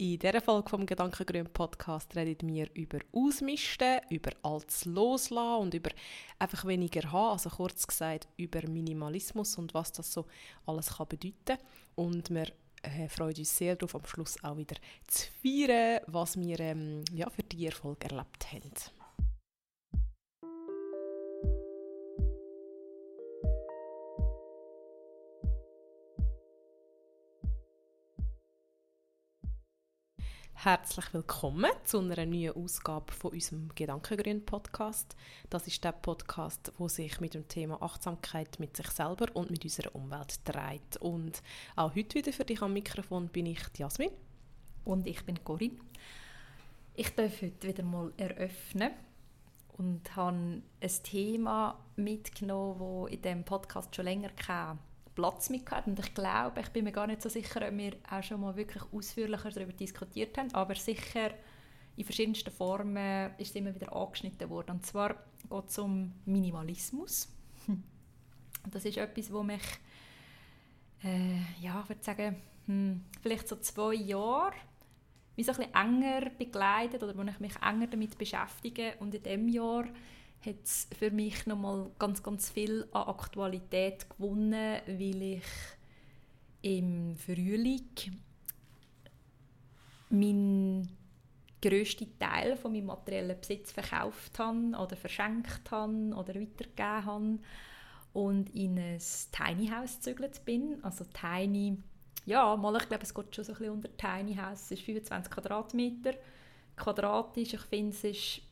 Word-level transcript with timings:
In 0.00 0.18
dieser 0.18 0.40
Folge 0.40 0.70
vom 0.70 0.86
Gedankengrün 0.86 1.44
Podcast 1.44 2.16
reden 2.16 2.48
wir 2.48 2.70
über 2.72 3.00
Ausmisten, 3.12 4.00
über 4.08 4.30
alles 4.42 4.86
Loslassen 4.86 5.60
und 5.60 5.74
über 5.74 5.90
einfach 6.38 6.64
weniger 6.64 7.12
haben. 7.12 7.32
Also 7.32 7.50
kurz 7.50 7.86
gesagt 7.86 8.26
über 8.38 8.66
Minimalismus 8.66 9.58
und 9.58 9.74
was 9.74 9.92
das 9.92 10.10
so 10.10 10.24
alles 10.64 10.96
kann 10.96 11.06
bedeuten 11.06 11.58
Und 11.96 12.30
wir 12.30 12.46
äh, 12.82 13.10
freuen 13.10 13.36
uns 13.36 13.58
sehr 13.58 13.76
darauf, 13.76 13.94
am 13.94 14.06
Schluss 14.06 14.42
auch 14.42 14.56
wieder 14.56 14.76
zu 15.06 15.28
feiern, 15.42 16.00
was 16.06 16.38
wir 16.40 16.58
ähm, 16.60 17.04
ja, 17.12 17.28
für 17.28 17.42
die 17.42 17.66
Erfolg 17.66 18.02
erlebt 18.02 18.50
haben. 18.54 18.99
Herzlich 30.62 31.14
willkommen 31.14 31.70
zu 31.84 32.00
einer 32.00 32.26
neuen 32.26 32.54
Ausgabe 32.54 33.14
von 33.14 33.32
unserem 33.32 33.70
Gedankengrün 33.74 34.44
Podcast. 34.44 35.16
Das 35.48 35.66
ist 35.66 35.82
der 35.82 35.92
Podcast, 35.92 36.70
wo 36.76 36.86
sich 36.86 37.18
mit 37.18 37.32
dem 37.32 37.48
Thema 37.48 37.80
Achtsamkeit 37.80 38.60
mit 38.60 38.76
sich 38.76 38.88
selber 38.88 39.28
und 39.32 39.50
mit 39.50 39.64
unserer 39.64 39.94
Umwelt 39.94 40.38
dreht. 40.44 40.98
Und 40.98 41.42
auch 41.76 41.94
heute 41.94 42.16
wieder 42.16 42.34
für 42.34 42.44
dich 42.44 42.60
am 42.60 42.74
Mikrofon 42.74 43.28
bin 43.28 43.46
ich 43.46 43.62
Jasmin. 43.78 44.10
Und 44.84 45.06
ich 45.06 45.24
bin 45.24 45.42
Corinne. 45.42 45.78
Ich 46.94 47.08
darf 47.14 47.40
heute 47.40 47.66
wieder 47.66 47.82
mal 47.82 48.12
eröffnen 48.18 48.90
und 49.78 50.14
habe 50.14 50.60
ein 50.82 50.92
Thema 51.02 51.82
mitgenommen, 51.96 53.06
das 53.06 53.14
in 53.14 53.22
diesem 53.22 53.44
Podcast 53.44 53.96
schon 53.96 54.04
länger 54.04 54.28
kam 54.36 54.78
Platz 55.20 55.50
mit 55.50 55.66
gehabt. 55.66 55.86
Und 55.86 55.98
ich 55.98 56.14
glaube, 56.14 56.60
ich 56.60 56.68
bin 56.70 56.84
mir 56.84 56.92
gar 56.92 57.06
nicht 57.06 57.20
so 57.20 57.28
sicher, 57.28 57.60
ob 57.68 57.76
wir 57.76 57.92
auch 58.10 58.22
schon 58.22 58.40
mal 58.40 58.56
wirklich 58.56 58.82
ausführlicher 58.90 59.50
darüber 59.50 59.72
diskutiert 59.72 60.38
haben, 60.38 60.52
aber 60.54 60.74
sicher 60.74 61.30
in 61.96 62.04
verschiedensten 62.04 62.50
Formen 62.50 63.32
ist 63.36 63.50
es 63.50 63.56
immer 63.56 63.74
wieder 63.74 63.94
angeschnitten 63.94 64.48
worden. 64.48 64.70
Und 64.70 64.86
zwar 64.86 65.10
geht 65.48 65.68
es 65.68 65.78
um 65.78 66.12
Minimalismus. 66.24 67.28
Das 68.70 68.84
ist 68.84 68.98
etwas, 68.98 69.32
wo 69.32 69.42
mich, 69.42 69.62
äh, 71.02 71.38
ja, 71.62 71.80
ich 71.82 71.88
würde 71.88 72.04
sagen, 72.04 72.36
hm, 72.66 73.06
vielleicht 73.22 73.48
so 73.48 73.56
zwei 73.56 73.94
Jahre 73.94 74.52
wie 75.34 75.42
so 75.42 75.52
ein 75.52 75.56
bisschen 75.56 75.74
enger 75.74 76.28
begleitet 76.28 77.02
oder 77.02 77.16
wo 77.16 77.22
ich 77.22 77.40
mich 77.40 77.56
enger 77.62 77.86
damit 77.86 78.18
beschäftige. 78.18 78.96
Und 79.00 79.14
in 79.14 79.22
diesem 79.22 79.48
Jahr 79.48 79.86
hat 80.44 80.64
es 80.64 80.88
für 80.98 81.10
mich 81.10 81.46
nochmal 81.46 81.90
ganz, 81.98 82.22
ganz 82.22 82.50
viel 82.50 82.86
an 82.92 83.08
Aktualität 83.08 84.08
gewonnen, 84.08 84.80
weil 84.86 85.22
ich 85.22 85.42
im 86.62 87.16
Frühling 87.16 87.90
meinen 90.10 90.88
grössten 91.60 92.18
Teil 92.18 92.56
von 92.56 92.72
meinem 92.72 92.86
materiellen 92.86 93.38
Besitz 93.38 93.72
verkauft 93.72 94.38
habe 94.38 94.76
oder 94.78 94.96
verschenkt 94.96 95.70
habe 95.70 96.14
oder 96.14 96.34
weitergegeben 96.34 97.04
habe 97.04 97.38
und 98.12 98.54
in 98.54 98.78
ein 98.78 98.98
Tiny 99.30 99.68
House 99.68 99.96
gezügelt 99.96 100.44
bin. 100.44 100.82
Also 100.82 101.04
Tiny, 101.04 101.76
ja, 102.24 102.56
mal, 102.56 102.76
ich 102.76 102.88
glaube, 102.88 103.04
es 103.04 103.14
geht 103.14 103.34
schon 103.34 103.44
so 103.44 103.52
ein 103.52 103.58
bisschen 103.58 103.74
unter 103.74 103.96
Tiny 103.96 104.34
House. 104.36 104.62
Es 104.62 104.72
ist 104.72 104.82
25 104.82 105.30
Quadratmeter 105.30 106.14
quadratisch. 106.76 107.54
Ich 107.54 107.60
finde, 107.60 107.90
es 107.90 108.04
ist 108.04 108.42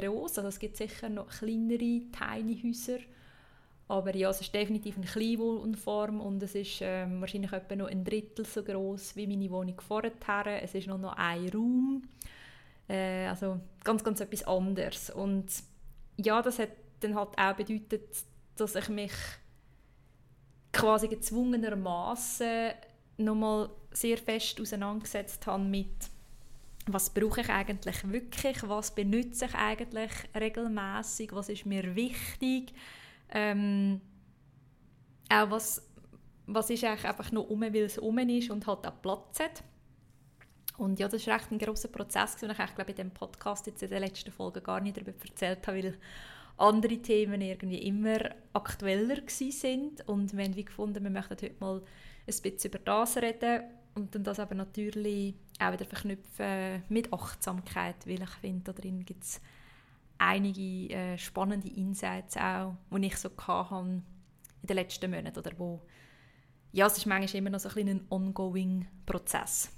groß. 0.00 0.38
Also 0.38 0.48
es 0.48 0.58
gibt 0.58 0.76
sicher 0.76 1.08
noch 1.08 1.28
kleinere, 1.28 1.78
tiny 2.10 2.60
Häuser. 2.62 2.98
Aber 3.88 4.14
ja, 4.16 4.30
es 4.30 4.40
ist 4.40 4.54
definitiv 4.54 4.96
eine 4.96 5.06
Kleinwohnform 5.06 6.20
und 6.20 6.42
es 6.42 6.54
ist 6.54 6.78
ähm, 6.80 7.20
wahrscheinlich 7.20 7.52
etwa 7.52 7.76
noch 7.76 7.88
ein 7.88 8.04
Drittel 8.04 8.46
so 8.46 8.62
groß 8.62 9.16
wie 9.16 9.26
meine 9.26 9.50
Wohnung 9.50 9.80
vorher. 9.80 10.62
Es 10.62 10.74
ist 10.74 10.86
noch, 10.86 10.98
noch 10.98 11.16
ein 11.16 11.48
Raum. 11.50 12.02
Äh, 12.88 13.26
also 13.26 13.60
ganz, 13.84 14.02
ganz 14.02 14.20
etwas 14.20 14.44
anderes. 14.44 15.10
Und 15.10 15.46
ja, 16.16 16.40
das 16.40 16.58
hat 16.58 16.70
dann 17.00 17.14
halt 17.14 17.36
auch 17.36 17.52
bedeutet, 17.54 18.08
dass 18.56 18.74
ich 18.76 18.88
mich 18.88 19.12
quasi 20.72 21.08
gezwungenermaßen 21.08 22.70
nochmal 23.18 23.70
sehr 23.90 24.16
fest 24.16 24.60
auseinandergesetzt 24.60 25.46
habe 25.46 25.62
mit 25.62 26.11
was 26.86 27.10
brauche 27.10 27.42
ich 27.42 27.48
eigentlich 27.48 28.10
wirklich, 28.10 28.68
was 28.68 28.94
benutze 28.94 29.46
ich 29.46 29.54
eigentlich 29.54 30.10
regelmäßig, 30.34 31.32
was 31.32 31.48
ist 31.48 31.66
mir 31.66 31.94
wichtig, 31.94 32.72
ähm, 33.30 34.00
auch 35.28 35.50
was, 35.50 35.82
was 36.46 36.70
ist 36.70 36.84
eigentlich 36.84 37.06
einfach 37.06 37.30
nur 37.32 37.50
um, 37.50 37.60
weil 37.60 37.76
es 37.76 37.98
um 37.98 38.18
ist 38.18 38.50
und 38.50 38.66
halt 38.66 38.86
auch 38.86 39.00
Platz 39.00 39.40
hat. 39.40 39.62
Und 40.78 40.98
ja, 40.98 41.06
das 41.08 41.26
war 41.26 41.36
echt 41.36 41.52
ein 41.52 41.58
grosser 41.58 41.88
Prozess, 41.88 42.36
den 42.36 42.50
ich 42.50 42.56
glaube 42.56 42.90
in 42.90 42.96
diesem 42.96 43.10
Podcast 43.12 43.66
jetzt 43.66 43.82
in 43.82 43.90
der 43.90 44.00
letzten 44.00 44.32
Folge 44.32 44.60
gar 44.60 44.80
nicht 44.80 44.96
darüber 44.96 45.12
erzählt 45.24 45.66
habe, 45.66 45.82
weil 45.82 45.98
andere 46.56 46.98
Themen 46.98 47.40
irgendwie 47.40 47.78
immer 47.78 48.18
aktueller 48.52 49.22
sind. 49.28 50.06
Und 50.08 50.36
wir 50.36 50.44
haben 50.44 50.56
wie 50.56 50.64
gefunden, 50.64 51.02
wir 51.02 51.10
möchten 51.10 51.30
heute 51.30 51.52
mal 51.60 51.78
ein 51.78 52.42
bisschen 52.42 52.70
über 52.70 52.78
das 52.78 53.16
reden 53.16 53.62
und 53.94 54.14
dann 54.14 54.24
das 54.24 54.38
aber 54.38 54.54
natürlich 54.54 55.34
auch 55.60 55.72
wieder 55.72 55.84
verknüpfen 55.84 56.82
mit 56.88 57.12
Achtsamkeit, 57.12 58.06
weil 58.06 58.22
ich 58.22 58.30
finde, 58.40 58.72
da 58.72 58.72
drin 58.72 59.04
gibt 59.04 59.24
es 59.24 59.40
einige 60.18 60.94
äh, 60.94 61.18
spannende 61.18 61.68
Insights 61.68 62.36
auch, 62.36 62.76
die 62.90 63.06
ich 63.06 63.16
so 63.16 63.30
hatte 63.46 63.84
in 63.84 64.02
den 64.62 64.76
letzten 64.76 65.10
Monaten 65.10 65.38
oder 65.38 65.52
wo 65.58 65.82
ja, 66.72 66.86
es 66.86 66.96
ist 66.96 67.06
manchmal 67.06 67.38
immer 67.38 67.50
noch 67.50 67.60
so 67.60 67.68
ein, 67.68 67.88
ein 67.88 68.06
ongoing 68.08 68.86
Prozess. 69.04 69.70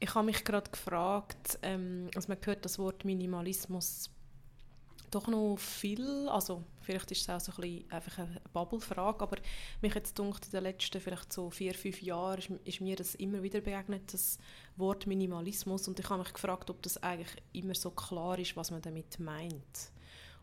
Ich 0.00 0.14
habe 0.16 0.26
mich 0.26 0.44
gerade 0.44 0.68
gefragt, 0.68 1.60
ähm, 1.62 2.10
also 2.16 2.28
man 2.28 2.38
hört 2.42 2.64
das 2.64 2.78
Wort 2.78 3.04
Minimalismus 3.04 4.10
doch 5.14 5.28
noch 5.28 5.56
viel, 5.56 6.28
also 6.28 6.64
vielleicht 6.80 7.10
ist 7.10 7.22
es 7.22 7.28
auch 7.28 7.40
so 7.40 7.52
ein 7.52 7.60
bisschen 7.60 7.90
einfach 7.90 8.18
eine 8.18 8.40
Bubble-Frage, 8.52 9.20
aber 9.20 9.36
mich 9.80 9.94
jetzt 9.94 10.18
dunkt 10.18 10.46
in 10.46 10.50
den 10.52 10.62
letzten 10.62 11.00
vielleicht 11.00 11.32
so 11.32 11.50
vier, 11.50 11.74
fünf 11.74 12.02
Jahren 12.02 12.38
ist, 12.38 12.50
ist, 12.64 12.80
mir 12.80 12.96
das 12.96 13.14
immer 13.16 13.42
wieder 13.42 13.60
begegnet, 13.60 14.12
das 14.12 14.38
Wort 14.76 15.06
Minimalismus 15.06 15.86
und 15.86 16.00
ich 16.00 16.08
habe 16.08 16.22
mich 16.22 16.32
gefragt, 16.32 16.70
ob 16.70 16.82
das 16.82 17.02
eigentlich 17.02 17.42
immer 17.52 17.74
so 17.74 17.90
klar 17.90 18.38
ist, 18.38 18.56
was 18.56 18.70
man 18.70 18.82
damit 18.82 19.20
meint. 19.20 19.92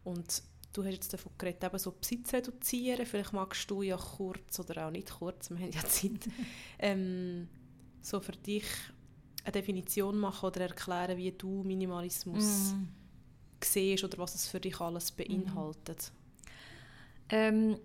Und 0.03 0.43
du 0.71 0.83
hast 0.83 0.93
jetzt 0.93 1.13
davon 1.13 1.31
geredet, 1.37 1.63
eben 1.63 1.79
so 1.79 1.91
Besitz 1.91 2.31
reduzieren, 2.33 3.05
vielleicht 3.05 3.33
magst 3.33 3.69
du 3.71 3.81
ja 3.81 3.97
kurz 3.97 4.59
oder 4.59 4.87
auch 4.87 4.91
nicht 4.91 5.09
kurz, 5.09 5.49
wir 5.49 5.57
haben 5.57 5.71
ja 5.71 5.83
Zeit, 5.85 6.29
ähm, 6.79 7.49
so 8.01 8.19
für 8.19 8.33
dich 8.33 8.65
eine 9.43 9.51
Definition 9.51 10.17
machen 10.19 10.45
oder 10.45 10.61
erklären, 10.61 11.17
wie 11.17 11.31
du 11.31 11.63
Minimalismus 11.63 12.73
mm 12.73 12.98
siehst 13.63 14.03
oder 14.03 14.17
was 14.17 14.35
es 14.35 14.47
für 14.47 14.59
dich 14.59 14.79
alles 14.79 15.11
beinhaltet? 15.11 16.11
Ähm, 17.29 17.77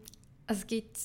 also 0.47 0.61
es 0.61 0.67
gibt 0.67 0.99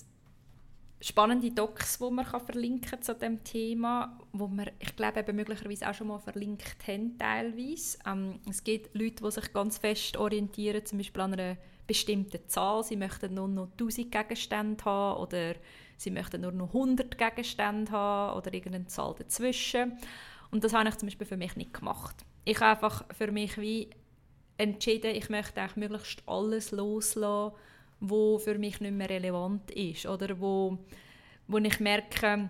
spannende 1.02 1.52
Docs, 1.52 2.00
die 2.00 2.12
man 2.12 2.26
kann 2.26 2.42
verlinken 2.42 3.02
zu 3.02 3.16
dem 3.16 3.44
Thema, 3.44 4.18
wo 4.34 4.48
wir, 4.48 4.72
ich 4.80 4.96
glaube, 4.96 5.20
eben 5.20 5.36
möglicherweise 5.36 5.90
auch 5.90 5.94
schon 5.94 6.08
mal 6.08 6.20
verlinkt 6.20 6.88
haben 6.88 7.18
teilweise. 7.18 7.98
Ähm, 8.06 8.40
es 8.50 8.64
gibt 8.64 8.96
Leute, 8.96 9.24
die 9.24 9.32
sich 9.32 9.54
ganz 9.54 9.78
fest 9.78 10.18
orientieren, 10.18 10.86
zum 10.86 10.98
Beispiel 10.98 11.22
an 11.22 11.34
einer 11.34 11.58
bestimmten 11.88 12.48
Zahl. 12.48 12.84
Sie 12.84 12.98
möchten 12.98 13.34
nur 13.34 13.48
noch 13.48 13.72
1000 13.72 14.12
Gegenstände 14.12 14.84
haben 14.86 15.22
oder 15.22 15.56
sie 15.98 16.12
möchten 16.12 16.42
nur 16.42 16.52
noch 16.52 16.68
100 16.68 17.18
Gegenstände 17.18 17.92
haben 17.92 18.38
oder 18.38 18.54
irgendeine 18.54 18.88
Zahl 18.88 19.16
dazwischen. 19.18 19.98
Und 20.52 20.64
das 20.64 20.74
habe 20.74 20.90
ich 20.90 20.98
zum 20.98 21.08
Beispiel 21.08 21.28
für 21.28 21.38
mich 21.38 21.56
nicht 21.56 21.74
gemacht. 21.74 22.26
Ich 22.44 22.60
habe 22.60 22.72
einfach 22.72 23.06
für 23.16 23.32
mich 23.32 23.58
wie 23.58 23.90
entschieden, 24.60 25.16
ich 25.16 25.30
möchte 25.30 25.62
eigentlich 25.62 25.90
möglichst 25.90 26.24
alles 26.28 26.72
loslassen, 26.72 27.56
was 28.02 28.44
für 28.44 28.58
mich 28.58 28.80
nicht 28.82 28.94
mehr 28.94 29.10
relevant 29.10 29.72
ist 29.72 30.06
oder? 30.06 30.40
Wo, 30.40 30.78
wo 31.48 31.58
ich 31.58 31.80
merke, 31.80 32.50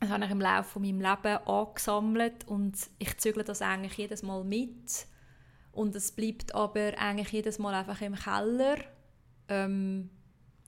das 0.00 0.10
habe 0.10 0.24
ich 0.24 0.30
im 0.30 0.40
Laufe 0.40 0.80
meines 0.80 1.02
Lebens 1.02 1.46
angesammelt 1.46 2.48
und 2.48 2.76
ich 2.98 3.16
zügle 3.18 3.44
das 3.44 3.62
eigentlich 3.62 3.94
jedes 3.94 4.22
Mal 4.22 4.44
mit. 4.44 5.06
Und 5.72 5.94
es 5.94 6.12
bleibt 6.12 6.54
aber 6.54 6.98
eigentlich 6.98 7.30
jedes 7.30 7.58
Mal 7.58 7.74
einfach 7.74 8.00
im 8.02 8.14
Keller. 8.14 8.76
Ähm, 9.48 10.10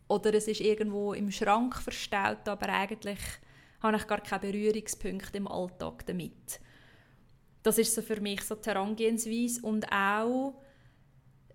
oder 0.08 0.32
es 0.34 0.48
ist 0.48 0.60
irgendwo 0.60 1.14
im 1.14 1.30
Schrank 1.30 1.76
verstaut, 1.76 2.48
aber 2.48 2.68
eigentlich 2.68 3.18
habe 3.80 3.96
ich 3.96 4.06
gar 4.06 4.20
keine 4.20 4.40
Berührungspunkte 4.40 5.36
im 5.36 5.48
Alltag 5.48 6.06
damit. 6.06 6.60
Das 7.62 7.78
ist 7.78 7.94
so 7.94 8.02
für 8.02 8.20
mich 8.20 8.42
so 8.42 8.54
die 8.54 8.68
Herangehensweise 8.68 9.62
und 9.62 9.90
auch 9.90 10.54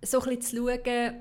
so 0.04 0.22
ein 0.22 0.42
zu 0.42 0.58
schauen, 0.58 1.14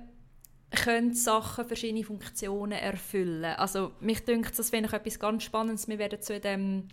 können 0.70 1.14
Sachen 1.14 1.64
verschiedene 1.64 2.04
Funktionen 2.04 2.72
erfüllen. 2.72 3.56
Also 3.56 3.92
mich 4.00 4.20
denkt, 4.25 4.58
das 4.58 4.70
finde 4.70 4.88
ich 4.88 4.92
etwas 4.92 5.19
ganz 5.19 5.42
Spannendes. 5.44 5.88
Wir 5.88 5.98
werden 5.98 6.20
zu 6.20 6.34
in 6.34 6.42
dem, 6.42 6.88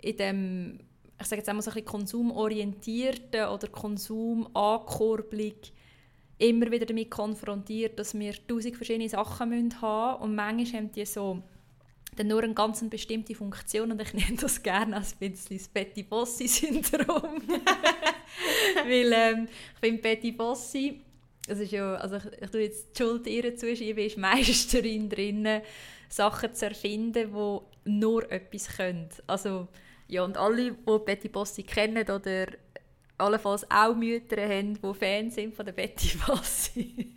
in 0.00 0.16
dem 0.16 0.80
ich 1.20 1.26
sage 1.26 1.40
jetzt 1.40 1.48
einmal 1.48 1.62
so 1.62 1.70
ein 1.70 1.74
bisschen 1.74 1.86
konsumorientierten 1.86 3.46
oder 3.46 3.68
Konsumankurbelung 3.68 5.54
immer 6.38 6.70
wieder 6.72 6.86
damit 6.86 7.10
konfrontiert, 7.10 7.98
dass 7.98 8.18
wir 8.18 8.34
tausend 8.48 8.76
verschiedene 8.76 9.08
Sachen 9.08 9.38
haben 9.38 9.50
müssen 9.50 10.22
und 10.22 10.34
manchmal 10.34 10.82
haben 10.82 10.92
die 10.92 11.06
so 11.06 11.40
dann 12.16 12.26
nur 12.26 12.42
eine 12.42 12.54
ganz 12.54 12.84
bestimmte 12.90 13.34
Funktion 13.34 13.92
und 13.92 14.02
ich 14.02 14.12
nenne 14.12 14.36
das 14.40 14.62
gerne 14.62 14.96
als 14.96 15.16
ein 15.20 15.30
bisschen 15.30 15.56
das 15.56 15.68
Betty 15.68 16.02
Bossi-Syndrom. 16.02 17.42
Weil 18.84 19.12
ähm, 19.12 19.48
ich 19.74 19.80
finde 19.80 20.02
Betty 20.02 20.32
Bossi, 20.32 21.00
das 21.46 21.58
ist 21.58 21.72
ja, 21.72 21.94
also 21.96 22.16
ich, 22.16 22.24
ich 22.40 22.50
tue 22.50 22.60
jetzt 22.62 22.98
die 22.98 23.02
Schuld 23.02 23.26
ihr 23.26 23.56
zuschieben, 23.56 24.04
ist 24.04 24.16
Meisterin 24.18 25.08
drin, 25.08 25.60
Sachen 26.08 26.54
zu 26.54 26.66
erfinden, 26.66 27.32
die 27.34 27.90
nur 27.90 28.30
etwas 28.30 28.68
können. 28.76 29.08
Also, 29.26 29.68
ja, 30.08 30.22
und 30.22 30.36
alle, 30.36 30.72
die 30.72 30.98
Betty 31.04 31.28
Bossi 31.28 31.62
kennen 31.62 32.08
oder 32.08 32.46
allenfalls 33.24 33.70
auch 33.70 33.94
Mütter 33.94 34.40
haben, 34.42 34.74
die 34.74 34.94
Fans 34.94 35.34
sind 35.34 35.54
von 35.54 35.66
der 35.66 35.72
Betty 35.72 36.16
Bassi. 36.26 37.14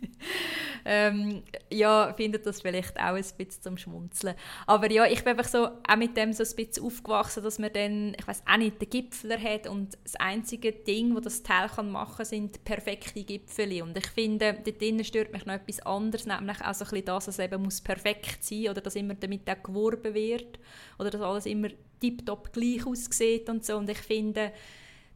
ähm, 0.84 1.42
ja, 1.70 2.12
findet 2.14 2.46
das 2.46 2.60
vielleicht 2.60 2.96
auch 2.96 3.14
ein 3.14 3.16
bisschen 3.16 3.62
zum 3.62 3.76
Schmunzeln. 3.76 4.34
Aber 4.66 4.90
ja, 4.90 5.06
ich 5.06 5.22
bin 5.22 5.36
einfach 5.36 5.48
so 5.48 5.66
auch 5.66 5.96
mit 5.96 6.16
dem 6.16 6.32
so 6.32 6.42
ein 6.42 6.56
bisschen 6.56 6.84
aufgewachsen, 6.84 7.42
dass 7.42 7.58
man 7.58 7.72
dann, 7.72 8.16
ich 8.18 8.26
weiß 8.26 8.42
auch 8.46 8.56
nicht, 8.56 8.80
den 8.80 8.90
Gipfler 8.90 9.38
hat 9.38 9.66
und 9.66 9.96
das 10.02 10.16
einzige 10.16 10.72
Ding, 10.72 11.14
das 11.14 11.24
das 11.24 11.42
Teil 11.42 11.68
kann 11.68 11.90
machen 11.90 12.16
kann, 12.16 12.26
sind 12.26 12.64
perfekte 12.64 13.22
Gipfel. 13.24 13.82
Und 13.82 13.96
ich 13.98 14.06
finde, 14.06 14.54
dort 14.64 14.80
drinnen 14.80 15.04
stört 15.04 15.32
mich 15.32 15.44
noch 15.44 15.54
etwas 15.54 15.80
anderes, 15.80 16.26
nämlich 16.26 16.60
auch 16.60 16.74
so 16.74 16.84
ein 16.84 16.90
bisschen 16.90 17.04
das, 17.04 17.26
dass 17.26 17.38
es 17.38 17.44
eben 17.44 17.62
muss 17.62 17.80
perfekt 17.80 18.44
sein 18.44 18.60
muss 18.60 18.70
oder 18.70 18.80
dass 18.80 18.96
immer 18.96 19.14
damit 19.14 19.48
auch 19.50 19.62
geworben 19.62 20.14
wird 20.14 20.58
oder 20.98 21.10
dass 21.10 21.20
alles 21.20 21.46
immer 21.46 21.68
tiptop 22.00 22.52
gleich 22.52 22.86
aussieht 22.86 23.48
und 23.48 23.64
so. 23.64 23.76
Und 23.76 23.90
ich 23.90 23.98
finde, 23.98 24.52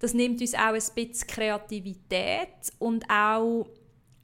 das 0.03 0.15
nimmt 0.15 0.41
uns 0.41 0.53
auch 0.55 0.75
ein 0.75 0.75
bisschen 0.75 1.29
Kreativität 1.29 2.73
und 2.81 3.09
auch, 3.09 3.69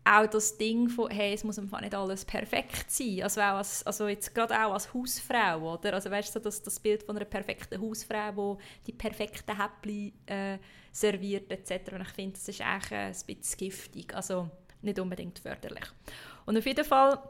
auch 0.03 0.27
das 0.27 0.59
Ding 0.59 0.89
von, 0.89 1.09
hey, 1.09 1.35
es 1.35 1.45
muss 1.45 1.57
einfach 1.57 1.81
nicht 1.81 1.95
alles 1.95 2.25
perfekt 2.25 2.91
sein. 2.91 3.23
Also, 3.23 3.41
auch 3.41 3.59
als, 3.59 3.87
also 3.87 4.09
jetzt 4.09 4.35
gerade 4.35 4.55
auch 4.55 4.73
als 4.73 4.93
Hausfrau, 4.93 5.75
oder? 5.75 5.95
Also 5.95 6.11
weißt 6.11 6.35
du, 6.35 6.41
das, 6.41 6.61
das 6.65 6.81
Bild 6.81 7.05
von 7.05 7.15
einer 7.15 7.27
perfekten 7.27 7.81
Hausfrau, 7.81 8.59
die 8.81 8.91
die 8.91 8.93
perfekten 8.93 9.57
Häppchen 9.57 10.13
äh, 10.27 10.59
serviert 10.91 11.49
etc. 11.53 11.93
Und 11.93 12.01
ich 12.01 12.09
finde, 12.09 12.33
das 12.33 12.49
ist 12.49 12.61
eigentlich 12.61 12.93
ein 12.99 13.37
bisschen 13.37 13.59
giftig, 13.59 14.17
also 14.17 14.51
nicht 14.83 14.99
unbedingt 14.99 15.39
förderlich. 15.39 15.87
Und 16.45 16.59
auf 16.59 16.67
jeden 16.67 16.85
Fall 16.85 17.23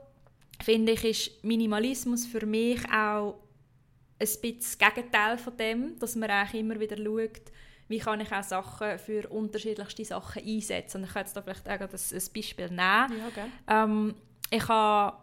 finde 0.62 0.92
ich, 0.92 1.04
ist 1.04 1.44
Minimalismus 1.44 2.24
für 2.24 2.46
mich 2.46 2.82
auch 2.90 3.34
ein 3.34 4.26
bisschen 4.26 4.58
das 4.58 4.78
Gegenteil 4.78 5.36
von 5.36 5.54
dem, 5.54 5.98
dass 5.98 6.16
man 6.16 6.30
eigentlich 6.30 6.62
immer 6.62 6.80
wieder 6.80 6.96
schaut, 6.96 7.52
wie 7.88 7.98
kann 7.98 8.20
ich 8.20 8.32
auch 8.32 8.42
Sachen 8.42 8.98
für 8.98 9.28
unterschiedlichste 9.28 10.04
Sachen 10.04 10.44
einsetzen. 10.44 10.98
Und 10.98 11.04
ich 11.04 11.12
kann 11.12 11.22
jetzt 11.24 11.36
da 11.36 11.42
vielleicht 11.42 11.68
auch 11.68 11.80
ein, 11.80 11.80
ein 11.80 11.88
Beispiel 12.34 12.66
nehmen. 12.66 12.78
Ja, 12.78 13.26
okay. 13.28 13.46
ähm, 13.68 14.14
ich 14.50 14.68
habe 14.68 15.16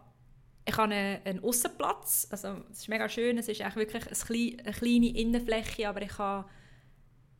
ich 0.68 0.76
habe 0.76 0.92
einen, 0.92 1.24
einen 1.24 1.44
Aussenplatz, 1.44 2.26
also 2.30 2.56
es 2.72 2.80
ist 2.80 2.88
mega 2.88 3.08
schön, 3.08 3.38
es 3.38 3.46
ist 3.46 3.60
eigentlich 3.60 3.76
wirklich 3.76 4.06
eine, 4.06 4.16
kleine, 4.16 4.64
eine 4.64 4.72
kleine 4.72 5.16
Innenfläche, 5.16 5.88
aber 5.88 6.02
ich 6.02 6.18
habe 6.18 6.48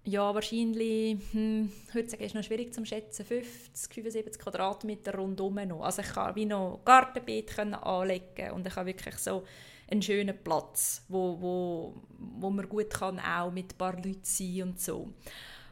ja, 0.06 0.32
wahrscheinlich, 0.32 1.18
hm, 1.32 1.72
heute 1.92 2.08
sagen, 2.08 2.22
ist 2.22 2.36
noch 2.36 2.44
schwierig 2.44 2.72
zu 2.72 2.84
schätzen, 2.86 3.26
50, 3.26 3.92
75 3.92 4.40
Quadratmeter 4.40 5.16
rundum 5.16 5.56
noch. 5.66 5.82
Also 5.82 6.02
ich 6.02 6.08
kann 6.08 6.36
wie 6.36 6.46
noch 6.46 6.80
Gartenbeet 6.84 7.58
anlegen 7.58 8.52
und 8.52 8.64
ich 8.64 8.76
habe 8.76 8.86
wirklich 8.86 9.16
so 9.16 9.42
einen 9.90 10.02
schönen 10.02 10.36
Platz, 10.42 11.04
wo, 11.08 11.40
wo, 11.40 12.02
wo 12.18 12.50
man 12.50 12.68
gut 12.68 12.90
kann 12.90 13.20
auch 13.20 13.52
mit 13.52 13.74
ein 13.74 13.78
paar 13.78 13.94
Leuten 13.94 14.20
sein 14.22 14.62
und 14.62 14.80
so. 14.80 15.12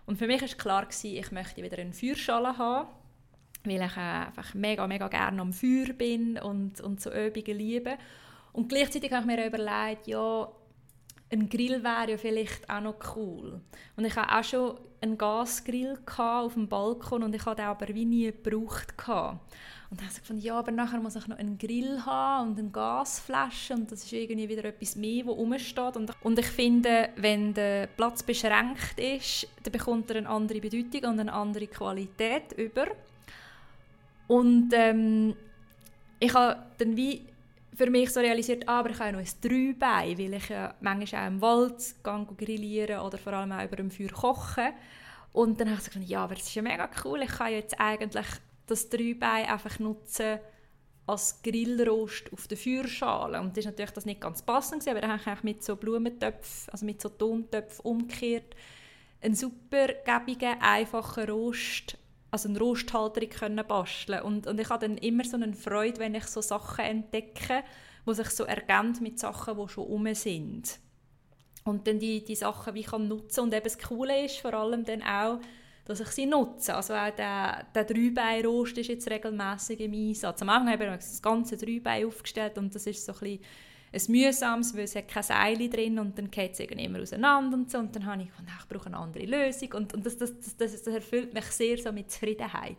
Und 0.06 0.18
für 0.18 0.26
mich 0.26 0.42
war 0.42 0.48
klar, 0.48 0.86
gewesen, 0.86 1.16
ich 1.16 1.32
möchte 1.32 1.62
wieder 1.62 1.78
eine 1.78 1.92
Feuerschale 1.92 2.56
haben, 2.58 2.88
weil 3.64 3.82
ich 3.82 3.96
einfach 3.96 4.54
mega, 4.54 4.86
mega 4.86 5.08
gerne 5.08 5.40
am 5.40 5.52
Feuer 5.52 5.92
bin 5.96 6.38
und, 6.38 6.80
und 6.80 7.00
so 7.00 7.10
Übungen 7.10 7.58
liebe. 7.58 7.96
Und 8.52 8.68
gleichzeitig 8.68 9.10
habe 9.12 9.22
ich 9.22 9.36
mir 9.36 9.46
überlegt, 9.46 10.06
ja, 10.06 10.48
ein 11.30 11.48
Grill 11.48 11.82
wäre 11.82 12.12
ja 12.12 12.18
vielleicht 12.18 12.68
auch 12.70 12.80
noch 12.80 13.16
cool. 13.16 13.60
Und 13.96 14.04
ich 14.04 14.14
hatte 14.16 14.36
auch 14.36 14.44
schon 14.44 14.78
einen 15.00 15.18
Gasgrill 15.18 15.98
auf 16.16 16.54
dem 16.54 16.68
Balkon 16.68 17.22
und 17.22 17.34
ich 17.34 17.44
hatte 17.44 17.62
den 17.62 17.66
aber 17.66 17.88
wie 17.88 18.04
nie 18.04 18.32
gebraucht. 18.32 18.94
Und 19.90 20.00
dann 20.00 20.06
habe 20.06 20.14
ich 20.14 20.20
gefunden, 20.20 20.42
ja, 20.42 20.58
aber 20.58 20.72
nachher 20.72 21.00
muss 21.00 21.16
ich 21.16 21.26
noch 21.28 21.38
einen 21.38 21.58
Grill 21.58 22.04
haben 22.04 22.50
und 22.50 22.58
eine 22.58 22.70
Gasflasche 22.70 23.74
und 23.74 23.92
das 23.92 24.04
ist 24.04 24.12
irgendwie 24.12 24.48
wieder 24.48 24.64
etwas 24.64 24.96
mehr, 24.96 25.26
wo 25.26 25.32
rumsteht. 25.32 25.96
Und, 25.96 26.10
und 26.22 26.38
ich 26.38 26.46
finde, 26.46 27.10
wenn 27.16 27.52
der 27.54 27.86
Platz 27.88 28.22
beschränkt 28.22 28.98
ist, 28.98 29.46
dann 29.62 29.72
bekommt 29.72 30.10
er 30.10 30.16
eine 30.16 30.28
andere 30.28 30.60
Bedeutung 30.60 31.10
und 31.10 31.20
eine 31.20 31.32
andere 31.32 31.66
Qualität 31.66 32.52
über. 32.56 32.86
Und 34.26 34.70
ähm, 34.72 35.36
ich 36.18 36.32
habe 36.32 36.62
dann 36.78 36.96
wie 36.96 37.22
für 37.74 37.90
mich 37.90 38.10
so 38.10 38.20
realisiert, 38.20 38.68
ah, 38.68 38.80
aber 38.80 38.90
ich 38.90 38.98
habe 38.98 39.10
ja 39.10 39.12
noch 39.12 39.20
ein 39.20 39.40
Dreibein, 39.40 40.18
weil 40.18 40.34
ich 40.34 40.48
ja 40.48 40.74
manchmal 40.80 41.22
auch 41.22 41.28
im 41.28 41.40
Wald 41.40 41.94
gehe 42.04 42.26
grillieren 42.36 43.00
oder 43.00 43.18
vor 43.18 43.32
allem 43.32 43.52
auch 43.52 43.64
über 43.64 43.76
dem 43.76 43.90
Feuer 43.90 44.10
kochen. 44.10 44.72
Und 45.32 45.60
dann 45.60 45.70
habe 45.70 45.80
ich 45.80 45.90
gedacht, 45.90 46.08
ja, 46.08 46.24
aber 46.24 46.34
das 46.34 46.44
ist 46.44 46.54
ja 46.54 46.62
mega 46.62 46.88
cool, 47.04 47.22
ich 47.22 47.30
kann 47.30 47.52
jetzt 47.52 47.78
eigentlich 47.80 48.26
das 48.66 48.88
Dreibein 48.88 49.46
einfach 49.46 49.78
nutzen 49.78 50.38
als 51.06 51.42
Grillrost 51.42 52.32
auf 52.32 52.46
der 52.46 52.56
Feuerschale. 52.56 53.40
Und 53.40 53.50
das 53.50 53.64
ist 53.64 53.70
natürlich 53.70 53.90
das 53.90 54.06
nicht 54.06 54.20
ganz 54.20 54.42
passend, 54.42 54.86
aber 54.88 55.00
dann 55.00 55.24
habe 55.24 55.36
ich 55.36 55.42
mit 55.42 55.64
so 55.64 55.76
Blumentöpfen, 55.76 56.72
also 56.72 56.86
mit 56.86 57.02
so 57.02 57.08
Tontöpfen 57.08 57.84
umgekehrt, 57.84 58.54
einen 59.20 59.34
super 59.34 59.88
gäbigen, 60.04 60.60
einfachen 60.60 61.28
Rost, 61.28 61.98
also 62.34 62.48
einen 62.48 62.56
Rosthalter 62.56 63.24
können 63.26 63.64
basteln 63.64 64.22
und, 64.22 64.48
und 64.48 64.58
ich 64.60 64.68
habe 64.68 64.88
dann 64.88 64.98
immer 64.98 65.22
so 65.22 65.36
eine 65.36 65.54
Freude, 65.54 66.00
wenn 66.00 66.16
ich 66.16 66.24
so 66.24 66.40
Sachen 66.40 66.84
entdecke, 66.84 67.62
die 68.06 68.14
sich 68.14 68.28
so 68.30 68.42
ergänzen 68.42 69.04
mit 69.04 69.20
Sachen, 69.20 69.56
die 69.56 69.68
schon 69.68 69.86
um 69.86 70.12
sind. 70.14 70.80
Und 71.62 71.86
dann 71.86 72.00
die, 72.00 72.24
die 72.24 72.34
Sachen 72.34 72.74
wie 72.74 72.80
ich 72.80 72.86
kann 72.86 73.06
nutzen 73.06 73.40
und 73.40 73.54
eben 73.54 73.62
das 73.62 73.78
Coole 73.78 74.24
ist 74.24 74.38
vor 74.38 74.52
allem 74.52 74.84
dann 74.84 75.02
auch, 75.02 75.38
dass 75.84 76.00
ich 76.00 76.08
sie 76.08 76.26
nutze. 76.26 76.74
Also 76.74 76.94
auch 76.94 77.10
der, 77.10 77.66
der 77.72 77.84
Dreibeinrost 77.84 78.76
ist 78.78 78.88
jetzt 78.88 79.08
regelmäßig 79.08 79.78
im 79.78 79.92
Einsatz. 79.92 80.42
Am 80.42 80.48
Anfang 80.48 80.72
haben 80.72 80.80
wir 80.80 80.90
das 80.90 81.22
ganze 81.22 81.56
Dreibein 81.56 82.04
aufgestellt 82.04 82.58
und 82.58 82.74
das 82.74 82.88
ist 82.88 83.06
so 83.06 83.12
ein 83.12 83.38
ein 83.94 84.12
mühsames, 84.12 84.74
weil 84.74 84.84
es 84.84 84.96
hat 84.96 85.08
keine 85.08 85.22
Seile 85.22 85.68
drin 85.68 85.98
und 85.98 86.18
dann 86.18 86.30
geht 86.30 86.52
es 86.52 86.60
immer 86.60 87.00
auseinander 87.00 87.56
und 87.56 87.70
so. 87.70 87.78
Und 87.78 87.94
dann 87.94 88.06
habe 88.06 88.22
ich 88.22 88.36
gedacht, 88.36 88.60
ich 88.62 88.68
brauche 88.68 88.86
eine 88.86 88.98
andere 88.98 89.24
Lösung 89.24 89.72
und, 89.74 89.94
und 89.94 90.04
das, 90.04 90.16
das, 90.16 90.32
das, 90.56 90.56
das, 90.56 90.86
erfüllt 90.86 91.32
mich 91.32 91.44
sehr 91.46 91.78
so 91.78 91.92
mit 91.92 92.10
Zufriedenheit. 92.10 92.76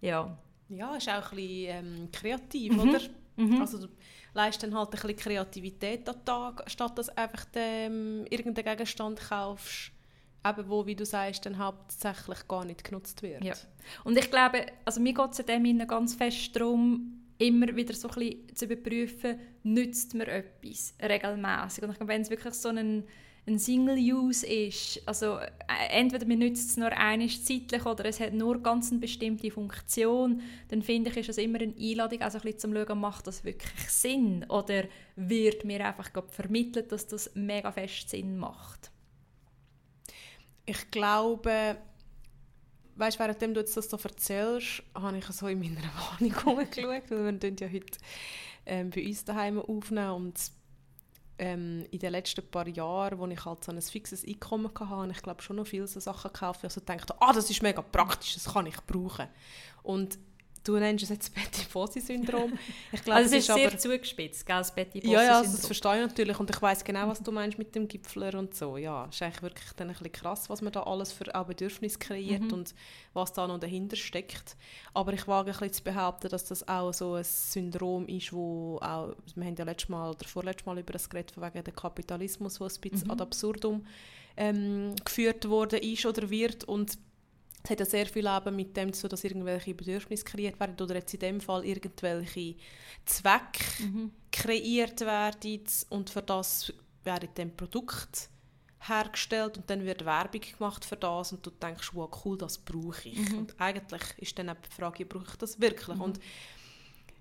Ja. 0.00 0.36
Ja, 0.68 0.96
ist 0.96 1.08
auch 1.08 1.30
ein 1.32 1.36
bisschen 1.36 1.68
ähm, 1.68 2.08
kreativ, 2.10 2.72
mhm. 2.72 2.80
oder? 2.80 3.00
Mhm. 3.36 3.60
Also 3.60 3.78
du 3.78 3.88
leistest 4.34 4.64
dann 4.64 4.78
halt 4.78 4.88
ein 4.88 5.00
bisschen 5.00 5.16
Kreativität 5.16 6.08
an 6.08 6.16
den 6.16 6.24
Tag, 6.24 6.64
statt 6.66 6.98
dass 6.98 7.06
du 7.06 7.18
einfach 7.18 7.46
ähm, 7.54 8.24
irgendeinen 8.28 8.76
Gegenstand 8.76 9.20
kaufst, 9.20 9.92
eben 10.44 10.68
wo, 10.68 10.86
wie 10.86 10.96
du 10.96 11.04
sagst, 11.04 11.46
dann 11.46 11.58
hauptsächlich 11.58 12.48
gar 12.48 12.64
nicht 12.64 12.84
genutzt 12.84 13.22
wird. 13.22 13.44
Ja. 13.44 13.54
Und 14.04 14.18
ich 14.18 14.30
glaube, 14.30 14.66
also 14.84 15.00
mir 15.00 15.14
geht 15.14 15.32
es 15.32 15.38
in 15.38 15.64
dem 15.64 15.86
ganz 15.86 16.14
fest 16.14 16.54
darum, 16.56 17.25
immer 17.38 17.74
wieder 17.76 17.94
so 17.94 18.08
ein 18.08 18.14
bisschen 18.14 18.54
zu 18.54 18.64
überprüfen, 18.66 19.38
nützt 19.62 20.14
mir 20.14 20.28
etwas 20.28 20.94
regelmäßig. 21.02 21.84
Und 21.84 22.08
wenn 22.08 22.22
es 22.22 22.30
wirklich 22.30 22.54
so 22.54 22.68
ein, 22.68 23.04
ein 23.46 23.58
Single-Use 23.58 24.46
ist, 24.46 25.02
also 25.06 25.38
äh, 25.38 25.48
entweder 25.90 26.26
mir 26.26 26.36
nützt 26.36 26.70
es 26.70 26.76
nur 26.76 26.90
einmal 26.92 27.28
zeitlich 27.28 27.84
oder 27.84 28.04
es 28.06 28.20
hat 28.20 28.32
nur 28.32 28.62
ganz 28.62 28.90
eine 28.90 29.00
bestimmte 29.00 29.50
Funktion, 29.50 30.40
dann 30.68 30.82
finde 30.82 31.10
ich, 31.10 31.16
ist 31.16 31.28
es 31.28 31.38
immer 31.38 31.60
eine 31.60 31.74
Einladung, 31.78 32.22
also 32.22 32.38
ein 32.38 32.42
bisschen 32.42 32.58
zum 32.58 32.74
Schauen, 32.74 33.00
macht 33.00 33.26
das 33.26 33.44
wirklich 33.44 33.88
Sinn 33.88 34.44
oder 34.48 34.84
wird 35.16 35.64
mir 35.64 35.86
einfach 35.86 36.10
vermittelt, 36.30 36.90
dass 36.90 37.06
das 37.06 37.30
mega 37.34 37.70
fest 37.70 38.10
Sinn 38.10 38.38
macht 38.38 38.90
ich 40.66 40.90
glaube, 40.90 41.78
weißt, 42.96 43.18
währenddem 43.18 43.54
du 43.54 43.60
jetzt 43.60 43.76
das 43.76 43.90
so 43.90 43.96
erzählst, 43.96 44.82
habe 44.94 45.18
ich 45.18 45.26
so 45.26 45.46
in 45.48 45.60
meiner 45.60 45.76
Wohnung 46.20 46.34
herumgeschaut, 46.34 47.10
weil 47.10 47.40
wir 47.40 47.52
ja 47.58 47.68
heute 47.68 47.98
ähm, 48.66 48.90
bei 48.90 49.06
uns 49.06 49.24
daheim 49.24 49.58
aufnehmen. 49.58 50.10
Und 50.10 50.40
ähm, 51.38 51.84
in 51.90 51.98
den 51.98 52.12
letzten 52.12 52.48
paar 52.48 52.66
Jahren, 52.66 53.18
wo 53.18 53.26
ich 53.26 53.44
halt 53.44 53.64
so 53.64 53.72
ein 53.72 53.80
fixes 53.82 54.26
Einkommen 54.26 54.68
hatte, 54.68 54.88
habe 54.88 55.10
ich 55.10 55.22
glaube 55.22 55.42
schon 55.42 55.56
noch 55.56 55.66
viele 55.66 55.86
so 55.86 56.00
Sachen 56.00 56.32
gekauft, 56.32 56.64
also 56.64 56.80
dachte, 56.80 57.14
ah, 57.20 57.32
das 57.32 57.50
ist 57.50 57.62
mega 57.62 57.82
praktisch, 57.82 58.34
das 58.34 58.52
kann 58.52 58.66
ich 58.66 58.80
brauchen. 58.82 59.28
Und 59.82 60.18
du 60.66 60.78
nennst 60.78 61.04
es 61.04 61.10
jetzt 61.10 61.34
Betty 61.34 61.64
Bossi-Syndrom. 61.72 62.58
also 63.06 63.36
es 63.36 63.46
ist, 63.46 63.46
sehr 63.46 63.68
aber, 63.68 63.78
zugespitzt, 63.78 64.44
gell, 64.44 64.56
das 64.56 64.74
Betty 64.74 65.00
Bossi-Syndrom. 65.00 65.24
Ja, 65.24 65.30
ja, 65.32 65.38
also 65.38 65.52
das 65.52 65.66
verstehe 65.66 65.94
ich 65.96 66.08
natürlich 66.08 66.40
und 66.40 66.50
ich 66.50 66.60
weiß 66.60 66.84
genau, 66.84 67.08
was 67.08 67.22
du 67.22 67.32
meinst 67.32 67.58
mit 67.58 67.74
dem 67.74 67.86
Gipfler 67.88 68.34
und 68.34 68.54
so. 68.54 68.76
Ja, 68.76 69.06
es 69.08 69.16
ist 69.16 69.22
eigentlich 69.22 69.42
wirklich 69.42 69.72
dann 69.76 69.88
ein 69.88 69.92
bisschen 69.94 70.12
krass, 70.12 70.50
was 70.50 70.62
man 70.62 70.72
da 70.72 70.82
alles 70.82 71.12
für 71.12 71.34
auch 71.34 71.46
Bedürfnisse 71.46 71.98
kreiert 71.98 72.42
mhm. 72.42 72.52
und 72.52 72.74
was 73.12 73.32
da 73.32 73.46
noch 73.46 73.58
dahinter 73.58 73.96
steckt. 73.96 74.56
Aber 74.94 75.12
ich 75.12 75.26
wage 75.28 75.50
ein 75.50 75.58
bisschen 75.58 75.72
zu 75.72 75.84
behaupten, 75.84 76.28
dass 76.28 76.44
das 76.44 76.66
auch 76.66 76.92
so 76.92 77.14
ein 77.14 77.24
Syndrom 77.24 78.06
ist, 78.08 78.32
wo 78.32 78.78
auch, 78.82 79.14
wir 79.34 79.44
haben 79.44 79.56
ja 79.56 79.64
letztes 79.64 79.88
Mal 79.88 80.10
oder 80.10 80.26
vorletztes 80.26 80.66
Mal 80.66 80.78
über 80.78 80.92
das 80.92 81.08
geredet, 81.08 81.32
von 81.32 81.42
wegen 81.42 81.62
der 81.62 81.74
Kapitalismus, 81.74 82.60
wo 82.60 82.64
ein 82.64 82.72
bisschen 82.80 83.06
mhm. 83.06 83.10
ad 83.12 83.22
absurdum 83.22 83.86
ähm, 84.36 84.94
geführt 85.04 85.48
worden 85.48 85.80
ist 85.80 86.04
oder 86.06 86.28
wird 86.30 86.64
und 86.64 86.98
es 87.66 87.70
hat 87.70 87.80
ja 87.80 87.86
sehr 87.86 88.06
viel 88.06 88.26
eben 88.26 88.56
mit 88.56 88.76
dem 88.76 88.92
zu 88.92 89.08
dass 89.08 89.24
irgendwelche 89.24 89.74
Bedürfnisse 89.74 90.24
kreiert 90.24 90.58
werden 90.60 90.76
oder 90.80 90.94
jetzt 90.94 91.12
in 91.14 91.20
dem 91.20 91.40
Fall 91.40 91.64
irgendwelche 91.64 92.54
Zwecke 93.04 93.64
mhm. 93.80 94.12
kreiert 94.30 95.00
werden 95.00 95.64
und 95.90 96.10
für 96.10 96.22
das 96.22 96.72
werden 97.02 97.28
dann 97.34 97.56
Produkte 97.56 98.28
hergestellt 98.80 99.56
und 99.56 99.68
dann 99.68 99.84
wird 99.84 100.04
Werbung 100.04 100.40
gemacht 100.40 100.84
für 100.84 100.96
das 100.96 101.32
und 101.32 101.44
du 101.44 101.50
denkst, 101.50 101.90
wow, 101.94 102.08
cool, 102.24 102.38
das 102.38 102.58
brauche 102.58 103.08
ich. 103.08 103.30
Mhm. 103.30 103.38
Und 103.38 103.60
eigentlich 103.60 104.02
ist 104.18 104.38
dann 104.38 104.50
auch 104.50 104.56
die 104.56 104.72
Frage, 104.72 105.04
brauche 105.04 105.26
ich 105.30 105.36
das 105.36 105.60
wirklich? 105.60 105.96
Mhm. 105.96 106.02
Und 106.02 106.20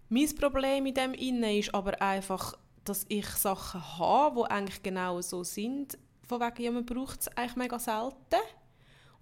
mein 0.10 0.36
Problem 0.36 0.86
in 0.86 0.94
dem 0.94 1.14
Innen 1.14 1.58
ist 1.58 1.74
aber 1.74 2.00
einfach, 2.02 2.56
dass 2.84 3.06
ich 3.10 3.25
Sachen 3.25 3.98
habe, 3.98 4.44
die 4.44 4.52
eigentlich 4.52 4.84
genau 4.84 5.22
so 5.22 5.44
sind, 5.44 5.98
von 6.28 6.40
wegen, 6.40 6.64
ja, 6.64 6.72
man 6.72 6.86
braucht 6.86 7.22
es 7.22 7.28
eigentlich 7.30 7.56
mega 7.56 7.80
selten. 7.80 8.42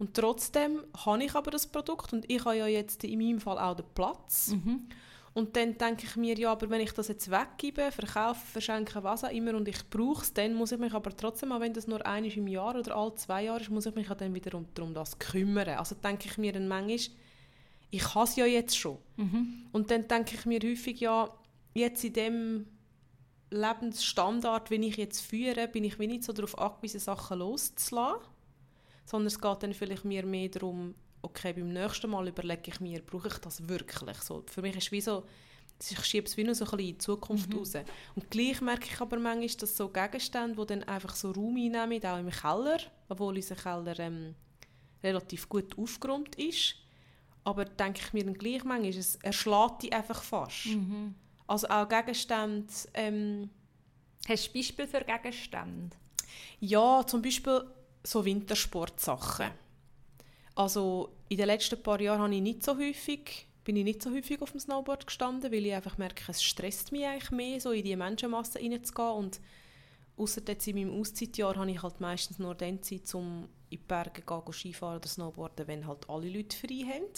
Und 0.04 0.16
trotzdem 0.16 0.84
habe 1.06 1.24
ich 1.24 1.34
aber 1.34 1.50
das 1.50 1.66
Produkt 1.66 2.12
und 2.12 2.30
ich 2.30 2.44
habe 2.44 2.58
ja 2.58 2.68
jetzt 2.68 3.06
in 3.06 3.18
meinem 3.18 3.40
Fall 3.40 3.58
auch 3.58 3.74
den 3.74 3.86
Platz. 3.96 4.50
Mhm. 4.50 4.90
Und 5.34 5.56
dann 5.56 5.78
denke 5.78 6.04
ich 6.04 6.18
mir, 6.18 6.38
ja, 6.38 6.52
aber 6.52 6.70
wenn 6.70 6.82
ich 6.82 6.92
das 6.92 7.08
jetzt 7.08 7.32
weggebe, 7.32 7.90
verkaufe, 7.90 8.46
verschenke, 8.46 9.02
was 9.02 9.24
auch 9.24 9.32
immer, 9.32 9.56
und 9.56 9.66
ich 9.70 9.90
brauche 9.90 10.22
es, 10.22 10.34
dann 10.34 10.56
muss 10.56 10.74
ich 10.74 10.78
mich 10.78 10.92
aber 10.92 11.16
trotzdem, 11.16 11.54
auch 11.54 11.62
wenn 11.62 11.72
das 11.72 11.88
nur 11.88 12.06
einmal 12.06 12.30
im 12.34 12.48
Jahr 12.48 12.76
oder 12.76 12.94
alle 12.98 13.16
zwei 13.16 13.46
Jahre 13.46 13.62
ist, 13.62 13.70
muss 13.70 13.86
ich 13.86 13.96
mich 13.96 14.10
dann 14.10 14.36
wiederum 14.36 14.66
darum 14.74 14.94
das 14.94 15.18
kümmern. 15.18 15.70
Also 15.70 15.96
denke 15.96 16.28
ich 16.28 16.38
mir 16.38 16.52
dann 16.52 16.68
manchmal, 16.68 17.16
ich 17.90 18.14
habe 18.14 18.26
es 18.26 18.36
ja 18.36 18.46
jetzt 18.46 18.78
schon. 18.78 18.98
Mhm. 19.16 19.68
Und 19.72 19.90
dann 19.90 20.06
denke 20.06 20.36
ich 20.36 20.46
mir 20.46 20.60
häufig, 20.62 21.00
ja, 21.00 21.30
jetzt 21.74 22.04
in 22.04 22.12
dem 22.12 22.66
Lebensstandard, 23.52 24.70
den 24.70 24.84
ich 24.84 24.98
jetzt 24.98 25.22
führe, 25.22 25.70
bin 25.70 25.86
ich 25.86 25.98
nicht 25.98 26.26
so 26.26 26.34
darauf 26.34 26.58
angewiesen, 26.58 27.00
Sachen 27.00 27.40
loszulassen, 27.40 28.33
sondern 29.06 29.28
es 29.28 29.40
geht 29.40 29.64
dann 29.64 29.74
vielleicht 29.74 30.06
mir 30.06 30.26
mehr 30.26 30.50
darum, 30.50 30.96
okay, 31.22 31.54
beim 31.54 31.72
nächsten 31.72 32.10
Mal 32.10 32.28
überlege 32.28 32.72
ich 32.72 32.80
mir, 32.80 33.02
brauche 33.02 33.30
ich 33.30 33.38
das 33.38 33.68
wirklich? 33.68 34.18
So, 34.18 34.44
für 34.48 34.62
mich 34.62 34.76
ist 34.76 34.86
es 34.86 34.92
wie 34.92 35.02
so, 35.02 35.24
ich 35.80 36.06
schiebe 36.06 36.28
es 36.28 36.38
wie 36.38 36.44
nur 36.44 36.56
so 36.56 36.66
ein 36.66 36.72
bisschen 36.72 36.80
in 36.80 36.94
die 36.94 36.98
Zukunft 36.98 37.50
mhm. 37.50 37.60
raus. 37.60 37.74
Und 38.16 38.30
gleich 38.30 38.62
merke 38.62 38.86
ich 38.86 39.02
aber 39.02 39.20
manchmal, 39.20 39.48
dass 39.58 39.78
so 39.78 39.90
Gegenstände, 39.90 40.56
die 40.56 40.66
dann 40.68 40.84
einfach 40.84 41.16
so 41.16 41.32
Raum 41.32 41.56
einnehmen, 41.56 42.06
auch 42.06 42.20
im 42.20 42.30
Keller, 42.30 42.80
obwohl 43.10 43.36
unser 43.36 43.56
Keller 43.56 43.98
ähm, 44.00 44.36
relativ 45.04 45.50
gut 45.50 45.78
aufgeräumt 45.78 46.36
ist, 46.36 46.76
aber 47.44 47.66
denke 47.66 48.02
ich 48.06 48.14
mir 48.14 48.24
dann 48.24 48.36
gleich 48.36 48.64
manchmal, 48.64 48.90
es 48.90 49.16
erschlägt 49.18 49.84
die 49.84 49.92
einfach 49.92 50.24
fast. 50.24 50.68
Mhm. 50.68 51.16
Also 51.48 51.68
auch 51.68 51.88
Gegenstände... 51.88 52.68
Ähm, 52.94 53.50
Hast 54.26 54.48
du 54.48 54.54
Beispiel 54.54 54.88
für 54.88 55.04
Gegenstände? 55.04 55.98
Ja, 56.62 57.06
zum 57.06 57.22
Beispiel 57.22 57.62
so 58.04 58.26
Wintersportsachen. 58.26 59.52
Also 60.56 61.10
in 61.30 61.38
den 61.38 61.48
letzten 61.48 61.82
paar 61.82 62.00
Jahren 62.00 62.22
habe 62.22 62.36
ich 62.36 62.42
nicht 62.42 62.64
so 62.64 62.78
häufig, 62.78 63.48
bin 63.64 63.76
ich 63.76 63.84
nicht 63.84 64.04
so 64.04 64.12
häufig 64.12 64.42
auf 64.42 64.52
dem 64.52 64.60
Snowboard 64.60 65.08
gestanden, 65.08 65.52
weil 65.52 65.66
ich 65.66 65.74
einfach 65.74 65.98
merke, 65.98 66.24
es 66.28 66.44
stresst 66.44 66.92
mich 66.92 67.06
eigentlich 67.06 67.32
mehr, 67.32 67.60
so 67.60 67.72
in 67.72 67.84
die 67.84 67.96
Menschenmasse 67.96 68.60
reinzugehen 68.60 69.12
und 69.14 69.40
außer 70.18 70.42
jetzt 70.48 70.68
in 70.68 70.76
meinem 70.76 71.00
Auszeitjahr 71.00 71.56
habe 71.56 71.72
ich 71.72 71.82
halt 71.82 72.00
meistens 72.00 72.40
nur 72.40 72.56
dann 72.56 72.84
Zeit, 72.84 73.14
um 73.16 73.48
in 73.70 73.78
die 73.80 73.84
Berge 73.84 74.24
zu 74.26 74.42
gehen, 74.42 74.54
Skifahren 74.54 74.98
oder 74.98 75.08
Snowboarden, 75.08 75.68
wenn 75.68 75.88
halt 75.88 76.08
alle 76.10 76.30
Leute 76.30 76.56
frei 76.56 76.86
haben. 76.88 77.10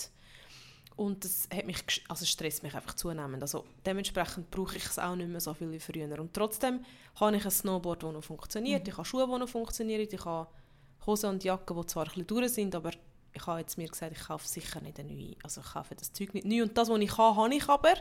Und 0.96 1.26
das 1.26 1.50
hat 1.54 1.66
mich, 1.66 1.84
also 2.08 2.26
stresst 2.26 2.64
mich 2.64 2.74
einfach 2.74 2.94
zunehmend. 2.94 3.42
Also 3.42 3.66
dementsprechend 3.86 4.50
brauche 4.50 4.78
ich 4.78 4.86
es 4.86 4.98
auch 4.98 5.16
nicht 5.18 5.28
mehr 5.28 5.42
so 5.42 5.54
viel 5.54 5.70
wie 5.70 5.80
früher. 5.82 6.18
Und 6.20 6.34
trotzdem 6.34 6.86
habe 7.20 7.36
ich 7.36 7.44
ein 7.44 7.52
Snowboard, 7.52 8.04
das 8.04 8.14
noch 8.14 8.24
funktioniert. 8.24 8.84
Mhm. 8.84 8.90
Ich 8.90 8.98
habe 8.98 9.06
Schuhe, 9.06 9.28
die 9.28 9.38
noch 9.38 9.50
funktionieren. 9.50 10.08
Ich 10.10 10.24
habe 10.24 10.48
Hosen 11.06 11.30
und 11.30 11.44
Jacken, 11.44 11.78
die 11.78 11.86
zwar 11.86 12.04
ein 12.04 12.10
bisschen 12.10 12.28
durch 12.28 12.50
sind, 12.54 12.76
aber 12.76 12.92
ich 13.36 13.48
habe 13.48 13.60
jetzt 13.60 13.78
mir 13.78 13.88
gesagt, 13.88 14.14
ich 14.16 14.24
kaufe 14.28 14.48
sicher 14.48 14.80
nicht 14.80 15.00
eine 15.00 15.14
neue. 15.14 15.36
Also 15.44 15.60
ich 15.60 15.74
kaufe 15.74 15.94
das 15.94 16.14
Zeug 16.14 16.34
nicht 16.34 16.46
neu. 16.46 16.64
Und 16.64 16.78
das, 16.78 16.90
was 16.90 17.00
ich 17.00 17.18
habe, 17.18 17.36
habe 17.36 17.54
ich 17.54 17.68
aber. 17.68 17.94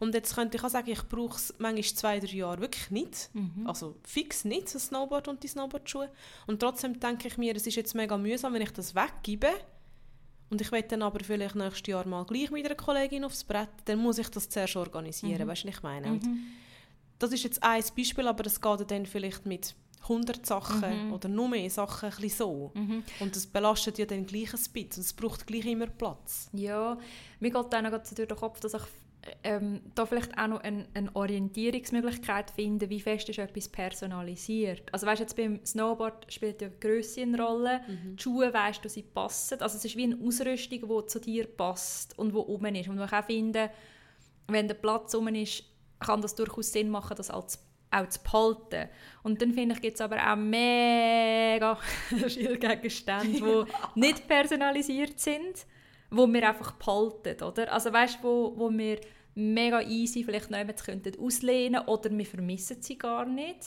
Und 0.00 0.14
jetzt 0.14 0.34
könnte 0.34 0.56
ich 0.56 0.64
auch 0.64 0.70
sagen, 0.70 0.90
ich 0.90 1.02
brauche 1.02 1.36
es 1.36 1.54
manchmal 1.58 1.82
zwei, 1.84 2.20
drei 2.20 2.28
Jahre 2.28 2.60
wirklich 2.60 2.90
nicht. 2.90 3.30
Mhm. 3.34 3.66
Also 3.66 3.96
fix 4.02 4.44
nicht, 4.46 4.74
das 4.74 4.86
Snowboard 4.86 5.28
und 5.28 5.42
die 5.42 5.48
Snowboardschuhe. 5.48 6.10
Und 6.46 6.60
trotzdem 6.60 6.98
denke 6.98 7.28
ich 7.28 7.36
mir, 7.36 7.54
es 7.54 7.66
ist 7.66 7.76
jetzt 7.76 7.94
mega 7.94 8.16
mühsam, 8.16 8.54
wenn 8.54 8.62
ich 8.62 8.72
das 8.72 8.94
weggebe. 8.94 9.50
Und 10.50 10.62
ich 10.62 10.72
will 10.72 10.82
dann 10.82 11.02
aber 11.02 11.22
vielleicht 11.22 11.54
nächstes 11.54 11.86
Jahr 11.86 12.06
mal 12.06 12.24
gleich 12.24 12.50
mit 12.50 12.64
einer 12.64 12.74
Kollegin 12.74 13.24
aufs 13.24 13.44
Brett, 13.44 13.68
dann 13.84 13.98
muss 13.98 14.16
ich 14.16 14.30
das 14.30 14.48
zuerst 14.48 14.76
organisieren, 14.76 15.44
mhm. 15.44 15.48
weißt 15.48 15.64
du, 15.64 15.68
was 15.68 15.76
ich 15.76 15.82
meine? 15.82 16.08
Mhm. 16.12 16.46
das 17.18 17.32
ist 17.32 17.44
jetzt 17.44 17.62
ein 17.62 17.84
Beispiel, 17.94 18.26
aber 18.26 18.46
es 18.46 18.58
geht 18.58 18.90
dann 18.90 19.04
vielleicht 19.04 19.44
mit 19.44 19.74
100 20.02 20.46
Sachen 20.46 21.08
mhm. 21.08 21.12
oder 21.12 21.28
nur 21.28 21.48
mehr 21.48 21.68
Sachen 21.70 22.10
ein 22.10 22.28
so. 22.28 22.72
Mhm. 22.74 23.02
Und 23.20 23.36
das 23.36 23.46
belastet 23.46 23.98
ja 23.98 24.06
dann 24.06 24.26
gleich 24.26 24.52
ein 24.52 24.60
bisschen 24.72 24.84
und 24.84 24.98
es 24.98 25.12
braucht 25.12 25.46
gleich 25.46 25.66
immer 25.66 25.86
Platz. 25.86 26.48
Ja, 26.52 26.98
mir 27.40 27.50
geht 27.50 27.72
dann 27.72 27.84
noch 27.84 27.90
durch 27.90 28.28
den 28.28 28.36
Kopf, 28.36 28.60
dass 28.60 28.74
ich 28.74 28.82
ähm, 29.44 29.80
da 29.94 30.06
vielleicht 30.06 30.36
auch 30.38 30.46
noch 30.46 30.60
eine, 30.60 30.86
eine, 30.94 31.14
Orientierungsmöglichkeit 31.14 32.50
finde, 32.50 32.88
wie 32.88 33.00
fest 33.00 33.28
ist 33.28 33.38
etwas 33.38 33.68
personalisiert. 33.68 34.82
Also 34.92 35.06
weißt 35.06 35.20
jetzt 35.20 35.36
beim 35.36 35.64
Snowboard 35.64 36.32
spielt 36.32 36.62
ja 36.62 36.68
die 36.68 36.80
Grösse 36.80 37.22
eine 37.22 37.42
Rolle, 37.42 37.80
mhm. 37.86 38.16
die 38.16 38.22
Schuhe 38.22 38.52
weißt 38.52 38.84
du, 38.84 38.88
sie 38.88 39.02
passen. 39.02 39.60
Also 39.60 39.76
es 39.76 39.84
ist 39.84 39.96
wie 39.96 40.04
eine 40.04 40.18
Ausrüstung, 40.24 40.80
die 40.88 41.06
zu 41.06 41.20
dir 41.20 41.46
passt 41.46 42.18
und 42.18 42.32
die 42.32 42.36
oben 42.36 42.74
ist. 42.74 42.88
Und 42.88 43.00
ich 43.00 43.12
auch 43.12 43.24
finde, 43.24 43.70
wenn 44.46 44.68
der 44.68 44.74
Platz 44.74 45.14
oben 45.14 45.34
ist, 45.34 45.64
kann 45.98 46.22
das 46.22 46.34
durchaus 46.34 46.72
Sinn 46.72 46.90
machen, 46.90 47.16
das 47.16 47.30
als 47.30 47.58
auch 47.90 48.08
zu 48.08 48.22
behalten. 48.22 48.88
Und 49.22 49.40
dann 49.40 49.52
finde 49.52 49.74
ich, 49.74 49.80
gibt 49.80 49.94
es 49.96 50.00
aber 50.00 50.16
auch 50.16 50.36
mega 50.36 51.76
viele 52.28 52.58
Gegenstände, 52.58 53.38
die 53.38 53.64
nicht 54.00 54.28
personalisiert 54.28 55.18
sind, 55.18 55.66
wo 56.10 56.26
wir 56.26 56.48
einfach 56.48 56.72
behalten, 56.72 57.42
oder? 57.42 57.72
Also 57.72 57.92
weißt 57.92 58.18
du, 58.22 58.28
wo, 58.28 58.52
wo 58.56 58.70
wir 58.70 59.00
mega 59.34 59.80
easy 59.82 60.24
vielleicht 60.24 60.50
noch 60.50 60.58
könnten 60.84 61.18
auslehnen 61.20 61.82
oder 61.86 62.10
wir 62.10 62.26
vermissen 62.26 62.82
sie 62.82 62.98
gar 62.98 63.24
nicht. 63.24 63.60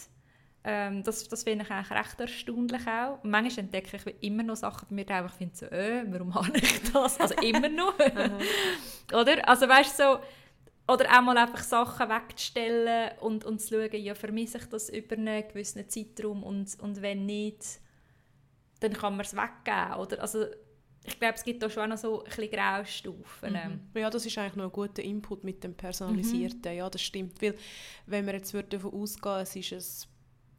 Ähm, 0.63 1.01
das, 1.04 1.28
das 1.28 1.44
finde 1.44 1.66
ich 1.66 1.72
eigentlich 1.72 1.92
recht 1.92 2.20
erstaunlich 2.20 2.88
auch. 2.88 3.20
manchmal 3.24 3.66
entdecke 3.66 3.98
ich 3.98 4.24
immer 4.24 4.44
noch 4.44 4.56
Sachen, 4.56 4.88
die 4.90 4.94
mir 4.94 5.10
einfach 5.10 5.36
finde 5.36 5.56
so, 5.56 5.66
äh, 5.68 6.04
warum 6.08 6.36
habe 6.36 6.56
ich 6.56 6.92
das? 6.92 7.20
Also 7.20 7.36
immer 7.36 7.68
noch. 7.70 7.98
oder? 9.13 9.48
Also 9.48 9.68
weißt 9.68 9.98
du, 9.98 10.04
so, 10.04 10.20
oder 10.92 11.18
auch 11.18 11.22
mal 11.22 11.38
einfach 11.38 11.64
Sachen 11.64 12.10
wegzustellen 12.10 13.12
und, 13.20 13.46
und 13.46 13.62
zu 13.62 13.76
schauen, 13.76 14.02
ja, 14.02 14.16
vermisse 14.16 14.58
ich 14.58 14.66
das 14.66 14.90
über 14.90 15.16
einen 15.16 15.48
gewissen 15.48 15.88
Zeitraum 15.88 16.44
und, 16.44 16.80
und 16.80 17.02
wenn 17.02 17.26
nicht, 17.26 17.80
dann 18.80 18.94
kann 18.94 19.16
man 19.16 19.26
es 19.26 19.36
weggeben. 19.36 19.94
Oder? 20.00 20.22
Also, 20.22 20.46
ich 21.04 21.18
glaube, 21.20 21.36
es 21.36 21.44
gibt 21.44 21.64
da 21.64 21.70
schon 21.70 21.90
noch 21.90 21.98
so 21.98 22.24
ein 22.24 22.26
bisschen 22.26 22.52
Graustufen. 22.52 23.54
Mhm. 23.54 24.00
Ja, 24.00 24.10
das 24.10 24.26
ist 24.26 24.38
eigentlich 24.38 24.56
noch 24.56 24.66
ein 24.66 24.72
guter 24.72 25.02
Input 25.02 25.44
mit 25.44 25.64
dem 25.64 25.74
Personalisierten. 25.74 26.72
Mhm. 26.72 26.78
Ja, 26.78 26.90
das 26.90 27.02
stimmt. 27.02 27.42
Weil, 27.42 27.56
wenn 28.06 28.26
wir 28.26 28.34
jetzt 28.34 28.54
davon 28.70 28.94
ausgehen, 28.94 29.40
es 29.42 29.56
ist 29.56 30.08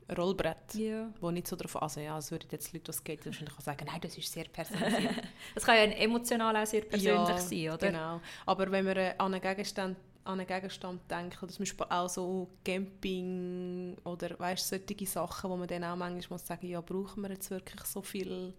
ein 0.09 0.17
Rollbrett, 0.17 0.75
ja. 0.75 1.13
wo 1.21 1.31
nicht 1.31 1.47
so 1.47 1.55
darauf 1.55 1.81
also 1.81 2.01
ja, 2.01 2.19
es 2.19 2.31
würde 2.31 2.47
jetzt 2.51 2.73
Leute, 2.73 2.89
was 2.89 3.03
geht, 3.05 3.25
wahrscheinlich 3.25 3.55
sagen, 3.61 3.87
nein, 3.87 4.01
das 4.01 4.19
ist 4.19 4.33
sehr 4.33 4.45
personalisiert. 4.45 5.23
das 5.55 5.65
kann 5.65 5.77
ja 5.77 5.83
emotional 5.85 6.57
auch 6.57 6.67
sehr 6.67 6.83
persönlich 6.83 7.29
ja, 7.29 7.39
sein, 7.39 7.69
oder? 7.71 7.87
genau. 7.87 8.21
Aber 8.47 8.71
wenn 8.71 8.85
wir 8.85 9.21
an 9.21 9.35
einen 9.35 9.41
Gegenstand 9.41 9.97
an 10.25 10.39
einen 10.39 10.47
Gegenstand 10.47 11.11
denken, 11.11 11.45
oder 11.45 11.53
zum 11.53 11.63
Beispiel 11.63 11.87
auch 11.89 12.09
so 12.09 12.49
Camping 12.65 13.97
oder 14.05 14.39
weißt, 14.39 14.69
solche 14.69 15.07
Sachen, 15.07 15.51
wo 15.51 15.57
man 15.57 15.69
dann 15.69 15.85
auch 15.85 15.97
manchmal 15.97 16.39
muss 16.39 16.47
sagen, 16.47 16.69
ja, 16.69 16.81
brauchen 16.81 17.23
wir 17.23 17.31
jetzt 17.31 17.51
wirklich 17.51 17.83
so 17.85 18.03
viel 18.03 18.55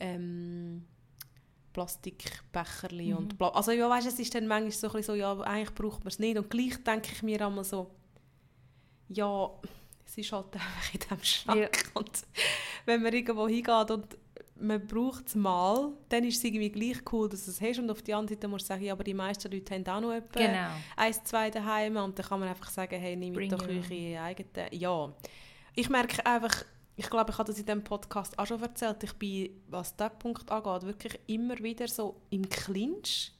ähm, 0.00 0.84
Plastikbecherli 1.72 3.12
mhm. 3.12 3.16
und 3.16 3.38
bla. 3.38 3.48
Also 3.50 3.72
ja, 3.72 3.88
weißt, 3.88 4.06
es 4.06 4.18
ist 4.18 4.34
dann 4.34 4.46
manchmal 4.46 4.72
so, 4.72 4.92
ein 4.92 5.02
so, 5.02 5.14
ja, 5.14 5.38
eigentlich 5.40 5.74
braucht 5.74 6.00
man 6.00 6.08
es 6.08 6.18
nicht 6.18 6.38
und 6.38 6.50
gleich 6.50 6.82
denke 6.84 7.10
ich 7.12 7.22
mir 7.22 7.44
einmal 7.46 7.64
so, 7.64 7.90
ja, 9.08 9.50
es 10.06 10.18
ist 10.18 10.32
halt 10.32 10.46
einfach 10.54 10.94
in 10.94 11.00
diesem 11.00 11.24
Schrank 11.24 11.60
ja. 11.60 12.00
und 12.00 12.22
wenn 12.84 13.02
man 13.02 13.12
irgendwo 13.12 13.48
hingeht 13.48 13.90
und 13.90 14.16
man 14.56 14.86
braucht 14.86 15.28
es 15.28 15.34
mal, 15.34 15.92
dann 16.08 16.24
ist 16.24 16.38
es 16.38 16.44
irgendwie 16.44 16.70
gleich 16.70 17.02
cool, 17.12 17.28
dass 17.28 17.44
du 17.44 17.50
es 17.50 17.60
hast. 17.60 17.78
Und 17.78 17.90
auf 17.90 18.02
die 18.02 18.14
andere 18.14 18.34
Seite 18.34 18.48
musst 18.48 18.64
du 18.64 18.68
sagen, 18.68 18.84
ja, 18.84 18.92
aber 18.92 19.04
die 19.04 19.14
meisten 19.14 19.50
Leute 19.50 19.74
haben 19.74 19.86
auch 19.86 20.00
noch 20.00 20.12
etwa 20.12 20.38
genau. 20.38 20.68
eins, 20.96 21.22
zwei 21.24 21.50
daheim. 21.50 21.96
Und 21.96 22.18
dann 22.18 22.26
kann 22.26 22.40
man 22.40 22.48
einfach 22.48 22.70
sagen, 22.70 22.98
hey, 22.98 23.16
nimm 23.16 23.34
Bring 23.34 23.50
doch 23.50 23.66
eure 23.66 24.20
eigenen. 24.20 24.68
Ja. 24.72 25.12
Ich 25.74 25.88
merke 25.88 26.24
einfach, 26.24 26.64
ich 26.96 27.10
glaube, 27.10 27.32
ich 27.32 27.38
habe 27.38 27.48
das 27.48 27.58
in 27.58 27.66
diesem 27.66 27.82
Podcast 27.82 28.38
auch 28.38 28.46
schon 28.46 28.62
erzählt, 28.62 29.02
ich 29.02 29.12
bin, 29.14 29.50
was 29.68 29.96
diesen 29.96 30.18
Punkt 30.18 30.50
angeht, 30.50 30.86
wirklich 30.86 31.18
immer 31.26 31.58
wieder 31.58 31.88
so 31.88 32.20
im 32.30 32.48
Clinch. 32.48 33.32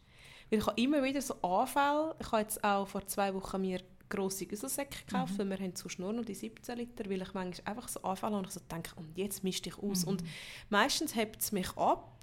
Weil 0.50 0.58
ich 0.58 0.66
habe 0.66 0.80
immer 0.80 1.02
wieder 1.02 1.22
so 1.22 1.34
Anfälle. 1.42 2.16
Ich 2.18 2.26
habe 2.32 2.42
jetzt 2.42 2.62
auch 2.64 2.86
vor 2.88 3.06
zwei 3.06 3.32
Wochen 3.34 3.60
mir 3.60 3.80
grosse 4.08 4.46
Güsselsäcke 4.46 5.04
gekauft, 5.06 5.34
mhm. 5.34 5.38
weil 5.38 5.50
wir 5.50 5.58
haben 5.58 5.76
sonst 5.76 5.98
nur 5.98 6.12
noch 6.12 6.24
die 6.24 6.34
17 6.34 6.76
Liter, 6.76 7.04
weil 7.08 7.22
ich 7.22 7.34
manchmal 7.34 7.74
einfach 7.74 7.88
so 7.88 8.02
anfange 8.02 8.38
und 8.38 8.46
ich 8.46 8.52
so 8.52 8.60
denke, 8.70 8.90
und 8.96 9.16
jetzt 9.16 9.44
mischte 9.44 9.68
ich 9.68 9.78
aus. 9.78 10.02
Mhm. 10.02 10.08
Und 10.08 10.24
meistens 10.70 11.14
hebt 11.14 11.40
es 11.40 11.52
mich 11.52 11.76
ab, 11.76 12.13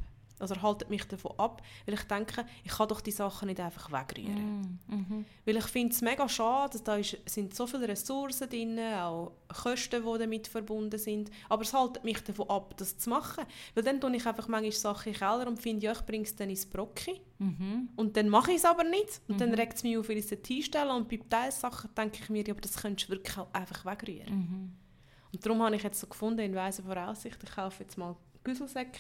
also 0.42 0.62
haltet 0.62 0.90
mich 0.90 1.04
davon 1.06 1.34
ab, 1.38 1.62
weil 1.86 1.96
ich 1.96 2.04
denke, 2.04 2.46
ich 2.64 2.72
kann 2.72 2.88
doch 2.88 3.02
die 3.02 3.12
Sachen 3.12 3.48
nicht 3.48 3.60
einfach 3.60 3.92
wegrühren. 3.92 4.80
Mm, 4.88 4.96
mhm. 4.96 5.26
Weil 5.46 5.58
ich 5.58 5.66
finde 5.66 5.94
es 5.94 6.02
mega 6.02 6.28
schade, 6.28 6.80
da 6.84 6.96
ist, 6.96 7.18
sind 7.26 7.56
so 7.56 7.68
viele 7.68 7.88
Ressourcen 7.88 8.50
drin, 8.50 8.80
auch 8.80 9.34
Kosten, 9.48 10.04
die 10.04 10.20
damit 10.20 10.48
verbunden 10.48 10.98
sind, 10.98 11.30
aber 11.50 11.62
es 11.62 11.74
haltet 11.74 12.04
mich 12.04 12.22
davon 12.24 12.50
ab, 12.50 12.74
das 12.78 12.98
zu 12.98 13.10
machen. 13.10 13.46
Weil 13.76 13.84
dann 13.84 14.02
tue 14.02 14.16
ich 14.16 14.26
einfach 14.26 14.48
manchmal 14.48 14.72
Sachen 14.72 15.10
in 15.10 15.14
den 15.14 15.20
Keller 15.20 15.48
und 15.48 15.62
finde, 15.62 15.86
ja, 15.86 15.92
ich 15.92 16.02
bringe 16.02 16.24
es 16.24 16.36
dann 16.36 16.50
ins 16.50 16.66
Brocki. 16.66 17.22
Mhm. 17.40 17.90
Und 17.96 18.18
dann 18.18 18.30
mache 18.30 18.52
ich 18.52 18.58
es 18.58 18.66
aber 18.66 18.84
nicht. 18.84 19.22
Und 19.28 19.42
dann 19.42 19.54
regt 19.54 19.76
es 19.76 19.84
mich 19.84 19.98
auf, 19.98 20.10
weil 20.10 20.18
ich 20.18 20.32
es 20.32 20.32
und 20.32 21.10
bei 21.10 21.20
Teilsachen 21.30 21.90
denke 21.96 22.20
ich 22.22 22.30
mir, 22.30 22.44
ja, 22.44 22.54
aber 22.54 22.62
das 22.62 22.78
könntest 22.78 23.10
du 23.10 23.14
wirklich 23.14 23.38
auch 23.38 23.54
einfach 23.54 23.86
wegrühren. 23.86 24.36
Mhm. 24.36 24.72
Und 25.34 25.46
darum 25.46 25.62
habe 25.62 25.76
ich 25.76 25.84
jetzt 25.84 26.00
so 26.00 26.08
gefunden, 26.08 26.42
in 26.42 26.56
weiser 26.56 26.84
Voraussicht, 26.84 27.40
ich 27.44 27.52
kaufe 27.52 27.84
jetzt 27.84 27.98
mal 27.98 28.16
Güsselsäcke 28.44 29.00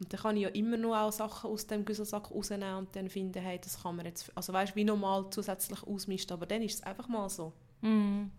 und 0.00 0.12
dann 0.12 0.20
kann 0.20 0.36
ich 0.36 0.42
ja 0.42 0.48
immer 0.50 0.76
noch 0.76 0.96
auch 0.96 1.12
Sachen 1.12 1.50
aus 1.50 1.66
dem 1.66 1.84
Güsselsack 1.84 2.30
rausnehmen 2.30 2.74
und 2.76 2.96
dann 2.96 3.08
finden, 3.08 3.40
hey, 3.40 3.58
das 3.62 3.82
kann 3.82 3.96
man 3.96 4.06
jetzt, 4.06 4.30
also 4.36 4.52
weißt, 4.52 4.74
wie 4.76 4.84
normal 4.84 5.26
zusätzlich 5.30 5.82
ausmischen, 5.84 6.32
aber 6.32 6.46
dann 6.46 6.62
ist 6.62 6.74
es 6.74 6.82
einfach 6.82 7.08
mal 7.08 7.28
so. 7.28 7.52
Mhm. 7.80 8.30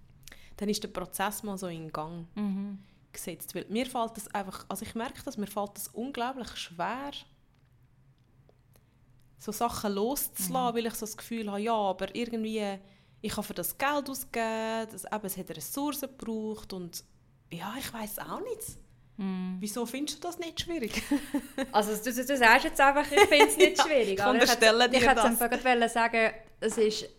Dann 0.57 0.69
ist 0.69 0.83
der 0.83 0.89
Prozess 0.89 1.43
mal 1.43 1.57
so 1.57 1.67
in 1.67 1.91
Gang 1.91 2.27
Mhm. 2.35 2.79
gesetzt. 3.11 3.55
Weil 3.55 3.65
mir 3.69 3.85
fällt 3.85 4.17
das 4.17 4.27
einfach, 4.33 4.65
also 4.69 4.85
ich 4.85 4.95
merke 4.95 5.21
das, 5.23 5.37
mir 5.37 5.47
fällt 5.47 5.75
das 5.75 5.87
unglaublich 5.89 6.55
schwer, 6.57 7.11
so 9.37 9.51
Sachen 9.51 9.93
loszulassen, 9.93 10.75
weil 10.75 10.85
ich 10.85 10.93
so 10.95 11.05
das 11.05 11.17
Gefühl 11.17 11.49
habe, 11.49 11.61
ja, 11.61 11.73
aber 11.73 12.13
irgendwie, 12.15 12.79
ich 13.21 13.31
habe 13.37 13.43
für 13.43 13.53
das 13.53 13.77
Geld 13.77 14.09
ausgegeben, 14.09 14.87
das, 14.91 15.05
eben, 15.05 15.25
es 15.25 15.37
hat 15.37 15.49
Ressourcen 15.51 16.09
gebraucht 16.17 16.73
und 16.73 17.03
ja, 17.51 17.73
ich 17.77 17.93
weiß 17.93 18.19
auch 18.19 18.39
nicht. 18.41 18.77
Mhm. 19.17 19.57
Wieso 19.59 19.85
findest 19.85 20.17
du 20.23 20.27
das 20.27 20.37
nicht 20.39 20.59
schwierig? 20.61 21.01
Also 21.71 21.91
du, 21.95 22.13
du, 22.13 22.25
du 22.25 22.37
sagst 22.37 22.65
jetzt 22.65 22.81
einfach, 22.81 23.09
ich 23.09 23.19
finde 23.21 23.45
es 23.47 23.57
nicht 23.57 23.81
schwierig. 23.81 24.19
ich 24.19 24.25
unterstelle 24.25 24.89
dir 24.89 24.97
Ich 24.97 25.05
das. 25.05 25.17
einfach 25.25 25.49
gerade 25.49 25.89
sagen, 25.89 26.31
es 26.59 26.77
ist, 26.77 27.09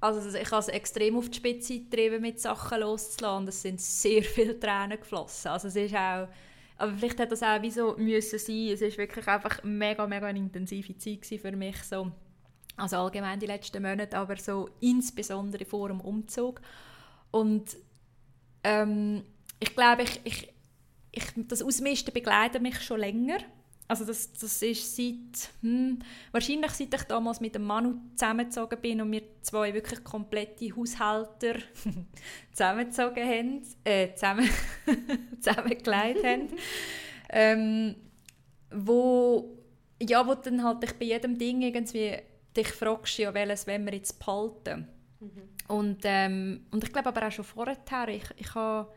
also 0.00 0.36
ich 0.38 0.50
habe 0.50 0.60
es 0.60 0.68
extrem 0.68 1.16
auf 1.16 1.28
die 1.28 1.36
Spitze 1.36 1.78
getrieben, 1.80 2.20
mit 2.22 2.40
Sachen 2.40 2.80
loszulassen. 2.80 3.42
und 3.42 3.48
Es 3.48 3.60
sind 3.62 3.80
sehr 3.80 4.22
viele 4.22 4.58
Tränen 4.58 4.98
geflossen. 4.98 5.48
Also 5.50 5.68
es 5.68 5.76
ist 5.76 5.94
auch, 5.94 6.28
aber 6.78 6.92
vielleicht 6.98 7.18
hat 7.20 7.32
das 7.32 7.42
auch 7.42 7.60
wie 7.62 7.70
so 7.70 7.94
müssen 7.98 8.38
sein. 8.38 8.68
Es 8.72 8.80
ist 8.82 8.96
wirklich 8.98 9.26
einfach 9.28 9.62
mega, 9.62 10.06
mega 10.06 10.26
eine 10.26 10.38
intensive 10.38 10.96
Zeit 10.96 11.24
für 11.26 11.52
mich 11.52 11.82
so. 11.82 12.10
Also 12.78 12.96
allgemein 12.96 13.40
die 13.40 13.46
letzten 13.46 13.82
Monate, 13.82 14.16
aber 14.18 14.36
so 14.36 14.68
insbesondere 14.80 15.64
vor 15.64 15.88
dem 15.88 16.00
Umzug. 16.00 16.60
Und 17.30 17.76
ähm, 18.64 19.24
ich 19.60 19.74
glaube, 19.74 20.02
ich, 20.02 20.20
ich, 20.24 20.52
ich, 21.16 21.24
das 21.48 21.62
Ausmisten 21.62 22.12
begleitet 22.12 22.62
mich 22.62 22.80
schon 22.80 23.00
länger. 23.00 23.38
Also 23.88 24.04
das, 24.04 24.32
das 24.32 24.62
ist 24.62 24.96
seit, 24.96 25.50
hm, 25.62 26.00
wahrscheinlich 26.32 26.72
seit 26.72 26.92
ich 26.92 27.02
damals 27.04 27.40
mit 27.40 27.54
dem 27.54 27.62
Manu 27.62 27.94
zusammengezogen 28.16 28.80
bin 28.80 29.00
und 29.00 29.12
wir 29.12 29.22
zwei 29.42 29.72
wirklich 29.72 30.02
komplette 30.02 30.74
Haushalter 30.74 31.54
zusammengezogen 32.52 33.24
haben, 33.24 33.62
äh, 33.84 34.12
zusammen, 34.14 34.48
zusammengelegt 35.40 36.24
haben, 36.24 36.48
ähm, 37.30 37.94
wo, 38.72 39.56
ja, 40.02 40.26
wo 40.26 40.34
dann 40.34 40.64
halt 40.64 40.82
dich 40.82 40.92
bei 40.94 41.04
jedem 41.04 41.38
Ding 41.38 41.62
irgendwie 41.62 42.16
dich 42.56 42.68
fragst, 42.68 43.18
ja, 43.18 43.32
welches 43.32 43.68
wollen 43.68 43.84
wir 43.84 43.94
jetzt 43.94 44.18
behalten. 44.18 44.88
Und, 45.68 45.98
ähm, 46.04 46.66
und 46.70 46.84
ich 46.84 46.92
glaube 46.92 47.08
aber 47.08 47.26
auch 47.26 47.32
schon 47.32 47.44
vorher, 47.44 47.76
ich, 48.08 48.24
ich 48.36 48.54
habe 48.54 48.88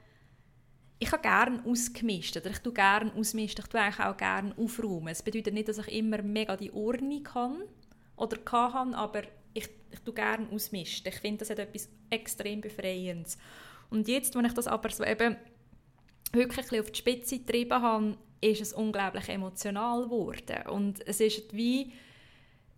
ich 0.99 1.11
habe 1.11 1.21
gerne 1.21 1.63
ausgemischt 1.65 2.35
oder 2.35 2.49
ich 2.49 2.59
tue 2.59 2.73
gerne 2.73 3.11
ausmisten, 3.13 3.63
ich 3.63 3.69
tue 3.71 3.79
eigentlich 3.79 4.05
auch 4.05 4.17
gerne 4.17 4.53
aufräumen. 4.57 5.07
Es 5.07 5.23
bedeutet 5.23 5.53
nicht, 5.53 5.69
dass 5.69 5.77
ich 5.77 5.93
immer 5.93 6.21
mega 6.21 6.57
die 6.57 6.73
Ordnung 6.73 7.23
kann 7.23 7.63
oder 8.17 8.37
kann, 8.37 8.93
aber 8.93 9.23
ich, 9.53 9.69
ich 9.91 9.99
tue 10.01 10.13
gerne 10.13 10.47
ausmisten. 10.51 11.11
Ich 11.11 11.19
finde, 11.19 11.39
das 11.39 11.49
hat 11.49 11.59
etwas 11.59 11.89
extrem 12.09 12.59
Befreiendes. 12.59 13.37
Und 13.89 14.09
jetzt, 14.09 14.35
wenn 14.35 14.45
ich 14.45 14.53
das 14.53 14.67
aber 14.67 14.89
so 14.89 15.05
eben 15.05 15.37
wirklich 16.33 16.79
auf 16.79 16.91
die 16.91 16.99
Spitze 16.99 17.39
getrieben 17.39 17.81
habe, 17.81 18.17
ist 18.41 18.61
es 18.61 18.73
unglaublich 18.73 19.29
emotional 19.29 20.03
geworden. 20.03 20.67
Und 20.69 21.07
es 21.07 21.21
ist 21.21 21.53
wie 21.53 21.93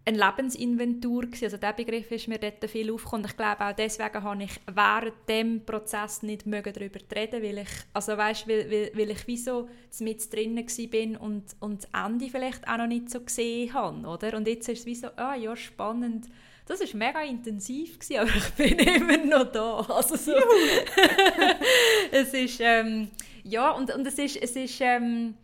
eine 0.03 0.17
Lebensinventur 0.17 1.23
gewesen. 1.23 1.45
Also 1.45 1.57
der 1.57 1.73
Begriff 1.73 2.09
ist 2.11 2.27
mir 2.27 2.39
dort 2.39 2.67
viel 2.69 2.91
aufgekommen. 2.91 3.25
Ich 3.25 3.37
glaube 3.37 3.63
auch 3.65 3.73
deswegen 3.73 4.23
habe 4.23 4.43
ich 4.43 4.59
während 4.73 5.13
dem 5.29 5.65
Prozess 5.65 6.23
nicht 6.23 6.45
mögen 6.45 6.73
darüber 6.73 6.99
reden, 7.15 7.43
weil 7.43 7.59
ich, 7.59 7.69
also 7.93 8.17
weißt, 8.17 8.47
weil, 8.47 8.69
weil, 8.71 8.91
weil 8.95 9.11
ich 9.11 9.27
wie 9.27 9.37
so 9.37 9.69
mit 9.99 10.33
drinnen 10.33 10.65
bin 10.89 11.15
und, 11.17 11.43
und 11.59 11.83
das 11.83 12.05
Ende 12.05 12.29
vielleicht 12.29 12.67
auch 12.67 12.77
noch 12.77 12.87
nicht 12.87 13.09
so 13.09 13.21
gesehen 13.21 13.73
habe, 13.73 14.07
oder? 14.07 14.37
Und 14.37 14.47
jetzt 14.47 14.67
ist 14.69 14.79
es 14.79 14.85
wie 14.85 14.95
so, 14.95 15.07
ah 15.15 15.35
ja, 15.35 15.55
spannend. 15.55 16.27
Das 16.65 16.79
war 16.79 16.97
mega 16.97 17.21
intensiv, 17.21 17.99
gewesen, 17.99 18.17
aber 18.19 18.35
ich 18.35 18.49
bin 18.51 18.79
immer 18.79 19.17
noch 19.17 19.51
da. 19.51 19.79
Also 19.81 20.15
so, 20.15 20.33
es 22.11 22.33
ist, 22.33 22.59
ähm, 22.59 23.09
ja, 23.43 23.71
und, 23.71 23.93
und 23.93 24.07
es 24.07 24.17
ist, 24.17 24.37
es 24.37 24.55
ist 24.55 24.81
ähm, 24.81 25.35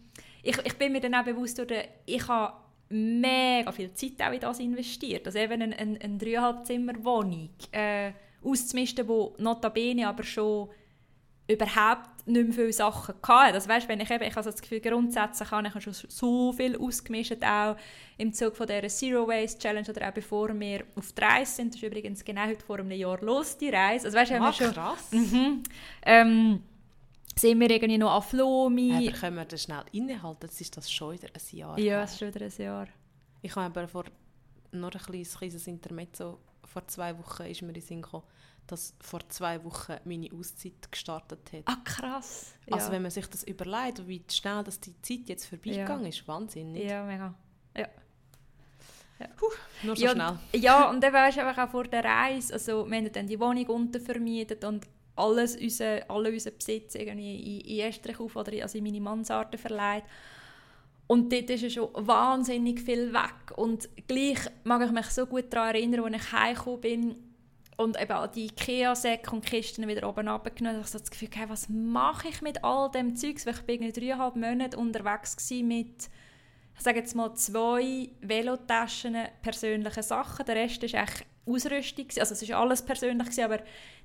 ich, 0.48 0.58
ich 0.64 0.78
bin 0.78 0.94
mir 0.94 1.02
dann 1.02 1.16
auch 1.16 1.26
bewusst, 1.26 1.60
oder 1.60 1.84
ich 2.06 2.26
habe 2.28 2.54
mega 2.90 3.72
viel 3.72 3.94
Zeit 3.94 4.22
auch 4.22 4.32
in 4.32 4.40
das 4.40 4.60
investiert. 4.60 5.26
Also 5.26 5.40
eben 5.40 5.62
eine, 5.62 5.78
eine, 5.78 6.00
eine 6.02 6.18
dreieinhalb 6.18 6.66
Zimmer 6.66 6.94
Wohnung 7.04 7.50
äh, 7.72 8.12
auszumisten, 8.44 9.08
wo 9.08 9.36
notabene 9.40 10.08
aber 10.08 10.24
schon 10.24 10.70
überhaupt 11.50 12.28
nicht 12.28 12.44
mehr 12.46 12.54
viele 12.54 12.74
Sachen 12.74 13.16
hatte. 13.24 13.54
Also 13.56 13.70
weißt, 13.70 13.88
wenn 13.88 14.02
ich 14.02 14.12
eben, 14.12 14.24
ich 14.24 14.36
habe 14.36 14.44
das 14.46 14.62
Gefühl, 14.62 14.82
grundsätzlich 14.82 15.50
habe 15.50 15.68
ich 15.74 15.84
schon 15.84 15.94
so 15.94 16.52
viel 16.52 16.78
ausgemischt, 16.78 17.38
auch 17.44 17.78
im 18.18 18.34
Zuge 18.34 18.54
von 18.54 18.68
dieser 18.68 18.88
Zero 18.90 19.28
Waste 19.28 19.60
Challenge 19.60 19.90
oder 19.90 20.10
auch 20.10 20.14
bevor 20.14 20.58
wir 20.60 20.84
auf 20.96 21.14
die 21.14 21.22
Reise 21.24 21.54
sind. 21.56 21.70
Das 21.74 21.82
ist 21.82 21.88
übrigens 21.88 22.26
genau 22.26 22.46
heute 22.46 22.66
vor 22.66 22.80
einem 22.80 22.92
Jahr 22.92 23.22
los, 23.22 23.58
die 23.58 23.70
Reise. 23.70 24.08
Also 24.08 24.18
weißt, 24.18 24.32
haben 24.34 24.44
Ah, 24.44 24.48
wir 24.48 24.54
schon, 24.54 24.74
krass. 24.74 25.08
mhm, 25.12 25.64
ähm, 26.06 26.62
sind 27.40 27.60
wir 27.60 27.70
irgendwie 27.70 27.98
noch 27.98 28.12
an 28.12 28.22
Flomi. 28.22 28.94
Aber 28.94 29.18
können 29.18 29.38
wir 29.38 29.46
das 29.46 29.64
schnell 29.64 29.84
innehalten? 29.92 30.48
Jetzt 30.48 30.62
ist 30.62 30.78
das 30.78 30.92
schon 30.92 31.14
wieder 31.14 31.28
ein 31.28 31.58
Jahr 31.58 31.80
ja, 31.80 32.04
es 32.04 32.14
ist 32.14 32.20
schon 32.20 32.34
wieder 32.34 32.46
ein 32.46 32.52
Jahr. 32.58 32.88
Ich 33.42 33.56
habe 33.56 33.66
aber 33.66 33.88
vor 33.88 34.06
noch 34.72 34.94
ein 34.94 35.00
kleines, 35.00 35.38
kleines 35.38 35.68
Intermezzo, 35.68 36.40
vor 36.66 36.88
zwei 36.88 37.18
Wochen 37.18 37.44
ist 37.44 37.62
mir 37.62 37.74
in 37.74 37.82
Sinn 37.82 38.02
gekommen, 38.02 38.26
dass 38.66 38.94
vor 39.00 39.22
zwei 39.30 39.64
Wochen 39.64 39.96
meine 40.04 40.30
Auszeit 40.34 40.92
gestartet 40.92 41.54
hat. 41.54 41.64
Ah, 41.66 41.78
krass. 41.84 42.54
Also 42.70 42.88
ja. 42.88 42.92
wenn 42.92 43.04
man 43.04 43.12
sich 43.12 43.28
das 43.28 43.44
überlegt, 43.44 44.06
wie 44.08 44.24
schnell 44.30 44.64
dass 44.64 44.80
die 44.80 45.00
Zeit 45.02 45.30
jetzt 45.30 45.46
vorbeigegangen 45.46 46.08
ist, 46.08 46.28
Wahnsinn, 46.28 46.74
nicht? 46.74 46.90
Ja, 46.90 47.06
mega. 47.06 47.34
Nur 49.84 49.96
so 49.96 50.04
ja, 50.04 50.12
schnell. 50.12 50.40
Ja, 50.54 50.90
und 50.90 51.02
dann 51.02 51.14
weisst 51.14 51.38
du 51.38 51.46
einfach 51.46 51.68
auch 51.68 51.72
vor 51.72 51.86
der 51.86 52.04
Reise, 52.04 52.54
also 52.54 52.86
wir 52.86 52.98
haben 52.98 53.12
dann 53.12 53.28
die 53.28 53.40
Wohnung 53.40 53.66
untervermietet 53.68 54.64
und 54.64 54.88
alles 55.18 55.56
unser, 55.56 56.10
alle 56.10 56.32
unser 56.32 56.52
Besitz 56.52 56.96
irgendwie 56.96 57.60
in, 57.60 57.78
in 57.78 57.80
Estrich 57.88 58.20
auf 58.20 58.36
oder 58.36 58.54
in- 58.54 58.62
also 58.64 58.78
in 58.78 58.84
meine 58.84 59.02
Mansarde 59.02 59.58
verleiht. 59.58 60.04
Und 61.08 61.32
dort 61.32 61.50
ist 61.50 61.62
ja 61.64 61.70
schon 61.70 61.90
wahnsinnig 61.94 62.82
viel 62.82 63.14
weg. 63.14 63.58
Und 63.58 63.88
gleich 64.08 64.40
mag 64.66 64.84
ich 64.86 64.92
mich 64.92 65.06
so 65.08 65.26
gut 65.26 65.46
daran 65.52 65.76
erinnern, 65.76 66.14
als 66.14 66.24
ich 66.24 66.32
heimgekommen 66.34 66.82
bin 66.82 67.16
und 67.78 68.02
eben 68.02 68.12
auch 68.12 68.28
die 68.28 68.46
Ikea-Säcke 68.48 69.32
und 69.32 69.46
Kisten 69.46 69.88
wieder 69.88 70.08
oben 70.10 70.28
runtergenommen 70.28 70.82
ich 70.82 70.90
das 70.92 71.10
Gefühl, 71.10 71.30
hey, 71.34 71.48
was 71.48 71.70
mache 71.70 72.28
ich 72.30 72.42
mit 72.42 72.64
all 72.64 72.92
dem 72.92 73.16
Zeugs? 73.16 73.46
Weil 73.46 73.54
ich 73.54 73.62
bin 73.62 73.82
irgendwie 73.84 74.02
dreieinhalb 74.02 74.36
Monate 74.36 74.78
unterwegs 74.78 75.36
mit 75.62 76.10
ich 76.80 76.84
sage 76.84 77.00
jetzt 77.00 77.16
mal 77.16 77.34
zwei 77.34 78.10
Velotaschen 78.22 79.16
persönliche 79.42 80.04
Sachen. 80.04 80.46
Der 80.46 80.56
Rest 80.56 80.84
ist 80.84 80.94
echt 80.94 81.26
Ausrüstung. 81.48 82.08
Also 82.20 82.34
es 82.34 82.50
war 82.50 82.60
alles 82.62 82.82
persönlich, 82.82 83.44
aber 83.44 83.60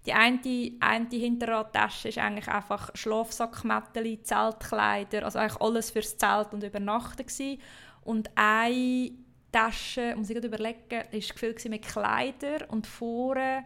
die 0.06 0.12
eine, 0.12 0.72
eine 0.80 1.08
Hinterradtasche 1.10 2.08
ist 2.08 2.18
eigentlich 2.18 2.48
einfach 2.48 2.90
Schlafsackmätteli, 2.94 4.22
Zeltkleider, 4.22 5.24
also 5.24 5.38
eigentlich 5.38 5.60
alles 5.60 5.90
fürs 5.90 6.16
Zelt 6.16 6.52
und 6.52 6.64
Übernachten 6.64 7.26
gewesen. 7.26 7.60
Und 8.04 8.30
eine 8.34 9.12
Tasche, 9.52 10.14
muss 10.16 10.30
ich 10.30 10.34
gerade 10.34 10.48
überlegen, 10.48 11.02
ist 11.10 11.32
gefüllt 11.32 11.64
mit 11.68 11.82
Kleidern 11.82 12.68
und 12.68 12.86
vorne 12.86 13.64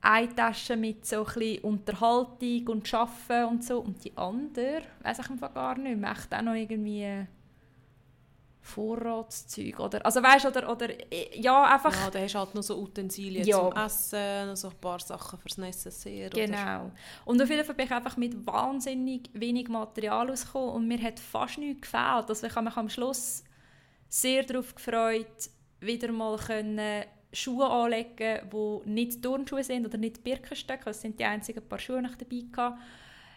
eine 0.00 0.34
Tasche 0.34 0.76
mit 0.76 1.04
so 1.04 1.26
ein 1.26 1.58
Unterhaltung 1.62 2.68
und 2.68 2.94
Arbeiten 2.94 3.44
und 3.48 3.64
so 3.64 3.80
und 3.80 4.04
die 4.04 4.16
andere, 4.16 4.82
weiß 5.02 5.18
ich 5.18 5.30
einfach 5.30 5.52
gar 5.52 5.76
nicht 5.78 6.02
echt 6.02 6.34
auch 6.34 6.42
noch 6.42 6.54
irgendwie 6.54 7.26
Vorratszeug 8.66 9.78
oder 9.80 10.04
also 10.04 10.22
weißt 10.22 10.46
oder 10.46 10.70
oder 10.70 10.88
ja 11.34 11.64
einfach 11.74 11.92
Ja, 11.92 12.10
da 12.10 12.18
hast 12.20 12.34
du 12.34 12.38
halt 12.38 12.54
noch 12.54 12.62
so 12.62 12.76
Utensilien 12.78 13.46
Ja. 13.46 13.70
zum 13.70 13.72
Essen, 13.76 14.48
noch 14.48 14.56
so 14.56 14.68
ein 14.68 14.76
paar 14.80 14.98
Sachen 15.00 15.38
fürs 15.38 15.56
Necessaire. 15.58 16.26
Oder 16.26 16.46
Genau. 16.46 16.90
Und 17.24 17.40
auf 17.40 17.48
jeden 17.48 17.64
Fall 17.64 17.74
bin 17.74 17.86
ich 17.86 17.92
einfach 17.92 18.16
mit 18.16 18.46
wahnsinnig 18.46 19.30
wenig 19.32 19.68
Material 19.68 20.30
ausgekommen 20.30 20.70
und 20.70 20.88
mir 20.88 21.00
hat 21.00 21.20
fast 21.20 21.58
nichts 21.58 21.82
gefehlt. 21.82 22.28
Also 22.28 22.46
ich 22.46 22.54
habe 22.54 22.66
mich 22.66 22.76
am 22.76 22.88
Schluss 22.88 23.44
sehr 24.08 24.42
darauf 24.42 24.74
gefreut, 24.74 25.50
wieder 25.80 26.10
mal 26.12 26.36
können 26.36 27.04
Schuhe 27.32 27.68
anlegen, 27.68 28.48
die 28.50 28.90
nicht 28.90 29.22
Turnschuhe 29.22 29.62
sind 29.62 29.86
oder 29.86 29.98
nicht 29.98 30.24
Birkenstöcke. 30.24 30.86
Das 30.86 31.00
sind 31.00 31.18
die 31.20 31.24
einzigen 31.24 31.66
paar 31.68 31.78
Schuhe, 31.78 32.02
die 32.02 32.08
ich 32.08 32.16
dabei 32.52 32.64
hatte. 32.70 32.78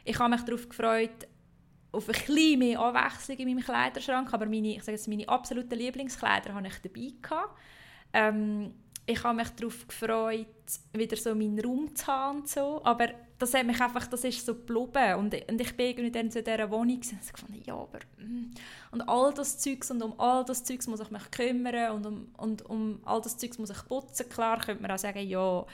Ich 0.05 0.17
habe 0.19 0.29
mich 0.29 0.41
darauf 0.41 0.69
gefreut, 0.69 1.27
auf 1.91 2.07
ein 2.07 2.13
bisschen 2.13 2.59
mehr 2.59 2.79
Abwechslung 2.79 3.37
in 3.37 3.47
meinem 3.47 3.63
Kleiderschrank, 3.63 4.33
aber 4.33 4.45
meine, 4.45 4.75
ich 4.75 4.83
sage 4.83 4.97
jetzt, 4.97 5.07
meine 5.07 5.27
absoluten 5.27 5.77
Lieblingskleider 5.77 6.53
habe 6.53 6.67
ich 6.67 6.79
dabei. 6.79 7.45
Ähm, 8.13 8.73
ich 9.05 9.23
habe 9.23 9.37
mich 9.37 9.49
darauf 9.49 9.87
gefreut, 9.87 10.47
wieder 10.93 11.17
so 11.17 11.33
meinen 11.33 11.59
Raum 11.59 11.95
zu 11.95 12.05
haben 12.05 12.45
so, 12.45 12.79
aber 12.83 13.07
das 13.39 13.53
hat 13.53 13.65
mich 13.65 13.81
einfach, 13.81 14.05
das 14.05 14.23
ist 14.23 14.45
so 14.45 14.53
geblieben 14.53 15.15
und, 15.15 15.49
und 15.49 15.61
ich 15.61 15.75
bin 15.75 15.87
irgendwie 15.87 16.11
dann 16.11 16.29
zu 16.29 16.43
dieser 16.43 16.69
Wohnung 16.69 16.97
und 16.97 17.05
ich 17.23 17.33
gefunden, 17.33 17.63
ja, 17.65 17.73
aber 17.73 17.99
mm. 18.17 18.51
und 18.91 19.01
all 19.01 19.33
das 19.33 19.57
Zeugs 19.57 19.89
und 19.89 20.03
um 20.03 20.19
all 20.19 20.45
das 20.45 20.63
Zeugs 20.63 20.85
muss 20.87 20.99
ich 20.99 21.09
mich 21.09 21.31
kümmern 21.31 21.91
und 21.93 22.05
um, 22.05 22.27
und 22.37 22.65
um 22.69 22.99
all 23.05 23.21
das 23.21 23.37
Zeugs 23.37 23.57
muss 23.57 23.71
ich 23.71 23.83
putzen, 23.87 24.29
klar 24.29 24.59
könnte 24.59 24.81
man 24.81 24.91
auch 24.91 24.99
sagen, 24.99 25.27
ja, 25.27 25.65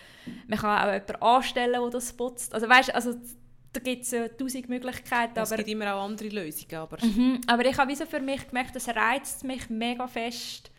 man 0.48 0.60
kann 0.60 0.88
auch 0.88 0.94
jemanden 0.94 1.22
anstellen, 1.22 1.82
der 1.82 1.90
das 1.90 2.14
putzt, 2.14 2.54
also 2.54 2.70
weißt, 2.70 2.96
also 2.96 3.16
da 3.76 3.82
gibt 3.82 4.04
es 4.04 4.12
ja 4.12 4.28
tausend 4.28 4.70
Möglichkeiten. 4.70 5.38
Es 5.40 5.50
gibt 5.52 5.68
immer 5.68 5.94
auch 5.94 6.06
andere 6.06 6.30
Lösungen. 6.30 6.76
Aber, 6.76 6.98
mhm, 7.04 7.42
aber 7.48 7.66
ich 7.66 7.78
habe 7.78 7.96
so 7.96 8.06
für 8.06 8.22
mich 8.22 8.48
gemerkt, 8.48 8.76
das 8.76 8.88
reizt 8.88 9.44
mich 9.44 9.70
mega 9.70 10.08
fest, 10.08 10.72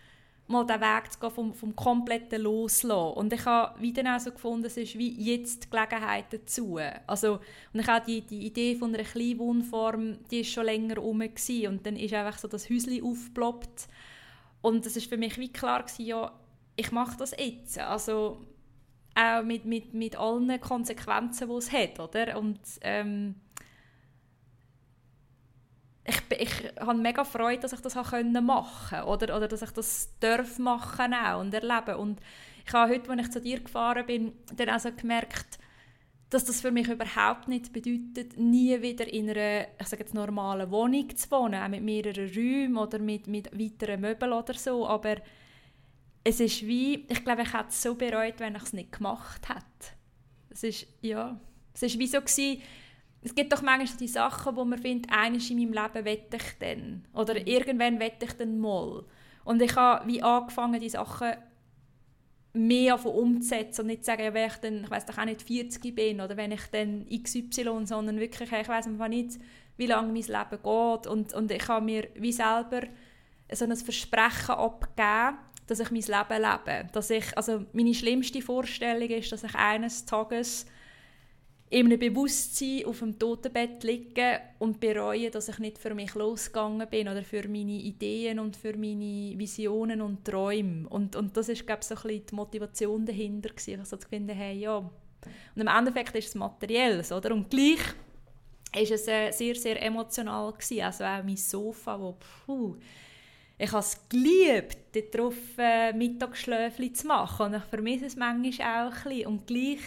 mal 0.48 0.64
den 0.64 0.80
Weg 0.80 1.12
zu 1.12 1.18
gehen 1.18 1.30
vom, 1.30 1.54
vom 1.54 1.76
kompletten 1.76 2.42
Loslassen. 2.42 3.18
Und 3.18 3.32
ich 3.32 3.44
habe 3.44 3.80
wieder 3.80 4.16
auch 4.16 4.20
so 4.20 4.30
gefunden, 4.30 4.66
es 4.66 4.76
ist 4.76 4.96
wie 4.96 5.12
jetzt 5.22 5.64
die 5.64 5.70
Gelegenheit 5.70 6.26
dazu. 6.30 6.78
Also, 7.06 7.40
und 7.72 7.80
ich 7.80 7.86
habe 7.86 8.06
die, 8.06 8.22
die 8.22 8.46
Idee 8.46 8.76
von 8.76 8.94
einer 8.94 9.04
Kleinwohnform, 9.04 10.18
die 10.30 10.40
ist 10.40 10.52
schon 10.52 10.64
länger 10.64 10.96
rum 10.96 11.20
und 11.20 11.86
dann 11.86 11.96
ist 11.96 12.14
einfach 12.14 12.38
so 12.38 12.48
das 12.48 12.70
Häuschen 12.70 13.02
aufgeploppt. 13.02 13.88
Und 14.62 14.86
es 14.86 14.96
ist 14.96 15.08
für 15.08 15.18
mich 15.18 15.36
wie 15.38 15.52
klar 15.52 15.82
gewesen, 15.82 16.06
ja, 16.06 16.32
ich 16.76 16.92
mache 16.92 17.16
das 17.18 17.32
jetzt. 17.36 17.78
Also 17.78 18.38
auch 19.16 19.42
mit, 19.42 19.64
mit, 19.64 19.94
mit 19.94 20.16
allen 20.16 20.60
Konsequenzen, 20.60 21.48
die 21.48 21.54
es 21.54 21.72
hat, 21.72 21.98
oder? 21.98 22.38
Und 22.38 22.60
ähm, 22.82 23.36
ich, 26.04 26.20
ich 26.38 26.80
habe 26.80 26.94
mega 26.94 27.24
Freude, 27.24 27.62
dass 27.62 27.72
ich 27.72 27.80
das 27.80 27.94
machen 27.94 28.30
konnte 28.30 29.04
oder, 29.06 29.36
oder 29.36 29.48
dass 29.48 29.62
ich 29.62 29.70
das 29.70 30.12
darf 30.20 30.58
machen 30.58 31.14
auch 31.14 31.40
und 31.40 31.52
erleben. 31.52 31.96
Und 31.96 32.20
ich 32.66 32.72
habe 32.72 32.92
heute, 32.92 33.10
als 33.10 33.22
ich 33.22 33.30
zu 33.30 33.40
dir 33.40 33.60
gefahren 33.60 34.06
bin, 34.06 34.32
dann 34.54 34.68
also 34.68 34.92
gemerkt, 34.92 35.58
dass 36.30 36.44
das 36.44 36.60
für 36.60 36.72
mich 36.72 36.88
überhaupt 36.88 37.48
nicht 37.48 37.72
bedeutet, 37.72 38.36
nie 38.36 38.80
wieder 38.82 39.06
in 39.10 39.30
einer 39.30 39.68
ich 39.80 39.86
sage 39.86 40.02
jetzt, 40.02 40.14
normalen 40.14 40.70
Wohnung 40.70 41.16
zu 41.16 41.30
wohnen, 41.30 41.62
auch 41.62 41.68
mit 41.68 41.82
mehreren 41.82 42.28
Räumen 42.34 42.76
oder 42.76 42.98
mit, 42.98 43.28
mit 43.28 43.52
weiteren 43.56 44.00
Möbeln 44.00 44.32
oder 44.32 44.54
so, 44.54 44.86
aber 44.86 45.16
es 46.26 46.40
ist 46.40 46.66
wie, 46.66 47.06
ich 47.08 47.24
glaube, 47.24 47.42
ich 47.42 47.52
hätte 47.52 47.68
es 47.68 47.80
so 47.80 47.94
bereut, 47.94 48.34
wenn 48.38 48.56
ich 48.56 48.62
es 48.64 48.72
nicht 48.72 48.90
gemacht 48.90 49.48
hätte. 49.48 49.94
Es 50.50 50.64
ist, 50.64 50.86
ja, 51.00 51.38
es 51.72 51.84
ist 51.84 51.98
wie 52.00 52.06
so 52.08 52.20
gewesen, 52.20 52.62
es 53.22 53.32
gibt 53.32 53.52
doch 53.52 53.62
manchmal 53.62 53.96
die 53.96 54.08
Sachen, 54.08 54.56
wo 54.56 54.64
man 54.64 54.80
findet, 54.80 55.12
eines 55.12 55.48
in 55.50 55.58
meinem 55.58 55.72
Leben 55.72 56.04
wette 56.04 56.36
ich 56.36 56.58
dann. 56.58 57.06
Oder 57.12 57.46
irgendwann 57.46 58.00
wette 58.00 58.26
ich 58.26 58.32
dann 58.32 58.58
mal. 58.58 59.04
Und 59.44 59.62
ich 59.62 59.76
habe 59.76 60.04
wie 60.08 60.20
angefangen, 60.20 60.80
die 60.80 60.88
Sachen 60.88 61.34
mehr 62.54 62.98
von 62.98 63.12
umzusetzen 63.12 63.82
und 63.82 63.86
nicht 63.86 64.04
zu 64.04 64.10
sagen, 64.10 64.34
wenn 64.34 64.48
ich 64.48 64.56
dann, 64.56 64.82
ich 64.82 64.90
weiß 64.90 65.06
doch 65.06 65.18
auch 65.18 65.24
nicht, 65.26 65.42
40 65.42 65.94
bin 65.94 66.20
oder 66.20 66.36
wenn 66.36 66.50
ich 66.50 66.66
dann 66.72 67.06
XY, 67.08 67.86
sondern 67.86 68.18
wirklich, 68.18 68.50
ich 68.50 68.68
weiß 68.68 68.88
einfach 68.88 69.08
nicht, 69.08 69.38
wie 69.76 69.86
lange 69.86 70.12
mein 70.12 70.22
Leben 70.22 70.62
geht. 70.62 71.06
Und, 71.06 71.34
und 71.34 71.50
ich 71.52 71.68
habe 71.68 71.84
mir 71.84 72.08
wie 72.16 72.32
selber 72.32 72.82
so 73.52 73.64
ein 73.64 73.76
Versprechen 73.76 74.56
abgegeben, 74.56 75.38
dass 75.66 75.80
ich 75.80 75.90
mein 75.90 76.02
Leben 76.02 76.42
lebe. 76.42 76.88
Dass 76.92 77.10
ich, 77.10 77.36
also 77.36 77.64
meine 77.72 77.94
schlimmste 77.94 78.42
Vorstellung 78.42 79.08
ist, 79.08 79.32
dass 79.32 79.44
ich 79.44 79.54
eines 79.54 80.04
Tages 80.04 80.66
in 81.68 81.86
einem 81.86 81.98
Bewusstsein 81.98 82.84
auf 82.84 83.00
dem 83.00 83.18
Totenbett 83.18 83.82
liege 83.82 84.40
und 84.60 84.78
bereue, 84.78 85.30
dass 85.30 85.48
ich 85.48 85.58
nicht 85.58 85.78
für 85.78 85.94
mich 85.94 86.14
losgegangen 86.14 86.86
bin 86.88 87.08
oder 87.08 87.22
für 87.22 87.48
meine 87.48 87.72
Ideen 87.72 88.38
und 88.38 88.56
für 88.56 88.76
meine 88.76 89.36
Visionen 89.36 90.00
und 90.00 90.24
Träume. 90.24 90.88
Und, 90.88 91.16
und 91.16 91.36
das 91.36 91.48
ist, 91.48 91.66
glaube 91.66 91.80
ich, 91.82 91.88
so 91.88 91.96
ein 91.96 92.22
die 92.24 92.34
Motivation 92.34 93.04
dahinter 93.04 93.48
gewesen. 93.48 93.82
Ich 93.82 93.88
zu 93.88 93.98
finden, 94.08 94.36
hey, 94.36 94.58
ja. 94.58 94.78
Und 94.78 95.60
im 95.60 95.66
Endeffekt 95.66 96.14
ist 96.14 96.28
es 96.28 96.34
materielles, 96.36 97.10
oder? 97.10 97.34
Und 97.34 97.50
gleich 97.50 97.80
ist 98.80 98.92
es 98.92 99.08
äh, 99.08 99.32
sehr, 99.32 99.56
sehr 99.56 99.82
emotional 99.82 100.52
gewesen. 100.52 100.82
Also 100.82 101.02
auch 101.02 101.24
mein 101.24 101.36
Sofa, 101.36 102.00
wo, 102.00 102.16
puh, 102.46 102.76
ich 103.58 103.72
habe 103.72 103.80
es 103.80 104.08
geliebt, 104.08 105.14
darauf 105.14 105.34
äh, 105.58 105.92
Mittagsschläfchen 105.92 106.94
zu 106.94 107.06
machen. 107.06 107.46
Und 107.46 107.54
ich 107.54 107.64
vermisse 107.64 108.06
es 108.06 108.16
manchmal 108.16 108.88
auch 108.88 108.92
ein 108.92 109.02
bisschen. 109.02 109.26
Und 109.26 109.46
gleich 109.46 109.80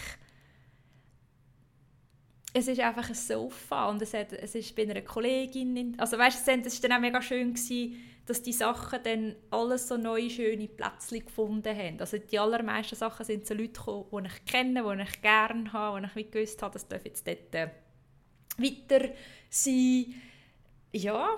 es 2.54 2.68
ist 2.68 2.80
einfach 2.80 3.08
ein 3.08 3.16
Sofa 3.16 3.90
und 3.90 4.02
es, 4.02 4.14
hat, 4.14 4.34
es 4.34 4.56
ist 4.56 4.76
bei 4.76 4.84
einer 4.84 5.02
Kollegin, 5.02 5.96
also 6.00 6.18
weißt 6.18 6.48
du, 6.48 6.52
es 6.52 6.82
war 6.82 6.90
dann 6.90 6.98
auch 6.98 7.02
mega 7.02 7.22
schön, 7.22 7.54
gewesen, 7.54 7.96
dass 8.26 8.42
die 8.42 8.54
Sachen 8.54 9.00
dann 9.04 9.36
alles 9.50 9.88
so 9.88 9.98
neue, 9.98 10.30
schöne 10.30 10.68
Plätzchen 10.68 11.26
gefunden 11.26 11.76
haben. 11.76 12.00
Also 12.00 12.18
die 12.18 12.38
allermeisten 12.38 12.96
Sachen 12.96 13.26
sind 13.26 13.46
so 13.46 13.54
Leute 13.54 13.74
gekommen, 13.74 14.24
die 14.24 14.30
ich 14.30 14.46
kenne, 14.46 14.84
die 14.84 15.04
ich 15.04 15.22
gerne 15.22 15.74
habe, 15.74 16.10
die 16.14 16.20
ich 16.22 16.32
gewusst 16.32 16.62
habe, 16.62 16.74
das 16.74 16.88
darf 16.88 17.06
jetzt 17.06 17.28
dort 17.28 17.56
äh, 17.56 17.70
weiter 18.58 19.10
sein. 19.50 20.14
Ja, 20.92 21.38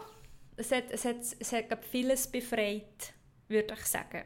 es 0.57 0.71
hat, 0.71 0.91
es 0.91 1.05
hat, 1.05 1.17
es 1.39 1.51
hat 1.51 1.67
glaub, 1.67 1.83
vieles 1.83 2.27
befreit, 2.27 3.13
würde 3.47 3.73
ich 3.73 3.85
sagen. 3.85 4.23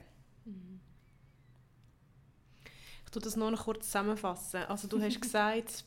Ich 3.05 3.11
tue 3.11 3.21
das 3.21 3.35
noch 3.38 3.63
kurz 3.63 3.85
zusammenfassen. 3.85 4.63
Also 4.63 4.88
du 4.88 5.01
hast 5.01 5.21
gesagt, 5.21 5.85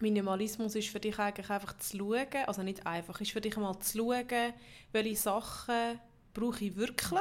Minimalismus 0.00 0.74
ist 0.74 0.88
für 0.88 1.00
dich 1.00 1.18
eigentlich 1.18 1.50
einfach 1.50 1.76
zu 1.78 1.98
schauen, 1.98 2.44
also 2.46 2.62
nicht 2.62 2.86
einfach, 2.86 3.20
ist 3.20 3.32
für 3.32 3.40
dich 3.40 3.56
mal 3.56 3.78
zu 3.80 3.98
schauen, 3.98 4.52
welche 4.92 5.16
Sachen 5.16 6.00
brauche 6.34 6.64
ich 6.64 6.76
wirklich 6.76 7.20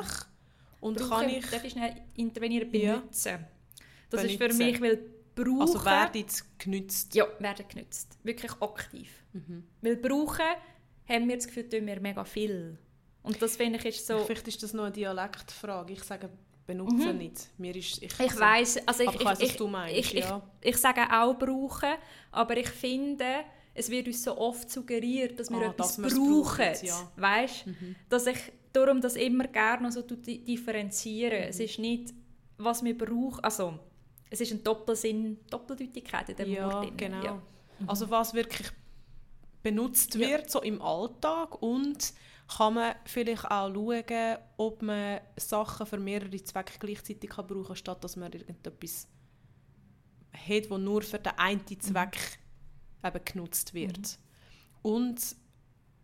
und 0.81 0.97
brauche, 0.97 1.09
kann 1.09 1.29
ich... 1.29 1.49
Darf 1.49 1.63
ich 1.63 1.75
intervenieren? 2.15 2.69
Benutzen. 2.69 3.31
Ja. 3.31 3.47
Das 4.09 4.21
benutzen. 4.21 4.41
ist 4.41 4.57
für 4.57 4.63
mich, 4.63 4.81
weil 4.81 4.99
brauchen... 5.35 5.61
Also 5.61 5.85
werden 5.85 6.25
genützt? 6.57 7.15
Ja, 7.15 7.27
werden 7.39 7.65
genützt. 7.67 8.17
Wirklich 8.23 8.51
aktiv. 8.61 9.09
Mhm. 9.33 9.63
Weil 9.81 9.97
brauchen, 9.97 10.45
haben 11.07 11.27
wir 11.27 11.35
das 11.35 11.47
Gefühl, 11.47 11.69
tun 11.69 11.85
wir 11.85 11.99
mega 11.99 12.23
viel. 12.23 12.77
Und 13.23 13.41
das 13.41 13.57
finde 13.57 13.79
ich 13.79 13.85
ist 13.85 14.05
so... 14.05 14.19
Vielleicht 14.19 14.47
ist 14.47 14.63
das 14.63 14.73
noch 14.73 14.83
eine 14.83 14.91
Dialektfrage. 14.91 15.93
Ich 15.93 16.03
sage 16.03 16.29
benutzen 16.65 17.13
mhm. 17.13 17.17
nicht. 17.17 17.49
Mir 17.57 17.75
ist, 17.75 18.01
ich, 18.01 18.19
ich 18.19 18.39
weiß, 18.39 18.87
also 18.87 19.03
ich, 19.03 19.09
ich, 19.09 19.19
ich, 19.19 19.25
was 19.25 19.57
du 19.57 19.67
meinst. 19.67 19.95
Ich, 19.95 20.13
ja. 20.13 20.41
ich, 20.61 20.69
ich, 20.71 20.77
sage 20.77 21.01
auch 21.11 21.37
brauchen, 21.37 21.93
aber 22.31 22.57
ich 22.57 22.69
finde, 22.69 23.43
es 23.73 23.89
wird 23.89 24.07
uns 24.07 24.23
so 24.23 24.37
oft 24.37 24.69
suggeriert, 24.69 25.39
dass 25.39 25.49
wir 25.49 25.57
ah, 25.57 25.69
etwas 25.69 25.97
dass 25.97 26.13
brauchen. 26.13 26.73
Ja. 26.81 27.11
Weißt? 27.15 27.67
Mhm. 27.67 27.95
Dass 28.09 28.27
ich 28.27 28.37
darum 28.73 29.01
das 29.01 29.15
immer 29.15 29.45
gerne 29.47 29.91
so 29.91 30.01
differenzieren. 30.01 31.39
Mhm. 31.39 31.49
Es 31.49 31.59
ist 31.59 31.79
nicht, 31.79 32.13
was 32.57 32.83
wir 32.83 32.97
brauchen, 32.97 33.43
also 33.43 33.79
es 34.29 34.41
ist 34.41 34.51
ein 34.51 34.63
Doppelsinn, 34.63 35.37
Doppeldeutigkeit 35.49 36.29
in 36.29 36.35
dem 36.35 36.51
ja, 36.51 36.71
Wort. 36.71 36.97
Genau. 36.97 37.23
Ja, 37.23 37.41
genau. 37.77 37.91
Also 37.91 38.09
was 38.09 38.33
wirklich 38.33 38.69
benutzt 39.65 40.19
wird, 40.19 40.51
so 40.51 40.61
im 40.61 40.79
Alltag 40.79 41.59
und 41.59 42.13
kann 42.55 42.75
man 42.75 42.93
vielleicht 43.05 43.45
auch 43.45 43.73
schauen, 43.73 44.37
ob 44.57 44.83
man 44.83 45.21
Sachen 45.37 45.87
für 45.87 45.97
mehrere 45.97 46.43
Zwecke 46.43 46.77
gleichzeitig 46.77 47.31
kann 47.31 47.47
brauchen 47.47 47.65
kann, 47.65 47.75
statt 47.75 48.03
dass 48.03 48.15
man 48.15 48.31
irgendetwas 48.31 49.07
hat, 50.31 50.69
das 50.69 50.77
nur 50.77 51.01
für 51.01 51.17
den 51.17 51.33
einen. 51.39 51.65
Zweck 51.79 52.15
mhm. 53.01 53.07
eben 53.07 53.25
genutzt 53.25 53.73
wird. 53.73 53.97
Mhm. 53.97 54.13
Und 54.83 55.35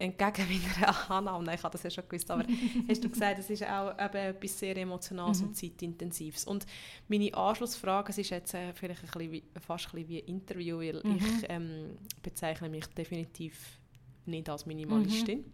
entgegen 0.01 0.47
meiner 0.47 1.11
Annahme, 1.11 1.53
ich 1.53 1.63
habe 1.63 1.71
das 1.71 1.83
ja 1.83 1.89
schon 1.89 2.07
gewusst, 2.09 2.29
aber 2.31 2.43
hast 2.89 3.03
du 3.03 3.09
gesagt, 3.09 3.39
es 3.39 3.49
ist 3.49 3.63
auch 3.63 3.91
eben 3.91 4.15
etwas 4.15 4.59
sehr 4.59 4.75
Emotionales 4.75 5.41
mhm. 5.41 5.47
und 5.47 5.55
Zeitintensives. 5.55 6.45
Und 6.45 6.65
meine 7.07 7.33
Anschlussfrage, 7.33 8.09
es 8.11 8.17
ist 8.17 8.31
jetzt 8.31 8.53
äh, 8.53 8.73
vielleicht 8.73 9.03
ein 9.03 9.09
bisschen 9.11 9.31
wie, 9.31 9.43
fast 9.59 9.87
ein 9.87 9.91
bisschen 9.91 10.09
wie 10.09 10.21
ein 10.21 10.27
Interview, 10.27 10.79
weil 10.79 11.01
mhm. 11.03 11.17
ich 11.17 11.45
ähm, 11.49 11.97
bezeichne 12.21 12.69
mich 12.69 12.87
definitiv 12.87 13.79
nicht 14.25 14.49
als 14.49 14.65
Minimalistin. 14.65 15.39
Mhm. 15.39 15.51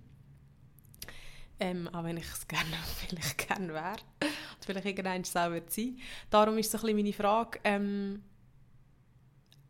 Ähm, 1.59 1.87
auch 1.89 2.03
wenn 2.03 2.17
ich 2.17 2.27
es 2.31 2.47
gerne 2.47 2.77
vielleicht 3.07 3.47
gerne 3.47 3.73
wäre. 3.73 3.97
Und 4.21 4.65
vielleicht 4.65 4.85
irgendwann 4.85 5.23
selber 5.23 5.61
sein. 5.67 5.97
Darum 6.29 6.57
ist 6.57 6.71
so 6.71 6.77
ein 6.77 6.81
bisschen 6.81 6.97
meine 6.97 7.13
Frage, 7.13 7.59
ähm, 7.63 8.23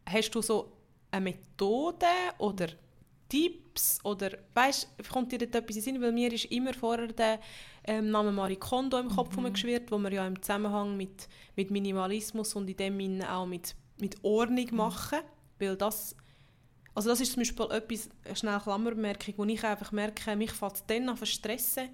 hast 0.06 0.32
du 0.32 0.42
so 0.42 0.74
eine 1.12 1.24
Methode 1.24 2.06
oder 2.38 2.68
Tipps 3.30 4.00
oder 4.04 4.32
weißt, 4.54 4.90
kommt 5.12 5.32
dir 5.32 5.42
etwas 5.42 5.76
in 5.76 5.82
Sinn? 5.82 6.02
Weil 6.02 6.12
mir 6.12 6.32
ist 6.32 6.46
immer 6.46 6.74
vorher 6.74 7.08
der 7.08 7.40
ähm, 7.84 8.12
Name 8.12 8.32
Marie 8.32 8.56
Kondo 8.56 8.98
im 8.98 9.10
Kopf 9.10 9.36
mhm. 9.38 9.52
geschwirrt, 9.54 9.92
wo 9.92 9.98
wir 9.98 10.12
ja 10.12 10.28
im 10.28 10.42
Zusammenhang 10.42 10.98
mit, 10.98 11.28
mit 11.56 11.72
Minimalismus 11.72 12.56
und 12.56 12.70
in 12.70 12.78
dem 12.78 13.00
Sinne 13.00 13.32
auch 13.32 13.46
mit, 13.46 13.76
mit 14.00 14.16
Ordnung 14.24 14.68
mhm. 14.72 14.78
machen, 14.78 15.20
weil 15.60 15.76
das 15.76 16.16
also 16.98 17.12
das 17.12 17.22
ist 17.22 17.34
zum 17.34 17.42
Beispiel 17.42 17.68
etwas, 17.70 18.10
eine 18.26 18.36
schnelle 18.36 18.60
Klammerbemerkung, 18.60 19.36
wo 19.38 19.46
ich 19.46 19.64
einfach 19.64 19.92
merke, 19.92 20.36
mich 20.36 20.52
fällt 20.52 20.74
es 20.74 20.86
dann 20.88 21.08
an 21.08 21.26
stressen, 21.28 21.90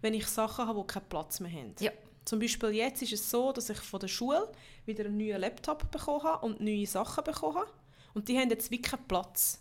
wenn 0.00 0.14
ich 0.14 0.26
Sachen 0.26 0.66
habe, 0.66 0.80
die 0.80 0.86
keinen 0.86 1.08
Platz 1.10 1.40
mehr 1.40 1.52
haben. 1.52 1.74
Ja. 1.78 1.90
Zum 2.24 2.38
Beispiel 2.38 2.70
jetzt 2.70 3.02
ist 3.02 3.12
es 3.12 3.30
so, 3.30 3.52
dass 3.52 3.68
ich 3.68 3.76
von 3.76 4.00
der 4.00 4.08
Schule 4.08 4.50
wieder 4.86 5.04
einen 5.04 5.18
neuen 5.18 5.42
Laptop 5.42 5.90
bekommen 5.90 6.22
habe 6.22 6.46
und 6.46 6.60
neue 6.62 6.86
Sachen 6.86 7.22
bekommen 7.22 7.56
habe. 7.56 7.70
Und 8.14 8.28
die 8.28 8.38
haben 8.38 8.48
jetzt 8.48 8.70
wirklich 8.70 8.90
keinen 8.90 9.06
Platz. 9.06 9.60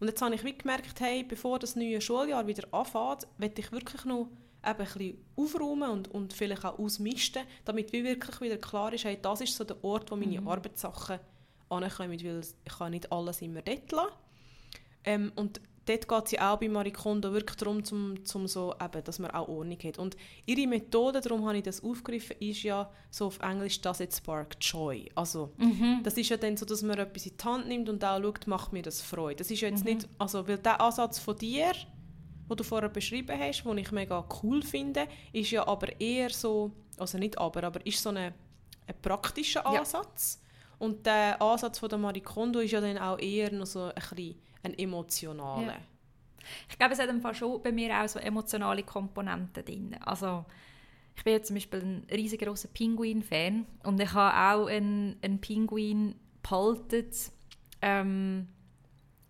Und 0.00 0.08
jetzt 0.08 0.22
habe 0.22 0.34
ich 0.34 0.44
wie 0.44 0.56
gemerkt, 0.56 0.98
hey, 1.00 1.22
bevor 1.22 1.58
das 1.58 1.76
neue 1.76 2.00
Schuljahr 2.00 2.46
wieder 2.46 2.66
anfängt, 2.72 3.28
will 3.38 3.52
ich 3.54 3.70
wirklich 3.70 4.04
noch 4.06 4.28
eben 4.64 4.64
ein 4.64 4.76
bisschen 4.76 5.18
aufräumen 5.36 5.90
und, 5.90 6.08
und 6.08 6.32
vielleicht 6.32 6.64
auch 6.64 6.78
ausmisten, 6.78 7.42
damit 7.64 7.92
wie 7.92 8.04
wirklich 8.04 8.40
wieder 8.40 8.56
klar 8.56 8.92
ist, 8.92 9.04
hey, 9.04 9.18
das 9.20 9.42
ist 9.42 9.56
so 9.56 9.64
der 9.64 9.82
Ort, 9.84 10.10
wo 10.10 10.16
meine 10.16 10.40
mhm. 10.40 10.48
Arbeitssachen 10.48 11.20
ankommen, 11.68 12.10
weil 12.10 12.40
ich 12.40 12.78
kann 12.78 12.90
nicht 12.90 13.12
alles 13.12 13.42
immer 13.42 13.62
dort 13.62 13.92
lassen. 13.92 14.12
Ähm, 15.04 15.32
und 15.36 15.60
dort 15.86 16.08
geht 16.08 16.24
es 16.26 16.30
ja 16.32 16.52
auch 16.52 16.58
bei 16.58 16.68
Marie 16.68 16.92
Kondo 16.92 17.32
wirklich 17.32 17.56
darum, 17.56 17.84
zum, 17.84 18.24
zum 18.24 18.46
so, 18.46 18.74
eben, 18.80 19.04
dass 19.04 19.18
man 19.18 19.30
auch 19.30 19.48
Ordnung 19.48 19.78
hat. 19.84 19.98
Und 19.98 20.16
ihre 20.46 20.66
Methode, 20.66 21.20
darum 21.20 21.46
habe 21.46 21.58
ich 21.58 21.64
das 21.64 21.82
aufgegriffen, 21.82 22.36
ist 22.40 22.62
ja 22.62 22.90
so 23.10 23.26
auf 23.26 23.40
Englisch 23.40 23.80
«Does 23.80 24.00
it 24.00 24.14
spark 24.14 24.56
joy?» 24.60 25.08
Also 25.14 25.52
mhm. 25.56 26.00
das 26.02 26.16
ist 26.16 26.28
ja 26.28 26.36
dann 26.36 26.56
so, 26.56 26.66
dass 26.66 26.82
man 26.82 26.98
etwas 26.98 27.26
in 27.26 27.36
die 27.36 27.44
Hand 27.44 27.68
nimmt 27.68 27.88
und 27.88 28.04
auch 28.04 28.20
schaut, 28.20 28.46
macht 28.46 28.72
mir 28.72 28.82
das 28.82 29.00
Freude. 29.00 29.36
Das 29.36 29.50
ist 29.50 29.60
jetzt 29.60 29.84
mhm. 29.84 29.94
nicht, 29.94 30.08
also 30.18 30.46
weil 30.46 30.58
der 30.58 30.80
Ansatz 30.80 31.18
von 31.18 31.36
dir, 31.36 31.72
den 31.72 32.56
du 32.56 32.64
vorher 32.64 32.88
beschrieben 32.88 33.38
hast, 33.38 33.64
den 33.64 33.78
ich 33.78 33.90
mega 33.92 34.24
cool 34.42 34.62
finde, 34.62 35.06
ist 35.32 35.50
ja 35.50 35.66
aber 35.66 36.00
eher 36.00 36.30
so, 36.30 36.72
also 36.98 37.18
nicht 37.18 37.38
aber, 37.38 37.64
aber 37.64 37.84
ist 37.86 38.02
so 38.02 38.10
ein, 38.10 38.16
ein 38.16 38.94
praktischer 39.02 39.66
Ansatz. 39.66 40.40
Ja. 40.40 40.46
Und 40.86 41.04
der 41.04 41.40
Ansatz 41.42 41.78
von 41.78 41.88
der 41.88 41.98
Marie 41.98 42.22
Kondo 42.22 42.60
ist 42.60 42.70
ja 42.70 42.80
dann 42.80 42.96
auch 42.96 43.18
eher 43.18 43.52
noch 43.52 43.66
so 43.66 43.84
ein 43.84 43.94
bisschen 43.94 44.34
ein 44.62 44.78
emotionaler. 44.78 45.74
Ja. 45.74 45.80
Ich 46.68 46.78
glaube, 46.78 46.94
es 46.94 46.98
hat 46.98 47.08
im 47.08 47.20
Fall 47.20 47.34
schon 47.34 47.62
bei 47.62 47.72
mir 47.72 47.94
auch 47.94 48.08
so 48.08 48.18
emotionale 48.18 48.82
Komponenten 48.82 49.64
drin. 49.64 49.96
Also 50.00 50.44
ich 51.16 51.24
bin 51.24 51.34
jetzt 51.34 51.48
zum 51.48 51.56
Beispiel 51.56 51.80
ein 51.80 52.06
riesengroßer 52.10 52.68
Pinguin-Fan 52.68 53.66
und 53.84 54.00
ich 54.00 54.12
habe 54.12 54.58
auch 54.58 54.66
einen, 54.66 55.16
einen 55.22 55.40
Pinguin 55.40 56.14
behalten, 56.42 57.10
ähm, 57.82 58.48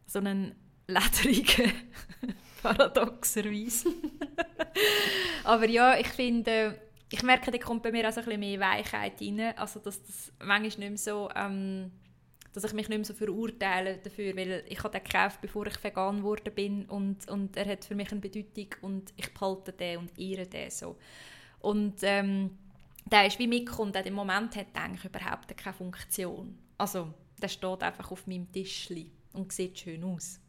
so 0.06 0.18
einen 0.20 0.54
lederigen, 0.86 1.72
paradoxerweise. 2.62 3.88
Aber 5.44 5.68
ja, 5.68 5.98
ich 5.98 6.08
finde, 6.08 6.80
ich 7.10 7.22
merke, 7.22 7.50
da 7.50 7.58
kommt 7.58 7.82
bei 7.82 7.92
mir 7.92 8.08
auch 8.08 8.12
so 8.12 8.20
ein 8.20 8.26
bisschen 8.26 8.40
mehr 8.40 8.60
Weichheit 8.60 9.20
rein, 9.20 9.40
also 9.56 9.80
dass 9.80 10.02
das 10.02 10.32
manchmal 10.38 10.60
nicht 10.60 10.78
mehr 10.78 10.96
so... 10.96 11.28
Ähm, 11.34 11.90
dass 12.52 12.64
ich 12.64 12.72
mich 12.72 12.88
nicht 12.88 12.98
mehr 12.98 13.04
so 13.04 13.14
verurteile 13.14 13.98
dafür, 13.98 14.36
weil 14.36 14.64
ich 14.68 14.82
habe 14.82 14.90
den 14.90 15.04
gekauft, 15.04 15.40
bevor 15.40 15.66
ich 15.66 15.82
vegan 15.82 16.18
geworden 16.18 16.52
bin 16.54 16.84
und, 16.86 17.28
und 17.28 17.56
er 17.56 17.66
hat 17.66 17.84
für 17.84 17.94
mich 17.94 18.10
eine 18.10 18.20
Bedeutung 18.20 18.68
und 18.82 19.12
ich 19.16 19.32
behalte 19.32 19.72
den 19.72 19.98
und 19.98 20.18
ehre 20.18 20.46
den 20.46 20.70
so. 20.70 20.96
Und 21.60 21.96
ähm, 22.02 22.58
der 23.10 23.26
ist 23.26 23.38
wie 23.38 23.46
mitgekommen, 23.46 23.92
der 23.92 24.06
im 24.06 24.14
Moment 24.14 24.56
hat 24.56 24.68
eigentlich 24.74 25.04
überhaupt 25.04 25.56
keine 25.56 25.74
Funktion. 25.74 26.58
Also, 26.78 27.12
der 27.40 27.48
steht 27.48 27.82
einfach 27.82 28.10
auf 28.10 28.26
meinem 28.26 28.50
Tischli 28.50 29.10
und 29.32 29.52
sieht 29.52 29.78
schön 29.78 30.04
aus. 30.04 30.40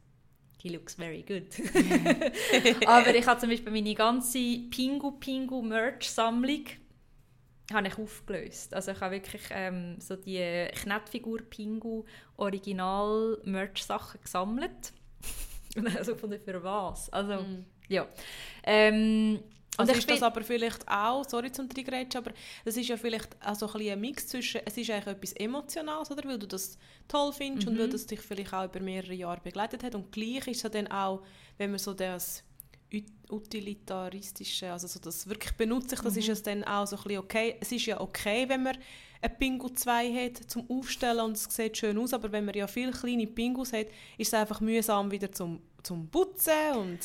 He 0.61 0.69
looks 0.69 0.95
very 0.95 1.23
good. 1.23 1.47
Aber 2.87 3.15
ich 3.15 3.25
habe 3.25 3.39
zum 3.39 3.49
Beispiel 3.49 3.71
meine 3.71 3.95
ganze 3.95 4.59
Pingu 4.69 5.11
Pingu 5.11 5.61
Merch 5.61 6.09
Sammlung 6.09 6.65
habe 7.73 7.87
ich 7.87 7.97
aufgelöst. 7.97 8.73
Also 8.73 8.91
ich 8.91 9.01
habe 9.01 9.15
wirklich 9.15 9.43
ähm, 9.51 9.99
so 9.99 10.15
die 10.15 10.67
Knettfigur 10.73 11.39
Pingu 11.41 12.05
Original 12.37 13.37
Merch 13.43 13.83
Sachen 13.83 14.21
gesammelt. 14.21 14.93
Und 15.75 15.95
also 15.95 16.15
von 16.15 16.37
für 16.39 16.63
was? 16.63 17.11
Also 17.11 17.41
mm. 17.43 17.65
ja. 17.87 18.07
Ähm, 18.63 19.39
also 19.77 19.93
ist 19.93 20.09
das 20.09 20.21
aber 20.21 20.41
vielleicht 20.41 20.87
auch, 20.87 21.23
sorry 21.27 21.51
zum 21.51 21.69
Triggerätschen, 21.69 22.21
aber 22.21 22.31
das 22.65 22.75
ist 22.75 22.89
ja 22.89 22.97
vielleicht 22.97 23.29
auch 23.43 23.75
ein, 23.75 23.89
ein 23.89 24.01
Mix 24.01 24.27
zwischen, 24.27 24.61
es 24.65 24.77
ist 24.77 24.89
eigentlich 24.89 25.07
etwas 25.07 25.33
Emotionales, 25.33 26.11
oder? 26.11 26.27
Weil 26.27 26.39
du 26.39 26.47
das 26.47 26.77
toll 27.07 27.31
findest 27.31 27.67
mhm. 27.67 27.73
und 27.73 27.79
weil 27.79 27.89
das 27.89 28.05
dich 28.05 28.19
vielleicht 28.19 28.53
auch 28.53 28.65
über 28.65 28.79
mehrere 28.81 29.13
Jahre 29.13 29.39
begleitet 29.41 29.83
hat 29.83 29.95
und 29.95 30.11
gleich 30.11 30.47
ist 30.47 30.65
es 30.65 30.71
dann 30.71 30.87
auch, 30.87 31.23
wenn 31.57 31.71
man 31.71 31.79
so 31.79 31.93
das 31.93 32.43
utilitaristische, 33.29 34.71
also 34.71 34.87
so 34.87 34.99
das 34.99 35.27
wirklich 35.27 35.53
benutze 35.53 35.95
ich, 35.95 36.01
das 36.01 36.13
mhm. 36.13 36.19
ist 36.19 36.29
es 36.29 36.43
dann 36.43 36.63
auch 36.63 36.85
so 36.85 36.97
ein 36.97 37.03
bisschen 37.03 37.19
okay. 37.19 37.55
Es 37.59 37.71
ist 37.71 37.85
ja 37.85 37.99
okay, 37.99 38.47
wenn 38.49 38.63
man 38.63 38.77
ein 39.21 39.37
Pingu 39.37 39.69
2 39.69 40.13
hat 40.13 40.37
zum 40.49 40.69
Aufstellen 40.69 41.21
und 41.21 41.37
es 41.37 41.43
sieht 41.43 41.77
schön 41.77 41.97
aus, 41.97 42.13
aber 42.13 42.31
wenn 42.31 42.45
man 42.45 42.55
ja 42.55 42.67
viele 42.67 42.91
kleine 42.91 43.27
Pingus 43.27 43.71
hat, 43.71 43.87
ist 44.17 44.27
es 44.27 44.33
einfach 44.33 44.59
mühsam 44.61 45.11
wieder 45.11 45.31
zum, 45.31 45.61
zum 45.83 46.09
Putzen 46.09 46.75
und 46.75 46.99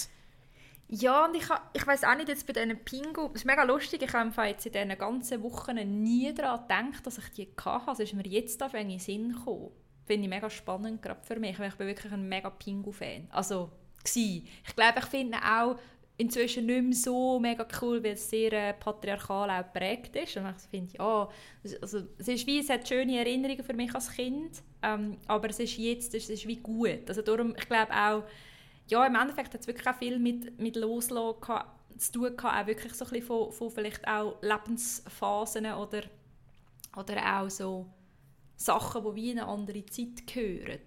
ja, 0.88 1.24
und 1.24 1.34
ich, 1.34 1.48
ich 1.72 1.86
weiß 1.86 2.04
auch 2.04 2.14
nicht, 2.14 2.28
jetzt 2.28 2.46
bei 2.46 2.52
diesen 2.52 2.78
Pingu, 2.84 3.26
es 3.34 3.40
ist 3.40 3.44
mega 3.44 3.64
lustig, 3.64 4.02
ich 4.02 4.12
habe 4.12 4.30
jetzt 4.46 4.66
in 4.66 4.72
diesen 4.72 4.96
ganzen 4.96 5.42
Wochen 5.42 5.74
nie 6.04 6.32
daran 6.32 6.60
gedacht, 6.62 7.04
dass 7.04 7.18
ich 7.18 7.28
die 7.30 7.48
hatte, 7.60 7.88
also 7.88 8.02
ist 8.04 8.14
mir 8.14 8.26
jetzt 8.26 8.62
auf 8.62 8.72
in 8.74 8.88
den 8.88 9.00
Sinn 9.00 9.32
gekommen. 9.32 9.70
Finde 10.04 10.22
ich 10.24 10.28
mega 10.28 10.48
spannend, 10.48 11.02
gerade 11.02 11.20
für 11.24 11.40
mich, 11.40 11.58
weil 11.58 11.70
ich 11.70 11.74
bin 11.74 11.88
wirklich 11.88 12.12
ein 12.12 12.28
mega 12.28 12.50
Pingu-Fan. 12.50 13.26
Also, 13.30 13.72
gewesen. 14.06 14.46
Ich 14.66 14.76
glaube, 14.76 14.98
ich 14.98 15.06
finde 15.06 15.38
auch 15.38 15.76
inzwischen 16.18 16.66
nicht 16.66 16.82
mehr 16.82 16.94
so 16.94 17.38
mega 17.38 17.66
cool, 17.80 18.02
weil 18.02 18.12
es 18.12 18.30
sehr 18.30 18.52
äh, 18.52 18.72
patriarchal 18.72 19.50
auch 19.50 19.72
geprägt 19.72 20.16
ist. 20.16 20.36
Und 20.36 20.54
ich 20.56 20.70
finde, 20.70 20.96
ja, 20.96 21.28
also, 21.80 22.02
es 22.18 22.28
ist 22.28 22.46
wie, 22.46 22.60
es 22.60 22.70
hat 22.70 22.88
schöne 22.88 23.18
Erinnerungen 23.18 23.62
für 23.62 23.74
mich 23.74 23.94
als 23.94 24.10
Kind, 24.10 24.62
ähm, 24.82 25.18
aber 25.26 25.50
es 25.50 25.58
ist 25.58 25.76
jetzt, 25.76 26.14
es 26.14 26.30
ist 26.30 26.46
wie 26.46 26.56
gut. 26.56 27.08
Also 27.08 27.22
darum, 27.22 27.54
ich 27.56 27.68
glaube 27.68 27.92
auch, 27.92 28.22
ja, 28.88 29.04
im 29.06 29.14
Endeffekt 29.14 29.52
hat 29.52 29.60
es 29.60 29.66
wirklich 29.66 29.86
auch 29.86 29.96
viel 29.96 30.18
mit, 30.18 30.58
mit 30.58 30.76
Loslassen 30.76 31.64
zu 31.98 32.12
tun 32.12 32.36
gehabt, 32.36 32.62
auch 32.62 32.66
wirklich 32.66 32.94
so 32.94 33.04
ein 33.04 33.10
bisschen 33.10 33.26
von, 33.26 33.52
von 33.52 33.70
vielleicht 33.70 34.06
auch 34.06 34.40
Lebensphasen 34.42 35.66
oder, 35.66 36.02
oder 36.96 37.40
auch 37.40 37.50
so 37.50 37.86
Sachen, 38.56 39.04
die 39.04 39.14
wie 39.14 39.30
in 39.32 39.38
eine 39.38 39.48
andere 39.48 39.84
Zeit 39.86 40.26
gehören. 40.26 40.80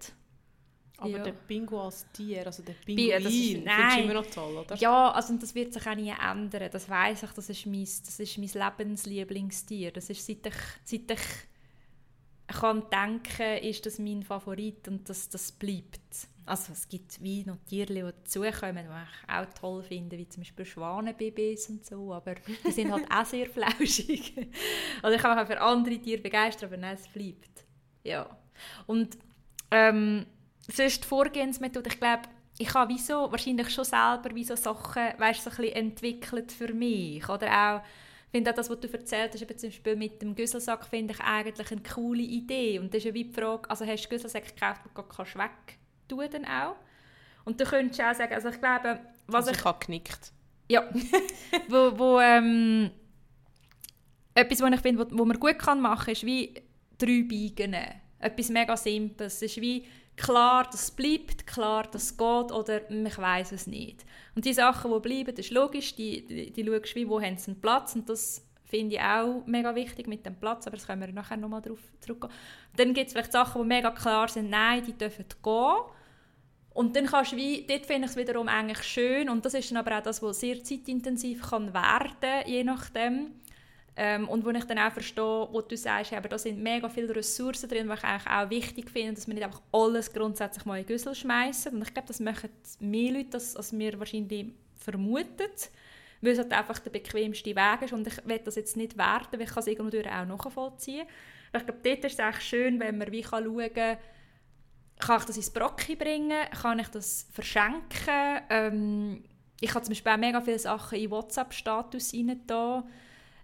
Aber 1.00 1.10
ja. 1.10 1.22
der 1.22 1.32
Pingu 1.32 1.78
als 1.78 2.06
Tier, 2.12 2.44
also 2.46 2.62
der 2.62 2.74
Pinguin, 2.74 3.10
das 3.10 3.32
ist, 3.32 3.96
du 3.96 4.02
immer 4.02 4.14
noch 4.14 4.26
toll, 4.26 4.58
oder? 4.58 4.76
Ja, 4.76 5.10
also 5.12 5.34
das 5.36 5.54
wird 5.54 5.72
sich 5.72 5.86
auch 5.86 5.94
nie 5.94 6.12
ändern. 6.12 6.68
Das 6.70 6.88
weiß 6.88 7.22
ich, 7.22 7.30
das 7.30 7.48
ist 7.48 7.66
mein, 7.66 7.84
das 7.84 8.20
ist 8.20 8.38
mein 8.38 8.48
Lebenslieblingstier. 8.48 9.92
Das 9.92 10.10
ist, 10.10 10.26
seit 10.26 10.46
ich, 10.46 10.54
seit 10.84 11.10
ich 11.10 12.56
kann 12.58 12.82
denken, 12.90 13.64
ist 13.64 13.86
das 13.86 13.98
mein 13.98 14.22
Favorit 14.22 14.88
und 14.88 15.08
das, 15.08 15.28
das 15.30 15.52
bleibt. 15.52 16.28
Also 16.44 16.72
es 16.72 16.88
gibt 16.88 17.22
wie 17.22 17.44
noch 17.44 17.58
Tiere, 17.66 17.94
die 17.94 18.00
dazukommen, 18.00 18.86
die 18.86 18.92
ich 18.92 19.32
auch 19.32 19.46
toll 19.58 19.82
finde, 19.84 20.18
wie 20.18 20.28
zum 20.28 20.42
Beispiel 20.42 20.64
Schwanenbabys 20.64 21.68
und 21.70 21.86
so, 21.86 22.12
aber 22.12 22.34
die 22.34 22.72
sind 22.72 22.92
halt 22.92 23.06
auch 23.10 23.24
sehr 23.24 23.46
flauschig. 23.48 24.34
also 25.02 25.16
ich 25.16 25.22
kann 25.22 25.36
mich 25.36 25.44
auch 25.44 25.46
für 25.46 25.60
andere 25.60 25.98
Tiere 25.98 26.20
begeistern, 26.20 26.68
aber 26.68 26.76
nein, 26.76 26.96
es 26.96 27.08
bleibt. 27.08 27.64
Ja. 28.02 28.28
Und 28.86 29.16
ähm, 29.70 30.26
sonst 30.72 31.04
die 31.04 31.08
Vorgehensmethode, 31.08 31.90
ich 31.90 32.00
glaube, 32.00 32.22
ich 32.58 32.74
habe 32.74 32.92
wieso 32.92 33.30
wahrscheinlich 33.32 33.70
schon 33.70 33.84
selber 33.84 34.34
wie 34.34 34.44
so 34.44 34.54
Sachen 34.54 35.14
weißt, 35.16 35.44
so 35.44 35.50
ein 35.50 35.56
bisschen 35.56 35.76
entwickelt 35.76 36.52
für 36.52 36.72
mich. 36.74 37.26
Oder 37.28 37.48
auch, 37.48 37.82
finde 38.30 38.50
auch 38.50 38.54
das, 38.54 38.68
was 38.68 38.80
du 38.80 38.92
erzählt 38.92 39.32
hast, 39.32 39.60
zum 39.60 39.70
Beispiel 39.70 39.96
mit 39.96 40.20
dem 40.20 40.34
Güsselsack, 40.34 40.84
finde 40.84 41.14
ich 41.14 41.20
eigentlich 41.20 41.70
eine 41.70 41.82
coole 41.82 42.22
Idee. 42.22 42.78
Und 42.78 42.92
das 42.92 42.98
ist 42.98 43.04
ja 43.04 43.14
wie 43.14 43.24
die 43.24 43.32
Frage, 43.32 43.68
also 43.70 43.86
hast 43.86 44.04
du 44.04 44.08
Güsselsack 44.10 44.54
gekauft, 44.54 44.82
die 44.84 44.94
du 44.94 45.02
kannst 45.02 45.36
wegtun 45.36 46.28
dann 46.30 46.44
auch? 46.44 46.76
Und 47.44 47.58
du 47.58 47.64
könntest 47.64 48.00
auch 48.02 48.14
sagen, 48.14 48.34
also 48.34 48.50
ich 48.50 48.60
glaube, 48.60 49.00
was 49.26 49.46
also 49.46 49.52
ich... 49.52 49.58
ich 49.58 49.64
habe 49.64 49.84
genickt. 49.84 50.32
Ja, 50.68 50.88
wo, 51.68 51.98
wo 51.98 52.20
ähm, 52.20 52.90
etwas, 54.34 54.60
was 54.60 54.72
ich 54.72 54.80
finde, 54.80 55.10
wo, 55.10 55.18
wo 55.18 55.24
man 55.24 55.40
gut 55.40 55.58
kann 55.58 55.80
machen 55.80 56.04
kann, 56.04 56.12
ist 56.12 56.26
wie 56.26 56.54
drei 56.98 57.22
Biegen 57.22 57.74
Etwas 58.18 58.50
mega 58.50 58.76
Simples. 58.76 59.36
Es 59.36 59.42
ist 59.42 59.60
wie 59.60 59.86
klar, 60.20 60.68
das 60.70 60.90
bleibt, 60.90 61.46
klar, 61.46 61.88
das 61.90 62.16
geht 62.16 62.52
oder 62.52 62.90
ich 62.90 63.18
weiß 63.18 63.52
es 63.52 63.66
nicht. 63.66 64.04
Und 64.34 64.44
die 64.44 64.52
Sachen, 64.52 64.92
die 64.92 65.00
bleiben, 65.00 65.34
das 65.34 65.46
ist 65.46 65.50
logisch, 65.50 65.94
die, 65.94 66.26
die, 66.26 66.52
die 66.52 66.64
schaust 66.64 66.94
wie, 66.94 67.08
wo 67.08 67.20
haben 67.20 67.36
sie 67.36 67.50
einen 67.50 67.60
Platz 67.60 67.94
und 67.94 68.08
das 68.08 68.46
finde 68.64 68.96
ich 68.96 69.00
auch 69.00 69.44
mega 69.46 69.74
wichtig 69.74 70.06
mit 70.06 70.24
dem 70.24 70.36
Platz, 70.36 70.66
aber 70.66 70.76
das 70.76 70.86
können 70.86 71.00
wir 71.00 71.12
nachher 71.12 71.36
nochmal 71.36 71.62
darauf 71.62 71.80
zurückgehen. 72.00 72.32
Dann 72.76 72.94
gibt 72.94 73.08
es 73.08 73.12
vielleicht 73.12 73.32
Sachen, 73.32 73.62
die 73.62 73.68
mega 73.68 73.90
klar 73.90 74.28
sind, 74.28 74.50
nein, 74.50 74.84
die 74.84 74.92
dürfen 74.92 75.24
gehen. 75.42 75.74
Und 76.72 76.94
dann 76.94 77.06
kannst 77.06 77.32
du 77.32 77.36
wie, 77.36 77.66
dort 77.66 77.84
finde 77.86 78.04
ich 78.04 78.12
es 78.12 78.16
wiederum 78.16 78.46
eigentlich 78.46 78.82
schön 78.84 79.28
und 79.28 79.44
das 79.44 79.54
ist 79.54 79.70
dann 79.70 79.78
aber 79.78 79.98
auch 79.98 80.02
das, 80.02 80.22
was 80.22 80.38
sehr 80.38 80.62
zeitintensiv 80.62 81.50
kann 81.50 81.74
werden, 81.74 82.46
je 82.46 82.62
nachdem. 82.62 83.39
Ähm, 83.96 84.28
und 84.28 84.44
wo 84.44 84.50
ich 84.50 84.64
dann 84.64 84.78
auch 84.78 84.92
verstehe, 84.92 85.48
wo 85.50 85.60
du 85.60 85.76
sagst, 85.76 86.12
aber 86.12 86.28
da 86.28 86.38
sind 86.38 86.62
mega 86.62 86.88
viele 86.88 87.14
Ressourcen 87.14 87.68
drin, 87.68 87.88
die 87.88 87.94
ich 87.94 88.04
eigentlich 88.04 88.32
auch 88.32 88.50
wichtig 88.50 88.90
finde, 88.90 89.14
dass 89.14 89.26
man 89.26 89.36
nicht 89.36 89.44
einfach 89.44 89.60
alles 89.72 90.12
grundsätzlich 90.12 90.64
mal 90.64 90.78
in 90.78 90.86
den 90.86 90.88
Güssel 90.88 91.14
schmeißen. 91.14 91.74
Und 91.74 91.82
ich 91.82 91.92
glaube, 91.92 92.08
das 92.08 92.20
machen 92.20 92.50
mehr 92.78 93.12
Leute, 93.12 93.34
als, 93.34 93.56
als 93.56 93.76
wir 93.76 93.98
wahrscheinlich 93.98 94.46
vermuten, 94.76 95.48
weil 96.20 96.32
es 96.32 96.38
halt 96.38 96.52
einfach 96.52 96.78
der 96.78 96.90
bequemste 96.90 97.54
Weg 97.54 97.82
ist. 97.82 97.92
Und 97.92 98.06
ich 98.06 98.16
will 98.24 98.40
das 98.44 98.54
jetzt 98.54 98.76
nicht 98.76 98.96
werten, 98.96 99.32
weil 99.32 99.42
ich 99.42 99.50
kann 99.50 99.60
es 99.60 99.66
irgendwo 99.66 99.98
auch 99.98 100.26
nachvollziehen. 100.26 101.06
Aber 101.52 101.58
ich 101.58 101.66
glaube, 101.66 101.80
dort 101.82 102.04
ist 102.04 102.18
es 102.18 102.26
echt 102.26 102.42
schön, 102.42 102.80
wenn 102.80 102.98
man 102.98 103.10
wie 103.10 103.22
kann 103.22 103.44
schauen 103.44 103.74
kann, 103.74 103.98
kann 104.98 105.18
ich 105.18 105.24
das 105.24 105.36
ins 105.36 105.50
Brocki 105.50 105.96
bringen, 105.96 106.38
kann 106.62 106.78
ich 106.78 106.88
das 106.88 107.26
verschenken. 107.32 108.42
Ähm, 108.50 109.24
ich 109.60 109.74
habe 109.74 109.84
zum 109.84 109.92
Beispiel 109.92 110.12
auch 110.12 110.16
mega 110.16 110.40
viele 110.40 110.58
Sachen 110.58 110.98
in 110.98 111.10
WhatsApp-Status 111.10 112.14
rein 112.14 112.40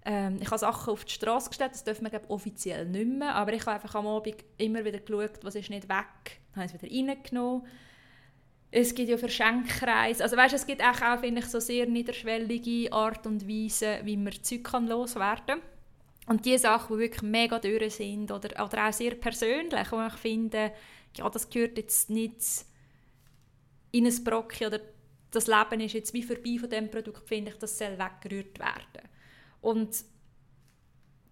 ähm, 0.07 0.39
ich 0.41 0.47
habe 0.47 0.59
Sachen 0.59 0.93
auf 0.93 1.05
die 1.05 1.13
Straße 1.13 1.49
gestellt, 1.49 1.73
das 1.73 1.83
dürfen 1.83 2.11
wir 2.11 2.31
offiziell 2.31 2.87
nicht 2.87 3.09
mehr, 3.09 3.35
aber 3.35 3.53
ich 3.53 3.63
habe 3.63 3.73
einfach 3.73 3.97
am 3.97 4.07
Abend 4.07 4.37
immer 4.57 4.85
wieder 4.85 5.01
geschaut, 5.01 5.43
was 5.43 5.57
ist 5.57 5.69
nicht 5.69 5.89
weg, 5.89 6.41
dann 6.55 6.63
habe 6.63 6.67
ich 6.67 6.75
es 6.75 6.83
wieder 6.83 7.13
reingenommen. 7.13 7.67
es 8.71 8.95
gibt 8.95 9.09
ja 9.09 9.19
Verschenkkreise. 9.19 10.23
Also 10.23 10.37
weißt, 10.37 10.55
es 10.55 10.67
gibt 10.67 10.83
auch, 10.83 11.19
finde 11.19 11.41
ich, 11.41 11.47
so 11.47 11.59
sehr 11.59 11.87
niederschwellige 11.87 12.93
Art 12.93 13.27
und 13.27 13.49
Weise, 13.49 13.99
wie 14.05 14.17
man 14.17 14.33
Zeug 14.43 14.63
kann 14.63 14.87
loswerden 14.87 15.61
kann. 15.61 15.61
Und 16.29 16.45
die 16.45 16.57
Sachen, 16.57 16.97
die 16.97 17.03
wirklich 17.03 17.23
mega 17.23 17.59
durch 17.59 17.95
sind 17.95 18.31
oder, 18.31 18.65
oder 18.65 18.89
auch 18.89 18.93
sehr 18.93 19.15
persönlich, 19.17 19.91
wo 19.91 20.07
ich 20.07 20.15
finde, 20.15 20.73
ja, 21.17 21.29
das 21.29 21.51
gehört 21.51 21.79
jetzt 21.79 22.11
nicht 22.11 22.41
in 23.91 24.07
ein 24.07 24.25
Brocken 24.25 24.69
oder 24.69 24.81
das 25.33 25.47
Leben 25.49 25.81
ist 25.81 25.95
jetzt 25.95 26.15
wie 26.15 26.23
vorbei 26.23 26.59
von 26.59 26.71
diesem 26.71 26.91
Produkt, 26.91 27.27
finde 27.29 27.51
ich, 27.51 27.59
das 27.59 27.79
soll 27.79 27.99
weggerührt 27.99 28.59
werden. 28.59 29.09
Und 29.67 30.05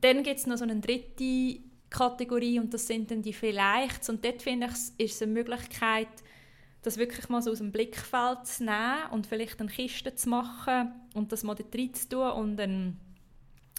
dann 0.01 0.25
gibt 0.25 0.41
es 0.41 0.47
noch 0.47 0.57
so 0.57 0.65
eine 0.65 0.81
dritte 0.81 1.61
Kategorie 1.89 2.59
und 2.59 2.75
das 2.75 2.89
sind 2.89 3.13
dann 3.13 3.23
die 3.23 3.33
Vielleichts. 3.33 4.09
Und 4.09 4.25
dort 4.25 4.43
finde 4.43 4.67
ich, 4.67 5.07
ist 5.07 5.15
es 5.15 5.23
eine 5.23 5.31
Möglichkeit, 5.31 6.09
das 6.83 6.99
wirklich 6.99 7.29
mal 7.29 7.43
so 7.43 7.53
aus 7.53 7.59
dem 7.59 7.71
Blickfeld 7.71 8.45
zu 8.45 8.65
nehmen 8.65 9.05
und 9.13 9.29
vielleicht 9.29 9.61
eine 9.61 9.71
Kiste 9.71 10.17
zu 10.17 10.31
machen 10.31 10.93
und 11.15 11.31
das 11.31 11.45
mal 11.45 11.55
dort 11.55 11.77
rein 11.77 11.95
zu 11.95 12.09
tun 12.09 12.31
und 12.33 12.57
dann 12.57 12.99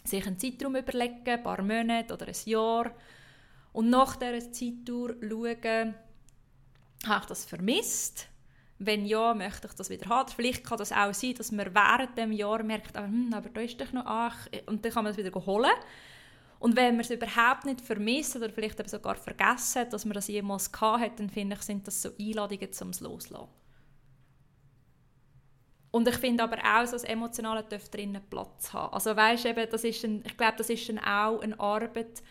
sich 0.06 0.26
einen 0.26 0.40
Zeitraum 0.40 0.78
überlegen, 0.78 1.22
ein 1.26 1.44
paar 1.44 1.62
Monate 1.62 2.14
oder 2.14 2.28
ein 2.30 2.36
Jahr 2.46 2.96
und 3.74 3.90
nach 3.90 4.16
dieser 4.16 4.54
Zeitdauer 4.54 5.16
schauen, 5.20 5.96
habe 7.06 7.22
ich 7.24 7.26
das 7.28 7.44
vermisst? 7.44 8.30
Wenn 8.78 9.06
ja, 9.06 9.34
möchte 9.34 9.68
ich 9.68 9.74
das 9.74 9.90
wieder 9.90 10.10
haben. 10.10 10.30
Vielleicht 10.30 10.66
kann 10.66 10.78
das 10.78 10.92
auch 10.92 11.14
sein, 11.14 11.34
dass 11.36 11.52
man 11.52 11.74
während 11.74 12.18
dem 12.18 12.32
Jahr 12.32 12.62
merkt, 12.62 12.98
ah, 12.98 13.06
hm, 13.06 13.34
aber 13.34 13.50
da 13.50 13.62
ist 13.62 13.80
doch 13.80 13.92
noch 13.94 14.06
ach, 14.06 14.48
und 14.66 14.84
dann 14.84 14.92
kann 14.92 15.04
man 15.04 15.12
es 15.12 15.18
wieder 15.18 15.34
holen. 15.46 15.72
Und 16.60 16.76
wenn 16.76 16.96
man 16.96 17.02
es 17.02 17.10
überhaupt 17.10 17.66
nicht 17.66 17.82
vermisst 17.82 18.36
oder 18.36 18.50
vielleicht 18.50 18.80
eben 18.80 18.90
sogar 18.90 19.16
vergessen 19.16 19.82
hat, 19.82 19.94
dass 19.94 20.06
man 20.06 20.14
das 20.14 20.28
jemals 20.28 20.72
hat, 20.82 21.20
dann 21.20 21.30
finde 21.30 21.56
ich, 21.56 21.62
sind 21.62 21.88
das 21.88 22.02
so 22.02 22.10
Einladungen 22.20 22.72
zum 22.72 22.92
Loslassen. 23.02 23.48
Und 25.92 26.10
ich 26.10 26.16
finde 26.16 26.44
aber 26.44 26.58
auch, 26.58 26.86
so 26.86 26.94
das 26.94 27.06
Emotionale 27.06 27.64
drinnen 27.64 28.22
Platz 28.30 28.74
haben. 28.74 28.94
Also 28.94 29.16
weißt, 29.16 29.46
eben, 29.46 29.70
das 29.70 29.86
ist 29.86 30.04
ein, 30.04 30.24
ich 30.26 30.36
glaube, 30.36 30.56
das 30.58 30.70
ist 30.70 30.90
dann 30.90 31.00
auch 31.00 31.40
eine 31.40 31.58
Arbeit, 31.58 32.22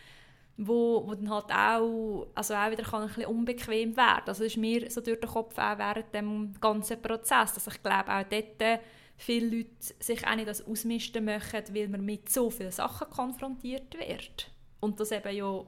wo, 0.56 1.06
wo 1.06 1.14
dann 1.14 1.30
halt 1.30 1.50
auch, 1.50 2.28
also 2.34 2.54
auch 2.54 2.70
wieder 2.70 2.84
kann 2.84 3.02
ein 3.02 3.08
bisschen 3.08 3.26
unbequem 3.26 3.96
werden. 3.96 4.24
Also 4.26 4.44
das 4.44 4.52
ist 4.52 4.56
mir 4.56 4.90
so 4.90 5.00
durch 5.00 5.20
den 5.20 5.28
Kopf 5.28 5.58
auch 5.58 5.78
während 5.78 6.14
dem 6.14 6.54
ganzen 6.60 7.00
Prozess, 7.02 7.54
dass 7.54 7.66
ich 7.66 7.82
glaube 7.82 8.12
auch 8.12 8.22
dort 8.22 8.80
viele 9.16 9.56
Leute 9.58 9.94
sich 10.00 10.26
auch 10.26 10.34
nicht 10.34 10.48
das 10.48 10.66
ausmisten 10.66 11.24
möchten, 11.24 11.74
weil 11.74 11.88
man 11.88 12.04
mit 12.04 12.28
so 12.28 12.50
vielen 12.50 12.70
Sachen 12.70 13.10
konfrontiert 13.10 13.94
wird. 13.98 14.50
Und 14.80 15.00
das 15.00 15.12
eben 15.12 15.34
ja 15.34 15.64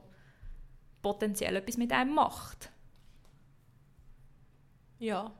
potenziell 1.01 1.55
etwas 1.55 1.77
mit 1.77 1.91
einem 1.91 2.13
macht. 2.13 2.69
Ja, 4.99 5.31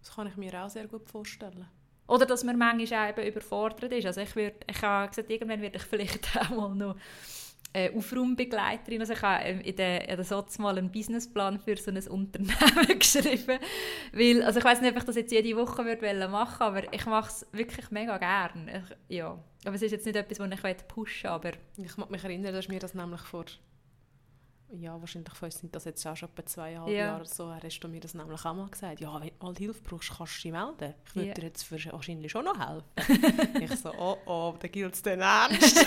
das 0.00 0.14
kann 0.14 0.26
ich 0.26 0.36
mir 0.36 0.62
auch 0.62 0.70
sehr 0.70 0.88
gut 0.88 1.08
vorstellen. 1.08 1.66
Oder 2.08 2.26
dass 2.26 2.44
man 2.44 2.58
manchmal 2.58 3.06
auch 3.06 3.18
eben 3.18 3.28
überfordert 3.28 3.92
ist. 3.92 4.06
Also 4.06 4.20
ich, 4.20 4.34
würde, 4.34 4.56
ich 4.68 4.82
habe 4.82 5.08
gesagt, 5.08 5.30
irgendwann 5.30 5.60
werde 5.60 5.76
ich 5.76 5.82
vielleicht 5.90 6.36
auch 6.36 6.50
mal 6.50 6.74
noch 6.74 6.96
äh, 7.72 7.94
Aufraumbegleiterin. 7.96 9.00
Also 9.00 9.14
ich 9.14 9.22
habe 9.22 9.48
in 9.48 9.76
der, 9.76 10.08
in 10.08 10.16
der 10.16 10.24
Satz 10.24 10.58
mal 10.58 10.76
einen 10.76 10.90
Businessplan 10.90 11.58
für 11.58 11.76
so 11.76 11.90
ein 11.90 12.08
Unternehmen 12.08 12.98
geschrieben. 12.98 13.58
Weil, 14.12 14.42
also 14.42 14.58
ich 14.58 14.64
weiß 14.64 14.80
nicht, 14.80 14.92
ob 14.92 14.98
ich 14.98 15.04
das 15.04 15.16
jetzt 15.16 15.32
jede 15.32 15.56
Woche 15.56 15.84
würde 15.84 16.28
machen 16.28 16.62
aber 16.62 16.92
ich 16.92 17.06
mache 17.06 17.30
es 17.30 17.46
wirklich 17.52 17.90
mega 17.90 18.18
gerne. 18.18 18.84
ja. 19.08 19.38
Aber 19.64 19.76
es 19.76 19.82
ist 19.82 19.92
jetzt 19.92 20.06
nicht 20.06 20.16
etwas, 20.16 20.38
das 20.38 20.64
ich 20.64 20.88
pushen 20.88 21.30
aber... 21.30 21.52
Ich 21.76 21.96
mag 21.96 22.10
mich 22.10 22.24
erinnern, 22.24 22.52
dass 22.52 22.68
mir 22.68 22.80
das 22.80 22.94
nämlich 22.94 23.20
vor 23.20 23.44
ja, 24.74 24.98
wahrscheinlich 24.98 25.34
für 25.34 25.46
uns 25.46 25.58
sind 25.58 25.74
das 25.74 25.84
jetzt 25.84 26.06
auch 26.06 26.16
schon 26.16 26.30
etwa 26.30 26.46
zweieinhalb 26.46 26.88
ja. 26.88 26.94
Jahre 26.94 27.26
so, 27.26 27.52
hast 27.52 27.80
du 27.80 27.88
mir 27.88 28.00
das 28.00 28.14
nämlich 28.14 28.44
auch 28.44 28.54
mal 28.54 28.68
gesagt. 28.68 29.00
Ja, 29.00 29.20
wenn 29.20 29.28
du 29.28 29.44
mal 29.44 29.54
Hilfe 29.54 29.82
brauchst, 29.82 30.16
kannst 30.16 30.38
du 30.38 30.42
dich 30.42 30.52
melden. 30.52 30.94
Ich 31.06 31.14
würde 31.14 31.28
ja. 31.28 31.34
dir 31.34 31.42
jetzt 31.42 31.70
wahrscheinlich 31.70 32.32
schon 32.32 32.44
noch 32.44 32.58
helfen. 32.58 33.60
ich 33.62 33.74
so, 33.76 33.92
oh 33.98 34.16
oh, 34.26 34.54
da 34.58 34.68
gilt 34.68 34.94
es 34.94 35.02
dann 35.02 35.20
ernst. 35.20 35.86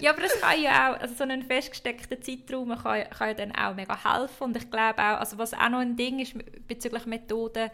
ja, 0.00 0.12
aber 0.12 0.24
es 0.24 0.40
kann 0.40 0.60
ja 0.60 0.94
auch, 0.94 1.00
also 1.00 1.14
so 1.14 1.22
einen 1.24 1.42
festgesteckten 1.42 2.22
Zeitraum 2.22 2.76
kann, 2.76 3.08
kann 3.10 3.28
ja 3.28 3.34
dann 3.34 3.52
auch 3.52 3.74
mega 3.74 3.96
helfen. 4.02 4.44
Und 4.44 4.56
ich 4.56 4.70
glaube 4.70 4.98
auch, 4.98 5.20
also 5.20 5.38
was 5.38 5.54
auch 5.54 5.68
noch 5.68 5.78
ein 5.78 5.96
Ding 5.96 6.20
ist 6.20 6.34
bezüglich 6.66 7.06
Methoden, 7.06 7.70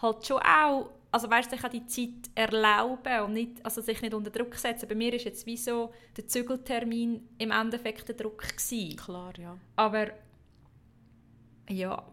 halt 0.00 0.26
schon 0.26 0.38
auch 0.38 0.90
also 1.14 1.30
weißt, 1.30 1.48
sich 1.48 1.62
an 1.62 1.70
die 1.70 1.86
Zeit 1.86 2.28
erlauben 2.34 3.20
und 3.20 3.34
nicht, 3.34 3.64
also 3.64 3.80
sich 3.80 4.02
nicht 4.02 4.14
unter 4.14 4.32
Druck 4.32 4.56
setzen. 4.56 4.88
Bei 4.88 4.96
mir 4.96 5.14
ist 5.14 5.24
jetzt 5.24 5.46
wie 5.46 5.56
so 5.56 5.92
der 6.16 6.26
Zügeltermin 6.26 7.28
im 7.38 7.52
Endeffekt 7.52 8.08
der 8.08 8.16
Druck 8.16 8.40
gewesen. 8.40 8.96
Klar, 8.96 9.32
ja. 9.38 9.56
Aber 9.76 10.08
ja. 11.68 12.04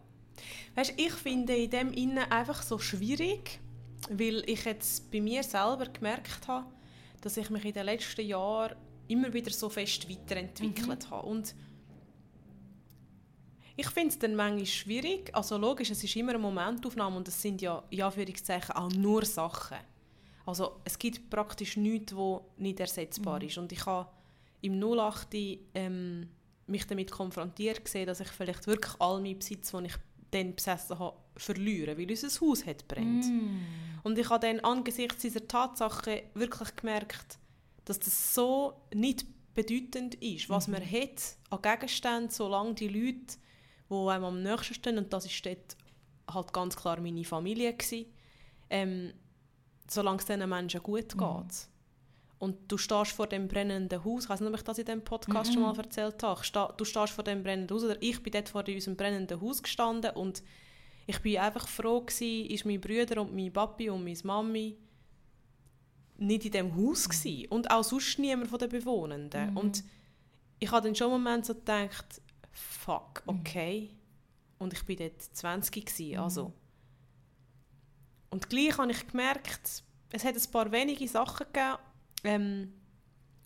Weißt, 0.75 0.93
ich 0.97 1.13
finde 1.13 1.55
in 1.55 1.71
dem 1.71 1.91
Innen 1.93 2.31
einfach 2.31 2.61
so 2.61 2.77
schwierig, 2.77 3.59
weil 4.11 4.47
ich 4.47 4.65
jetzt 4.65 5.11
bei 5.11 5.19
mir 5.19 5.41
selber 5.41 5.87
gemerkt 5.87 6.47
habe, 6.47 6.67
dass 7.21 7.37
ich 7.37 7.49
mich 7.49 7.65
in 7.65 7.73
den 7.73 7.85
letzten 7.85 8.27
Jahren 8.27 8.75
immer 9.11 9.33
wieder 9.33 9.51
so 9.51 9.69
fest 9.69 10.09
weiterentwickelt 10.09 11.07
mhm. 11.07 11.11
habe 11.11 11.27
und 11.27 11.55
ich 13.75 13.89
finde 13.89 14.09
es 14.09 14.19
dann 14.19 14.35
manchmal 14.35 14.65
schwierig. 14.65 15.33
Also 15.33 15.57
logisch, 15.57 15.89
es 15.89 16.03
ist 16.03 16.15
immer 16.15 16.31
eine 16.33 16.39
Momentaufnahme 16.39 17.17
und 17.17 17.27
es 17.27 17.41
sind 17.41 17.61
ja 17.61 17.81
in 17.89 18.01
Anführungszeichen 18.01 18.75
auch 18.75 18.91
nur 18.91 19.25
Sachen. 19.25 19.77
Also 20.45 20.81
es 20.83 20.99
gibt 20.99 21.29
praktisch 21.29 21.77
nichts, 21.77 22.15
was 22.15 22.41
nicht 22.57 22.79
ersetzbar 22.79 23.39
mhm. 23.39 23.47
ist. 23.47 23.57
Und 23.57 23.71
ich 23.71 23.85
habe 23.85 24.09
im 24.61 24.81
08 24.83 25.27
ähm, 25.73 26.29
mich 26.67 26.85
damit 26.85 27.11
konfrontiert 27.11 27.83
gesehen, 27.83 28.07
dass 28.07 28.19
ich 28.19 28.27
vielleicht 28.27 28.67
wirklich 28.67 28.93
all 28.99 29.21
meinen 29.21 29.39
Besitz, 29.39 29.71
den 29.71 29.85
ich 29.85 29.95
dann 30.31 30.55
besessen 30.55 30.99
habe, 30.99 31.17
verliere, 31.35 31.97
weil 31.97 32.09
unser 32.09 32.27
Haus 32.41 32.65
hat 32.65 32.87
brennt. 32.87 33.25
Mm. 33.25 33.59
Und 34.03 34.17
ich 34.17 34.29
habe 34.29 34.47
dann 34.47 34.61
angesichts 34.61 35.21
dieser 35.21 35.45
Tatsache 35.45 36.23
wirklich 36.33 36.75
gemerkt, 36.75 37.37
dass 37.91 37.99
das 37.99 38.33
so 38.33 38.81
nicht 38.93 39.25
bedeutend 39.53 40.15
ist, 40.15 40.49
was 40.49 40.67
mhm. 40.67 40.73
man 40.75 40.91
hat 40.91 41.37
an 41.49 41.61
Gegenständen, 41.61 42.29
solange 42.29 42.73
die 42.73 42.87
Leute 42.87 43.35
wo 43.91 44.07
einem 44.07 44.23
am 44.23 44.41
nächsten 44.41 44.73
stehen 44.73 44.97
und 44.97 45.11
das 45.11 45.25
ist 45.25 45.45
dort 45.45 45.75
halt 46.33 46.53
ganz 46.53 46.77
klar 46.77 47.01
meine 47.01 47.25
Familie 47.25 47.73
gewesen. 47.73 48.05
Ähm, 48.69 49.13
solange 49.89 50.19
es 50.19 50.25
diesen 50.25 50.47
Menschen 50.49 50.81
gut 50.81 51.13
mhm. 51.13 51.19
geht. 51.19 51.19
Mhm. 51.19 51.71
Und 52.39 52.71
du 52.71 52.77
stehst 52.77 53.11
vor 53.11 53.27
dem 53.27 53.47
brennenden 53.47 54.03
Haus, 54.03 54.23
ich 54.23 54.29
weiß 54.29 54.39
nicht, 54.39 54.49
ob 54.49 54.55
ich 54.55 54.63
das 54.63 54.79
in 54.79 54.85
diesem 54.85 55.03
Podcast 55.03 55.51
mhm. 55.51 55.53
schon 55.53 55.61
mal 55.63 55.77
erzählt 55.77 56.23
habe, 56.23 56.73
du 56.77 56.85
stehst 56.85 57.13
vor 57.13 57.23
dem 57.23 57.43
brennenden 57.43 57.75
Haus, 57.75 57.83
oder 57.83 58.01
ich 58.01 58.23
bin 58.23 58.31
dort 58.31 58.49
vor 58.49 58.63
unserem 58.65 58.95
brennenden 58.95 59.41
Haus 59.41 59.61
gestanden 59.61 60.11
und 60.11 60.41
ich 61.05 61.19
bin 61.19 61.37
einfach 61.37 61.67
froh 61.67 62.01
gewesen, 62.01 62.49
ist 62.49 62.65
mein 62.65 62.79
Brüder 62.79 63.21
und 63.21 63.35
mein 63.35 63.51
Papi 63.51 63.89
und 63.89 64.03
meine 64.03 64.17
Mami 64.23 64.77
nicht 66.21 66.45
in 66.45 66.51
diesem 66.51 66.75
Haus 66.75 67.07
mhm. 67.07 67.11
gewesen. 67.11 67.47
und 67.49 67.71
auch 67.71 67.83
sonst 67.83 68.19
niemand 68.19 68.49
von 68.49 68.59
den 68.59 68.69
Bewohnenden. 68.69 69.51
Mhm. 69.51 69.57
Und 69.57 69.83
ich 70.59 70.71
habe 70.71 70.87
dann 70.87 70.95
schon 70.95 71.11
einen 71.11 71.23
Moment 71.23 71.45
so 71.45 71.55
gedacht, 71.55 72.21
fuck, 72.51 73.23
mhm. 73.25 73.39
okay. 73.39 73.89
Mhm. 73.91 73.97
Und 74.59 74.73
ich 74.73 74.87
war 74.87 74.95
dort 74.95 75.21
20 75.21 75.85
gewesen, 75.85 76.11
mhm. 76.11 76.19
also. 76.19 76.53
Und 78.29 78.49
gleich 78.49 78.77
habe 78.77 78.91
ich 78.91 79.07
gemerkt, 79.07 79.83
es 80.11 80.23
hat 80.23 80.35
ein 80.35 80.51
paar 80.51 80.71
wenige 80.71 81.07
Sachen 81.07 81.47
gegeben, 81.51 81.77
ähm, 82.23 82.73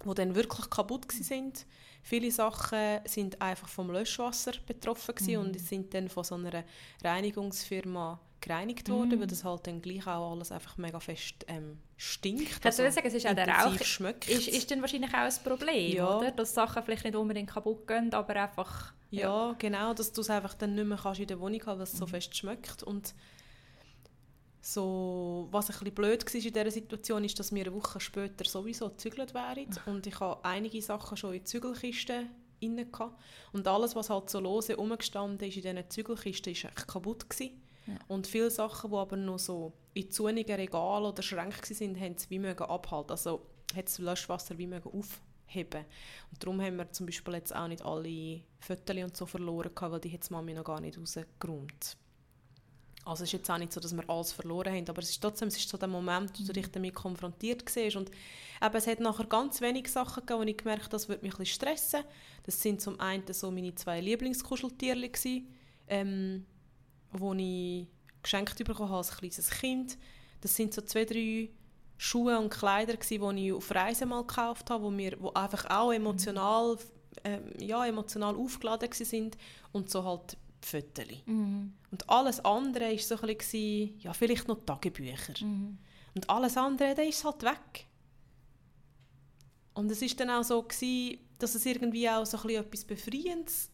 die 0.04 0.14
dann 0.14 0.36
wirklich 0.36 0.70
kaputt 0.70 1.12
sind. 1.12 1.66
Viele 2.04 2.30
Sachen 2.30 3.00
sind 3.06 3.42
einfach 3.42 3.68
vom 3.68 3.90
Löschwasser 3.90 4.52
betroffen 4.68 5.16
mhm. 5.22 5.38
und 5.38 5.60
sind 5.60 5.94
dann 5.94 6.10
von 6.10 6.24
so 6.24 6.36
einer 6.36 6.64
Reinigungsfirma 7.04 8.20
gereinigt 8.46 8.90
worden, 8.90 9.18
mm. 9.18 9.20
weil 9.20 9.28
das 9.28 9.44
halt 9.44 9.66
dann 9.68 9.82
gleich 9.82 10.06
auch 10.06 10.32
alles 10.32 10.52
einfach 10.52 10.78
mega 10.78 11.00
fest 11.00 11.46
ähm, 11.48 11.80
stinkt. 11.98 12.62
Kannst 12.62 12.80
also, 12.80 12.84
du 12.84 12.92
sagen, 12.92 13.08
es 13.08 13.14
ist 13.16 13.28
auch 13.28 13.34
der 13.34 13.48
Rauch, 13.48 13.84
schmeckt. 13.84 14.30
Ist, 14.30 14.48
ist 14.48 14.70
dann 14.70 14.82
wahrscheinlich 14.82 15.12
auch 15.14 15.18
ein 15.18 15.34
Problem, 15.44 15.96
ja. 15.96 16.18
oder? 16.18 16.32
Dass 16.32 16.54
Sachen 16.54 16.84
vielleicht 16.84 17.04
nicht 17.04 17.16
unbedingt 17.16 17.50
kaputt 17.50 17.88
gehen, 17.88 18.14
aber 18.14 18.36
einfach... 18.36 18.94
Ja, 19.10 19.22
ja 19.22 19.56
genau, 19.58 19.94
dass 19.94 20.12
du 20.12 20.22
es 20.22 20.30
einfach 20.30 20.54
dann 20.54 20.76
nicht 20.76 20.88
mehr 20.88 21.00
kannst 21.02 21.22
in 21.22 21.28
der 21.28 21.40
Wohnung 21.40 21.62
haben, 21.66 21.80
weil 21.80 21.84
es 21.84 21.94
mm. 21.94 21.98
so 21.98 22.06
mhm. 22.06 22.10
fest 22.10 22.38
schmeckt 22.38 22.84
und 22.84 23.16
so, 24.62 25.48
was 25.52 25.70
ein 25.70 25.74
bisschen 25.74 25.94
blöd 25.94 26.26
war 26.26 26.34
in 26.34 26.42
dieser 26.42 26.72
Situation, 26.72 27.24
ist, 27.24 27.40
dass 27.40 27.54
wir 27.54 27.66
eine 27.66 27.74
Woche 27.74 28.00
später 28.00 28.46
sowieso 28.46 28.90
gezügelt 28.90 29.34
wären 29.34 29.68
und 29.86 30.08
ich 30.08 30.20
habe 30.20 30.44
einige 30.44 30.82
Sachen 30.82 31.18
schon 31.18 31.34
in 31.34 31.40
die 31.40 31.46
Zügelkisten 31.46 32.30
rein 32.64 32.90
und 33.54 33.68
alles, 33.68 33.96
was 33.96 34.10
halt 34.10 34.30
so 34.30 34.40
lose 34.40 34.76
rumgestanden 34.76 35.48
ist 35.48 35.58
in 35.58 35.62
diesen 35.62 35.90
Zügelkisten, 35.90 36.56
war 36.56 36.72
kaputt 36.72 37.30
gewesen. 37.30 37.65
Und 38.08 38.28
viele 38.28 38.50
Sachen, 38.50 38.92
die 38.92 38.98
aber 38.98 39.18
noch 39.18 39.40
so 39.40 39.74
in 39.94 40.10
zunigen 40.12 40.56
Regalen 40.56 41.06
oder 41.06 41.22
Schränken 41.22 41.80
waren, 41.80 42.00
haben 42.00 42.16
es 42.16 42.30
wie 42.30 42.40
mögen 42.40 42.64
abhalten. 42.64 43.12
Also 43.12 43.46
hat 43.76 43.86
das 43.86 44.00
Löschwasser 44.00 44.58
wie 44.58 44.68
mögen 44.68 44.90
aufheben. 44.90 45.86
Und 46.32 46.44
darum 46.44 46.62
haben 46.62 46.78
wir 46.78 46.92
zum 46.92 47.06
Beispiel 47.06 47.36
jetzt 47.36 47.56
auch 47.56 47.68
nicht 47.68 47.84
alle 47.84 48.42
Fotos 48.60 48.96
und 48.96 49.18
so 49.18 49.26
verloren, 49.26 49.72
weil 49.80 50.00
die 50.00 50.12
hat 50.12 50.30
Mami 50.32 50.54
noch 50.54 50.64
gar 50.64 50.82
nicht 50.82 50.98
rausgeräumt. 50.98 51.98
Also 53.06 53.24
es 53.24 53.30
ist 53.30 53.34
jetzt 53.34 53.52
auch 53.52 53.60
nicht 53.60 53.72
so, 53.72 53.80
dass 53.80 53.96
wir 53.96 54.10
alles 54.10 54.32
verloren 54.32 54.74
haben, 54.74 54.90
aber 54.90 55.04
es 55.04 55.12
ist 55.12 55.22
trotzdem 55.22 55.50
es 55.50 55.58
ist 55.58 55.70
so 55.70 55.78
der 55.78 55.88
Moment, 55.88 56.32
wo 56.40 56.44
du 56.44 56.54
dich 56.54 56.72
damit 56.72 56.96
konfrontiert 56.96 57.70
siehst. 57.70 57.96
Und 57.96 58.10
eben, 58.10 58.76
es 58.76 58.88
hat 58.88 59.00
nachher 59.00 59.28
ganz 59.28 59.62
wenige 59.62 59.88
Sachen 59.88 60.26
gegeben, 60.26 60.40
wo 60.40 60.44
ich 60.44 60.58
gemerkt 60.58 60.86
habe, 60.86 60.92
das 60.92 61.08
würde 61.08 61.22
mich 61.22 61.34
ein 61.36 61.38
bisschen 61.38 61.56
stressen. 61.56 62.04
Das 62.44 62.60
sind 62.60 62.82
zum 62.82 63.00
einen 63.00 63.32
so 63.32 63.52
meine 63.52 63.76
zwei 63.76 64.02
Lieblingskuscheltierchen 64.02 65.54
ähm, 65.88 66.48
wo 67.20 67.34
ich 67.34 67.88
geschenkt 68.22 68.58
bekommen 68.58 68.90
habe 68.90 68.98
als 68.98 69.18
kleines 69.18 69.50
Kind. 69.50 69.98
Das 70.42 70.56
sind 70.56 70.74
so 70.74 70.82
zwei, 70.82 71.06
drei 71.06 71.50
Schuhe 71.98 72.38
und 72.38 72.50
Kleider 72.50 72.96
die 72.98 73.46
ich 73.46 73.54
auf 73.54 73.74
Reisen 73.74 74.10
mal 74.10 74.22
gekauft 74.22 74.70
habe, 74.70 74.84
wo 74.84 74.92
mir, 74.92 75.16
wo 75.20 75.30
einfach 75.30 75.70
auch 75.70 75.92
emotional, 75.92 76.78
ähm, 77.24 77.54
ja, 77.60 77.86
emotional 77.86 78.36
aufgeladen 78.36 78.92
sind 78.92 79.38
und 79.72 79.90
so 79.90 80.04
halt 80.04 80.38
Fotos. 80.62 81.06
Mhm. 81.26 81.74
Und 81.92 82.10
alles 82.10 82.44
andere 82.44 82.92
war 82.92 82.98
so 82.98 83.16
ein 83.20 83.38
bisschen, 83.38 84.00
ja, 84.00 84.14
vielleicht 84.14 84.48
noch 84.48 84.66
Tagebücher. 84.66 85.34
Mhm. 85.42 85.78
Und 86.16 86.30
alles 86.30 86.58
andere, 86.58 86.96
dann 86.96 87.08
ist 87.08 87.24
halt 87.24 87.44
weg. 87.44 87.88
Und 89.76 89.92
es 89.92 90.02
war 90.02 90.10
dann 90.18 90.30
auch 90.32 90.44
so, 90.44 90.64
gewesen, 90.64 91.20
dass 91.38 91.54
es 91.54 91.66
irgendwie 91.66 92.10
auch 92.10 92.26
so 92.26 92.38
ein 92.38 92.44
bisschen 92.44 92.64
etwas 92.64 92.86
Befreiendes 92.86 93.70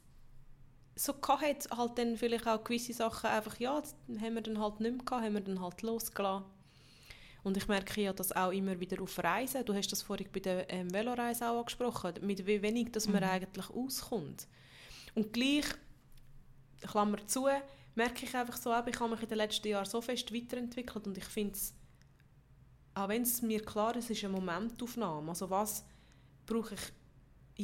so 0.96 1.14
hatte, 1.14 1.78
halt 1.78 1.98
dann 1.98 2.18
vielleicht 2.18 2.48
auch 2.48 2.64
gewisse 2.64 2.94
Sachen 2.94 3.30
einfach, 3.30 3.60
ja, 3.60 3.82
haben 4.20 4.36
wir 4.36 4.42
dann 4.42 4.60
halt 4.60 4.80
nicht 4.80 4.92
mehr 4.92 5.06
gehabt, 5.06 5.26
haben 5.26 5.34
wir 5.34 5.42
dann 5.42 5.62
halt 5.62 5.82
losgelassen. 5.82 6.46
Und 7.44 7.58
ich 7.58 7.68
merke 7.68 8.02
ja 8.02 8.14
das 8.14 8.32
auch 8.32 8.52
immer 8.52 8.80
wieder 8.80 9.02
auf 9.02 9.18
Reisen. 9.18 9.66
Du 9.66 9.74
hast 9.74 9.92
das 9.92 10.04
vorhin 10.04 10.28
bei 10.32 10.40
der 10.40 10.70
ähm, 10.72 10.94
Veloreise 10.94 11.50
auch 11.50 11.60
angesprochen, 11.60 12.14
mit 12.22 12.46
wie 12.46 12.62
wenig 12.62 12.92
dass 12.92 13.08
man 13.08 13.24
mhm. 13.24 13.30
eigentlich 13.30 13.70
auskommt. 13.70 14.48
Und 15.16 15.34
gleich, 15.34 15.66
Klammer 16.82 17.26
zu, 17.26 17.48
merke 17.96 18.26
ich 18.26 18.36
einfach 18.36 18.58
so, 18.58 18.70
ich 18.70 19.00
habe 19.00 19.12
mich 19.12 19.24
in 19.24 19.30
den 19.30 19.38
letzten 19.38 19.68
Jahren 19.68 19.86
so 19.86 20.02
fest 20.02 20.34
weiterentwickelt 20.34 21.08
und 21.08 21.18
ich 21.18 21.26
finde 21.26 21.54
es, 21.54 21.74
auch 22.94 23.08
wenn 23.08 23.24
es 23.24 23.42
mir 23.42 23.64
klar 23.64 23.96
ist, 23.96 24.06
es 24.06 24.18
ist 24.18 24.24
eine 24.24 24.34
Momentaufnahme. 24.34 25.30
Also 25.30 25.50
was 25.50 25.84
brauche 26.46 26.76
ich 26.76 26.82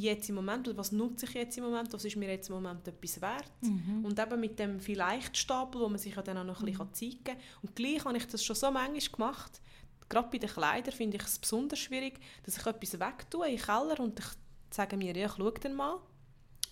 jetzt 0.00 0.28
im 0.28 0.34
Moment 0.34 0.68
oder 0.68 0.78
was 0.78 0.92
nutze 0.92 1.26
ich 1.26 1.34
jetzt 1.34 1.58
im 1.58 1.64
Moment, 1.64 1.92
was 1.92 2.04
ist 2.04 2.16
mir 2.16 2.28
jetzt 2.28 2.48
im 2.48 2.56
Moment 2.56 2.86
etwas 2.86 3.20
wert. 3.20 3.52
Mhm. 3.60 4.04
Und 4.04 4.18
eben 4.18 4.40
mit 4.40 4.58
dem 4.58 4.80
vielleicht 4.80 5.36
Stapel, 5.36 5.80
wo 5.80 5.88
man 5.88 5.98
sich 5.98 6.14
ja 6.14 6.22
dann 6.22 6.38
auch 6.38 6.44
noch 6.44 6.60
ein 6.60 6.66
bisschen 6.66 6.86
mhm. 6.86 6.94
zeigen 6.94 7.24
kann. 7.24 7.36
Und 7.62 7.76
gleich 7.76 8.04
habe 8.04 8.16
ich 8.16 8.26
das 8.26 8.44
schon 8.44 8.56
so 8.56 8.70
manchmal 8.70 9.12
gemacht, 9.12 9.60
gerade 10.08 10.28
bei 10.30 10.38
den 10.38 10.48
Kleidern 10.48 10.94
finde 10.94 11.16
ich 11.16 11.22
es 11.24 11.38
besonders 11.38 11.78
schwierig, 11.78 12.18
dass 12.44 12.56
ich 12.56 12.66
etwas 12.66 12.98
wegtue 12.98 13.48
in 13.48 13.56
den 13.56 13.64
Keller 13.64 14.00
und 14.00 14.18
ich 14.18 14.26
sage 14.70 14.96
mir, 14.96 15.16
ja, 15.16 15.26
ich 15.26 15.32
schaue 15.32 15.52
dann 15.52 15.74
mal, 15.74 15.98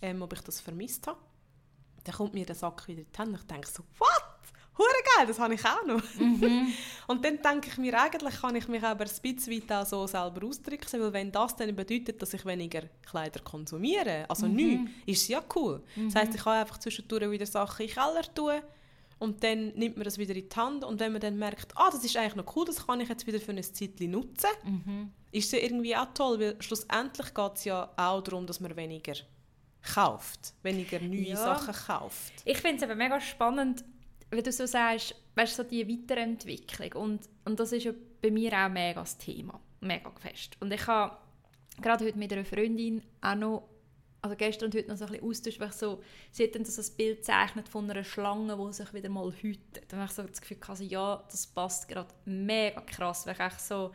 ähm, 0.03 0.23
ob 0.23 0.33
ich 0.33 0.41
das 0.41 0.61
vermisst 0.61 1.07
habe. 1.07 1.19
Dann 2.05 2.15
kommt 2.15 2.35
mir 2.35 2.47
der 2.47 2.55
Sack 2.55 2.87
wieder 2.89 3.03
in 3.03 3.07
die 3.13 3.19
Hände 3.19 3.33
und 3.33 3.41
ich 3.41 3.47
denke 3.47 3.69
so, 3.69 3.83
what? 3.99 4.26
Hure 4.79 4.89
geil, 5.17 5.27
das 5.27 5.39
habe 5.39 5.55
ich 5.55 5.65
auch 5.65 5.85
noch. 5.87 6.03
Mhm. 6.19 6.73
und 7.07 7.25
dann 7.25 7.41
denke 7.41 7.69
ich 7.71 7.79
mir, 7.79 7.99
eigentlich 7.99 8.41
kann 8.41 8.55
ich 8.57 8.69
mich 8.69 8.83
aber 8.83 9.05
ein 9.05 9.35
bisschen 9.35 9.55
weit 9.55 9.73
auch 9.73 9.87
so 9.87 10.07
selber 10.07 10.47
ausdrücken, 10.47 11.01
weil 11.01 11.13
wenn 11.13 11.33
das 11.33 11.57
dann 11.57 11.75
bedeutet, 11.75 12.21
dass 12.21 12.35
ich 12.35 12.45
weniger 12.45 12.83
Kleider 13.09 13.41
konsumiere, 13.41 14.27
also 14.29 14.47
mhm. 14.47 14.55
nichts, 14.55 14.91
ist 15.07 15.23
es 15.23 15.29
ja 15.29 15.43
cool. 15.55 15.83
Mhm. 15.95 16.13
Das 16.13 16.23
heisst, 16.23 16.35
ich 16.35 16.43
kann 16.43 16.61
einfach 16.61 16.79
zwischendurch 16.79 17.31
wieder 17.31 17.47
Sachen 17.47 17.83
in 17.83 17.89
den 17.89 17.95
Keller 17.95 18.35
tun 18.35 18.61
und 19.19 19.43
dann 19.43 19.69
nimmt 19.69 19.97
man 19.97 20.05
das 20.05 20.19
wieder 20.19 20.35
in 20.35 20.49
die 20.49 20.57
Hand 20.57 20.85
und 20.85 21.01
wenn 21.01 21.13
man 21.13 21.21
dann 21.21 21.39
merkt, 21.39 21.73
ah, 21.77 21.91
das 21.91 22.05
ist 22.05 22.17
eigentlich 22.17 22.37
noch 22.37 22.55
cool, 22.55 22.67
das 22.67 22.87
kann 22.87 23.01
ich 23.01 23.09
jetzt 23.09 23.27
wieder 23.27 23.41
für 23.41 23.53
ein 23.53 23.63
Zeitchen 23.63 24.11
nutzen, 24.11 24.51
mhm. 24.65 25.13
ist 25.33 25.47
es 25.47 25.53
ja 25.53 25.59
irgendwie 25.61 25.97
auch 25.97 26.09
toll, 26.13 26.39
weil 26.39 26.57
schlussendlich 26.61 27.33
geht 27.33 27.53
es 27.55 27.65
ja 27.65 27.91
auch 27.97 28.21
darum, 28.21 28.47
dass 28.47 28.61
man 28.61 28.77
weniger 28.77 29.15
kauft, 29.95 30.55
weniger 30.63 31.01
neue 31.01 31.29
ja. 31.29 31.37
Sachen 31.37 31.75
kauft. 31.75 32.33
Ich 32.45 32.59
finde 32.59 32.77
es 32.77 32.83
aber 32.83 32.95
mega 32.95 33.21
spannend, 33.21 33.85
wenn 34.31 34.43
du 34.43 34.53
so 34.53 34.67
sagst, 34.67 35.15
weißt, 35.35 35.57
so 35.57 35.63
die 35.63 35.89
Weiterentwicklung 35.89 36.93
und, 37.03 37.29
und 37.45 37.61
das 37.61 37.73
ist 37.73 37.85
ja 37.85 37.93
bei 38.21 38.31
mir 38.31 38.53
auch 38.53 38.69
mega 38.69 39.01
das 39.01 39.19
Thema, 39.19 39.61
mega 39.81 40.11
fest. 40.21 40.57
Und 40.61 40.73
ich 40.73 40.87
habe 40.87 41.17
gerade 41.81 42.05
heute 42.05 42.19
mit 42.19 42.33
einer 42.33 42.45
Freundin 42.45 43.03
auch 43.21 43.35
noch 43.35 43.69
also 44.23 44.37
gestern 44.37 44.67
und 44.67 44.75
heute 44.75 44.89
noch 44.89 44.97
so 44.97 45.05
ein 45.05 45.13
bisschen 45.13 45.29
austauscht, 45.29 45.61
weil 45.61 45.73
so, 45.73 46.03
sie 46.33 46.45
hat 46.45 46.55
dann 46.55 46.65
so 46.65 46.83
ein 46.83 46.97
Bild 46.97 47.19
gezeichnet 47.19 47.69
von 47.69 47.89
einer 47.89 48.03
Schlange, 48.03 48.57
die 48.57 48.73
sich 48.73 48.93
wieder 48.93 49.09
mal 49.09 49.33
hütet. 49.33 49.93
Habe 49.93 50.05
ich 50.05 50.11
so 50.11 50.23
das 50.23 50.41
Gefühl, 50.41 50.59
also, 50.67 50.83
ja, 50.83 51.25
das 51.31 51.47
passt 51.47 51.89
gerade 51.89 52.13
mega 52.25 52.81
krass, 52.81 53.27
weil 53.27 53.37
ich 53.39 53.59
so 53.59 53.93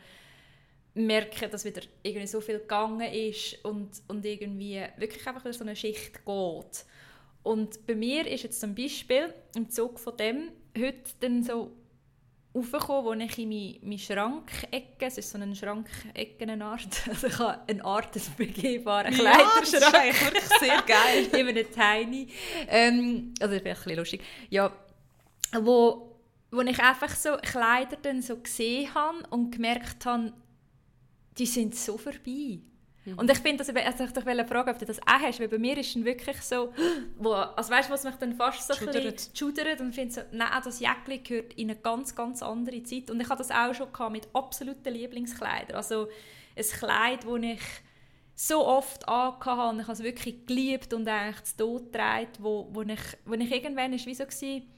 merke, 0.94 1.48
dass 1.48 1.64
wieder 1.64 1.82
irgendwie 2.02 2.26
so 2.26 2.40
viel 2.40 2.58
gegangen 2.58 3.12
ist 3.12 3.62
und, 3.64 3.90
und 4.08 4.24
irgendwie 4.24 4.82
wirklich 4.96 5.26
einfach 5.26 5.52
so 5.52 5.64
eine 5.64 5.76
Schicht 5.76 6.24
geht. 6.24 6.84
Und 7.42 7.86
bei 7.86 7.94
mir 7.94 8.26
ist 8.26 8.44
jetzt 8.44 8.60
zum 8.60 8.74
Beispiel 8.74 9.32
im 9.56 9.68
Zug 9.68 9.98
von 9.98 10.16
dem 10.16 10.50
heute 10.76 11.10
dann 11.20 11.42
so 11.42 11.72
raufgekommen, 12.54 13.04
wo 13.04 13.12
ich 13.24 13.38
in 13.38 13.48
meine, 13.48 13.78
meine 13.82 13.98
Schrankecke, 13.98 15.06
es 15.06 15.18
ist 15.18 15.30
so 15.30 15.38
eine 15.38 15.54
Schrankecke, 15.54 16.44
eine 16.44 16.64
Art, 16.64 16.86
also 17.08 17.26
ich 17.26 17.38
habe 17.38 17.60
eine 17.66 17.84
Art 17.84 18.14
des 18.14 18.28
begehbaren 18.30 19.12
ja, 19.12 19.18
Kleiderschrank. 19.18 19.62
das 19.62 19.72
ist 19.72 20.24
wirklich 20.24 20.58
sehr 20.60 20.82
geil. 20.82 21.26
Immer 21.40 21.50
eine 21.50 21.64
Tiny. 21.64 22.28
Ähm, 22.68 23.34
also 23.40 23.54
das 23.54 23.62
ist 23.62 23.66
ein 23.66 23.74
bisschen 23.74 23.96
lustig. 23.96 24.22
Ja, 24.50 24.72
wo, 25.60 26.16
wo 26.50 26.60
ich 26.60 26.78
einfach 26.78 27.14
so 27.14 27.36
Kleider 27.36 27.96
dann 28.00 28.22
so 28.22 28.36
gesehen 28.36 28.92
habe 28.94 29.18
und 29.30 29.50
gemerkt 29.50 30.04
habe, 30.06 30.32
die 31.38 31.46
sind 31.46 31.74
so 31.74 31.96
vorbei. 31.96 32.60
Mhm. 33.04 33.18
Und 33.18 33.30
ich 33.30 33.38
finde, 33.38 33.64
also 33.64 34.04
ich 34.04 34.12
dich 34.12 34.24
fragen, 34.46 34.70
ob 34.70 34.78
du 34.78 34.84
das 34.84 35.00
auch 35.00 35.20
hast, 35.20 35.40
weil 35.40 35.48
bei 35.48 35.58
mir 35.58 35.76
ist 35.78 35.96
es 35.96 36.04
wirklich 36.04 36.40
so, 36.40 36.72
wo, 37.18 37.32
also 37.32 37.70
weißt 37.70 37.88
du, 37.88 37.92
was 37.92 38.04
mich 38.04 38.14
dann 38.16 38.34
fast 38.34 38.66
so 38.66 38.74
schudert 38.74 39.80
und 39.80 39.94
finde 39.94 40.14
so, 40.14 40.20
nein, 40.30 40.48
das 40.62 40.80
Jäckchen 40.80 41.22
gehört 41.24 41.54
in 41.54 41.70
eine 41.70 41.78
ganz, 41.80 42.14
ganz 42.14 42.42
andere 42.42 42.82
Zeit. 42.84 43.10
Und 43.10 43.20
ich 43.20 43.28
hatte 43.28 43.42
das 43.42 43.50
auch 43.50 43.74
schon 43.74 43.92
gehabt 43.92 44.12
mit 44.12 44.28
absoluten 44.32 44.92
Lieblingskleidern. 44.92 45.76
Also 45.76 46.08
ein 46.56 46.64
Kleid, 46.64 47.24
das 47.24 47.42
ich 47.42 47.60
so 48.34 48.66
oft 48.66 49.08
angehabt 49.08 49.72
und 49.72 49.80
ich 49.80 49.86
habe 49.86 49.92
es 49.92 50.02
wirklich 50.02 50.46
geliebt 50.46 50.94
und 50.94 51.06
eigentlich 51.08 51.44
zu 51.44 51.56
Tod 51.56 51.92
getragen, 51.92 52.28
wo, 52.38 52.68
wo, 52.72 52.82
ich, 52.82 53.00
wo 53.24 53.34
ich 53.34 53.52
irgendwann 53.52 53.92
ist 53.92 54.06
wie 54.06 54.14
so 54.14 54.24
gewesen, 54.24 54.68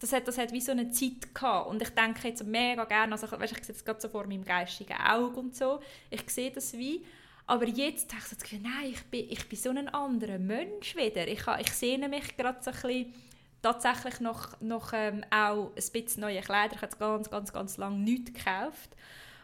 das 0.00 0.12
hat, 0.12 0.28
das 0.28 0.36
hat 0.36 0.52
wie 0.52 0.60
so 0.60 0.72
eine 0.72 0.90
Zeit 0.90 1.34
gehabt. 1.34 1.70
Und 1.70 1.80
ich 1.80 1.90
denke 1.90 2.28
jetzt 2.28 2.44
mega 2.44 2.84
gerne, 2.84 3.12
also 3.12 3.30
weißt, 3.30 3.56
ich 3.56 3.64
sehe 3.64 3.74
es 3.74 3.84
gerade 3.84 4.00
so 4.00 4.08
vor 4.08 4.26
meinem 4.26 4.44
geistigen 4.44 4.96
Auge 4.98 5.38
und 5.38 5.54
so, 5.54 5.80
ich 6.10 6.28
sehe 6.28 6.50
das 6.50 6.72
wie, 6.74 7.04
aber 7.46 7.66
jetzt 7.66 8.10
habe 8.12 8.22
ich 8.22 8.30
das 8.30 8.38
Gefühl, 8.38 8.60
nein, 8.60 8.90
ich 8.90 9.02
bin, 9.04 9.26
ich 9.30 9.48
bin 9.48 9.58
so 9.58 9.70
ein 9.70 9.88
anderer 9.88 10.38
Mensch 10.38 10.96
wieder. 10.96 11.28
Ich, 11.28 11.46
ich 11.60 11.72
sehne 11.72 12.08
mich 12.08 12.36
gerade 12.36 12.62
so 12.62 12.70
ein 12.70 12.76
bisschen 12.76 13.14
tatsächlich 13.60 14.20
noch, 14.20 14.60
noch 14.60 14.92
ähm, 14.94 15.24
auch 15.30 15.68
ein 15.68 15.92
bisschen 15.92 16.20
neue 16.20 16.40
Kleider. 16.40 16.76
Ich 16.76 16.82
habe 16.82 16.96
ganz, 16.96 17.30
ganz, 17.30 17.52
ganz 17.52 17.76
lange 17.76 17.98
nichts 17.98 18.32
gekauft. 18.32 18.90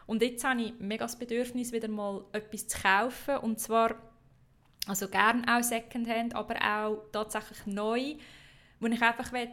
Und 0.06 0.22
jetzt 0.22 0.44
habe 0.44 0.62
ich 0.62 0.74
mega 0.78 1.04
das 1.04 1.16
Bedürfnis, 1.16 1.72
wieder 1.72 1.88
mal 1.88 2.24
etwas 2.32 2.68
zu 2.68 2.80
kaufen. 2.80 3.36
Und 3.38 3.60
zwar, 3.60 3.96
also 4.86 5.06
gerne 5.08 5.42
auch 5.46 5.62
Secondhand, 5.62 6.34
aber 6.34 6.56
auch 6.56 7.02
tatsächlich 7.12 7.66
neu, 7.66 8.16
wo 8.80 8.86
ich 8.86 9.02
einfach 9.02 9.30
will, 9.32 9.48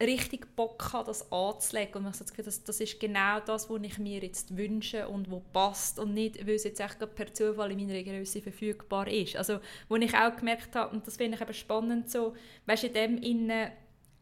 richtig 0.00 0.56
Bock 0.56 0.92
habe, 0.92 1.06
das 1.06 1.30
anzulegen. 1.30 2.04
Und 2.04 2.10
ich 2.10 2.20
habe 2.20 2.30
Gefühl, 2.30 2.44
das, 2.44 2.64
das 2.64 2.80
ist 2.80 2.98
genau 2.98 3.40
das, 3.40 3.68
was 3.68 3.82
ich 3.82 3.98
mir 3.98 4.20
jetzt 4.20 4.56
wünsche 4.56 5.08
und 5.08 5.30
wo 5.30 5.40
passt 5.40 5.98
und 5.98 6.14
nicht, 6.14 6.46
weil 6.46 6.54
es 6.54 6.64
jetzt 6.64 6.80
echt 6.80 6.98
per 7.14 7.32
Zufall 7.32 7.72
in 7.72 7.86
meiner 7.86 8.02
Größe 8.02 8.40
verfügbar 8.40 9.08
ist. 9.08 9.36
Also, 9.36 9.60
wo 9.88 9.96
ich 9.96 10.14
auch 10.14 10.34
gemerkt 10.36 10.74
habe, 10.74 10.94
und 10.94 11.06
das 11.06 11.16
finde 11.16 11.36
ich 11.36 11.42
eben 11.42 11.54
spannend, 11.54 12.10
so, 12.10 12.34
weißt, 12.66 12.84
in 12.84 12.94
dem 12.94 13.18
Innen 13.18 13.70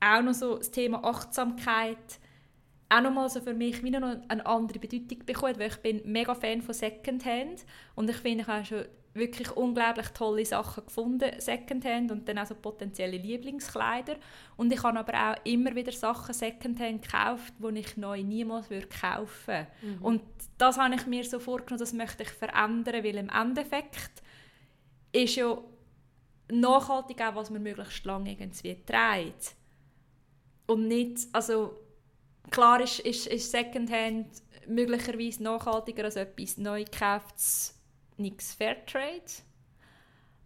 auch 0.01 0.23
noch 0.23 0.35
so 0.35 0.59
das 0.59 0.71
Thema 0.71 1.05
Achtsamkeit 1.05 2.19
auch 2.91 3.03
nochmal 3.03 3.29
so 3.29 3.41
für 3.41 3.55
mich 3.55 3.83
wieder 3.83 4.01
noch 4.01 4.17
eine 4.29 4.47
andere 4.47 4.79
Bedeutung 4.79 5.25
bekommen, 5.27 5.59
weil 5.59 5.69
ich 5.69 5.77
bin 5.77 6.01
mega 6.05 6.35
Fan 6.35 6.63
von 6.63 6.75
Secondhand 6.75 7.65
und 7.95 8.09
ich 8.09 8.17
finde, 8.17 8.43
ich 8.43 8.47
habe 8.47 8.65
schon 8.65 8.85
wirklich 9.19 9.51
unglaublich 9.53 10.09
tolle 10.09 10.45
Sachen 10.45 10.85
gefunden, 10.85 11.31
Secondhand 11.39 12.11
und 12.11 12.29
dann 12.29 12.39
auch 12.39 12.47
so 12.47 12.55
potenzielle 12.55 13.17
Lieblingskleider. 13.17 14.17
Und 14.57 14.73
ich 14.73 14.83
habe 14.83 14.99
aber 14.99 15.15
auch 15.15 15.45
immer 15.45 15.75
wieder 15.75 15.93
Sachen 15.93 16.35
Secondhand 16.35 17.03
gekauft, 17.03 17.55
die 17.59 17.79
ich 17.79 17.97
neu 17.97 18.23
niemals 18.23 18.71
würde 18.71 18.89
kaufen 18.89 19.67
mhm. 19.83 20.03
Und 20.03 20.23
das 20.57 20.79
habe 20.79 20.95
ich 20.95 21.07
mir 21.07 21.25
so 21.25 21.39
vorgenommen, 21.39 21.81
das 21.81 21.93
möchte 21.93 22.23
ich 22.23 22.31
verändern, 22.31 23.05
weil 23.05 23.17
im 23.17 23.31
Endeffekt 23.31 24.23
ist 25.13 25.37
ja 25.37 25.59
nachhaltig 26.51 27.21
auch, 27.21 27.35
was 27.35 27.51
man 27.51 27.63
möglichst 27.63 28.05
lange 28.05 28.33
irgendwie 28.33 28.77
trägt. 28.85 29.55
Und 30.67 30.89
nicht, 30.89 31.29
also 31.33 31.79
klar 32.51 32.81
ist, 32.81 33.01
ist, 33.01 33.27
ist 33.27 33.51
Secondhand 33.51 34.27
möglicherweise 34.67 35.43
nachhaltiger 35.43 36.05
als 36.05 36.17
etwas 36.17 36.59
neu 36.59 36.85
gekauftes 36.85 37.78
nichts 38.19 38.55
Fairtrade. 38.55 39.23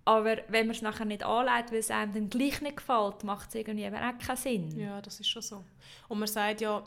Aber 0.05 0.39
wenn 0.49 0.67
man 0.67 0.75
es 0.75 0.83
nachher 0.83 1.05
nicht 1.05 1.23
anlegt, 1.23 1.71
weil 1.71 1.79
es 1.79 1.91
einem 1.91 2.13
dann 2.13 2.31
gleich 2.31 2.61
nicht 2.61 2.79
gefällt, 2.79 3.23
macht 3.23 3.51
es 3.51 3.55
irgendwie 3.55 3.87
auch 3.87 4.19
keinen 4.19 4.37
Sinn. 4.37 4.79
Ja, 4.79 5.01
das 5.01 5.21
ist 5.21 5.29
schon 5.29 5.43
so. 5.43 5.65
Und 6.09 6.19
man 6.19 6.27
sagt 6.27 6.61
ja, 6.61 6.83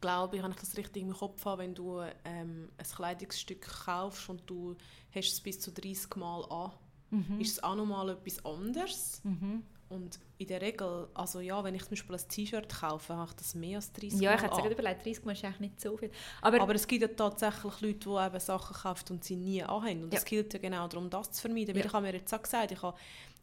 glaube 0.00 0.36
ich, 0.36 0.42
wenn 0.42 0.50
ich 0.50 0.56
das 0.56 0.76
richtig 0.76 1.02
im 1.02 1.12
Kopf 1.12 1.44
habe, 1.44 1.62
wenn 1.62 1.74
du 1.74 2.00
ähm, 2.24 2.70
ein 2.78 2.84
Kleidungsstück 2.84 3.60
kaufst 3.84 4.28
und 4.30 4.48
du 4.48 4.76
hast 5.14 5.32
es 5.32 5.40
bis 5.40 5.60
zu 5.60 5.72
30 5.72 6.16
Mal 6.16 6.44
an, 6.50 6.72
mhm. 7.10 7.40
ist 7.40 7.52
es 7.52 7.62
auch 7.62 7.74
nochmal 7.74 8.10
etwas 8.10 8.44
anderes. 8.44 9.20
Mhm. 9.24 9.62
Und 9.88 10.18
in 10.38 10.48
der 10.48 10.60
Regel, 10.60 11.08
also 11.14 11.40
ja, 11.40 11.62
wenn 11.62 11.74
ich 11.74 11.82
zum 11.82 11.90
Beispiel 11.90 12.16
ein 12.16 12.28
T-Shirt 12.28 12.68
kaufe, 12.68 13.14
habe 13.14 13.30
ich 13.30 13.36
das 13.36 13.54
mehr 13.54 13.76
als 13.76 13.92
30 13.92 14.20
Ja, 14.20 14.34
ich 14.34 14.42
hätte 14.42 14.56
gerade 14.56 14.74
überlegt, 14.74 15.06
30 15.06 15.24
Mal 15.24 15.32
ist 15.32 15.44
eigentlich 15.44 15.60
nicht 15.60 15.80
so 15.80 15.96
viel. 15.96 16.10
Aber, 16.42 16.60
Aber 16.60 16.74
es 16.74 16.86
gibt 16.86 17.02
ja 17.02 17.08
tatsächlich 17.08 17.80
Leute, 17.80 17.98
die 17.98 18.26
eben 18.26 18.40
Sachen 18.40 18.76
kaufen 18.76 19.04
und 19.10 19.24
sie 19.24 19.36
nie 19.36 19.62
anhaben. 19.62 20.04
Und 20.04 20.14
es 20.14 20.22
ja. 20.22 20.28
gilt 20.28 20.52
ja 20.54 20.58
genau 20.58 20.88
darum, 20.88 21.08
das 21.08 21.30
zu 21.30 21.42
vermeiden. 21.42 21.74
Weil 21.74 21.82
ja. 21.82 21.86
ich 21.86 21.92
habe 21.92 22.06
mir 22.06 22.14
jetzt 22.14 22.34
auch 22.34 22.42
gesagt, 22.42 22.72
ich 22.72 22.82
habe 22.82 22.96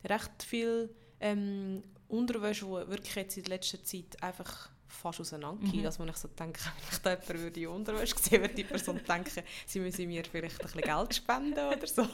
recht 0.04 0.44
viel 0.44 0.94
ähm, 1.22 1.82
Unterwäsche, 2.10 2.66
die 2.66 2.90
wirklich 2.90 3.16
jetzt 3.16 3.38
in 3.38 3.46
letzter 3.46 3.82
Zeit 3.84 4.22
einfach 4.22 4.70
fast 4.94 5.22
auseinandergehen. 5.22 5.82
Mhm. 5.82 5.86
Also 5.86 6.00
wenn 6.00 6.10
ich 6.10 6.18
so 6.18 6.28
denke, 6.28 6.60
wenn 6.64 6.92
ich 6.92 6.98
da 7.00 7.10
jemanden 7.12 7.44
würde 7.44 7.60
in 7.60 7.68
Unterwäsche 7.68 8.16
sehen, 8.20 8.42
würde 8.42 8.54
die 8.54 8.64
Person 8.64 9.02
denken, 9.08 9.44
sie 9.66 9.80
müsse 9.80 10.06
mir 10.06 10.24
vielleicht 10.24 10.60
ein 10.60 10.66
bisschen 10.66 10.82
Geld 10.82 11.16
spenden 11.16 11.68
oder 11.68 11.88
so. 11.88 12.04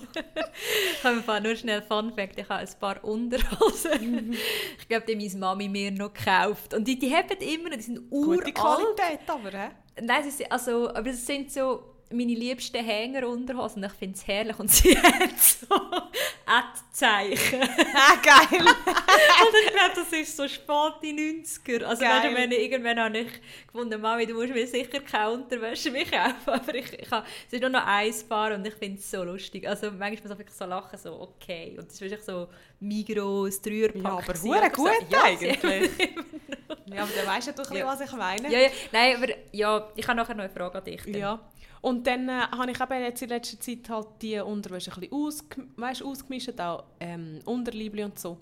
ich 0.94 1.04
habe 1.04 1.42
nur 1.42 1.56
schnell 1.56 1.82
Fun 1.82 2.14
Fact, 2.14 2.40
ich 2.40 2.50
habe 2.50 2.62
ein 2.62 2.80
paar 2.80 3.04
Unterhosen. 3.04 4.28
Mhm. 4.28 4.34
ich 4.80 4.88
glaube, 4.88 5.06
die 5.06 5.16
meine 5.16 5.38
Mami 5.38 5.68
mir 5.68 5.92
noch 5.92 6.14
gekauft. 6.14 6.74
Und 6.74 6.88
die, 6.88 6.98
die 6.98 7.14
haben 7.14 7.38
immer, 7.38 7.70
die 7.72 7.82
sind 7.82 8.02
uralt. 8.10 8.40
Gute 8.40 8.54
Qualität 8.54 9.20
aber, 9.28 9.52
hä? 9.52 9.70
Nein, 10.02 10.24
sie 10.24 10.32
sind, 10.32 10.52
also, 10.52 10.90
aber 10.94 11.10
es 11.10 11.26
sind 11.26 11.52
so 11.52 11.99
meine 12.12 12.34
liebsten 12.34 12.84
Hängerunterhosen. 12.84 13.84
Ich 13.84 13.92
finde 13.94 14.16
es 14.16 14.26
herrlich. 14.26 14.58
Und 14.58 14.72
sie 14.72 14.98
hat 14.98 15.40
so 15.40 15.76
Ad-Zeichen. 16.46 17.62
Ah, 17.94 18.16
geil! 18.24 18.62
und 18.66 19.56
ich 19.64 19.72
glaube, 19.72 19.94
das 19.96 20.12
ist 20.12 20.36
so 20.36 20.48
spät 20.48 20.94
in 21.04 21.44
90er. 21.44 21.84
Also 21.84 22.04
geil. 22.04 22.32
wenn 22.34 22.52
ich, 22.52 22.60
irgendwann 22.60 23.00
habe 23.00 23.20
ich 23.20 23.28
gefunden, 23.68 24.02
Mami, 24.02 24.26
du 24.26 24.34
musst 24.34 24.54
mir 24.54 24.66
sicher 24.66 25.00
keine 25.02 25.32
Unterwäsche 25.32 25.92
mehr 25.92 26.06
kaufen. 26.06 26.34
Aber 26.46 26.74
ich, 26.74 26.92
ich 26.94 27.12
habe, 27.12 27.26
es 27.48 27.54
ist 27.54 27.62
nur 27.62 27.70
noch 27.70 27.86
ein 27.86 28.14
Paar 28.28 28.56
und 28.56 28.66
ich 28.66 28.74
finde 28.74 29.00
es 29.00 29.10
so 29.10 29.24
lustig. 29.24 29.68
Also 29.68 29.92
manchmal 29.92 30.36
muss 30.36 30.40
ich 30.40 30.52
so 30.52 30.66
lachen, 30.66 30.98
so 30.98 31.22
okay. 31.22 31.76
Und 31.78 31.88
das 31.88 31.94
ist 31.94 32.02
wirklich 32.02 32.24
so 32.24 32.48
Migros, 32.80 33.62
Dreierpack. 33.62 34.04
Ja, 34.04 34.12
aber 34.12 34.42
hure 34.42 34.70
gut 34.72 35.12
ja, 35.12 35.24
eigentlich. 35.24 35.62
ja, 35.62 37.04
aber 37.04 37.12
dann 37.16 37.28
weißt 37.28 37.50
du 37.50 37.52
doch, 37.52 37.72
ja. 37.72 37.86
was 37.86 38.02
ich 38.02 38.12
meine. 38.14 38.52
Ja, 38.52 38.60
ja. 38.60 38.70
Nein, 38.92 39.16
aber 39.18 39.34
ja, 39.52 39.90
ich 39.96 40.08
habe 40.08 40.18
nachher 40.18 40.34
noch 40.34 40.46
eine 40.46 40.54
Frage 40.54 40.78
an 40.78 40.84
dich. 40.84 41.04
Dann. 41.04 41.14
Ja. 41.14 41.40
Und 41.82 42.06
dann 42.08 42.28
äh, 42.28 42.42
habe 42.52 42.72
ich 42.72 42.80
eben 42.80 43.02
jetzt 43.02 43.22
in 43.22 43.30
letzter 43.30 43.60
Zeit 43.60 43.90
halt 43.90 44.08
die 44.22 44.40
Unterwäsche 44.40 44.92
ein 44.92 45.00
bisschen 45.00 45.16
ausge 45.16 45.68
weißt, 45.78 46.04
ausgemischt, 46.04 46.60
auch 46.60 46.84
ähm, 47.00 47.40
Unterliebli 47.46 48.04
und 48.04 48.20
so. 48.20 48.38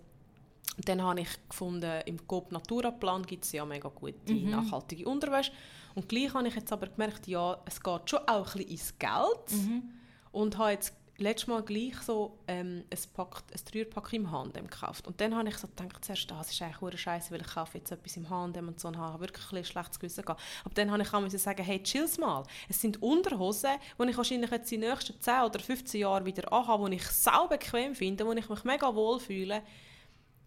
Und 0.77 0.87
dann 0.87 1.01
habe 1.01 1.21
ich 1.21 1.29
gefunden, 1.49 2.01
im 2.05 2.27
Coop 2.27 2.51
Naturaplan 2.51 3.23
gibt 3.23 3.45
es 3.45 3.51
ja 3.51 3.65
mega 3.65 3.89
gute, 3.89 4.33
mhm. 4.33 4.51
nachhaltige 4.51 5.07
Unterwäsche. 5.07 5.51
Und 5.95 6.07
gleich 6.07 6.33
habe 6.33 6.47
ich 6.47 6.55
jetzt 6.55 6.71
aber 6.71 6.87
gemerkt, 6.87 7.27
ja, 7.27 7.57
es 7.65 7.81
geht 7.81 8.09
schon 8.09 8.19
auch 8.27 8.55
ein 8.55 8.57
bisschen 8.57 8.69
ins 8.69 8.99
Geld. 8.99 9.51
Mhm. 9.51 9.83
Und 10.31 10.57
habe 10.57 10.71
jetzt 10.71 10.93
letztes 11.17 11.47
Mal 11.47 11.63
gleich 11.63 11.95
so 12.01 12.37
ähm, 12.47 12.83
ein, 12.89 12.99
Pack, 13.13 13.43
ein 13.51 13.61
Dreierpack 13.71 14.13
im 14.13 14.31
H&M 14.31 14.51
gekauft. 14.67 15.07
Und 15.07 15.19
dann 15.19 15.35
habe 15.35 15.49
ich 15.49 15.57
so 15.57 15.67
gedacht, 15.67 16.05
zuerst, 16.05 16.29
das 16.29 16.51
ist 16.51 16.61
eigentlich 16.61 16.81
eine 16.81 16.97
Scheiße, 16.97 17.31
weil 17.31 17.41
ich 17.41 17.47
kaufe 17.47 17.77
jetzt 17.77 17.91
etwas 17.91 18.17
im 18.17 18.29
H&M 18.29 18.67
und 18.67 18.79
so 18.79 18.87
und 18.87 18.97
habe 18.97 19.19
wirklich 19.19 19.51
ein 19.51 19.65
schlechtes 19.65 19.99
Gewissen 19.99 20.23
gehabt. 20.23 20.41
Aber 20.63 20.73
dann 20.75 20.91
habe 20.91 21.01
ich 21.01 21.13
auch 21.13 21.29
sagen, 21.29 21.63
hey, 21.63 21.81
chill's 21.81 22.17
mal. 22.17 22.43
Es 22.69 22.81
sind 22.81 23.01
Unterhosen, 23.01 23.71
die 23.99 24.09
ich 24.09 24.17
wahrscheinlich 24.17 24.51
jetzt 24.51 24.71
in 24.71 24.81
den 24.81 24.91
nächsten 24.91 25.19
10 25.19 25.41
oder 25.41 25.59
15 25.59 26.01
Jahren 26.01 26.25
wieder 26.25 26.51
anhabe, 26.53 26.89
die 26.89 26.97
ich 26.97 27.07
sau 27.07 27.47
bequem 27.47 27.95
finde, 27.95 28.25
wo 28.25 28.33
ich 28.33 28.49
mich 28.49 28.63
mega 28.63 28.93
wohl 28.93 29.19
fühle 29.19 29.63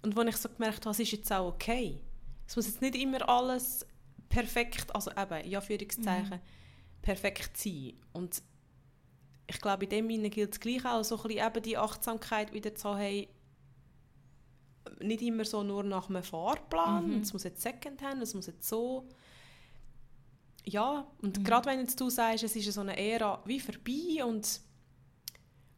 und 0.02 0.16
wo 0.16 0.22
ich 0.22 0.36
so 0.36 0.48
gemerkt 0.48 0.86
habe, 0.86 0.90
es 0.90 1.00
ist 1.00 1.12
jetzt 1.12 1.32
auch 1.32 1.48
okay. 1.48 2.00
Es 2.46 2.56
muss 2.56 2.66
jetzt 2.66 2.80
nicht 2.80 2.96
immer 2.96 3.28
alles 3.28 3.86
perfekt, 4.28 4.94
also 4.94 5.10
eben, 5.10 5.44
in 5.44 5.56
Anführungszeichen, 5.56 6.36
mhm. 6.36 7.02
perfekt 7.02 7.56
sein. 7.56 7.94
Und 8.12 8.42
ich 9.50 9.60
glaube, 9.60 9.84
in 9.84 9.90
dem 9.90 10.08
Sinne 10.08 10.30
gilt 10.30 10.52
es 10.52 10.60
gleich 10.60 10.84
auch, 10.84 11.02
so 11.02 11.16
ein 11.16 11.22
bisschen 11.22 11.46
eben 11.46 11.62
die 11.62 11.76
Achtsamkeit 11.76 12.52
wieder 12.52 12.74
zu 12.74 12.90
haben, 12.90 13.26
nicht 15.00 15.22
immer 15.22 15.44
so 15.44 15.62
nur 15.62 15.82
nach 15.82 16.08
einem 16.08 16.22
Fahrplan, 16.22 17.08
mhm. 17.08 17.22
es 17.22 17.32
muss 17.32 17.42
jetzt 17.42 17.60
Secondhand, 17.60 18.22
es 18.22 18.32
muss 18.32 18.46
jetzt 18.46 18.68
so. 18.68 19.08
Ja, 20.64 21.06
und 21.20 21.38
mhm. 21.38 21.44
gerade 21.44 21.68
wenn 21.68 21.80
jetzt 21.80 22.00
du 22.00 22.10
sagst, 22.10 22.44
es 22.44 22.54
ist 22.54 22.72
so 22.72 22.80
eine 22.80 22.96
Ära 22.96 23.42
wie 23.44 23.58
vorbei 23.58 24.24
und, 24.24 24.60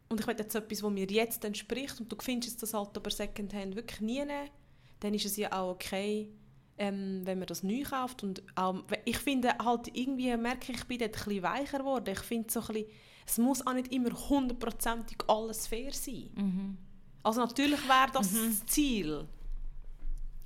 und 0.09 0.19
ich 0.19 0.27
will 0.27 0.35
jetzt 0.37 0.53
etwas, 0.53 0.83
was 0.83 0.91
mir 0.91 1.07
jetzt 1.09 1.43
entspricht 1.43 1.99
und 1.99 2.11
du 2.11 2.17
findest 2.21 2.61
das 2.61 2.75
halt 2.75 2.95
aber 2.95 3.09
Secondhand 3.09 3.75
wirklich 3.75 4.01
nie, 4.01 4.23
dann 4.99 5.13
ist 5.13 5.25
es 5.25 5.35
ja 5.37 5.51
auch 5.51 5.71
okay, 5.71 6.29
ähm, 6.77 7.21
wenn 7.23 7.39
man 7.39 7.47
das 7.47 7.63
neu 7.63 7.83
kauft 7.83 8.21
und 8.23 8.43
auch, 8.55 8.83
ich 9.05 9.17
finde 9.17 9.55
halt 9.63 9.87
irgendwie, 9.95 10.35
merke 10.37 10.71
ich, 10.71 10.79
ich 10.79 10.85
bin 10.85 10.99
dort 10.99 11.15
ein 11.15 11.23
bisschen 11.23 11.43
weicher 11.43 11.79
geworden. 11.79 12.09
Ich 12.11 12.19
finde 12.19 12.51
so 12.51 12.61
ein 12.61 12.67
bisschen, 12.67 12.87
es 13.25 13.37
muss 13.37 13.65
auch 13.65 13.73
nicht 13.73 13.91
immer 13.91 14.11
hundertprozentig 14.29 15.17
alles 15.27 15.67
fair 15.67 15.93
sein. 15.93 16.29
Mhm. 16.35 16.77
Also 17.23 17.41
natürlich 17.41 17.87
wäre 17.87 18.11
das 18.11 18.31
mhm. 18.31 18.47
das 18.47 18.65
Ziel. 18.65 19.27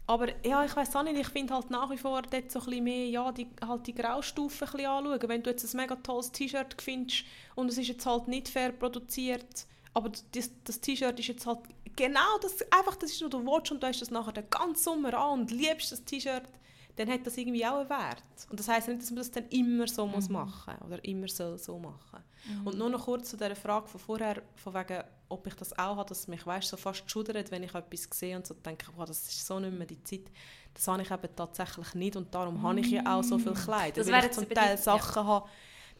Aber 0.09 0.27
ja, 0.45 0.63
ich 0.63 0.73
weiß 0.73 0.95
auch 0.95 1.03
nicht, 1.03 1.19
ich 1.19 1.27
finde 1.27 1.53
halt 1.53 1.69
nach 1.69 1.89
wie 1.89 1.97
vor 1.97 2.21
dort 2.21 2.49
so 2.49 2.61
ein 2.61 2.83
mehr, 2.83 3.09
ja, 3.09 3.29
die, 3.31 3.47
halt 3.65 3.85
die 3.87 3.93
Graustufen 3.93 4.65
ein 4.65 4.71
bisschen 4.71 4.87
anschauen. 4.87 5.29
Wenn 5.29 5.43
du 5.43 5.49
jetzt 5.49 5.73
ein 5.73 5.77
mega 5.77 5.95
tolles 5.95 6.31
T-Shirt 6.31 6.81
findest 6.81 7.25
und 7.55 7.69
es 7.69 7.77
ist 7.77 7.89
jetzt 7.89 8.05
halt 8.05 8.29
nicht 8.29 8.47
fair 8.47 8.71
produziert, 8.71 9.67
aber 9.93 10.11
das, 10.31 10.51
das 10.63 10.79
T-Shirt 10.79 11.19
ist 11.19 11.27
jetzt 11.27 11.45
halt 11.45 11.59
genau 11.97 12.37
das, 12.41 12.61
einfach 12.71 12.95
das 12.95 13.11
ist, 13.11 13.21
was 13.21 13.29
du 13.29 13.45
willst 13.45 13.71
und 13.71 13.83
du 13.83 13.87
hast 13.87 14.01
das 14.01 14.09
nachher 14.09 14.31
den 14.31 14.49
ganzen 14.49 14.81
Sommer 14.81 15.13
an 15.13 15.41
und 15.41 15.51
liebst 15.51 15.91
das 15.91 16.05
T-Shirt, 16.05 16.43
dann 16.95 17.09
hat 17.09 17.27
das 17.27 17.37
irgendwie 17.37 17.65
auch 17.65 17.79
einen 17.79 17.89
Wert. 17.89 18.23
Und 18.49 18.59
das 18.59 18.69
heisst 18.69 18.87
nicht, 18.87 19.01
dass 19.01 19.09
man 19.09 19.17
das 19.17 19.31
dann 19.31 19.47
immer 19.49 19.87
so 19.87 20.05
mhm. 20.05 20.13
muss 20.13 20.29
machen 20.29 20.75
oder 20.85 21.03
immer 21.03 21.27
soll 21.27 21.57
so 21.57 21.77
machen. 21.77 22.16
Mhm. 22.47 22.67
Und 22.67 22.77
nur 22.77 22.89
noch 22.89 23.05
kurz 23.05 23.29
zu 23.29 23.37
dieser 23.37 23.55
Frage 23.55 23.87
von 23.87 23.99
vorher, 23.99 24.41
von 24.55 24.73
wegen, 24.73 25.03
ob 25.29 25.45
ich 25.47 25.53
das 25.55 25.73
auch 25.73 25.97
habe, 25.97 26.09
dass 26.09 26.19
es 26.19 26.27
mich 26.27 26.45
weißt, 26.45 26.69
so 26.69 26.77
fast 26.77 27.09
schudert, 27.09 27.51
wenn 27.51 27.63
ich 27.63 27.73
etwas 27.75 28.07
sehe 28.11 28.35
und 28.35 28.47
so 28.47 28.53
denke, 28.53 28.87
wow, 28.95 29.05
das 29.05 29.27
ist 29.27 29.45
so 29.45 29.59
nicht 29.59 29.77
mehr 29.77 29.87
die 29.87 30.01
Zeit. 30.03 30.31
Das 30.73 30.87
habe 30.87 31.01
ich 31.01 31.11
eben 31.11 31.35
tatsächlich 31.35 31.93
nicht 31.95 32.15
und 32.15 32.33
darum 32.33 32.59
mhm. 32.59 32.63
habe 32.63 32.79
ich 32.79 32.91
ja 32.91 33.01
auch 33.15 33.23
so 33.23 33.37
viel 33.37 33.53
Kleider. 33.53 33.95
Das 33.95 34.11
weil 34.11 34.25
ich 34.25 34.31
zum 34.31 34.49
Teil 34.49 34.77
Sachen 34.77 35.23
ja. 35.23 35.27
habe, 35.27 35.49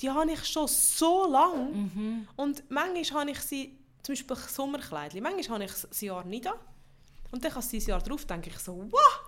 die 0.02 0.10
habe 0.10 0.32
ich 0.32 0.46
schon 0.46 0.68
so 0.68 1.30
lange 1.30 1.72
mhm. 1.72 2.28
und 2.36 2.64
manchmal 2.70 3.22
habe 3.22 3.32
ich 3.32 3.40
sie, 3.40 3.78
zum 4.04 4.14
Beispiel 4.14 4.36
Sommerkleidchen, 4.36 5.22
manchmal 5.24 5.60
habe 5.60 5.66
ich 5.66 5.74
sie 5.92 6.06
Jahr 6.06 6.24
nicht 6.24 6.48
an 6.48 6.58
und 7.32 7.44
dann 7.44 7.52
kann 7.52 7.62
sie 7.62 7.80
ein 7.80 7.86
Jahr 7.86 8.02
drauf, 8.02 8.26
denke 8.26 8.50
ich 8.50 8.60
so, 8.60 8.86
wow, 8.90 9.28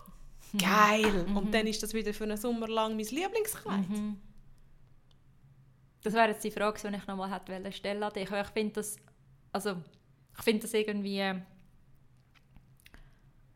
geil. 0.57 1.25
Mhm. 1.27 1.37
Und 1.37 1.53
dann 1.53 1.67
ist 1.67 1.81
das 1.83 1.93
wieder 1.93 2.13
für 2.13 2.23
einen 2.23 2.37
Sommer 2.37 2.67
lang 2.67 2.95
mein 2.95 3.05
Lieblingskleid. 3.05 3.89
Mhm. 3.89 4.17
Das 6.03 6.13
wäre 6.13 6.29
jetzt 6.29 6.43
die 6.43 6.51
Frage, 6.51 6.79
die 6.89 6.95
ich 6.95 7.07
nochmal 7.07 7.31
hätte 7.31 7.71
stellen 7.71 8.03
an 8.03 8.13
dich. 8.13 8.29
Ich 8.31 8.47
finde 8.47 8.73
das, 8.73 8.97
also, 9.51 9.77
ich 10.37 10.43
finde 10.43 10.61
das 10.61 10.73
irgendwie 10.73 11.19
äh, 11.19 11.35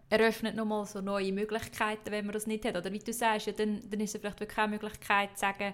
eröffnet 0.09 0.55
nochmal 0.55 0.85
so 0.85 1.01
neue 1.01 1.31
Möglichkeiten, 1.31 2.11
wenn 2.11 2.25
man 2.25 2.33
das 2.33 2.47
nicht 2.47 2.65
hat. 2.65 2.75
Oder 2.75 2.91
wie 2.91 2.99
du 2.99 3.13
sagst, 3.13 3.47
ja, 3.47 3.53
dann, 3.53 3.81
dann 3.89 3.99
ist 3.99 4.13
es 4.13 4.21
vielleicht 4.21 4.39
wirklich 4.39 4.55
keine 4.55 4.71
Möglichkeit 4.71 5.31
zu 5.37 5.41
sagen, 5.41 5.73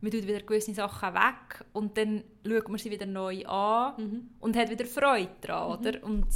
man 0.00 0.10
tut 0.12 0.26
wieder 0.26 0.40
gewisse 0.40 0.74
Sachen 0.74 1.14
weg 1.14 1.64
und 1.72 1.96
dann 1.96 2.22
schaut 2.46 2.68
man 2.68 2.78
sie 2.78 2.90
wieder 2.90 3.06
neu 3.06 3.44
an 3.46 3.94
mhm. 3.96 4.30
und 4.38 4.56
hat 4.56 4.70
wieder 4.70 4.84
Freude 4.84 5.34
daran, 5.40 5.68
mhm. 5.68 5.86
oder? 5.86 6.04
Und 6.04 6.26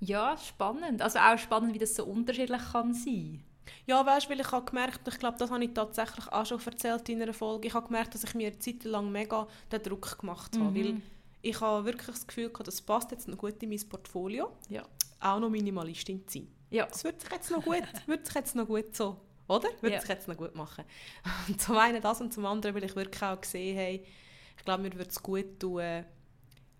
ja, 0.00 0.36
spannend. 0.36 1.02
Also 1.02 1.18
auch 1.18 1.38
spannend, 1.38 1.74
wie 1.74 1.78
das 1.78 1.94
so 1.94 2.04
unterschiedlich 2.04 2.62
kann 2.72 2.94
sein 2.94 3.44
ja, 3.86 4.04
weißt 4.04 4.26
du, 4.26 4.30
weil 4.30 4.40
ich 4.40 4.50
habe 4.50 4.64
gemerkt, 4.64 5.06
ich 5.06 5.18
glaube, 5.18 5.38
das 5.38 5.50
habe 5.50 5.64
ich 5.64 5.72
tatsächlich 5.74 6.26
auch 6.28 6.46
schon 6.46 6.60
erzählt 6.64 7.08
in 7.08 7.22
einer 7.22 7.32
Folge, 7.32 7.68
ich 7.68 7.74
habe 7.74 7.86
gemerkt, 7.86 8.14
dass 8.14 8.24
ich 8.24 8.34
mir 8.34 8.48
eine 8.48 8.58
Zeit 8.58 8.84
lang 8.84 9.10
mega 9.10 9.46
den 9.70 9.82
Druck 9.82 10.18
gemacht 10.18 10.56
habe, 10.56 10.70
mhm. 10.70 10.74
weil 10.74 11.02
ich 11.42 11.60
habe 11.60 11.84
wirklich 11.84 12.06
das 12.06 12.26
Gefühl 12.26 12.48
gehabt, 12.48 12.68
das 12.68 12.80
passt 12.80 13.10
jetzt 13.10 13.28
noch 13.28 13.36
gut 13.36 13.62
in 13.62 13.68
mein 13.68 13.88
Portfolio, 13.88 14.52
ja. 14.68 14.82
auch 15.20 15.38
noch 15.38 15.50
Minimalistin 15.50 16.26
zu 16.26 16.38
sein. 16.38 16.48
Ja. 16.70 16.86
Das 16.86 17.04
wird 17.04 17.20
sich 17.20 17.30
jetzt 17.30 17.50
noch 17.50 17.62
gut, 17.62 17.84
wird 18.06 18.26
sich 18.26 18.34
jetzt 18.34 18.54
noch 18.56 18.66
gut 18.66 18.96
so, 18.96 19.16
oder? 19.46 19.68
Wird 19.80 19.92
ja. 19.92 20.00
sich 20.00 20.08
jetzt 20.08 20.26
noch 20.26 20.36
gut 20.36 20.54
machen. 20.54 20.84
Und 21.48 21.60
zum 21.60 21.76
einen 21.76 22.00
das 22.00 22.20
und 22.20 22.32
zum 22.32 22.46
anderen, 22.46 22.74
weil 22.74 22.84
ich 22.84 22.96
wirklich 22.96 23.22
auch 23.22 23.40
gesehen 23.40 23.78
habe, 23.78 24.04
ich 24.56 24.64
glaube, 24.64 24.82
mir 24.82 24.92
würde 24.94 25.10
es 25.10 25.22
gut 25.22 25.60
tun, 25.60 26.04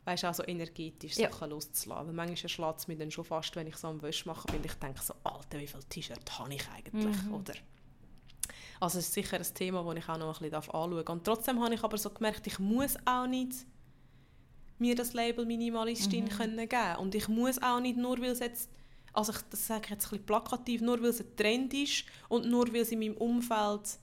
weißt, 0.04 0.24
also 0.24 0.44
energetisch 0.46 1.16
ja. 1.16 1.30
Sachen 1.30 1.50
loszulassen. 1.50 2.08
Weil 2.08 2.14
manchmal 2.14 2.48
schlägt 2.48 2.78
es 2.78 2.88
mich 2.88 2.98
dann 2.98 3.10
schon 3.10 3.24
fast, 3.24 3.54
wenn 3.56 3.66
ich 3.66 3.76
so 3.76 3.88
am 3.88 4.02
Wäsch 4.02 4.26
mache, 4.26 4.46
bin 4.48 4.62
ich 4.64 4.74
denke 4.74 5.02
so, 5.02 5.14
Alter, 5.24 5.58
wie 5.58 5.66
viele 5.66 5.84
T-Shirts 5.84 6.38
habe 6.38 6.54
ich 6.54 6.68
eigentlich, 6.68 7.22
mhm. 7.24 7.34
oder? 7.34 7.54
Also 8.80 8.98
es 8.98 9.06
ist 9.06 9.14
sicher 9.14 9.38
ein 9.38 9.54
Thema, 9.54 9.82
das 9.82 10.04
ich 10.04 10.08
auch 10.08 10.18
noch 10.18 10.40
ein 10.40 10.50
bisschen 10.50 10.54
anschauen 10.54 10.90
darf. 10.90 11.08
Und 11.08 11.24
trotzdem 11.24 11.62
habe 11.62 11.74
ich 11.74 11.82
aber 11.82 11.96
so 11.96 12.10
gemerkt, 12.10 12.46
ich 12.46 12.58
muss 12.58 12.96
auch 13.04 13.26
nicht 13.26 13.66
mir 14.78 14.94
das 14.94 15.14
Label 15.14 15.46
Minimalistin 15.46 16.24
mhm. 16.24 16.28
können 16.28 16.68
geben 16.68 16.96
Und 16.98 17.14
ich 17.14 17.28
muss 17.28 17.62
auch 17.62 17.80
nicht, 17.80 17.96
nur 17.96 18.20
weil 18.20 18.30
es 18.30 18.40
jetzt, 18.40 18.70
also 19.12 19.32
ich, 19.32 19.38
das 19.50 19.66
sage 19.66 19.84
ich 19.84 19.90
jetzt 19.90 20.06
ein 20.06 20.10
bisschen 20.10 20.26
plakativ, 20.26 20.80
nur 20.80 21.00
weil 21.00 21.10
es 21.10 21.20
ein 21.20 21.36
Trend 21.36 21.72
ist 21.72 22.04
und 22.28 22.46
nur 22.46 22.66
weil 22.72 22.82
es 22.82 22.92
in 22.92 22.98
meinem 22.98 23.16
Umfeld 23.16 23.98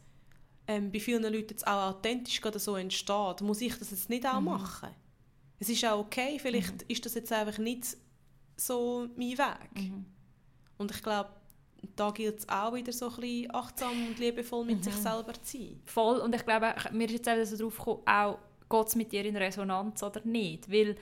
ähm, 0.67 0.91
bei 0.91 0.99
vielen 0.99 1.23
Leuten 1.23 1.49
jetzt 1.49 1.67
auch 1.67 1.89
authentisch 1.89 2.39
gerade 2.39 2.57
so 2.57 2.75
entsteht, 2.75 3.41
muss 3.41 3.61
ich 3.61 3.77
das 3.77 3.91
jetzt 3.91 4.09
nicht 4.09 4.25
auch 4.25 4.39
mhm. 4.39 4.45
machen 4.45 4.89
es 5.61 5.69
ist 5.69 5.85
auch 5.85 5.99
okay, 5.99 6.39
vielleicht 6.39 6.73
mhm. 6.73 6.85
ist 6.87 7.05
das 7.05 7.13
jetzt 7.13 7.31
einfach 7.31 7.59
nicht 7.59 7.95
so 8.57 9.07
mein 9.15 9.37
Weg. 9.37 9.75
Mhm. 9.75 10.05
Und 10.77 10.89
ich 10.89 11.03
glaube, 11.03 11.29
da 11.95 12.09
gilt 12.09 12.39
es 12.39 12.49
auch 12.49 12.73
wieder 12.73 12.91
so 12.91 13.09
ein 13.09 13.15
bisschen 13.17 13.55
achtsam 13.55 14.07
und 14.07 14.17
liebevoll 14.17 14.65
mit 14.65 14.79
mhm. 14.79 14.83
sich 14.83 14.95
selber 14.95 15.33
zu 15.33 15.57
sein. 15.57 15.81
Voll, 15.85 16.17
und 16.17 16.33
ich 16.33 16.43
glaube, 16.43 16.73
mir 16.91 17.05
ist 17.05 17.13
jetzt 17.13 17.29
auch 17.29 17.45
so 17.45 17.57
drauf 17.57 17.77
gekommen, 17.77 18.01
auch 18.07 18.39
geht 18.69 18.87
es 18.87 18.95
mit 18.95 19.11
dir 19.11 19.23
in 19.23 19.37
Resonanz 19.37 20.01
oder 20.01 20.21
nicht, 20.23 20.71
weil 20.71 20.95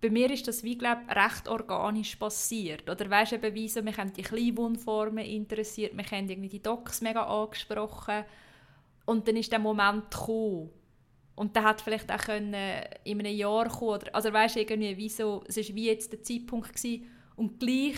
bei 0.00 0.08
mir 0.08 0.30
ist 0.30 0.48
das 0.48 0.62
wie 0.62 0.78
glaube 0.78 1.02
recht 1.10 1.48
organisch 1.48 2.16
passiert 2.16 2.88
oder 2.88 3.10
weißt 3.10 3.32
du 3.32 3.68
so 3.68 3.82
mich 3.82 3.96
haben 3.96 4.12
die 4.12 4.22
Kleinwohnformen 4.22 5.24
interessiert 5.24 5.94
mich 5.94 6.10
haben 6.12 6.28
irgendwie 6.28 6.50
die 6.50 6.62
Docs 6.62 7.00
mega 7.00 7.24
angesprochen 7.24 8.24
und 9.06 9.26
dann 9.26 9.36
ist 9.36 9.50
der 9.50 9.58
Moment 9.58 10.10
gekommen 10.10 10.70
und 11.36 11.54
der 11.54 11.64
hat 11.64 11.80
vielleicht 11.80 12.10
auch 12.10 12.18
können 12.18 12.54
in 13.04 13.20
einem 13.20 13.36
Jahr 13.36 13.68
kommen 13.68 13.90
oder, 13.90 14.14
also 14.14 14.32
weißt 14.32 14.56
irgendwie, 14.56 14.96
wieso, 14.96 15.44
es 15.46 15.56
war 15.56 15.74
wie 15.74 15.86
jetzt 15.86 16.12
der 16.12 16.22
Zeitpunkt 16.22 16.74
gewesen. 16.74 17.06
und 17.36 17.60
gleich 17.60 17.96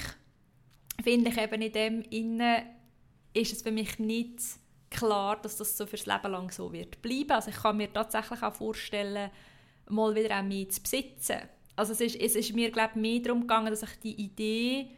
finde 1.03 1.30
ich 1.30 1.39
eben 1.39 1.62
in 1.62 1.72
dem 1.72 2.03
innen 2.11 2.62
ist 3.32 3.53
es 3.53 3.62
für 3.62 3.70
mich 3.70 3.99
nicht 3.99 4.41
klar, 4.91 5.41
dass 5.41 5.57
das 5.57 5.76
so 5.76 5.86
fürs 5.86 6.07
Leben 6.07 6.32
lang 6.32 6.51
so 6.51 6.72
wird 6.72 7.01
bleiben. 7.03 7.30
Also 7.30 7.51
ich 7.51 7.57
kann 7.57 7.76
mir 7.76 7.93
tatsächlich 7.93 8.43
auch 8.43 8.55
vorstellen, 8.55 9.30
mal 9.89 10.14
wieder 10.14 10.39
auch 10.39 10.43
mehr 10.43 10.68
zu 10.68 10.82
besitzen. 10.82 11.39
Also 11.76 11.93
es 11.93 12.01
ist, 12.01 12.16
es 12.16 12.34
ist 12.34 12.55
mir 12.55 12.70
glaube 12.70 12.99
mehr 12.99 13.20
darum 13.20 13.43
gegangen, 13.43 13.70
dass 13.70 13.82
ich 13.82 14.01
die 14.03 14.20
Idee 14.20 14.91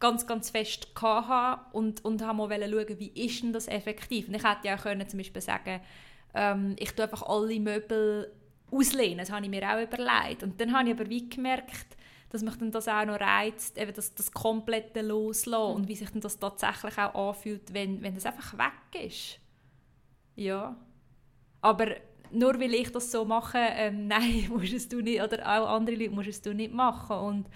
ganz, 0.00 0.26
ganz 0.26 0.50
fest 0.50 0.88
hatte 1.00 1.60
und, 1.72 2.04
und 2.04 2.22
habe 2.22 2.36
mal 2.36 2.50
schauen, 2.50 2.98
wie 2.98 3.12
ist 3.14 3.42
denn 3.42 3.52
das 3.52 3.68
effektiv. 3.68 4.28
Und 4.28 4.34
ich 4.34 4.42
hätte 4.42 4.66
ja 4.66 4.76
auch 4.76 4.82
können, 4.82 5.08
zum 5.08 5.18
Beispiel 5.18 5.40
sagen 5.42 5.80
ähm, 6.34 6.76
ich 6.78 6.92
tue 6.92 7.04
einfach 7.04 7.22
alle 7.22 7.58
Möbel 7.60 8.32
auslehnen. 8.70 9.18
Das 9.18 9.30
habe 9.30 9.44
ich 9.44 9.50
mir 9.50 9.62
auch 9.62 9.82
überlegt. 9.82 10.42
Und 10.42 10.60
dann 10.60 10.72
habe 10.76 10.88
ich 10.88 10.94
aber 10.94 11.08
wie 11.08 11.28
gemerkt, 11.28 11.96
dass 12.30 12.42
mich 12.42 12.56
dann 12.56 12.72
das 12.72 12.88
auch 12.88 13.04
noch 13.04 13.20
reizt, 13.20 13.78
eben 13.78 13.94
das, 13.94 14.14
das 14.14 14.32
komplette 14.32 15.02
Loslassen 15.02 15.70
mhm. 15.70 15.76
und 15.76 15.88
wie 15.88 15.94
sich 15.94 16.10
dann 16.10 16.20
das 16.20 16.38
tatsächlich 16.38 16.98
auch 16.98 17.28
anfühlt, 17.28 17.72
wenn, 17.72 18.02
wenn 18.02 18.14
das 18.14 18.26
einfach 18.26 18.58
weg 18.58 19.04
ist. 19.04 19.38
Ja. 20.34 20.76
Aber 21.60 21.86
nur 22.32 22.58
weil 22.58 22.74
ich 22.74 22.90
das 22.90 23.12
so 23.12 23.24
mache, 23.24 23.58
ähm, 23.58 24.06
nein, 24.08 24.48
musst 24.48 24.92
du 24.92 25.00
nicht, 25.00 25.22
oder 25.22 25.42
auch 25.42 25.68
andere 25.76 25.96
Leute 25.96 26.10
musst 26.10 26.44
du 26.44 26.52
nicht 26.52 26.72
machen. 26.72 27.16
Und 27.16 27.48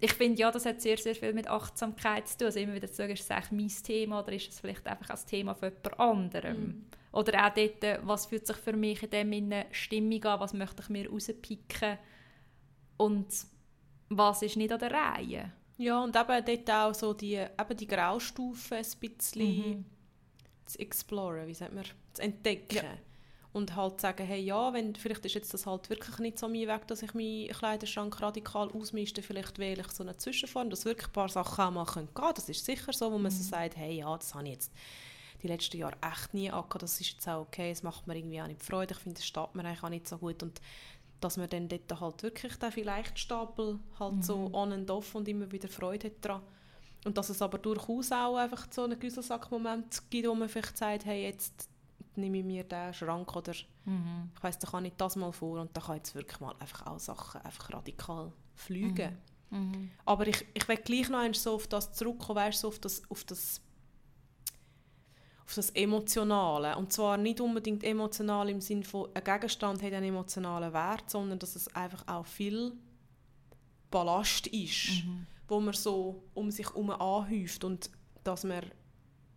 ich 0.00 0.12
finde, 0.12 0.38
ja, 0.40 0.50
das 0.50 0.66
hat 0.66 0.80
sehr, 0.80 0.98
sehr 0.98 1.14
viel 1.14 1.32
mit 1.32 1.48
Achtsamkeit 1.48 2.28
zu 2.28 2.36
tun. 2.36 2.46
Also 2.46 2.60
immer 2.60 2.74
wieder 2.74 2.88
zu 2.88 2.94
sagen, 2.94 3.12
ist 3.12 3.22
es 3.22 3.30
eigentlich 3.30 3.50
mein 3.50 3.82
Thema 3.82 4.20
oder 4.20 4.32
ist 4.32 4.52
es 4.52 4.60
vielleicht 4.60 4.86
einfach 4.86 5.10
ein 5.10 5.26
Thema 5.26 5.54
von 5.54 5.70
jemand 5.70 6.00
anderem? 6.00 6.60
Mhm. 6.60 6.84
Oder 7.12 7.46
auch 7.46 7.54
dort, 7.54 8.06
was 8.06 8.26
fühlt 8.26 8.46
sich 8.46 8.56
für 8.56 8.74
mich 8.74 9.02
in 9.02 9.40
dem 9.40 9.64
Stimmung 9.72 10.22
an, 10.24 10.40
was 10.40 10.52
möchte 10.52 10.82
ich 10.82 10.88
mir 10.88 11.10
rauspicken 11.10 11.98
und 12.98 13.26
was 14.10 14.42
ist 14.42 14.56
nicht 14.56 14.72
an 14.72 14.78
der 14.78 14.90
Reihe. 14.90 15.52
Ja, 15.78 16.02
und 16.02 16.16
eben 16.16 16.44
dort 16.44 16.70
auch 16.70 16.94
so 16.94 17.14
die, 17.14 17.34
eben 17.34 17.76
die 17.76 17.86
Graustufen 17.86 18.78
ein 18.78 18.86
bisschen 19.00 19.70
mhm. 19.70 19.84
zu 20.66 20.78
exploren, 20.80 21.46
wie 21.46 21.54
sagt 21.54 21.72
man, 21.72 21.84
zu 22.12 22.22
entdecken. 22.22 22.76
Ja. 22.76 22.98
Und 23.52 23.74
halt 23.74 24.00
sagen, 24.00 24.26
hey, 24.26 24.40
ja, 24.42 24.72
wenn, 24.72 24.94
vielleicht 24.94 25.24
ist 25.24 25.34
jetzt 25.34 25.54
das 25.54 25.66
halt 25.66 25.88
wirklich 25.88 26.18
nicht 26.18 26.38
so 26.38 26.48
mein 26.48 26.68
Weg, 26.68 26.86
dass 26.86 27.02
ich 27.02 27.14
meinen 27.14 27.48
Kleiderschrank 27.48 28.20
radikal 28.20 28.70
ausmiste, 28.70 29.22
vielleicht 29.22 29.58
wähle 29.58 29.80
ich 29.80 29.90
so 29.90 30.02
eine 30.02 30.16
Zwischenform, 30.16 30.68
dass 30.68 30.84
wirklich 30.84 31.08
ein 31.08 31.12
paar 31.12 31.28
Sachen 31.28 31.64
auch 31.64 31.70
mal 31.70 31.84
gehen 31.84 32.12
können. 32.12 32.34
Das 32.34 32.48
ist 32.48 32.64
sicher 32.64 32.92
so, 32.92 33.06
wo 33.06 33.16
man 33.16 33.32
mhm. 33.32 33.36
so 33.36 33.42
sagt, 33.42 33.76
hey, 33.76 33.98
ja, 33.98 34.16
das 34.16 34.34
habe 34.34 34.44
ich 34.44 34.54
jetzt 34.54 34.72
die 35.42 35.48
letzten 35.48 35.78
Jahre 35.78 35.96
echt 36.02 36.34
nie 36.34 36.50
angehabt, 36.50 36.82
das 36.82 37.00
ist 37.00 37.12
jetzt 37.12 37.28
auch 37.28 37.42
okay, 37.42 37.70
es 37.70 37.82
macht 37.82 38.06
mir 38.06 38.16
irgendwie 38.16 38.40
auch 38.40 38.46
nicht 38.46 38.62
Freude, 38.62 38.94
ich 38.94 39.00
finde, 39.00 39.18
es 39.18 39.26
steht 39.26 39.54
mir 39.54 39.64
eigentlich 39.64 39.82
auch 39.82 39.88
nicht 39.88 40.08
so 40.08 40.18
gut 40.18 40.42
und 40.42 40.60
dass 41.20 41.36
man 41.36 41.48
dann 41.48 41.68
dort 41.68 42.00
halt 42.00 42.22
wirklich 42.22 42.56
den 42.56 42.72
vielleicht 42.72 43.18
Stapel 43.18 43.78
halt 43.98 44.14
mhm. 44.14 44.22
so 44.22 44.50
on 44.52 44.72
and 44.72 44.90
off 44.90 45.14
und 45.14 45.28
immer 45.28 45.50
wieder 45.50 45.68
Freude 45.68 46.08
hat 46.08 46.24
daran. 46.24 46.42
Und 47.04 47.16
dass 47.16 47.28
es 47.28 47.42
aber 47.42 47.58
durchaus 47.58 48.12
auch 48.12 48.36
einfach 48.36 48.66
so 48.70 48.84
einen 48.84 48.98
Güsselsack-Moment 48.98 50.10
gibt, 50.10 50.28
wo 50.28 50.34
man 50.34 50.48
vielleicht 50.48 50.76
sagt, 50.76 51.06
hey, 51.06 51.24
jetzt 51.24 51.68
nehme 52.16 52.38
ich 52.38 52.44
mir 52.44 52.64
den 52.64 52.92
Schrank 52.92 53.34
oder 53.34 53.52
mhm. 53.84 54.30
ich 54.34 54.42
weiss, 54.42 54.58
da 54.58 54.68
kann 54.68 54.84
ich 54.84 54.94
das 54.96 55.16
mal 55.16 55.32
vor 55.32 55.60
und 55.60 55.76
da 55.76 55.80
kann 55.80 55.96
jetzt 55.96 56.14
wirklich 56.14 56.40
mal 56.40 56.54
einfach 56.58 56.86
auch 56.86 56.98
Sachen 56.98 57.40
einfach 57.42 57.72
radikal 57.72 58.32
fliegen. 58.54 59.16
Mhm. 59.50 59.58
Mhm. 59.58 59.90
Aber 60.04 60.26
ich, 60.26 60.44
ich 60.54 60.68
will 60.68 60.76
gleich 60.76 61.08
noch 61.08 61.34
so 61.34 61.54
auf 61.54 61.66
das 61.66 61.92
zurückkommen, 61.92 62.36
weißt, 62.36 62.60
so 62.60 62.68
auf 62.68 62.78
das, 62.78 63.02
auf 63.10 63.24
das 63.24 63.60
auf 65.48 65.54
das 65.54 65.70
Emotionale. 65.70 66.76
Und 66.76 66.92
zwar 66.92 67.16
nicht 67.16 67.40
unbedingt 67.40 67.82
emotional 67.82 68.50
im 68.50 68.60
Sinne 68.60 68.84
von, 68.84 69.08
ein 69.14 69.24
Gegenstand 69.24 69.82
hat 69.82 69.92
einen 69.94 70.10
emotionalen 70.10 70.74
Wert, 70.74 71.08
sondern 71.08 71.38
dass 71.38 71.56
es 71.56 71.74
einfach 71.74 72.06
auch 72.06 72.26
viel 72.26 72.74
Ballast 73.90 74.46
ist, 74.48 75.04
mhm. 75.06 75.26
wo 75.48 75.58
man 75.58 75.72
so 75.72 76.22
um 76.34 76.50
sich 76.50 76.66
herum 76.68 76.90
anhäuft 76.90 77.64
und 77.64 77.90
dass 78.24 78.44
man 78.44 78.62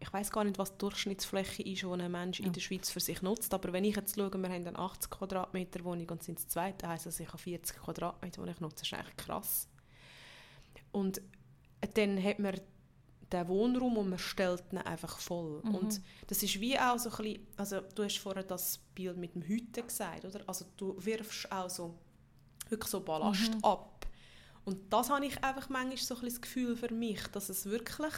ich 0.02 0.12
weiß 0.12 0.32
gar 0.32 0.44
nicht, 0.44 0.58
was 0.58 0.72
die 0.72 0.80
Durchschnittsfläche 0.80 1.62
ist, 1.62 1.84
die 1.84 1.86
ein 1.86 2.12
Mensch 2.12 2.40
ja. 2.40 2.48
in 2.48 2.54
der 2.54 2.60
Schweiz 2.60 2.90
für 2.90 3.00
sich 3.00 3.22
nutzt, 3.22 3.54
aber 3.54 3.72
wenn 3.72 3.86
ich 3.86 3.96
jetzt 3.96 4.16
schaue, 4.16 4.32
wir 4.34 4.50
haben 4.50 4.68
eine 4.68 4.80
80 4.80 5.12
Quadratmeter 5.12 5.84
Wohnung 5.84 6.10
und 6.10 6.24
sind 6.24 6.40
das 6.40 6.48
zweite, 6.48 6.88
heisst 6.88 7.06
das, 7.06 7.20
ich 7.20 7.28
habe 7.28 7.38
40 7.38 7.78
Quadratmeter, 7.78 8.44
die 8.44 8.50
ich 8.50 8.60
nutze, 8.60 8.78
das 8.78 8.88
ist 8.88 8.94
eigentlich 8.96 9.18
krass. 9.18 9.70
Und 10.92 11.22
dann 11.94 12.22
hat 12.22 12.40
man 12.40 12.60
den 13.32 13.48
Wohnraum 13.48 13.98
und 13.98 14.10
man 14.10 14.20
stellt 14.20 14.64
ihn 14.72 14.78
einfach 14.80 15.20
voll. 15.20 15.62
Mhm. 15.64 15.76
Und 15.76 16.02
das 16.28 16.44
ist 16.44 16.60
wie 16.60 16.78
auch 16.78 17.00
so 17.00 17.10
ein 17.10 17.18
bisschen, 17.18 17.48
also 17.58 17.82
du 17.96 18.04
hast 18.04 18.18
vorher 18.18 18.44
das 18.44 18.80
Bild 18.94 19.18
mit 19.18 19.36
dem 19.36 19.42
Hüten 19.42 19.86
gesagt, 19.86 20.26
oder? 20.26 20.42
Also 20.48 20.66
du 20.78 20.96
wirfst 21.00 21.52
auch 21.52 21.70
so 21.70 21.96
wirklich 22.70 22.90
so 22.90 23.02
Ballast 23.02 23.54
mhm. 23.54 23.64
ab. 23.64 24.08
Und 24.66 24.92
das 24.92 25.10
habe 25.10 25.26
ich 25.26 25.44
einfach 25.44 25.70
manchmal 25.70 25.98
so 25.98 26.16
ein 26.16 26.26
das 26.26 26.42
Gefühl 26.42 26.76
für 26.76 26.94
mich, 26.94 27.22
dass 27.28 27.50
es 27.50 27.66
wirklich, 27.66 28.14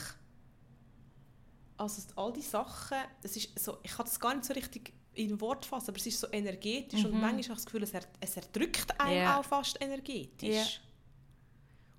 also 1.78 2.02
all 2.16 2.34
die 2.34 2.42
Sachen, 2.42 2.98
es 3.22 3.38
ist 3.38 3.58
so, 3.58 3.78
ich 3.84 3.92
kann 3.92 4.06
das 4.06 4.20
gar 4.20 4.34
nicht 4.34 4.46
so 4.46 4.54
richtig 4.54 4.94
in 5.16 5.40
Wort 5.42 5.66
fassen, 5.66 5.90
aber 5.90 5.98
es 5.98 6.08
ist 6.08 6.20
so 6.20 6.28
energetisch 6.32 7.02
mhm. 7.02 7.14
und 7.14 7.22
manchmal 7.22 7.32
habe 7.32 7.42
ich 7.42 7.48
das 7.48 7.66
Gefühl, 7.66 7.84
es, 7.84 7.94
er, 7.94 8.04
es 8.20 8.36
erdrückt 8.36 9.00
einen 9.00 9.18
yeah. 9.18 9.40
auch 9.40 9.46
fast 9.46 9.80
energetisch. 9.80 10.50
Yeah. 10.50 10.66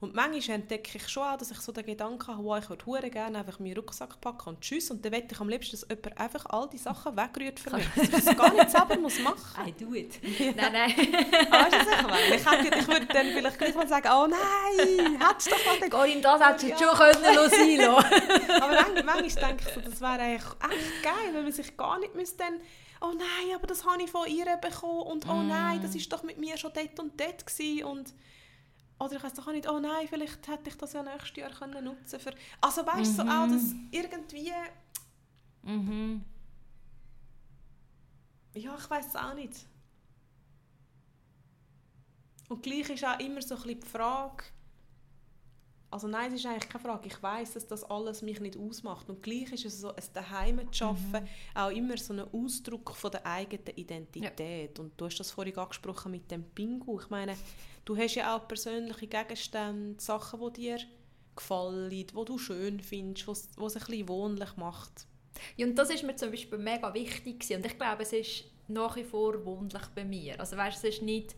Und 0.05 0.15
manchmal 0.15 0.57
entdecke 0.57 0.99
ich 0.99 1.09
schon 1.09 1.23
auch, 1.23 1.39
dass 1.39 1.51
ich 1.51 1.59
so 1.61 1.73
den 1.73 1.87
Gedanken 1.87 2.27
habe, 2.27 2.45
wow, 2.45 2.59
ich 2.59 2.87
würde 2.87 3.09
gerne 3.09 3.39
einfach 3.39 3.59
meinen 3.59 3.75
Rucksack 3.75 4.21
packen 4.21 4.51
und 4.51 4.61
tschüss. 4.61 4.91
Und 4.91 5.03
dann 5.03 5.13
möchte 5.13 5.35
ich 5.35 5.41
am 5.41 5.49
liebsten, 5.49 5.73
dass 5.73 5.89
jemand 5.89 6.21
einfach 6.21 6.45
all 6.47 6.69
die 6.69 6.77
Sachen 6.77 7.17
wegrührt 7.17 7.59
für 7.59 7.75
mich. 7.75 7.87
Dass 7.97 8.05
ich 8.05 8.11
das 8.25 8.37
gar 8.37 8.53
nicht 8.53 8.71
selber 8.71 8.99
muss 8.99 9.19
machen 9.21 9.41
muss. 9.57 9.67
I 9.67 9.73
do 9.73 9.95
it. 9.95 10.21
Ja. 10.45 10.53
Nein, 10.53 10.73
nein. 10.73 10.93
Ah, 11.51 11.65
weißt 11.65 11.75
du, 11.75 12.35
ich, 12.35 12.51
hätte, 12.51 12.79
ich 12.79 12.87
würde 12.87 13.07
dann 13.07 13.27
vielleicht 13.29 13.59
gleich 13.59 13.75
mal 13.75 13.89
sagen, 13.89 14.09
oh 14.13 14.27
nein, 14.27 15.19
hättest 15.21 15.47
du 15.47 15.51
doch 15.51 15.81
mal... 15.81 15.89
Corinne, 15.89 16.21
das 16.21 16.43
hättest 16.43 16.65
du 16.65 16.69
ja. 16.69 16.79
schon 16.79 16.99
können 16.99 17.35
lassen. 17.35 18.61
Aber 18.63 18.73
manchmal, 18.73 19.23
denke 19.23 19.65
ich 19.67 19.75
so, 19.75 19.81
das 19.81 20.01
wäre 20.01 20.21
eigentlich 20.21 20.43
echt 20.43 21.03
geil, 21.03 21.33
wenn 21.33 21.45
man 21.45 21.53
sich 21.53 21.77
gar 21.77 21.99
nicht 21.99 22.15
müsste 22.15 22.39
dann 22.39 22.61
oh 23.01 23.13
nein, 23.13 23.55
aber 23.55 23.67
das 23.67 23.85
habe 23.85 24.03
ich 24.03 24.11
von 24.11 24.27
ihr 24.27 24.47
bekommen 24.57 25.03
und 25.03 25.29
oh 25.29 25.43
nein, 25.43 25.81
das 25.83 25.95
war 25.95 26.19
doch 26.19 26.23
mit 26.23 26.39
mir 26.39 26.57
schon 26.57 26.73
dort 26.75 26.99
und 26.99 27.21
dort 27.21 27.47
gewesen 27.47 27.85
und 27.85 28.15
oder 28.99 29.17
ich 29.17 29.23
weiß 29.23 29.35
doch 29.35 29.49
auch 29.49 29.53
nicht, 29.53 29.69
oh 29.69 29.79
nein, 29.81 30.07
vielleicht 30.09 30.47
hätte 30.47 30.71
ich 30.71 30.77
das 30.77 30.93
ja 30.93 31.03
nächstes 31.03 31.37
Jahr 31.37 31.51
können 31.51 31.85
nutzen 31.85 32.21
für... 32.21 32.33
Also 32.61 32.87
weißt 32.87 33.19
du, 33.19 33.25
mhm. 33.25 33.29
so 33.29 33.35
auch 33.35 33.49
das 33.49 33.75
irgendwie... 33.91 34.53
Mhm. 35.63 36.25
Ja, 38.55 38.77
ich 38.79 38.91
weiß 38.91 39.09
es 39.09 39.17
auch 39.17 39.35
nicht. 39.35 39.67
Und 42.49 42.63
gleich 42.63 42.89
ist 42.91 43.05
auch 43.05 43.19
immer 43.19 43.43
so 43.43 43.57
ein 43.57 43.63
bisschen 43.63 43.81
die 43.81 43.87
Frage, 43.87 44.45
also 45.95 46.09
nein, 46.09 46.33
es 46.33 46.41
ist 46.41 46.47
eigentlich 46.47 46.69
keine 46.69 46.83
Frage. 46.83 47.07
Ich 47.07 47.23
weiß, 47.23 47.55
dass 47.55 47.69
das 47.69 47.85
alles 47.85 48.21
mich 48.21 48.41
nicht 48.41 48.57
ausmacht. 48.57 49.09
Und 49.09 49.23
gleich 49.23 49.53
ist 49.53 49.65
es 49.65 49.81
so, 49.81 49.95
ein 49.95 50.03
Daheim 50.13 50.73
zu 50.73 50.87
arbeiten, 50.87 51.25
mhm. 51.25 51.29
auch 51.55 51.71
immer 51.71 51.97
so 51.97 52.13
ein 52.13 52.21
Ausdruck 52.33 52.97
von 52.97 53.13
der 53.13 53.25
eigenen 53.25 53.77
Identität. 53.77 54.77
Ja. 54.77 54.83
Und 54.85 55.01
du 55.01 55.07
hast 55.07 55.21
das 55.21 55.31
vorhin 55.31 55.57
angesprochen 55.57 56.11
mit 56.11 56.29
dem 56.33 56.43
Pingu. 56.43 56.99
Ich 57.01 57.11
meine, 57.11 57.37
du 57.85 57.97
hast 57.97 58.15
ja 58.15 58.37
auch 58.37 58.49
persönliche 58.49 59.07
Gegenstände, 59.07 60.01
Sachen, 60.01 60.41
die 60.41 60.61
dir 60.61 60.79
gefallen, 61.37 61.91
die 61.91 62.07
du 62.07 62.39
schön 62.39 62.81
findest, 62.81 63.27
was 63.27 63.49
es 63.57 63.77
ein 63.77 63.87
bisschen 63.87 64.09
wohnlich 64.09 64.57
macht. 64.57 65.07
Ja, 65.57 65.67
und 65.67 65.77
das 65.77 65.91
ist 65.91 66.05
mir 66.05 66.15
zum 66.17 66.31
Beispiel 66.31 66.59
mega 66.59 66.95
wichtig 66.95 67.45
und 67.55 67.67
ich 67.67 67.77
glaube, 67.77 68.03
es 68.03 68.13
ist 68.13 68.45
nach 68.69 68.97
wie 68.97 69.05
vor 69.05 69.45
wohnlich 69.45 69.83
bei 69.95 70.05
mir. 70.05 70.39
Also 70.39 70.57
weißt, 70.57 70.79
es 70.79 70.97
ist 70.97 71.03
nicht 71.03 71.35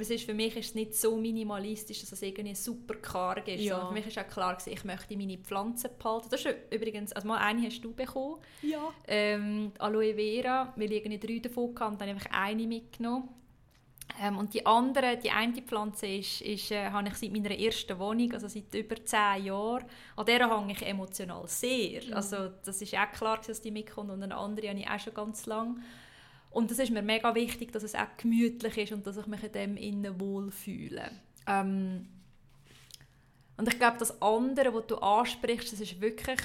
es 0.00 0.10
ist, 0.10 0.24
für 0.24 0.34
mich 0.34 0.56
ist 0.56 0.70
es 0.70 0.74
nicht 0.74 0.94
so 0.94 1.16
minimalistisch, 1.16 2.00
dass 2.00 2.12
es 2.12 2.22
irgendwie 2.22 2.54
super 2.54 2.94
karg 2.94 3.48
ist. 3.48 3.62
Ja. 3.62 3.86
Für 3.86 3.92
mich 3.92 4.06
ist 4.06 4.18
auch 4.18 4.28
klar, 4.28 4.54
gewesen, 4.54 4.72
ich 4.72 4.84
möchte 4.84 5.16
meine 5.16 5.38
Pflanzen 5.38 5.90
behalten. 5.98 6.28
Das 6.30 6.44
ist 6.44 6.54
übrigens, 6.70 7.12
also 7.12 7.26
mal 7.26 7.38
eine 7.38 7.66
hast 7.66 7.80
du 7.80 7.92
bekommen. 7.92 8.36
Ja. 8.62 8.92
Ähm, 9.06 9.72
Aloe 9.78 10.14
Vera, 10.14 10.72
ich 10.76 10.90
irgendwie 10.90 11.18
drei 11.18 11.38
davon 11.40 11.74
hatte, 11.78 11.96
dann 11.98 12.08
habe 12.08 12.18
ich 12.18 12.32
eine 12.32 12.66
mitgenommen. 12.66 13.28
Ähm, 14.20 14.36
und 14.36 14.52
die 14.54 14.66
andere, 14.66 15.16
die 15.16 15.30
eine 15.30 15.62
Pflanze 15.62 16.06
ist, 16.06 16.40
ist, 16.40 16.70
äh, 16.70 16.90
habe 16.90 17.08
ich 17.08 17.14
seit 17.14 17.30
meiner 17.30 17.56
ersten 17.56 17.98
Wohnung, 17.98 18.32
also 18.32 18.48
seit 18.48 18.74
über 18.74 18.96
zehn 19.04 19.44
Jahren, 19.44 19.84
an 20.16 20.26
der 20.26 20.48
hänge 20.50 20.72
ich 20.72 20.82
emotional 20.82 21.46
sehr. 21.46 22.04
Mhm. 22.04 22.14
Also 22.14 22.48
das 22.64 22.82
ist 22.82 22.94
auch 22.94 23.12
klar, 23.12 23.40
dass 23.46 23.60
die 23.60 23.70
mitkommt 23.70 24.10
und 24.10 24.22
eine 24.22 24.36
andere 24.36 24.68
habe 24.68 24.78
ich 24.78 24.88
auch 24.88 24.98
schon 24.98 25.14
ganz 25.14 25.46
lange. 25.46 25.76
Und 26.50 26.70
das 26.70 26.78
ist 26.78 26.90
mir 26.90 27.02
mega 27.02 27.34
wichtig, 27.34 27.72
dass 27.72 27.82
es 27.82 27.94
auch 27.94 28.16
gemütlich 28.16 28.76
ist 28.78 28.92
und 28.92 29.06
dass 29.06 29.16
ich 29.16 29.26
mich 29.26 29.42
in 29.44 29.52
dem 29.52 29.76
innen 29.76 30.20
wohlfühle. 30.20 31.10
Ähm, 31.46 32.08
und 33.56 33.68
ich 33.68 33.78
glaube, 33.78 33.98
das 33.98 34.20
andere, 34.22 34.72
was 34.72 34.86
du 34.86 34.96
ansprichst, 34.96 35.72
das 35.72 35.80
ist 35.80 36.00
wirklich, 36.00 36.40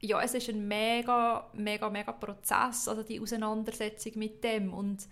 ja, 0.00 0.20
es 0.22 0.34
ist 0.34 0.48
ein 0.48 0.66
mega, 0.66 1.50
mega, 1.52 1.90
mega 1.90 2.12
Prozess, 2.12 2.88
also 2.88 3.02
die 3.02 3.20
Auseinandersetzung 3.20 4.12
mit 4.16 4.42
dem. 4.42 4.72
Und 4.72 5.06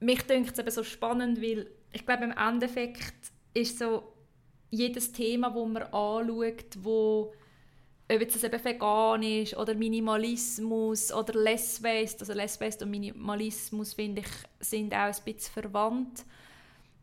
mich 0.00 0.22
denkt 0.22 0.58
es 0.58 0.74
so 0.74 0.82
spannend, 0.82 1.40
weil 1.40 1.70
ich 1.92 2.04
glaube, 2.04 2.24
im 2.24 2.32
Endeffekt 2.32 3.32
ist 3.54 3.78
so 3.78 4.02
jedes 4.70 5.12
Thema, 5.12 5.54
wo 5.54 5.66
man 5.66 5.82
anschaut, 5.84 6.76
wo 6.78 7.32
ob 8.12 8.28
das 8.28 8.42
eben 8.42 8.64
vegan 8.64 9.22
ist 9.22 9.56
oder 9.56 9.74
Minimalismus 9.74 11.12
oder 11.12 11.38
Less 11.38 11.80
Waste. 11.82 12.20
Also 12.20 12.32
Less 12.32 12.60
Waste 12.60 12.84
und 12.84 12.90
Minimalismus, 12.90 13.94
finde 13.94 14.22
ich, 14.22 14.66
sind 14.66 14.92
auch 14.92 14.98
ein 14.98 15.14
bisschen 15.24 15.52
verwandt. 15.52 16.24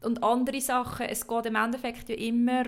Und 0.02 0.22
andere 0.22 0.60
Sachen, 0.60 1.06
es 1.06 1.26
geht 1.26 1.46
im 1.46 1.56
Endeffekt 1.56 2.10
ja 2.10 2.16
immer 2.16 2.66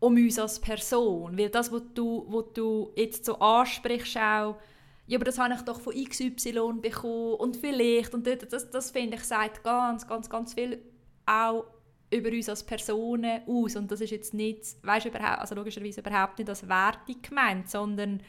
um 0.00 0.14
uns 0.14 0.38
als 0.38 0.60
Person. 0.60 1.38
Weil 1.38 1.48
das, 1.48 1.70
was 1.70 1.82
du, 1.94 2.26
was 2.28 2.52
du 2.54 2.92
jetzt 2.96 3.24
so 3.24 3.38
ansprichst, 3.38 4.16
auch, 4.16 4.56
ja, 5.08 5.16
aber 5.16 5.24
das 5.24 5.38
habe 5.38 5.54
ich 5.54 5.62
doch 5.62 5.80
von 5.80 5.94
XY 5.94 6.80
bekommen 6.82 7.34
und 7.36 7.56
vielleicht, 7.56 8.12
und 8.12 8.26
das, 8.26 8.70
das 8.70 8.90
finde 8.90 9.16
ich, 9.16 9.24
sagt 9.24 9.64
ganz, 9.64 10.06
ganz, 10.06 10.28
ganz 10.28 10.52
viel 10.52 10.82
auch 11.24 11.64
über 12.10 12.28
uns 12.28 12.48
als 12.50 12.62
Personen 12.62 13.40
aus. 13.46 13.74
Und 13.76 13.90
das 13.90 14.02
ist 14.02 14.10
jetzt 14.10 14.34
nicht, 14.34 14.76
weißt, 14.82 15.06
überhaupt, 15.06 15.40
also 15.40 15.54
logischerweise 15.54 16.02
überhaupt 16.02 16.38
nicht 16.38 16.50
als 16.50 16.68
Wertung 16.68 17.16
gemeint, 17.22 17.70
sondern 17.70 18.22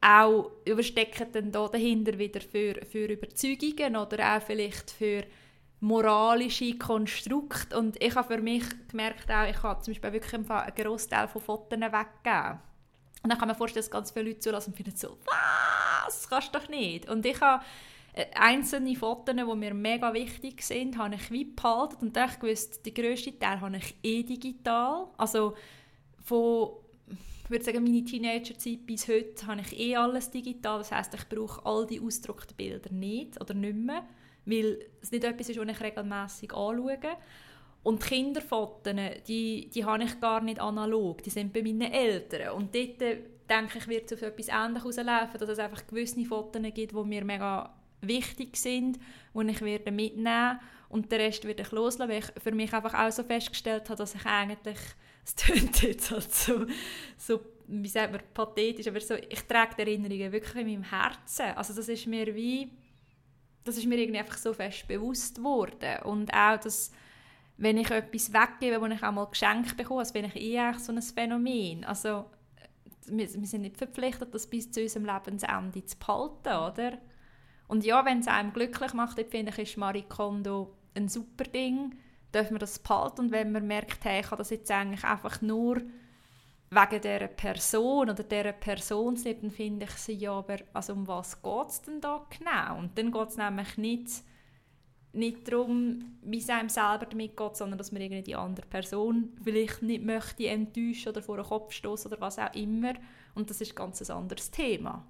auch 0.00 0.50
überstecken 0.64 1.28
dann 1.32 1.52
da 1.52 1.68
dahinter 1.68 2.18
wieder 2.18 2.40
für, 2.40 2.74
für 2.84 3.06
Überzeugungen 3.06 3.96
oder 3.96 4.36
auch 4.36 4.42
vielleicht 4.42 4.90
für 4.90 5.22
moralische 5.78 6.76
Konstrukte. 6.76 7.78
Und 7.78 8.02
ich 8.02 8.16
habe 8.16 8.34
für 8.34 8.42
mich 8.42 8.64
gemerkt, 8.88 9.30
auch, 9.30 9.48
ich 9.48 9.62
habe 9.62 9.80
zum 9.80 9.94
Beispiel 9.94 10.12
wirklich 10.12 10.34
einen 10.34 10.74
Großteil 10.74 11.28
von 11.28 11.40
Fotos 11.40 11.78
weggegeben. 11.78 12.58
Und 13.24 13.30
dann 13.30 13.38
kann 13.38 13.48
man 13.48 13.56
vorstellen, 13.56 13.82
dass 13.82 13.90
ganz 13.90 14.10
viele 14.10 14.26
Leute 14.28 14.40
zulassen 14.40 14.70
und 14.70 14.76
finden 14.76 14.94
so, 14.94 15.16
was, 15.24 16.28
kannst 16.28 16.54
du 16.54 16.58
doch 16.58 16.68
nicht. 16.68 17.08
Und 17.08 17.24
ich 17.24 17.40
habe 17.40 17.64
äh, 18.12 18.26
einzelne 18.34 18.94
Fotos, 18.94 19.34
die 19.34 19.56
mir 19.56 19.72
mega 19.72 20.12
wichtig 20.12 20.62
sind, 20.62 20.98
habe 20.98 21.14
ich 21.14 21.30
wie 21.30 21.46
behalten 21.46 21.96
und 22.02 22.16
ich 22.16 22.42
wusste, 22.42 22.82
den 22.82 22.92
grössten 22.92 23.38
Teil 23.40 23.62
habe 23.62 23.78
ich 23.78 23.96
eh 24.02 24.22
digital. 24.22 25.06
Also 25.16 25.54
von 26.22 26.72
ich 27.44 27.50
würde 27.50 27.64
sagen, 27.64 27.84
meine 27.84 28.04
Teenagerzeit 28.04 28.86
bis 28.86 29.08
heute 29.08 29.46
habe 29.46 29.60
ich 29.60 29.78
eh 29.78 29.96
alles 29.96 30.30
digital. 30.30 30.78
Das 30.78 30.92
heißt, 30.92 31.14
ich 31.14 31.28
brauche 31.28 31.64
all 31.64 31.86
die 31.86 32.00
ausgedruckten 32.00 32.56
Bilder 32.56 32.90
nicht 32.90 33.38
oder 33.40 33.52
nicht 33.52 33.76
mehr, 33.76 34.06
weil 34.46 34.78
es 35.02 35.12
nicht 35.12 35.24
etwas 35.24 35.48
ist, 35.48 35.58
was 35.58 35.68
ich 35.68 35.80
regelmäßig 35.80 36.52
anschaue. 36.54 36.98
Und 37.84 38.02
die 38.02 38.08
Kinderfotos, 38.08 38.94
die, 39.28 39.70
die 39.70 39.84
habe 39.84 40.02
ich 40.02 40.18
gar 40.18 40.40
nicht 40.40 40.60
analog, 40.60 41.22
die 41.22 41.30
sind 41.30 41.52
bei 41.52 41.62
meinen 41.62 41.92
Eltern. 41.92 42.54
Und 42.54 42.74
dort, 42.74 43.00
äh, 43.02 43.18
denke 43.48 43.78
ich, 43.78 43.86
wird 43.86 44.10
es 44.10 44.14
auf 44.14 44.22
etwas 44.22 44.48
Ähnliches 44.48 44.98
rauslaufen, 44.98 45.38
dass 45.38 45.48
es 45.50 45.58
einfach 45.58 45.86
gewisse 45.86 46.24
Fotos 46.24 46.62
gibt, 46.74 46.92
die 46.92 47.04
mir 47.04 47.24
mega 47.24 47.72
wichtig 48.00 48.56
sind, 48.56 48.98
die 49.34 49.50
ich 49.50 49.60
werde 49.60 49.92
mitnehmen 49.92 50.58
und 50.88 51.10
den 51.10 51.20
Rest 51.20 51.44
werde 51.44 51.62
ich 51.62 51.70
loslassen, 51.72 52.10
weil 52.10 52.18
ich 52.20 52.42
für 52.42 52.52
mich 52.52 52.72
einfach 52.72 52.94
auch 52.94 53.12
so 53.12 53.22
festgestellt 53.22 53.88
habe, 53.88 53.98
dass 53.98 54.14
ich 54.14 54.24
eigentlich 54.26 54.78
es 55.26 55.36
klingt 55.36 55.82
jetzt 55.82 56.10
halt 56.10 56.32
so, 56.32 56.66
so, 57.16 57.40
wie 57.66 57.88
sagt 57.88 58.12
man, 58.12 58.20
pathetisch, 58.34 58.86
aber 58.86 59.00
so, 59.00 59.14
ich 59.14 59.40
trage 59.42 59.74
die 59.76 59.82
Erinnerungen 59.82 60.32
wirklich 60.32 60.54
in 60.56 60.66
meinem 60.66 60.82
Herzen. 60.82 61.46
Also 61.56 61.74
das 61.74 61.88
ist 61.88 62.06
mir 62.06 62.34
wie, 62.34 62.70
das 63.64 63.78
ist 63.78 63.86
mir 63.86 63.98
irgendwie 63.98 64.20
einfach 64.20 64.36
so 64.36 64.52
fest 64.52 64.86
bewusst 64.86 65.36
geworden. 65.36 66.02
Und 66.04 66.32
auch, 66.34 66.60
dass 66.60 66.92
wenn 67.56 67.78
ich 67.78 67.90
etwas 67.90 68.32
weggebe, 68.32 68.80
wo 68.80 68.86
ich 68.86 69.02
auch 69.02 69.12
mal 69.12 69.26
geschenkt 69.26 69.76
bekomme, 69.76 70.02
das 70.02 70.10
finde 70.10 70.30
ich 70.34 70.42
eh 70.42 70.72
so 70.78 70.92
ein 70.92 71.02
Phänomen. 71.02 71.84
Also 71.84 72.26
wir, 73.06 73.32
wir 73.32 73.46
sind 73.46 73.62
nicht 73.62 73.76
verpflichtet, 73.76 74.34
das 74.34 74.46
bis 74.46 74.70
zu 74.70 74.82
unserem 74.82 75.06
Lebensende 75.06 75.84
zu 75.84 75.96
behalten, 75.98 76.48
oder? 76.48 76.98
Und 77.68 77.84
ja, 77.84 78.04
wenn 78.04 78.20
es 78.20 78.28
einem 78.28 78.52
glücklich 78.52 78.92
macht, 78.92 79.20
finde 79.30 79.52
ich, 79.52 79.58
ist 79.58 79.76
Marie 79.76 80.04
Kondo 80.08 80.74
ein 80.94 81.08
super 81.08 81.44
Ding 81.44 81.96
dürfen 82.34 82.54
wir 82.54 82.58
das 82.58 82.78
behalten. 82.78 83.22
Und 83.22 83.32
wenn 83.32 83.52
man 83.52 83.66
merkt, 83.66 84.04
hey, 84.04 84.20
ich 84.20 84.26
habe 84.26 84.38
das 84.38 84.50
jetzt 84.50 84.70
eigentlich 84.70 85.04
einfach 85.04 85.40
nur 85.40 85.76
wegen 86.70 87.00
dieser 87.00 87.28
Person 87.28 88.10
oder 88.10 88.24
dieser 88.24 88.52
Personsleben, 88.52 89.42
dann 89.42 89.50
finde 89.50 89.84
ich 89.86 89.92
sie 89.92 90.14
ja, 90.14 90.32
aber 90.32 90.56
also 90.72 90.92
um 90.92 91.06
was 91.06 91.40
geht 91.40 91.68
es 91.68 91.82
denn 91.82 92.00
da 92.00 92.26
genau? 92.30 92.78
Und 92.78 92.98
dann 92.98 93.12
geht 93.12 93.28
es 93.28 93.36
nämlich 93.36 93.78
nicht, 93.78 94.24
nicht 95.14 95.48
darum, 95.48 96.16
wie 96.22 96.38
es 96.38 96.48
einem 96.48 96.68
selber 96.68 97.06
damit 97.06 97.36
geht, 97.36 97.56
sondern 97.56 97.78
dass 97.78 97.92
man 97.92 98.02
irgendwie 98.02 98.22
die 98.22 98.36
andere 98.36 98.66
Person 98.66 99.36
vielleicht 99.42 99.82
nicht 99.82 100.04
möchte 100.04 100.46
enttäuschen 100.48 101.10
oder 101.10 101.22
vor 101.22 101.36
den 101.36 101.46
Kopf 101.46 101.72
stoßen 101.72 102.10
oder 102.10 102.20
was 102.20 102.38
auch 102.38 102.54
immer. 102.54 102.94
Und 103.34 103.50
das 103.50 103.60
ist 103.60 103.74
ganz 103.74 104.00
ein 104.00 104.06
ganz 104.06 104.10
anderes 104.10 104.50
Thema. 104.50 105.06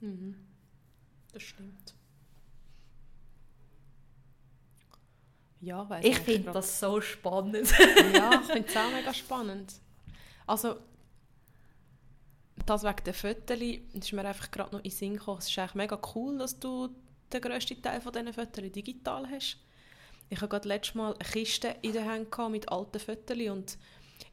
Mhm. 0.00 0.36
Das 1.32 1.42
stimmt. 1.42 1.94
Ja, 5.60 5.88
ich 6.02 6.18
finde 6.18 6.52
das 6.52 6.78
so 6.78 7.00
spannend. 7.00 7.72
ja, 8.14 8.40
ich 8.40 8.52
finde 8.52 8.68
es 8.68 8.76
auch 8.76 8.92
mega 8.92 9.14
spannend. 9.14 9.72
Also, 10.46 10.76
das 12.66 12.84
wegen 12.84 13.04
der 13.04 13.14
Fotos 13.14 13.58
ist 13.58 14.12
mir 14.12 14.24
einfach 14.26 14.50
gerade 14.50 14.72
noch 14.72 14.80
in 14.80 14.90
den 14.90 14.96
Sinn 14.96 15.14
gekommen. 15.14 15.38
Es 15.38 15.48
ist 15.48 15.58
eigentlich 15.58 15.74
mega 15.74 15.98
cool, 16.14 16.36
dass 16.36 16.60
du 16.60 16.94
den 17.34 17.42
grössten 17.42 17.82
Teil 17.82 18.00
von 18.00 18.12
diesen 18.12 18.32
Fotos 18.32 18.72
digital 18.72 19.28
hast. 19.30 19.58
Ich 20.30 20.40
hatte 20.40 20.48
gerade 20.48 20.68
letztes 20.68 20.94
Mal 20.94 21.14
eine 21.14 21.24
Kiste 21.24 21.76
in 21.82 21.92
der 21.92 22.06
Hand 22.06 22.36
mit 22.50 22.68
alten 22.68 22.98
Fotos 22.98 23.38
und 23.38 23.78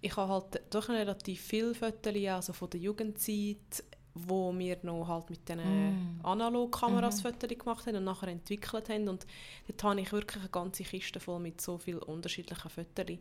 ich 0.02 0.16
habe 0.16 0.32
halt 0.32 0.62
doch 0.70 0.89
relativ 0.89 1.41
viele 1.41 1.74
Fotos 1.74 2.16
also 2.28 2.54
von 2.54 2.70
der 2.70 2.80
Jugendzeit, 2.80 3.84
wo 4.14 4.58
wir 4.58 4.78
noch 4.84 5.08
halt 5.08 5.30
mit 5.30 5.47
diesen 5.47 6.20
mm. 6.20 6.26
Analogkameras 6.26 7.24
mm 7.24 7.28
-hmm. 7.28 7.58
gemacht 7.58 7.88
haben 7.88 7.97
und 7.97 8.04
nachher 8.04 8.28
entwickelt 8.28 8.89
haben. 8.89 9.08
Und 9.08 9.26
dort 9.68 9.84
habe 9.84 10.02
ich 10.02 10.12
wirklich 10.12 10.41
eine 10.41 10.49
ganze 10.49 10.84
Kiste 10.84 11.20
voll 11.20 11.39
mit 11.39 11.62
so 11.62 11.78
vielen 11.78 11.99
unterschiedlichen 11.99 12.70
Fotos. 12.70 13.18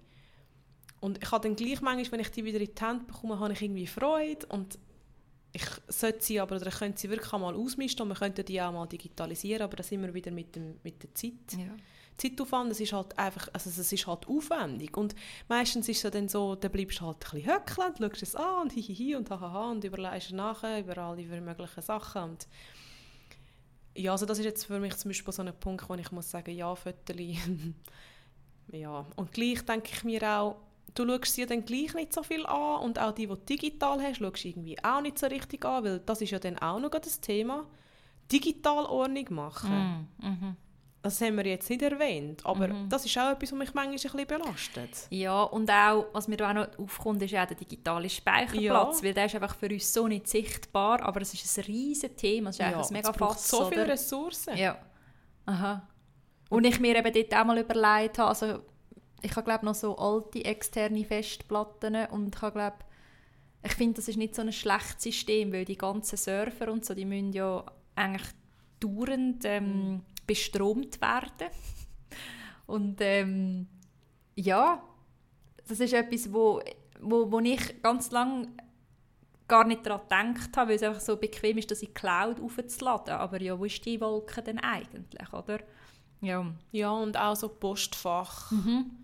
Und 1.01 1.22
ich 1.22 1.31
habe 1.31 1.49
dann 1.49 1.57
gleich 1.57 1.81
manchmal, 1.81 2.12
wenn 2.12 2.20
ich 2.20 2.31
die 2.31 2.45
wieder 2.45 2.61
in 2.61 2.74
die 2.74 2.83
Hand 2.83 3.07
bekomme, 3.07 3.39
habe 3.39 3.53
ich 3.53 3.62
irgendwie 3.62 3.87
Freude 3.87 4.47
und 4.49 4.78
ich 5.53 5.65
sollte 5.89 6.23
sie 6.23 6.41
aber, 6.41 6.57
oder 6.57 6.69
ich 6.69 6.79
könnte 6.79 7.01
sie 7.01 7.11
wirklich 7.11 7.33
mal 7.33 7.55
ausmisten 7.55 8.03
und 8.03 8.09
wir 8.09 8.15
könnten 8.15 8.45
die 8.45 8.61
auch 8.61 8.73
mal 8.73 8.87
digitalisieren, 8.87 9.63
aber 9.63 9.77
das 9.77 9.91
immer 9.91 10.13
wieder 10.15 10.31
mit, 10.31 10.55
dem, 10.55 10.79
mit 10.83 11.03
der 11.03 11.15
Zeit. 11.15 11.33
Ja. 11.53 11.75
Zeitaufwand, 12.17 12.71
es 12.71 12.81
ist 12.81 12.93
halt 12.93 13.19
einfach, 13.19 13.49
also 13.53 13.71
es 13.71 13.93
ist 13.93 14.07
halt 14.07 14.29
aufwendig 14.29 14.97
und 14.97 15.15
meistens 15.49 15.89
ist 15.89 16.05
es 16.05 16.11
dann 16.11 16.29
so, 16.29 16.55
dann 16.55 16.71
bleibst 16.71 17.01
du 17.01 17.07
halt 17.07 17.17
ein 17.17 17.41
bisschen 17.41 17.55
höckeln, 17.55 17.95
schaust 17.99 18.23
es 18.23 18.37
an 18.37 18.63
und 18.63 18.73
hihihi 18.73 19.17
und 19.17 19.31
hahaha 19.31 19.71
und 19.71 19.85
überlegst 19.85 20.33
nachher 20.33 20.81
über 20.81 20.99
alle 20.99 21.23
möglichen 21.41 21.83
Sachen 21.83 22.23
und 22.23 22.47
ja, 23.95 24.13
also 24.13 24.27
das 24.27 24.39
ist 24.39 24.45
jetzt 24.45 24.67
für 24.67 24.79
mich 24.79 24.97
zum 24.97 25.09
Beispiel 25.09 25.33
so 25.33 25.43
ein 25.43 25.53
Punkt, 25.59 25.89
wo 25.89 25.95
ich 25.95 26.13
muss 26.13 26.31
sagen, 26.31 26.55
ja, 26.55 26.75
Fötterli, 26.75 27.39
ja, 28.73 29.07
und 29.17 29.33
gleich 29.33 29.65
denke 29.65 29.91
ich 29.93 30.05
mir 30.05 30.23
auch, 30.23 30.57
du 30.95 31.07
schaust 31.07 31.34
sie 31.34 31.47
dann 31.47 31.64
gleich 31.64 31.95
nicht 31.95 32.12
so 32.12 32.22
viel 32.22 32.47
an 32.47 32.82
und 32.82 32.99
auch 32.99 33.12
die, 33.12 33.26
die 33.26 33.34
du 33.34 33.36
digital 33.36 34.01
hast, 34.03 34.18
schaust 34.18 34.45
du 34.45 34.49
irgendwie 34.49 34.76
auch 34.82 35.01
nicht 35.01 35.18
so 35.18 35.26
richtig 35.26 35.64
an, 35.64 35.84
weil 35.84 36.01
das 36.01 36.20
ist 36.20 36.30
ja 36.30 36.38
dann 36.38 36.59
auch 36.59 36.80
noch 36.80 36.91
das 36.91 37.20
Thema, 37.20 37.66
Digitalordnung 38.30 39.26
machen. 39.30 40.09
Mm, 40.20 40.26
mm 40.26 40.38
-hmm. 40.41 40.55
Das 41.03 41.18
haben 41.22 41.36
wir 41.38 41.47
jetzt 41.47 41.70
nicht 41.70 41.80
erwähnt, 41.80 42.45
aber 42.45 42.68
mhm. 42.68 42.88
das 42.91 43.07
ist 43.07 43.16
auch 43.16 43.30
etwas, 43.30 43.53
was 43.53 43.59
mich 43.59 43.72
manchmal 43.72 43.86
ein 43.86 43.93
bisschen 43.93 44.26
belastet. 44.26 45.07
Ja, 45.09 45.45
und 45.45 45.70
auch, 45.70 46.07
was 46.12 46.28
mir 46.28 46.36
auch 46.47 46.53
noch 46.53 46.78
aufkommt, 46.78 47.22
ist 47.22 47.34
auch 47.34 47.47
der 47.47 47.57
digitale 47.57 48.11
Speicherplatz, 48.11 49.01
ja. 49.01 49.07
weil 49.07 49.14
der 49.14 49.24
ist 49.24 49.34
einfach 49.34 49.55
für 49.55 49.70
uns 49.70 49.91
so 49.91 50.07
nicht 50.07 50.28
sichtbar, 50.28 51.03
aber 51.03 51.22
es 51.22 51.32
ist 51.32 51.59
ein 51.59 51.64
riesiges 51.64 52.16
Thema, 52.16 52.51
es 52.51 52.57
ist 52.57 52.61
ja, 52.61 52.78
ein 52.78 52.93
mega 52.93 53.14
Fass, 53.14 53.49
so 53.49 53.64
viele 53.70 53.88
Ressourcen. 53.88 54.59
Ja. 54.59 54.76
Aha. 55.47 55.88
Und 56.51 56.64
ich 56.64 56.78
mir 56.80 56.97
eben 56.97 57.12
dort 57.14 57.34
auch 57.34 57.47
mal 57.47 57.59
überlegt 57.59 58.18
habe, 58.18 58.28
also 58.28 58.61
ich 59.23 59.37
habe 59.37 59.45
glaube 59.45 59.64
noch 59.64 59.75
so 59.75 59.97
alte 59.97 60.45
externe 60.45 61.05
Festplatten 61.05 62.07
und 62.07 62.35
ich 62.35 62.43
habe 62.43 62.53
glaube 62.53 62.77
ich 63.62 63.73
finde, 63.73 63.97
das 63.97 64.09
ist 64.09 64.16
nicht 64.16 64.35
so 64.35 64.41
ein 64.41 64.53
schlechtes 64.53 65.03
System, 65.03 65.53
weil 65.53 65.66
die 65.66 65.77
ganzen 65.77 66.16
Server 66.16 66.73
und 66.73 66.85
so, 66.85 66.95
die 66.95 67.05
müssen 67.05 67.35
ja 67.35 67.62
eigentlich 67.95 68.27
dauernd 68.81 69.45
ähm, 69.45 69.93
mhm 69.93 70.01
bestromt 70.31 71.01
werden. 71.01 71.49
Und 72.66 73.01
ähm, 73.01 73.66
ja, 74.37 74.81
das 75.66 75.81
ist 75.81 75.93
etwas, 75.93 76.33
wo, 76.33 76.61
wo, 77.01 77.33
wo 77.33 77.41
ich 77.41 77.83
ganz 77.83 78.12
lange 78.12 78.47
gar 79.49 79.66
nicht 79.66 79.85
daran 79.85 80.35
gedacht 80.35 80.57
habe, 80.57 80.68
weil 80.68 80.77
es 80.77 80.85
einfach 80.85 81.01
so 81.01 81.16
bequem 81.16 81.59
ist, 81.59 81.73
das 81.73 81.83
in 81.83 81.89
die 81.89 81.95
Cloud 81.95 82.41
aufzuladen. 82.41 83.14
Aber 83.14 83.43
ja, 83.43 83.59
wo 83.59 83.64
ist 83.64 83.85
die 83.85 84.01
Wolke 84.01 84.41
denn 84.41 84.61
eigentlich, 84.61 85.33
oder? 85.33 85.59
Ja, 86.21 86.47
ja 86.71 86.93
und 86.93 87.16
auch 87.16 87.35
so 87.35 87.49
Postfach. 87.49 88.53
Mhm. 88.53 89.00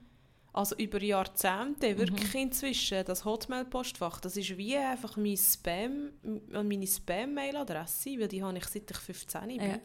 Also 0.56 0.74
über 0.76 1.02
Jahrzehnte, 1.02 1.98
wirklich 1.98 2.32
mhm. 2.32 2.40
inzwischen, 2.40 3.04
das 3.04 3.24
Hotmail-Postfach, 3.24 4.20
das 4.20 4.36
ist 4.36 4.56
wie 4.56 4.76
einfach 4.76 5.16
mein 5.16 5.36
Spam, 5.36 6.12
meine 6.50 6.86
Spam-Mail-Adresse, 6.86 8.18
weil 8.18 8.28
die 8.28 8.42
habe 8.42 8.56
ich 8.56 8.64
seit 8.64 8.90
ich 8.90 8.96
15 8.96 9.48
bin. 9.48 9.60
Ja 9.60 9.78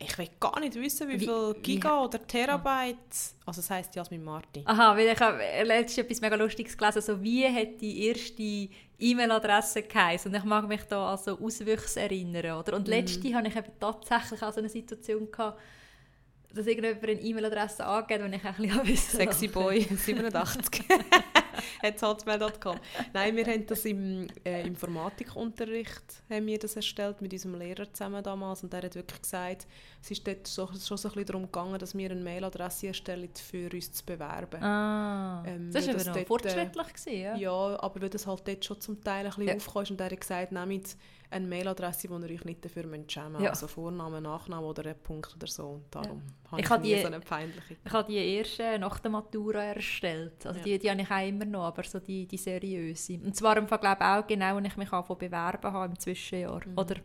ich 0.00 0.16
will 0.16 0.28
gar 0.38 0.60
nicht 0.60 0.76
wissen, 0.76 1.08
wie, 1.08 1.14
wie 1.14 1.24
viel 1.24 1.54
Giga 1.60 2.00
wie, 2.00 2.04
oder 2.04 2.24
Terabyte, 2.24 2.96
also 3.44 3.60
das 3.60 3.68
heisst 3.68 3.96
Jasmin 3.96 4.22
Marti. 4.22 4.62
Aha, 4.64 4.96
weil 4.96 5.08
ich 5.08 5.20
habe 5.20 5.38
letztens 5.64 5.98
etwas 5.98 6.20
mega 6.20 6.36
Lustiges 6.36 6.78
gelesen, 6.78 7.02
so 7.02 7.22
wie 7.22 7.44
hat 7.46 7.80
die 7.80 8.06
erste 8.06 8.68
E-Mail-Adresse 8.98 9.82
geheißen 9.82 10.30
und 10.30 10.38
ich 10.38 10.44
mag 10.44 10.68
mich 10.68 10.82
da 10.84 11.12
an 11.12 11.18
so 11.18 11.38
Auswüchse 11.38 12.00
erinnern, 12.00 12.60
oder? 12.60 12.76
Und 12.76 12.86
mhm. 12.86 12.92
letzte 12.92 13.34
hatte 13.34 13.48
ich 13.48 13.56
eben 13.56 13.72
tatsächlich 13.80 14.42
auch 14.42 14.52
so 14.52 14.60
eine 14.60 14.68
Situation 14.68 15.30
gehabt, 15.30 15.60
dass 16.54 16.66
irgendjemand 16.66 17.04
eine 17.04 17.20
E-Mail-Adresse 17.20 17.84
angeht, 17.84 18.20
wenn 18.20 18.32
ich 18.32 18.44
ein 18.44 18.54
bisschen 18.54 18.88
wissen 18.88 19.16
Sexy 19.16 19.48
Boy 19.48 19.82
87. 19.96 20.84
hotmail.com. 22.02 22.76
Nein, 23.12 23.36
wir 23.36 23.46
haben 23.46 23.66
das 23.66 23.84
im 23.84 24.26
äh, 24.44 24.66
Informatikunterricht 24.66 26.22
haben 26.30 26.46
wir 26.46 26.58
das 26.58 26.76
erstellt 26.76 27.20
mit 27.20 27.32
unserem 27.32 27.56
Lehrer 27.56 27.92
zusammen 27.92 28.22
damals 28.22 28.62
und 28.62 28.72
der 28.72 28.82
hat 28.82 28.94
wirklich 28.94 29.22
gesagt, 29.22 29.66
es 30.02 30.10
ist 30.10 30.26
dort 30.26 30.46
so, 30.46 30.66
schon 30.66 30.78
so 30.78 30.94
ein 30.94 31.00
bisschen 31.14 31.26
darum 31.26 31.42
gegangen, 31.42 31.78
dass 31.78 31.96
wir 31.96 32.10
eine 32.10 32.20
Mailadresse 32.20 32.88
erstellen, 32.88 33.28
für 33.34 33.70
uns 33.72 33.92
zu 33.92 34.04
bewerben. 34.04 34.62
Ah, 34.62 35.42
ähm, 35.46 35.70
das 35.72 35.86
war 35.86 35.94
aber 35.94 36.04
noch 36.04 36.14
dort, 36.14 36.26
fortschrittlich. 36.28 36.86
Gewesen, 36.88 37.20
ja? 37.20 37.36
ja, 37.36 37.82
aber 37.82 38.00
weil 38.00 38.10
das 38.10 38.26
halt 38.26 38.46
dort 38.46 38.64
schon 38.64 38.80
zum 38.80 39.02
Teil 39.02 39.26
ein 39.26 39.30
bisschen 39.30 39.48
ja. 39.48 39.54
aufkam 39.54 39.84
und 39.90 40.00
er 40.00 40.10
hat 40.10 40.20
gesagt, 40.20 40.52
nehmt 40.52 40.96
eine 41.30 41.46
Mailadresse, 41.46 42.08
wo 42.08 42.18
ihr 42.18 42.30
euch 42.30 42.44
nicht 42.44 42.64
dafür 42.64 42.84
schämen 43.06 43.32
müsst. 43.32 43.44
Ja. 43.44 43.50
Also 43.50 43.66
Vorname, 43.66 44.20
Nachname 44.20 44.66
oder 44.66 44.86
ein 44.86 44.98
Punkt 45.02 45.34
oder 45.34 45.46
so. 45.46 45.82
Darum 45.90 46.22
ja. 46.44 46.50
habe 46.50 46.60
ich, 46.60 46.70
ich 46.70 46.96
nie 46.96 47.00
so 47.02 47.06
eine 47.06 47.20
peinliche. 47.20 47.76
Ich 47.84 47.92
habe 47.92 48.10
die 48.10 48.16
erste 48.16 48.78
nach 48.78 48.98
der 48.98 49.10
Matura 49.10 49.62
erstellt. 49.62 50.46
Also 50.46 50.58
ja. 50.60 50.64
die, 50.64 50.78
die 50.78 50.90
habe 50.90 51.02
ich 51.02 51.10
auch 51.10 51.26
immer 51.26 51.44
noch, 51.44 51.64
aber 51.64 51.84
so 51.84 51.98
die, 51.98 52.26
die 52.26 52.38
seriöse. 52.38 53.14
Und 53.14 53.36
zwar 53.36 53.56
im 53.56 53.68
Fall, 53.68 53.78
glaube 53.78 54.04
auch 54.04 54.26
genau, 54.26 54.56
als 54.56 54.66
ich 54.66 54.76
mich 54.76 54.88
von 54.88 55.18
bewerben 55.18 55.72
habe 55.72 55.86
im 55.86 55.98
Zwischenjahr. 55.98 56.66
Mhm. 56.66 56.78
Oder, 56.78 56.96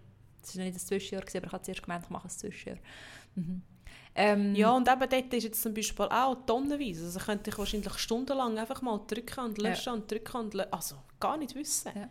es 0.42 0.58
war 0.58 0.64
nicht 0.64 0.76
das 0.76 0.86
Zwischenjahr, 0.86 1.22
aber 1.22 1.46
ich 1.46 1.52
habe 1.52 1.64
zuerst 1.64 1.84
gemeint, 1.84 2.06
ich 2.06 2.10
mache 2.10 2.28
ein 2.28 2.32
Zwischenjahr. 2.32 2.80
Mhm. 3.36 3.62
Ähm, 4.16 4.54
ja, 4.54 4.72
und 4.72 4.88
eben 4.88 5.10
dort 5.10 5.34
ist 5.34 5.44
jetzt 5.44 5.62
zum 5.62 5.74
Beispiel 5.74 6.06
auch 6.06 6.36
tonnenweise. 6.46 7.06
Also 7.06 7.20
könnte 7.20 7.50
ich 7.50 7.58
wahrscheinlich 7.58 7.94
stundenlang 7.94 8.58
einfach 8.60 8.82
mal 8.82 9.02
drücken 9.08 9.40
und 9.40 9.58
löschen 9.58 9.88
ja. 9.88 9.94
und 9.94 10.12
drücken 10.12 10.38
und 10.38 10.54
löschen. 10.54 10.74
Also 10.74 10.96
gar 11.20 11.38
nicht 11.38 11.56
wissen. 11.56 11.92
Ja. 11.96 12.10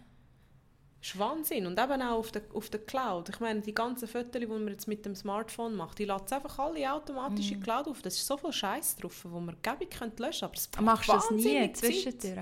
Das 1.03 1.11
ist 1.11 1.19
Wahnsinn. 1.19 1.67
Und 1.67 1.81
eben 1.81 2.01
auch 2.01 2.19
auf 2.19 2.31
der, 2.31 2.43
auf 2.55 2.71
der 2.71 2.79
Cloud. 2.79 3.29
Ich 3.29 3.41
meine, 3.41 3.61
die 3.61 3.75
ganzen 3.75 4.07
Fotos, 4.07 4.41
die 4.41 4.47
man 4.47 4.69
jetzt 4.69 4.87
mit 4.87 5.05
dem 5.05 5.17
Smartphone 5.17 5.75
macht, 5.75 5.99
die 5.99 6.05
laden 6.05 6.33
einfach 6.33 6.61
alle 6.61 6.93
automatisch 6.93 7.51
in 7.51 7.55
die 7.55 7.61
mm. 7.61 7.63
Cloud 7.65 7.89
auf. 7.89 8.03
Das 8.03 8.15
ist 8.15 8.25
so 8.25 8.37
viel 8.37 8.53
Scheiß 8.53 8.97
drauf, 8.97 9.27
wo 9.29 9.41
man 9.41 9.57
gäbig 9.63 9.91
könnte 9.91 10.23
löschen. 10.23 10.45
Aber 10.45 10.83
Machst 10.83 11.09
du 11.09 11.13
das 11.13 11.31
nie 11.33 11.73
zwischendurch? 11.73 12.37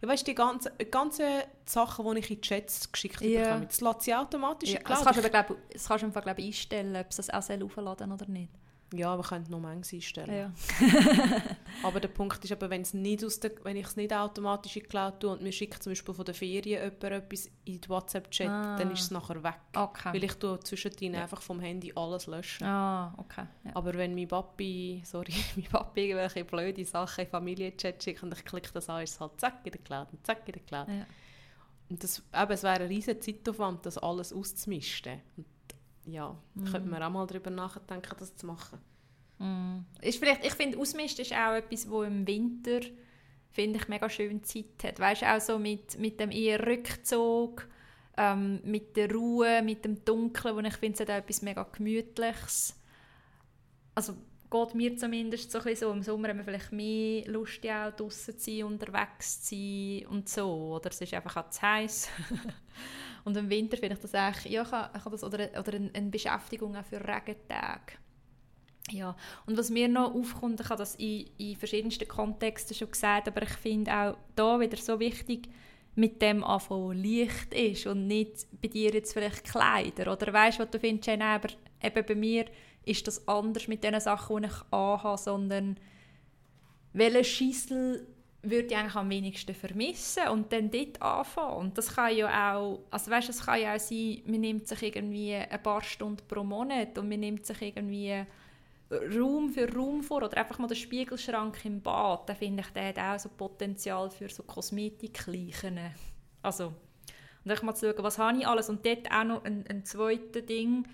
Ja, 0.00 0.08
weißt 0.08 0.26
du, 0.26 0.32
die 0.32 0.34
ganzen, 0.34 0.72
ganzen 0.90 1.26
Sachen, 1.64 2.04
die 2.12 2.18
ich 2.18 2.30
in 2.30 2.40
die 2.40 2.48
Chats 2.48 2.90
geschickt 2.90 3.20
yeah. 3.20 3.44
bekomme, 3.44 3.66
das 3.66 3.80
lädt 3.80 4.02
sie 4.02 4.12
automatisch 4.12 4.70
ja. 4.70 4.78
in 4.78 4.80
die 4.80 4.84
Cloud. 4.84 4.98
Das 4.98 5.04
kannst 5.04 5.18
du 5.18 5.22
aber, 5.22 5.44
glaub, 5.44 5.72
das 5.72 5.86
kannst 5.86 6.02
du 6.02 6.06
einfach, 6.06 6.22
glaub, 6.24 6.38
einstellen, 6.38 6.96
ob 6.96 7.06
es 7.08 7.16
das 7.16 7.30
auch 7.30 7.62
aufladen 7.62 8.10
oder 8.10 8.26
nicht. 8.26 8.50
Ja, 8.94 9.16
wir 9.16 9.22
können 9.22 9.46
nur 9.48 9.60
Mengen 9.60 9.84
einstellen. 9.90 10.34
Ja. 10.34 10.52
aber 11.82 12.00
der 12.00 12.08
Punkt 12.08 12.44
ist 12.44 12.60
wenn, 12.60 12.86
nicht 12.92 13.24
aus 13.24 13.40
der, 13.40 13.52
wenn 13.62 13.76
ich 13.76 13.86
es 13.86 13.96
nicht 13.96 14.12
automatisch 14.12 14.76
in 14.76 14.82
die 14.82 14.88
Cloud 14.88 15.20
tue 15.20 15.30
und 15.30 15.42
mir 15.42 15.52
schickt 15.52 15.82
zum 15.82 15.92
Beispiel 15.92 16.14
von 16.14 16.24
der 16.24 16.34
Ferien 16.34 16.82
jemand 16.82 17.02
etwas 17.02 17.50
in 17.64 17.80
die 17.80 17.88
WhatsApp-Chat, 17.88 18.48
ah. 18.48 18.76
dann 18.76 18.90
ist 18.90 19.02
es 19.02 19.10
nachher 19.10 19.42
weg. 19.42 19.60
Okay. 19.74 20.12
Weil 20.12 20.24
ich 20.24 20.34
tue 20.34 20.58
zwischendrin 20.60 21.14
ja. 21.14 21.22
einfach 21.22 21.42
vom 21.42 21.60
Handy 21.60 21.92
alles 21.94 22.26
löschen. 22.26 22.64
Ah, 22.66 23.14
okay. 23.16 23.46
Ja. 23.64 23.70
Aber 23.74 23.94
wenn 23.94 24.14
mein 24.14 24.28
Papi, 24.28 25.02
sorry, 25.04 25.34
mein 25.56 25.66
Papi 25.66 26.02
irgendwelche 26.02 26.44
blöde 26.44 26.84
Sachen 26.84 27.24
in 27.24 27.30
Familienchat 27.30 28.02
schickt 28.02 28.22
und 28.22 28.34
ich 28.34 28.44
klicke 28.44 28.70
das 28.72 28.88
an, 28.88 29.02
ist 29.02 29.14
es 29.14 29.20
halt 29.20 29.40
zack 29.40 29.60
in 29.64 29.72
der 29.72 29.80
Cloud 29.80 30.08
und 30.12 30.26
zack 30.26 30.46
in 30.46 30.52
der 30.52 30.62
Cloud. 30.62 30.88
Ja. 30.88 31.06
Und 31.88 32.02
das, 32.02 32.22
eben, 32.34 32.52
es 32.52 32.62
wäre 32.62 32.80
ein 32.80 32.86
riesiger 32.86 33.20
Zeitaufwand, 33.20 33.84
das 33.84 33.98
alles 33.98 34.32
auszumisten. 34.32 35.20
Und 35.36 35.46
ja, 36.06 36.36
mhm. 36.54 36.64
könnte 36.64 36.88
man 36.88 37.02
auch 37.02 37.10
mal 37.10 37.26
darüber 37.26 37.50
nachdenken, 37.50 38.16
das 38.18 38.36
zu 38.36 38.46
machen. 38.46 38.78
Mhm. 39.38 39.84
Ist 40.00 40.18
vielleicht, 40.18 40.44
ich 40.44 40.54
finde, 40.54 40.78
Ausmisten 40.78 41.22
ist 41.24 41.32
auch 41.32 41.54
etwas, 41.54 41.88
wo 41.88 42.02
im 42.02 42.26
Winter 42.26 42.80
finde 43.50 43.78
ich 43.78 43.88
mega 43.88 44.08
schön 44.08 44.42
Zeit 44.44 44.82
hat. 44.84 44.98
Weißt 45.00 45.24
auch 45.24 45.40
so 45.40 45.58
mit, 45.58 45.98
mit 45.98 46.18
dem 46.20 46.30
eher 46.30 46.66
Rückzug, 46.66 47.68
ähm, 48.16 48.60
mit 48.64 48.96
der 48.96 49.10
Ruhe, 49.12 49.62
mit 49.62 49.84
dem 49.84 50.04
Dunkeln, 50.04 50.56
wo 50.56 50.60
ich 50.60 50.76
finde, 50.76 50.94
es 50.94 51.00
hat 51.00 51.10
auch 51.10 51.22
etwas 51.22 51.42
mega 51.42 51.62
Gemütliches. 51.64 52.78
Also 53.94 54.14
geht 54.52 54.74
mir 54.74 54.96
zumindest 54.96 55.50
so 55.50 55.60
so. 55.74 55.90
Im 55.90 56.02
Sommer 56.02 56.28
haben 56.28 56.38
wir 56.38 56.44
vielleicht 56.44 56.72
mehr 56.72 57.26
Lust, 57.26 57.64
ja, 57.64 57.88
auch 57.88 57.96
draußen 57.96 58.38
zu 58.38 58.50
sein, 58.50 58.64
unterwegs 58.64 59.42
zu 59.42 59.54
sein 59.54 60.06
und 60.08 60.28
so. 60.28 60.74
Oder 60.76 60.90
es 60.90 61.00
ist 61.00 61.14
einfach 61.14 61.36
auch 61.36 61.50
zu 61.50 61.62
heiß. 61.62 62.08
Und 63.24 63.36
im 63.36 63.48
Winter 63.48 63.76
finde 63.76 63.94
ich 63.94 64.00
das 64.00 64.14
eigentlich, 64.14 64.52
ja, 64.52 64.62
ich 64.62 64.72
habe 64.72 65.10
das, 65.10 65.22
oder, 65.22 65.48
oder 65.56 65.74
eine, 65.74 65.90
eine 65.94 66.10
Beschäftigung 66.10 66.76
auch 66.76 66.84
für 66.84 67.00
Regentage. 67.00 67.98
Ja, 68.90 69.16
und 69.46 69.56
was 69.56 69.70
mir 69.70 69.86
noch 69.86 70.12
aufkommt, 70.12 70.60
ich 70.60 70.68
habe 70.68 70.78
das 70.78 70.96
in, 70.96 71.30
in 71.38 71.54
verschiedensten 71.54 72.08
Kontexten 72.08 72.76
schon 72.76 72.90
gesagt, 72.90 73.28
aber 73.28 73.42
ich 73.42 73.50
finde 73.50 73.94
auch 73.94 74.16
da 74.34 74.58
wieder 74.58 74.76
so 74.76 74.98
wichtig, 74.98 75.48
mit 75.94 76.20
dem 76.20 76.42
Anfang 76.42 76.92
Licht 76.92 77.54
ist 77.54 77.86
und 77.86 78.08
nicht 78.08 78.46
bei 78.60 78.68
dir 78.68 78.90
jetzt 78.92 79.12
vielleicht 79.12 79.44
Kleider 79.44 80.10
oder 80.10 80.32
weißt 80.32 80.58
was 80.58 80.70
du 80.70 80.80
findest, 80.80 81.06
Jane, 81.06 81.24
aber 81.24 81.50
eben 81.80 82.04
bei 82.04 82.14
mir 82.14 82.46
ist 82.84 83.06
das 83.06 83.26
anders 83.28 83.68
mit 83.68 83.84
den 83.84 83.98
Sachen, 84.00 84.42
die 84.42 84.48
ich 84.48 84.72
anhabe, 84.72 85.18
sondern 85.18 85.76
welche 86.92 87.24
Schissel 87.24 88.06
würde 88.42 88.66
ich 88.66 88.76
eigentlich 88.76 88.96
am 88.96 89.08
wenigsten 89.08 89.54
vermissen 89.54 90.28
und 90.28 90.52
dann 90.52 90.70
dort 90.70 91.00
anfangen. 91.00 91.56
Und 91.58 91.78
das 91.78 91.94
kann 91.94 92.16
ja 92.16 92.56
auch, 92.56 92.80
also 92.90 93.10
weißt, 93.10 93.28
es 93.28 93.46
kann 93.46 93.60
ja 93.60 93.74
auch 93.74 93.80
sein, 93.80 94.22
man 94.26 94.40
nimmt 94.40 94.66
sich 94.66 94.82
irgendwie 94.82 95.34
ein 95.34 95.62
paar 95.62 95.82
Stunden 95.82 96.26
pro 96.26 96.42
Monat 96.42 96.98
und 96.98 97.08
man 97.08 97.20
nimmt 97.20 97.46
sich 97.46 97.62
irgendwie 97.62 98.24
Raum 98.90 99.48
für 99.48 99.72
Raum 99.72 100.02
vor 100.02 100.22
oder 100.22 100.36
einfach 100.36 100.58
mal 100.58 100.66
den 100.66 100.76
Spiegelschrank 100.76 101.64
im 101.64 101.80
Bad, 101.80 102.28
da 102.28 102.34
finde 102.34 102.62
ich, 102.62 102.70
der 102.70 102.88
hat 102.88 102.98
auch 102.98 103.18
so 103.18 103.30
Potenzial 103.30 104.10
für 104.10 104.28
so 104.28 104.42
Kosmetikleichen. 104.42 105.78
Also, 106.42 106.66
und 106.66 106.74
dann 107.44 107.64
mal 107.64 107.74
zu 107.74 107.90
schauen, 107.90 108.04
was 108.04 108.18
habe 108.18 108.38
ich 108.38 108.46
alles 108.46 108.68
und 108.68 108.84
dort 108.84 109.10
auch 109.10 109.24
noch 109.24 109.44
ein, 109.44 109.64
ein 109.68 109.84
zweites 109.84 110.44
Ding, 110.46 110.86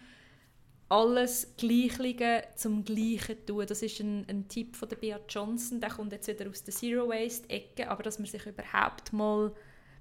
alles 0.89 1.55
Gleichliche 1.57 2.45
zum 2.57 2.85
Gleichen 2.85 3.45
tun. 3.47 3.67
Das 3.67 3.83
ist 3.83 4.01
ein, 4.01 4.25
ein 4.29 4.49
Tipp 4.49 4.75
von 4.75 4.89
der 4.89 4.97
Bea 4.97 5.21
Johnson, 5.29 5.81
der 5.81 5.91
kommt 5.91 6.13
jetzt 6.13 6.29
wieder 6.29 6.49
aus 6.49 6.65
der 6.65 6.75
Zero 6.75 7.09
Waste 7.09 7.49
Ecke, 7.51 7.91
aber 7.91 8.03
dass 8.03 8.19
man 8.19 8.27
sich 8.27 8.47
überhaupt 8.47 9.13
mal 9.13 9.53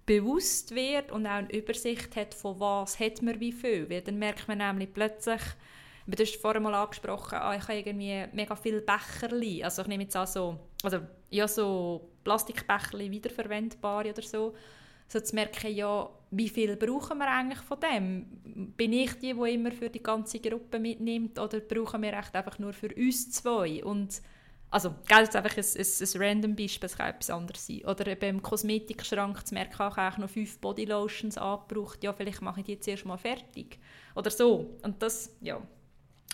bewusst 0.06 0.74
wird 0.74 1.12
und 1.12 1.28
auch 1.28 1.32
eine 1.32 1.54
Übersicht 1.54 2.16
hat, 2.16 2.34
von 2.34 2.60
was 2.60 3.00
hat 3.00 3.22
man 3.22 3.40
wie 3.40 3.52
viel. 3.52 3.90
Weil 3.90 4.02
dann 4.02 4.18
merkt 4.18 4.48
man 4.48 4.60
nämlich 4.60 4.94
plötzlich, 4.94 5.42
du 6.08 6.24
hast 6.24 6.38
vorhin 6.38 6.64
mal 6.64 6.74
angesprochen, 6.74 7.38
ah, 7.38 7.54
ich 7.56 7.64
habe 7.64 7.78
irgendwie 7.78 8.26
mega 8.32 8.56
viele 8.56 8.82
Becherli. 8.82 9.64
Also 9.64 9.82
ich 9.82 9.90
nehme 9.90 10.04
jetzt 10.04 10.16
an 10.16 10.26
so, 10.26 10.58
also 10.84 11.00
ja 11.30 11.48
so 11.48 12.10
Plastikbecherli, 12.24 13.12
wiederverwendbare 13.12 14.12
oder 14.12 14.22
so. 14.22 14.56
So 15.08 15.20
zu 15.20 15.36
merken, 15.36 15.74
ja, 15.74 16.10
wie 16.32 16.50
viel 16.50 16.76
brauchen 16.76 17.18
wir 17.18 17.28
eigentlich 17.28 17.60
von 17.60 17.80
dem? 17.80 18.26
Bin 18.76 18.94
ich 18.94 19.14
die, 19.14 19.34
die 19.34 19.54
immer 19.54 19.72
für 19.72 19.90
die 19.90 20.04
ganze 20.04 20.40
Gruppe 20.40 20.80
mitnimmt 20.80 21.40
oder 21.40 21.60
brauchen 21.60 22.02
wir 22.02 22.14
echt 22.14 22.36
einfach 22.36 22.60
nur 22.60 22.74
für 22.74 22.94
uns 22.94 23.32
zwei? 23.32 23.84
Und 23.84 24.22
also, 24.70 24.94
gell, 25.08 25.24
jetzt 25.24 25.36
einfach 25.36 25.56
ein, 25.56 25.64
ein, 25.64 25.86
ein 25.86 26.22
random 26.22 26.56
Beispiel, 26.56 26.88
es 26.88 26.98
kann 26.98 27.10
etwas 27.10 27.30
anderes 27.30 27.66
sein. 27.66 27.86
Oder 27.86 28.08
eben 28.08 28.38
im 28.38 28.42
Kosmetikschrank 28.42 29.48
zu 29.48 29.54
merken, 29.54 29.74
ich 29.74 29.80
habe 29.80 30.22
noch 30.22 30.30
fünf 30.30 30.60
Bodylotions 30.60 31.38
angebraucht, 31.38 32.04
ja, 32.04 32.12
vielleicht 32.12 32.42
mache 32.42 32.60
ich 32.60 32.66
die 32.66 32.74
jetzt 32.74 32.88
erst 32.88 33.06
mal 33.06 33.18
fertig. 33.18 33.80
Oder 34.14 34.30
so. 34.30 34.78
Und 34.84 35.02
das, 35.02 35.38
ja, 35.40 35.62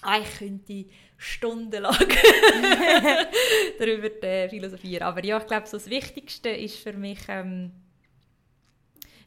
Ah, 0.03 0.19
ich 0.19 0.37
könnte 0.37 0.85
stundenlang 1.17 1.95
darüber 3.79 4.23
äh, 4.23 4.49
philosophieren. 4.49 5.03
Aber 5.03 5.23
ja, 5.23 5.37
ich 5.37 5.47
glaube, 5.47 5.65
so 5.65 5.77
das 5.77 5.89
Wichtigste 5.89 6.49
ist 6.49 6.77
für 6.77 6.91
mich, 6.91 7.19
ähm, 7.29 7.71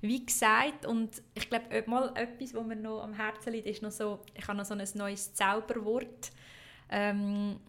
wie 0.07 0.25
gesagt, 0.25 0.87
und 0.87 1.23
ich 1.35 1.49
glaube, 1.49 1.85
mal 1.87 2.13
etwas, 2.15 2.55
was 2.55 2.67
mir 2.67 2.77
noch 2.77 3.03
am 3.03 3.15
Herzen 3.15 3.53
liegt, 3.53 3.67
ist 3.67 3.83
noch 3.83 3.91
so, 3.91 4.21
ich 4.35 4.47
habe 4.47 4.59
noch 4.59 4.65
so 4.65 4.75
ein 4.75 4.89
neues 4.95 5.35
Zauberwort. 5.35 6.31
Ähm, 6.91 7.61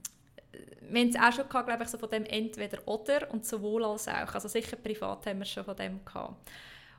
wir 0.90 1.02
haben 1.02 1.10
es 1.10 1.16
auch 1.16 1.34
schon 1.34 1.50
gehabt, 1.50 1.68
glaube 1.68 1.84
ich, 1.84 1.90
so 1.90 1.98
von 1.98 2.10
dem 2.10 2.26
Entweder-Oder 2.26 3.32
und 3.32 3.46
sowohl 3.46 3.84
als 3.86 4.08
auch. 4.08 4.34
Also 4.34 4.48
sicher 4.48 4.78
privat 4.78 5.26
haben 5.26 5.40
wir 5.40 5.46
schon 5.46 5.66
von 5.66 5.76
dem 5.76 6.04
gehabt. 6.06 6.50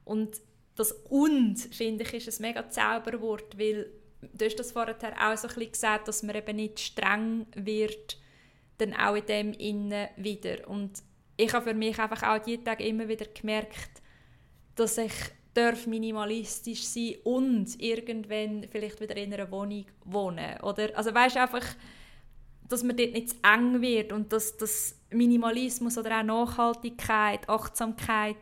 Und 0.05 0.36
das 0.76 0.93
«und» 1.09 1.59
finde 1.59 2.05
ich 2.05 2.14
ist 2.14 2.41
ein 2.41 2.43
mega 2.43 2.68
Zauberwort, 2.68 3.59
weil 3.59 3.91
du 4.20 4.45
hast 4.45 4.57
das 4.57 4.72
vorher 4.72 4.95
auch 4.97 5.36
so 5.36 5.49
ein 5.49 5.55
bisschen 5.55 5.72
gesagt, 5.72 6.09
dass 6.09 6.22
man 6.22 6.36
eben 6.36 6.57
nicht 6.57 6.80
streng 6.80 7.47
wird, 7.55 8.16
dann 8.78 8.95
auch 8.95 9.16
in 9.16 9.26
dem 9.26 9.53
innen 9.55 10.09
wieder. 10.16 10.68
Und 10.68 11.03
ich 11.36 11.53
habe 11.53 11.70
für 11.70 11.74
mich 11.74 11.99
einfach 11.99 12.22
auch 12.22 12.47
jeden 12.47 12.64
Tag 12.64 12.80
immer 12.80 13.09
wieder 13.09 13.26
gemerkt, 13.26 14.03
dass 14.78 14.98
ich 14.98 15.12
darf 15.54 15.86
minimalistisch 15.86 16.84
sein 16.84 17.16
und 17.24 17.80
irgendwann 17.80 18.66
vielleicht 18.70 19.00
wieder 19.00 19.16
in 19.16 19.34
einer 19.34 19.50
Wohnung 19.50 19.86
wohnen. 20.04 20.60
Oder, 20.62 20.96
also 20.96 21.12
weißt 21.12 21.36
einfach, 21.36 21.64
dass 22.68 22.84
man 22.84 22.96
dort 22.96 23.12
nicht 23.12 23.30
zu 23.30 23.36
eng 23.42 23.80
wird 23.80 24.12
und 24.12 24.32
dass 24.32 24.56
das 24.56 24.94
Minimalismus 25.10 25.98
oder 25.98 26.20
auch 26.20 26.24
Nachhaltigkeit, 26.24 27.48
Achtsamkeit 27.48 28.36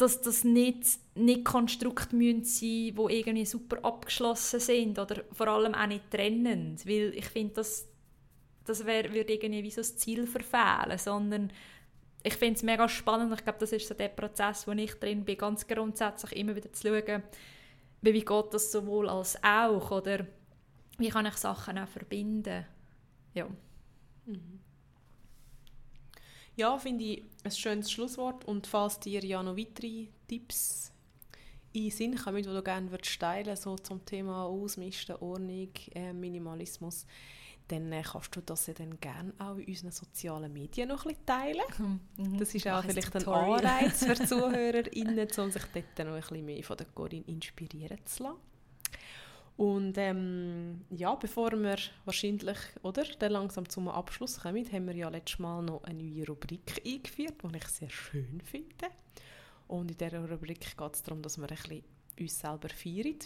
dass 0.00 0.22
das 0.22 0.44
nicht, 0.44 0.98
nicht 1.14 1.44
Konstrukte 1.44 2.16
müssen 2.16 2.44
sein 2.44 2.94
die 2.94 2.94
irgendwie 3.08 3.44
super 3.44 3.84
abgeschlossen 3.84 4.58
sind 4.60 4.98
oder 4.98 5.22
vor 5.32 5.48
allem 5.48 5.74
auch 5.74 5.86
nicht 5.86 6.10
trennend, 6.10 6.86
weil 6.86 7.12
ich 7.14 7.26
finde, 7.26 7.54
das, 7.56 7.86
das 8.64 8.86
wär, 8.86 9.12
würde 9.12 9.34
irgendwie 9.34 9.62
wie 9.62 9.70
so 9.70 9.82
das 9.82 9.98
Ziel 9.98 10.26
verfehlen, 10.26 10.96
sondern 10.96 11.52
ich 12.22 12.34
finde 12.34 12.54
es 12.54 12.62
mega 12.62 12.88
spannend, 12.88 13.32
ich 13.32 13.44
glaube, 13.44 13.58
das 13.58 13.72
ist 13.72 13.88
so 13.88 13.94
der 13.94 14.08
Prozess, 14.08 14.66
wo 14.66 14.72
ich 14.72 14.94
drin 14.94 15.24
bin, 15.24 15.38
ganz 15.38 15.66
grundsätzlich 15.66 16.36
immer 16.36 16.54
wieder 16.54 16.72
zu 16.72 16.88
schauen, 16.88 17.22
wie 18.02 18.12
geht 18.12 18.54
das 18.54 18.72
sowohl 18.72 19.08
als 19.08 19.42
auch, 19.42 19.90
oder 19.90 20.26
wie 20.98 21.08
kann 21.08 21.26
ich 21.26 21.36
Sachen 21.36 21.78
auch 21.78 21.88
verbinden, 21.88 22.66
ja. 23.34 23.46
Mhm. 24.26 24.60
Ja, 26.56 26.76
finde 26.78 27.04
ich 27.04 27.24
ein 27.42 27.50
schönes 27.50 27.90
Schlusswort. 27.90 28.44
Und 28.44 28.66
falls 28.66 29.00
dir 29.00 29.24
ja 29.24 29.42
noch 29.42 29.56
weitere 29.56 30.08
Tipps 30.28 30.92
in 31.72 31.90
Sinn 31.90 32.16
kommen, 32.16 32.42
die 32.42 32.48
du 32.48 32.62
gerne 32.62 32.90
würdest 32.90 33.18
teilen 33.18 33.56
so 33.56 33.76
zum 33.78 34.04
Thema 34.04 34.44
Ausmisten, 34.44 35.16
Ordnung, 35.16 35.70
äh, 35.94 36.12
Minimalismus, 36.12 37.06
dann 37.70 37.92
äh, 37.92 38.02
kannst 38.02 38.34
du 38.34 38.40
das 38.40 38.66
ja 38.66 38.74
dann 38.74 38.98
gerne 39.00 39.32
auch 39.38 39.56
in 39.56 39.66
unseren 39.66 39.92
sozialen 39.92 40.52
Medien 40.52 40.88
noch 40.88 41.04
ein 41.04 41.08
bisschen 41.08 41.26
teilen. 41.26 41.62
Mhm. 42.16 42.38
Das 42.38 42.54
ist 42.54 42.66
auch 42.68 42.84
vielleicht 42.84 43.16
ein 43.16 43.26
Anreiz 43.26 44.04
für 44.04 44.14
die 44.14 44.24
ZuhörerInnen, 44.26 45.28
um 45.38 45.50
sich 45.50 45.62
dort 45.72 45.98
noch 46.06 46.14
ein 46.14 46.20
bisschen 46.20 46.44
mehr 46.44 46.62
von 46.62 46.76
der 46.76 46.86
Corinne 46.86 47.24
inspirieren 47.26 47.98
zu 48.04 48.24
lassen. 48.24 48.36
Und 49.56 49.98
ähm, 49.98 50.86
ja, 50.90 51.14
bevor 51.14 51.52
wir 51.52 51.76
wahrscheinlich 52.04 52.58
oder, 52.82 53.04
dann 53.18 53.32
langsam 53.32 53.68
zum 53.68 53.88
Abschluss 53.88 54.40
kommen, 54.40 54.70
haben 54.72 54.86
wir 54.86 54.96
ja 54.96 55.08
letztes 55.08 55.38
Mal 55.38 55.62
noch 55.62 55.84
eine 55.84 56.02
neue 56.02 56.26
Rubrik 56.26 56.82
eingeführt, 56.84 57.34
die 57.42 57.56
ich 57.56 57.68
sehr 57.68 57.90
schön 57.90 58.40
finde. 58.42 58.86
Und 59.68 59.90
in 59.90 59.98
dieser 59.98 60.28
Rubrik 60.28 60.76
geht 60.76 60.94
es 60.94 61.02
darum, 61.02 61.22
dass 61.22 61.38
wir 61.38 61.48
ein 61.48 61.56
bisschen 61.56 61.84
uns 62.18 62.38
selber 62.38 62.68
feiern, 62.70 63.18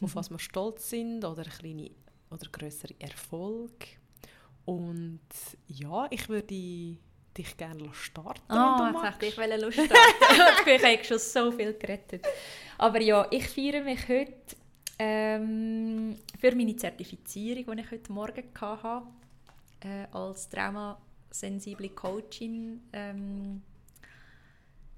mhm. 0.00 0.04
auf 0.04 0.14
was 0.16 0.30
wir 0.30 0.38
stolz 0.38 0.90
sind 0.90 1.24
oder 1.24 1.42
eine 1.42 1.50
kleine 1.50 1.90
oder 2.32 2.48
größere 2.50 2.94
Erfolg. 2.98 3.86
Und 4.64 5.20
ja, 5.66 6.06
ich 6.10 6.28
würde 6.28 6.46
dich 6.46 7.56
gerne 7.56 7.92
starten. 7.92 8.40
Ah, 8.48 8.92
oh, 8.94 9.04
jetzt 9.04 9.22
ich 9.22 9.38
wollte 9.38 9.72
starten. 9.72 9.94
ich 10.66 10.84
habe 10.84 11.04
schon 11.04 11.18
so 11.18 11.52
viel 11.52 11.74
gerettet. 11.74 12.26
Aber 12.78 13.00
ja, 13.00 13.26
ich 13.30 13.48
feiere 13.48 13.82
mich 13.82 14.08
heute 14.08 14.56
ähm, 14.98 16.16
für 16.38 16.54
meine 16.54 16.76
Zertifizierung, 16.76 17.76
die 17.76 17.82
ich 17.82 17.90
heute 17.90 18.12
Morgen 18.12 18.44
hatte, 18.60 19.06
äh, 19.80 20.06
als 20.12 20.48
traumasensible 20.48 21.88
Coachin. 21.90 22.82
Ähm, 22.92 23.62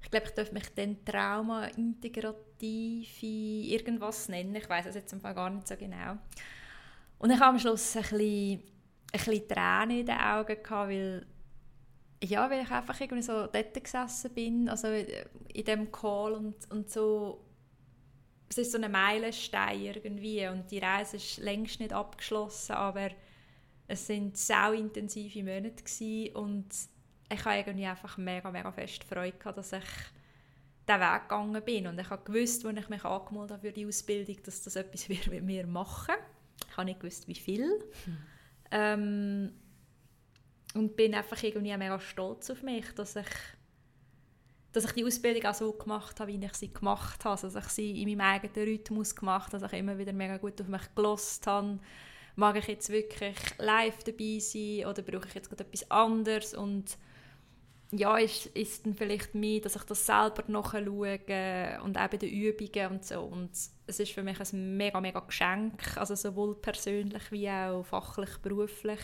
ich 0.03 0.11
glaube, 0.11 0.27
ich 0.27 0.33
darf 0.33 0.51
mich 0.51 0.69
dann 0.75 1.03
Trauma-integrative 1.03 3.67
irgendwas 3.67 4.29
nennen. 4.29 4.55
Ich 4.55 4.69
weiß 4.69 4.85
es 4.87 4.95
jetzt 4.95 5.13
einfach 5.13 5.33
gar 5.33 5.49
nicht 5.49 5.67
so 5.67 5.75
genau. 5.75 6.17
Und 7.17 7.31
ich 7.31 7.39
habe 7.39 7.51
am 7.51 7.59
Schluss 7.59 7.95
ein 7.95 8.01
bisschen, 8.01 8.19
ein 8.19 8.61
bisschen 9.11 9.47
Tränen 9.47 9.99
in 9.99 10.05
den 10.05 10.17
Augen 10.17 10.61
gehabt, 10.61 10.89
weil, 10.89 11.25
ja, 12.23 12.49
weil 12.49 12.63
ich 12.63 12.71
einfach 12.71 12.99
irgendwie 12.99 13.23
so 13.23 13.47
dort 13.47 13.83
gesessen 13.83 14.33
bin, 14.33 14.69
also 14.69 14.87
in 14.87 15.65
dem 15.65 15.91
Call 15.91 16.33
und, 16.33 16.55
und 16.71 16.89
so. 16.89 17.41
Es 18.47 18.59
ist 18.59 18.71
so 18.71 18.79
ein 18.79 18.91
Meilenstein 18.91 19.81
irgendwie 19.81 20.47
und 20.47 20.69
die 20.69 20.77
Reise 20.77 21.17
ist 21.17 21.37
längst 21.37 21.79
nicht 21.79 21.93
abgeschlossen, 21.93 22.73
aber 22.73 23.09
es 23.87 24.05
sind 24.05 24.37
sehr 24.37 24.73
intensive 24.73 25.43
Monate 25.43 25.83
und 26.35 26.67
ich 27.31 27.45
habe 27.45 27.57
irgendwie 27.57 27.85
einfach 27.85 28.17
mega, 28.17 28.51
mega 28.51 28.71
fest 28.71 29.03
Freude 29.03 29.37
gehabt, 29.37 29.57
dass 29.57 29.73
ich 29.73 29.83
den 30.87 30.99
Weg 30.99 31.21
gegangen 31.23 31.63
bin. 31.63 31.87
Und 31.87 31.99
ich 31.99 32.09
habe 32.09 32.23
gewusst, 32.23 32.65
als 32.65 32.77
ich 32.77 32.89
mich 32.89 33.03
angemeldet 33.03 33.57
habe 33.57 33.67
für 33.67 33.73
die 33.73 33.85
Ausbildung, 33.85 34.37
dass 34.43 34.63
das 34.63 34.75
etwas 34.75 35.09
mit 35.27 35.43
mir 35.43 35.65
machen 35.65 36.15
Ich 36.75 36.77
habe 36.77 36.87
nicht 36.87 36.99
gewusst, 36.99 37.25
wie 37.29 37.35
viel. 37.35 37.79
Hm. 38.03 38.17
Ähm, 38.71 39.51
und 40.73 40.97
bin 40.97 41.15
einfach 41.15 41.41
irgendwie 41.41 41.77
mega 41.77 41.97
stolz 42.01 42.49
auf 42.49 42.63
mich, 42.63 42.85
dass 42.95 43.15
ich 43.15 43.27
dass 44.73 44.83
ich 44.83 44.91
die 44.91 45.05
Ausbildung 45.05 45.45
auch 45.45 45.53
so 45.53 45.71
gemacht 45.71 46.19
habe, 46.19 46.33
wie 46.33 46.45
ich 46.45 46.53
sie 46.55 46.73
gemacht 46.73 47.23
habe. 47.23 47.31
Also, 47.31 47.49
dass 47.49 47.67
ich 47.67 47.71
sie 47.71 48.01
in 48.01 48.09
meinem 48.09 48.27
eigenen 48.29 48.67
Rhythmus 48.67 49.15
gemacht 49.15 49.53
habe, 49.53 49.61
dass 49.61 49.71
ich 49.71 49.79
immer 49.79 49.97
wieder 49.97 50.11
mega 50.11 50.35
gut 50.35 50.59
auf 50.59 50.67
mich 50.67 50.93
gelost 50.93 51.47
habe. 51.47 51.79
Mag 52.35 52.57
ich 52.57 52.67
jetzt 52.67 52.89
wirklich 52.89 53.37
live 53.57 54.03
dabei 54.03 54.39
sein 54.39 54.85
oder 54.85 55.01
brauche 55.01 55.29
ich 55.29 55.33
jetzt 55.33 55.47
gerade 55.47 55.63
etwas 55.63 55.89
anderes? 55.89 56.53
Und 56.53 56.97
ja, 57.91 58.17
ist, 58.17 58.47
ist 58.47 58.85
dann 58.85 58.93
vielleicht 58.93 59.35
mehr, 59.35 59.61
dass 59.61 59.75
ich 59.75 59.83
das 59.83 60.05
selber 60.05 60.43
nachschaue 60.47 61.79
und 61.83 61.93
bei 61.93 62.07
den 62.07 62.29
Übungen 62.29 62.91
und 62.91 63.05
so. 63.05 63.21
Und 63.21 63.51
es 63.87 63.99
ist 63.99 64.11
für 64.11 64.23
mich 64.23 64.39
ein 64.39 64.77
mega, 64.77 64.99
mega 64.99 65.19
Geschenk, 65.19 65.97
also 65.97 66.15
sowohl 66.15 66.55
persönlich 66.55 67.31
wie 67.31 67.49
auch 67.49 67.83
fachlich, 67.83 68.37
beruflich, 68.41 69.01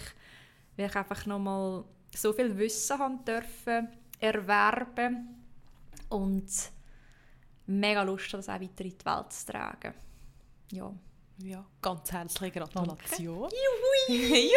weil 0.77 0.87
ich 0.87 0.95
einfach 0.95 1.25
nochmal 1.25 1.83
so 2.15 2.33
viel 2.33 2.57
Wissen 2.57 2.99
haben 2.99 3.23
dürfen 3.23 3.89
erwerben 4.19 5.43
und 6.09 6.49
mega 7.65 8.03
Lust, 8.03 8.33
das 8.33 8.49
auch 8.49 8.61
weiter 8.61 8.85
in 8.85 8.97
die 8.97 9.05
Welt 9.05 9.33
zu 9.33 9.51
tragen. 9.51 9.93
Ja. 10.71 10.93
Ja, 11.43 11.65
ganz 11.81 12.11
herzliche 12.11 12.59
Gratulation. 12.59 13.49
Juhui! 14.07 14.51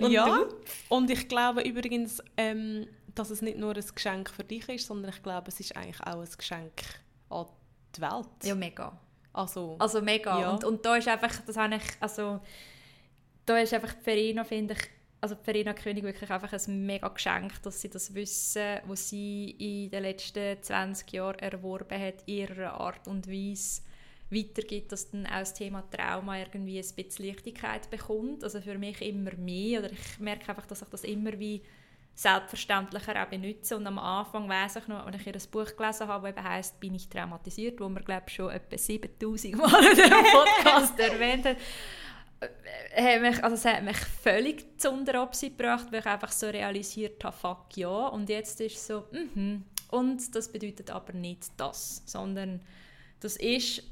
und 0.00 0.10
ja, 0.10 0.26
du? 0.26 0.54
und 0.88 1.10
ich 1.10 1.28
glaube 1.28 1.62
übrigens, 1.62 2.22
ähm, 2.36 2.86
dass 3.14 3.30
es 3.30 3.42
nicht 3.42 3.58
nur 3.58 3.74
ein 3.74 3.84
Geschenk 3.94 4.30
für 4.30 4.44
dich 4.44 4.68
ist, 4.68 4.86
sondern 4.86 5.12
ich 5.12 5.22
glaube, 5.22 5.48
es 5.48 5.60
ist 5.60 5.76
eigentlich 5.76 6.00
auch 6.00 6.20
ein 6.20 6.28
Geschenk 6.36 6.82
an 7.30 7.46
die 7.94 8.00
Welt. 8.00 8.28
Ja, 8.44 8.54
mega. 8.54 8.98
Also, 9.32 9.76
also 9.78 10.00
mega. 10.00 10.40
Ja. 10.40 10.50
Und, 10.50 10.64
und 10.64 10.84
da 10.84 10.96
ist 10.96 11.08
einfach, 11.08 11.32
das 11.46 11.56
habe 11.56 11.76
ich, 11.76 11.84
also, 12.00 12.40
da 13.44 13.58
ist 13.58 13.72
einfach 13.72 13.92
die 13.92 14.02
Verena, 14.02 14.44
finde 14.44 14.74
ich, 14.74 14.80
also 15.20 15.36
Verena 15.36 15.74
König 15.74 16.04
wirklich 16.04 16.30
einfach 16.30 16.52
ein 16.52 16.86
mega 16.86 17.08
Geschenk, 17.08 17.62
dass 17.62 17.80
sie 17.80 17.90
das 17.90 18.14
Wissen, 18.14 18.80
was 18.86 19.08
sie 19.08 19.50
in 19.50 19.90
den 19.90 20.02
letzten 20.02 20.62
20 20.62 21.12
Jahren 21.12 21.38
erworben 21.38 22.00
hat, 22.00 22.26
ihrer 22.26 22.80
Art 22.80 23.06
und 23.06 23.28
Weise 23.28 23.82
weitergibt, 24.30 24.92
dass 24.92 25.10
dann 25.10 25.26
auch 25.26 25.40
das 25.40 25.54
Thema 25.54 25.82
Trauma 25.90 26.38
irgendwie 26.38 26.78
ein 26.78 26.94
bisschen 26.94 27.26
Leichtigkeit 27.26 27.88
bekommt. 27.90 28.42
Also 28.42 28.60
für 28.60 28.78
mich 28.78 29.00
immer 29.00 29.34
mehr. 29.36 29.80
Oder 29.80 29.92
ich 29.92 30.18
merke 30.18 30.48
einfach, 30.48 30.66
dass 30.66 30.82
ich 30.82 30.88
das 30.88 31.04
immer 31.04 31.38
wie 31.38 31.62
selbstverständlicher 32.14 33.22
auch 33.22 33.28
benutze. 33.28 33.76
Und 33.76 33.86
am 33.86 33.98
Anfang 33.98 34.48
weiß 34.48 34.76
ich 34.76 34.88
noch, 34.88 35.06
als 35.06 35.16
ich 35.16 35.26
ihr 35.26 35.34
ein 35.34 35.50
Buch 35.50 35.76
gelesen 35.76 36.08
habe, 36.08 36.32
das 36.32 36.44
heisst 36.44 36.80
«Bin 36.80 36.94
ich 36.94 37.08
traumatisiert?», 37.08 37.78
wo 37.80 37.88
man 37.88 38.04
glaube 38.04 38.30
schon 38.30 38.50
etwa 38.50 38.76
7000 38.76 39.56
Mal 39.56 39.84
in 39.90 39.96
dem 39.96 40.10
Podcast 40.10 40.98
erwähnt 40.98 41.44
hat, 41.44 41.56
hat 42.96 43.20
mich, 43.20 43.44
also 43.44 43.54
es 43.54 43.64
hat 43.64 43.82
mich 43.82 43.96
völlig 43.96 44.80
zu 44.80 44.90
Unteropsi 44.90 45.50
gebracht, 45.50 45.88
weil 45.90 46.00
ich 46.00 46.06
einfach 46.06 46.32
so 46.32 46.48
realisiert 46.48 47.22
habe, 47.22 47.36
fuck 47.36 47.76
ja. 47.76 48.08
Und 48.08 48.28
jetzt 48.28 48.60
ist 48.60 48.76
es 48.76 48.86
so, 48.86 49.04
mhm. 49.12 49.64
Und 49.90 50.34
das 50.34 50.50
bedeutet 50.50 50.90
aber 50.90 51.12
nicht 51.12 51.48
das, 51.56 52.02
sondern 52.06 52.60
das 53.20 53.36
ist 53.36 53.82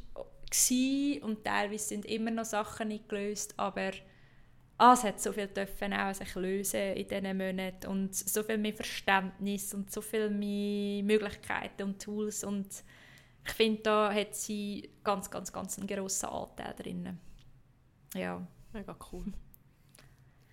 und 1.23 1.45
teilweise 1.45 1.85
sind 1.85 2.05
immer 2.07 2.31
noch 2.31 2.45
Sachen 2.45 2.89
nicht 2.89 3.09
gelöst, 3.09 3.55
aber 3.57 3.91
ah, 4.79 4.93
es 4.93 5.03
hat 5.03 5.21
so 5.21 5.33
viel 5.33 5.49
dürfen 5.49 5.93
auch 5.93 6.15
sich 6.15 6.33
lösen 6.37 6.95
in 6.95 7.09
diesen 7.09 7.37
Monaten 7.37 7.89
und 7.89 8.15
so 8.15 8.43
viel 8.45 8.59
mehr 8.59 8.75
Verständnis 8.75 9.75
und 9.75 9.91
so 9.91 10.01
viel 10.01 10.31
mehr 10.31 11.03
Möglichkeiten 11.03 11.83
und 11.83 12.01
Tools 12.01 12.45
und 12.45 12.69
ich 13.47 13.53
finde, 13.53 13.83
da 13.83 14.13
hat 14.13 14.35
sie 14.35 14.91
ganz, 15.03 15.31
ganz, 15.31 15.53
ganz 15.53 15.79
einen 15.79 15.87
grossen 15.87 16.27
Anteil 16.27 16.75
drin. 16.75 17.19
Ja. 18.15 18.47
Mega 18.73 18.97
cool. 19.13 19.25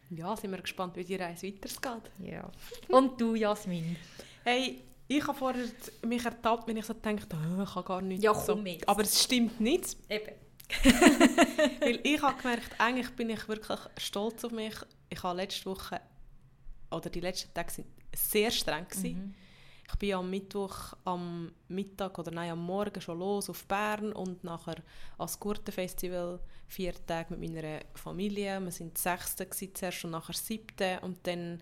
Ja, 0.09 0.35
sind 0.35 0.51
wir 0.51 0.61
gespannt, 0.61 0.95
wie 0.97 1.05
die 1.05 1.15
Reise 1.15 1.47
weitergeht. 1.47 2.11
Ja. 2.19 2.51
Und 2.89 3.19
du, 3.21 3.35
Jasmin? 3.35 3.95
Hey, 4.43 4.81
ich 5.17 5.27
habe 5.27 5.37
vorher 5.37 5.65
mich 6.05 6.23
ertappt, 6.23 6.67
wenn 6.67 6.77
ich 6.77 6.85
so 6.85 6.93
gedacht 6.93 7.27
oh, 7.33 7.63
ich 7.63 7.73
kann 7.73 7.85
gar 7.85 8.01
nichts. 8.01 8.23
Ja, 8.23 8.33
komm 8.33 8.63
mit. 8.63 8.87
Aber 8.87 9.01
es 9.01 9.21
stimmt 9.21 9.59
nicht. 9.59 9.97
Eben. 10.09 10.35
Weil 11.81 11.99
ich 12.03 12.21
habe 12.21 12.41
gemerkt, 12.41 12.71
eigentlich 12.77 13.09
bin 13.11 13.29
ich 13.29 13.47
wirklich 13.47 13.79
stolz 13.97 14.45
auf 14.45 14.51
mich. 14.51 14.75
Ich 15.09 15.21
habe 15.21 15.37
letzte 15.37 15.65
Woche, 15.65 15.99
oder 16.89 17.09
die 17.09 17.19
letzten 17.19 17.53
Tage 17.53 17.71
sind 17.71 17.87
sehr 18.15 18.51
streng 18.51 18.87
gewesen. 18.87 19.17
Mhm. 19.17 19.35
Ich 19.87 19.95
bin 19.97 20.13
am 20.13 20.29
Mittwoch 20.29 20.93
am 21.03 21.51
Mittag 21.67 22.17
oder 22.17 22.31
nein, 22.31 22.51
am 22.51 22.65
Morgen 22.65 23.01
schon 23.01 23.19
los 23.19 23.49
auf 23.49 23.65
Bern 23.65 24.13
und 24.13 24.41
nachher 24.45 24.77
als 25.17 25.37
Gurtenfestival 25.37 26.39
vier 26.67 26.93
Tage 27.05 27.35
mit 27.35 27.53
meiner 27.53 27.81
Familie. 27.95 28.61
Wir 28.61 28.71
sind 28.71 28.97
sechste 28.97 29.49
zuerst 29.49 30.05
und 30.05 30.11
nachher 30.11 30.33
siebte 30.33 30.99
und 31.01 31.27
dann 31.27 31.61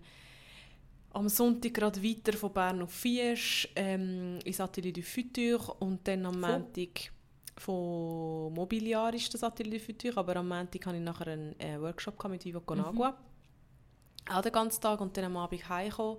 am 1.12 1.28
Sonntag 1.28 1.74
gerade 1.74 2.02
weiter 2.02 2.32
von 2.36 2.52
Bern 2.52 2.82
auf 2.82 2.92
Fiesch 2.92 3.68
ähm, 3.74 4.38
ins 4.44 4.60
Atelier 4.60 4.92
du 4.92 5.02
Futur 5.02 5.76
und 5.80 6.06
dann 6.06 6.26
am 6.26 6.40
Montag 6.40 7.12
von 7.56 8.52
Mobiliar 8.52 9.12
ist 9.14 9.32
das 9.34 9.42
Atelier 9.42 9.78
du 9.78 9.84
Futur, 9.84 10.16
aber 10.16 10.36
am 10.36 10.48
Montag 10.48 10.86
hatte 10.86 10.96
ich 10.96 11.02
nachher 11.02 11.28
einen 11.28 11.58
äh, 11.60 11.80
Workshop 11.80 12.22
mit 12.28 12.44
Vivo 12.44 12.60
Conagua. 12.60 13.10
Mhm. 13.10 14.32
Auch 14.32 14.42
den 14.42 14.52
ganzen 14.52 14.80
Tag 14.80 15.00
und 15.00 15.16
dann 15.16 15.24
am 15.24 15.36
Abend 15.36 15.68
heimgekommen 15.68 16.18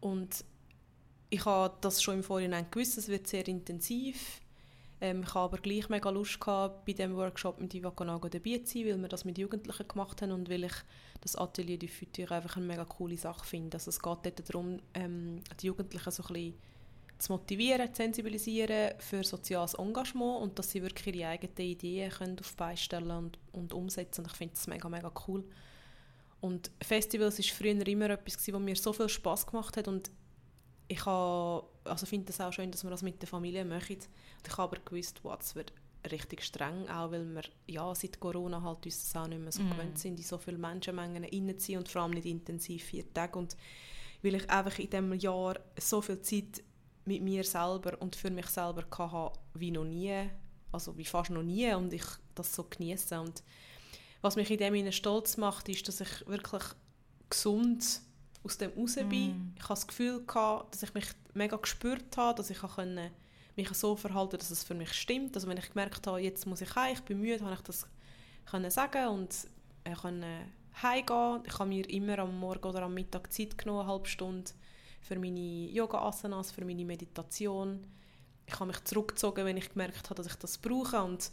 und 0.00 0.44
ich 1.28 1.44
habe 1.44 1.74
das 1.80 2.02
schon 2.02 2.16
im 2.16 2.22
Vorhinein 2.22 2.66
gewusst, 2.70 2.98
es 2.98 3.08
wird 3.08 3.26
sehr 3.26 3.46
intensiv. 3.48 4.40
Ähm, 5.00 5.22
ich 5.22 5.34
habe 5.34 5.40
aber 5.40 5.58
gleich 5.58 5.88
mega 5.88 6.08
Lust 6.10 6.38
bei 6.40 6.92
dem 6.92 7.14
Workshop 7.16 7.60
mit 7.60 7.74
Iva 7.74 7.90
Konago 7.90 8.28
dabei 8.28 8.58
zu 8.64 8.78
sein, 8.78 8.86
weil 8.86 9.02
wir 9.02 9.08
das 9.08 9.24
mit 9.24 9.38
Jugendlichen 9.38 9.88
gemacht 9.88 10.22
haben 10.22 10.32
und 10.32 10.48
weil 10.48 10.64
ich 10.64 10.74
das 11.20 11.36
Atelier 11.36 11.78
du 11.78 11.88
Futur 11.88 12.30
einfach 12.32 12.56
eine 12.56 12.66
mega 12.66 12.84
coole 12.84 13.16
Sache 13.16 13.44
finde. 13.44 13.76
Also 13.76 13.90
es 13.90 14.00
geht 14.00 14.18
dort 14.24 14.48
darum, 14.48 14.78
ähm, 14.94 15.40
die 15.60 15.66
Jugendlichen 15.66 16.10
so 16.10 16.22
ein 16.24 16.32
bisschen 16.32 16.54
zu 17.18 17.32
motivieren, 17.32 17.92
zu 17.92 18.02
sensibilisieren 18.02 18.92
für 18.98 19.24
soziales 19.24 19.74
Engagement 19.74 20.42
und 20.42 20.58
dass 20.58 20.70
sie 20.70 20.82
wirklich 20.82 21.14
ihre 21.14 21.28
eigenen 21.28 21.56
Ideen 21.56 22.10
können 22.10 22.38
auf 22.38 22.50
die 22.50 22.56
Beine 22.56 22.76
stellen 22.76 23.10
und, 23.10 23.38
und 23.52 23.72
umsetzen. 23.72 24.22
Und 24.22 24.30
ich 24.30 24.36
finde 24.36 24.54
das 24.54 24.66
mega, 24.66 24.88
mega 24.88 25.10
cool. 25.26 25.44
Und 26.40 26.70
Festivals 26.82 27.38
war 27.38 27.44
früher 27.44 27.86
immer 27.86 28.10
etwas, 28.10 28.52
was 28.52 28.60
mir 28.60 28.76
so 28.76 28.92
viel 28.92 29.08
Spaß 29.08 29.46
gemacht 29.46 29.76
hat 29.76 29.88
und 29.88 30.10
ich 30.88 31.06
also 31.06 32.06
finde 32.06 32.30
es 32.30 32.40
auch 32.40 32.52
schön, 32.52 32.70
dass 32.70 32.84
wir 32.84 32.90
das 32.90 33.02
mit 33.02 33.20
der 33.20 33.28
Familie. 33.28 33.62
Und 33.62 33.72
ich 33.72 34.56
habe 34.56 34.62
aber 34.62 34.78
gewusst, 34.84 35.20
wow, 35.22 35.38
es 35.40 35.54
wird 35.54 35.72
richtig 36.10 36.44
streng, 36.44 36.88
auch 36.88 37.10
weil 37.10 37.24
wir 37.34 37.42
ja, 37.66 37.94
seit 37.94 38.20
Corona 38.20 38.62
halt 38.62 38.84
uns 38.84 39.12
das 39.12 39.20
auch 39.20 39.26
nicht 39.26 39.40
mehr 39.40 39.50
so 39.50 39.62
mm. 39.62 39.70
gewöhnt 39.70 39.98
sind, 39.98 40.18
in 40.18 40.24
so 40.24 40.38
viele 40.38 40.58
Menschenmengen 40.58 41.24
reinzuziehen 41.24 41.78
und 41.78 41.88
vor 41.88 42.02
allem 42.02 42.12
nicht 42.12 42.26
intensiv 42.26 42.84
vier 42.84 43.12
Tage. 43.12 43.38
Und 43.38 43.56
weil 44.22 44.36
ich 44.36 44.48
einfach 44.48 44.78
in 44.78 44.90
diesem 44.90 45.12
Jahr 45.14 45.58
so 45.78 46.00
viel 46.00 46.20
Zeit 46.22 46.62
mit 47.04 47.22
mir 47.22 47.44
selber 47.44 48.00
und 48.00 48.16
für 48.16 48.30
mich 48.30 48.46
selber 48.46 48.84
hatte, 48.98 49.38
wie 49.54 49.70
noch 49.70 49.84
nie, 49.84 50.30
also 50.72 50.96
wie 50.96 51.04
fast 51.04 51.30
noch 51.30 51.42
nie 51.42 51.72
und 51.74 51.92
ich 51.92 52.04
das 52.34 52.54
so 52.54 52.64
genieße. 52.64 53.20
Und 53.20 53.42
was 54.20 54.36
mich 54.36 54.50
in 54.50 54.58
dem 54.58 54.92
stolz 54.92 55.36
macht, 55.36 55.68
ist, 55.68 55.86
dass 55.88 56.00
ich 56.00 56.26
wirklich 56.26 56.62
gesund 57.30 58.00
aus 58.46 58.58
dem 58.58 58.70
raus 58.76 58.94
bin. 58.94 59.08
Mm. 59.08 59.52
Ich 59.56 59.62
habe 59.64 59.74
das 59.74 59.86
Gefühl 59.86 60.24
gehabt, 60.24 60.74
dass 60.74 60.82
ich 60.82 60.94
mich 60.94 61.06
mega 61.34 61.56
gespürt 61.56 62.16
habe, 62.16 62.36
dass 62.36 62.50
ich 62.50 62.58
können, 62.58 63.10
mich 63.56 63.68
so 63.70 63.96
verhalten 63.96 64.38
dass 64.38 64.50
es 64.50 64.64
für 64.64 64.74
mich 64.74 64.92
stimmt. 64.92 65.34
Also 65.34 65.48
wenn 65.48 65.56
ich 65.56 65.68
gemerkt 65.68 66.06
habe, 66.06 66.20
jetzt 66.20 66.46
muss 66.46 66.60
ich 66.60 66.74
heim, 66.74 66.94
ich 66.94 67.02
bin 67.02 67.20
müde, 67.20 67.44
habe 67.44 67.54
ich 67.54 67.60
das 67.60 67.86
können 68.46 68.70
sagen 68.70 69.08
und 69.08 69.34
äh, 69.84 69.94
können 69.94 70.52
heimgehen. 70.82 71.42
Ich 71.46 71.58
habe 71.58 71.68
mir 71.68 71.88
immer 71.90 72.18
am 72.20 72.38
Morgen 72.38 72.68
oder 72.68 72.82
am 72.82 72.94
Mittag 72.94 73.32
Zeit 73.32 73.58
genommen, 73.58 73.80
eine 73.80 73.88
halbe 73.88 74.08
Stunde 74.08 74.50
für 75.00 75.18
meine 75.18 75.70
Yoga-Asanas, 75.70 76.52
für 76.52 76.64
meine 76.64 76.84
Meditation. 76.84 77.86
Ich 78.46 78.54
habe 78.54 78.66
mich 78.66 78.82
zurückgezogen, 78.84 79.44
wenn 79.44 79.56
ich 79.56 79.70
gemerkt 79.70 80.04
habe, 80.04 80.14
dass 80.14 80.26
ich 80.26 80.38
das 80.38 80.58
brauche 80.58 81.02
und 81.02 81.30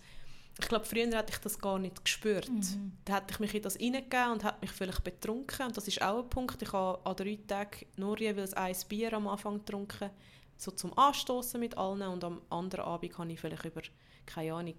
ich 0.60 0.68
glaube, 0.68 0.86
früher 0.86 1.08
hätte 1.08 1.34
ich 1.34 1.40
das 1.40 1.58
gar 1.58 1.80
nicht 1.80 2.04
gespürt. 2.04 2.50
Mhm. 2.50 2.94
Da 3.06 3.16
hätte 3.16 3.34
ich 3.34 3.40
mich 3.40 3.56
in 3.56 3.64
das 3.64 3.76
hineingegeben 3.76 4.34
und 4.34 4.44
hätte 4.44 4.62
mich 4.62 4.72
vielleicht 4.72 5.04
betrunken. 5.04 5.68
Und 5.68 5.78
das 5.78 5.88
ist 5.88 6.02
auch 6.02 6.24
ein 6.24 6.30
Punkt. 6.30 6.62
Ich 6.62 6.72
habe 6.72 7.04
an 7.06 7.16
drei 7.16 7.40
Tagen 7.48 7.86
nur 7.98 8.20
jeweils 8.20 8.54
ein 8.54 8.76
Bier 8.88 9.14
am 9.14 9.28
Anfang 9.28 9.58
getrunken, 9.60 10.12
so 10.58 10.72
zum 10.72 10.96
Anstoßen 10.98 11.60
mit 11.60 11.78
allen. 11.78 12.04
Und 12.04 12.24
am 12.24 12.42
anderen 12.50 12.86
Abend 12.86 13.18
habe 13.18 13.32
ich 13.32 13.40
vielleicht 13.40 13.66
über, 13.66 13.82
keine 14.28 14.54
Ahnung, 14.54 14.78